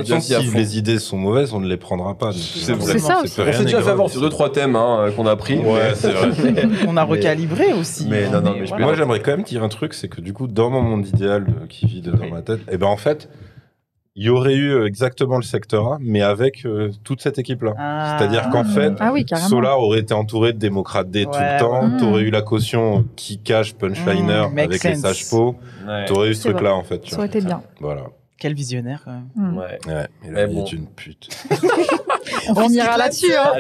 jazzy. 0.06 0.52
les 0.56 0.78
idées 0.78 1.00
sont 1.02 1.18
mauvaises, 1.18 1.54
on 1.54 1.60
ne 1.60 1.68
les 1.68 1.78
prendra 1.78 2.16
pas. 2.18 2.32
C'est 2.32 2.74
vrai. 2.74 2.94
C'est 2.94 3.00
ça 3.00 3.22
aussi. 3.22 3.40
On 3.42 3.52
s'est 3.52 3.64
déjà 3.66 3.80
est 3.80 3.84
fait 3.84 3.90
avoir 3.90 4.10
sur 4.10 4.22
deux 4.22 4.30
trois 4.30 4.52
thèmes 4.52 4.76
hein, 4.76 5.08
euh, 5.08 5.12
qu'on 5.12 5.26
a 5.28 5.36
pris. 5.36 5.58
Ouais, 5.60 5.92
c'est 5.96 6.12
vrai. 6.12 6.30
On 6.88 6.96
a 6.98 7.04
recalibré 7.04 7.74
aussi. 7.74 8.08
Mais 8.10 8.26
hein, 8.26 8.42
non, 8.42 8.52
non, 8.52 8.56
mais 8.60 8.66
voilà. 8.66 8.86
Moi, 8.86 8.96
j'aimerais 8.96 9.20
quand 9.20 9.32
même 9.32 9.44
dire 9.44 9.64
un 9.64 9.70
truc, 9.70 9.94
c'est 9.94 10.08
que 10.08 10.22
du 10.22 10.34
coup, 10.34 10.48
dans 10.48 10.70
mon 10.70 10.82
monde 10.82 11.06
idéal 11.08 11.46
euh, 11.50 11.68
qui 11.68 11.86
vit 11.86 12.02
dans 12.02 12.12
Oui. 12.18 12.32
ma 12.32 12.42
tête, 12.42 12.60
et 12.72 12.78
ben 12.78 12.88
en 12.88 12.98
fait, 12.98 13.30
il 14.16 14.26
y 14.26 14.30
aurait 14.30 14.56
eu 14.56 14.72
euh, 14.74 14.88
exactement 14.88 15.38
le 15.38 15.42
secteur 15.44 15.94
A, 15.94 15.98
mais 16.02 16.22
avec 16.22 16.66
euh, 16.66 16.92
toute 17.06 17.22
cette 17.22 17.40
équipe-là. 17.40 17.74
Ah. 17.78 18.18
C'est-à-dire 18.20 18.50
qu'en 18.50 18.66
fait, 18.66 18.92
Ah 19.00 19.12
oui. 19.14 19.26
Solar 19.48 19.80
aurait 19.80 20.00
été 20.00 20.14
entouré 20.14 20.52
de 20.52 20.58
démocrates 20.58 21.10
D 21.10 21.24
tout 21.24 21.32
Ouais, 21.32 21.54
le 21.54 21.60
temps. 21.60 21.98
T'aurais 21.98 22.24
eu 22.24 22.30
la 22.30 22.42
caution 22.42 23.06
qui 23.16 23.38
cache 23.38 23.74
Punchliner 23.74 24.48
Mm, 24.52 24.60
avec 24.60 24.84
les 24.84 24.96
sages 24.96 25.30
pots. 25.30 25.56
Ouais. 25.88 26.06
T'aurais 26.06 26.30
eu 26.30 26.34
ce 26.34 26.50
truc-là, 26.50 26.76
en 26.76 26.84
fait. 26.84 27.00
tu 27.00 27.12
Ça 27.12 27.18
aurait 27.20 27.28
été 27.28 27.40
bien. 27.40 27.62
Voilà. 27.80 28.04
Quel 28.42 28.56
visionnaire, 28.56 29.04
quand 29.06 29.12
même. 29.12 29.30
Mm. 29.36 29.56
Ouais. 29.56 29.78
Ouais. 29.86 30.08
Et 30.26 30.30
Mais 30.32 30.42
la 30.42 30.48
vie 30.48 30.56
bon. 30.56 30.66
est 30.66 30.72
une 30.74 30.88
pute. 30.88 31.30
On 32.50 32.56
finira 32.68 32.98
là-dessus. 32.98 33.36
Hein. 33.36 33.52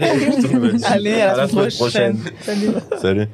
Allez, 0.85 1.21
à 1.21 1.27
la 1.27 1.33
À 1.33 1.37
la 1.37 1.47
semaine 1.47 1.69
semaine 1.69 1.77
prochaine. 1.77 2.17
Salut. 2.41 2.67
Salut. 2.99 3.27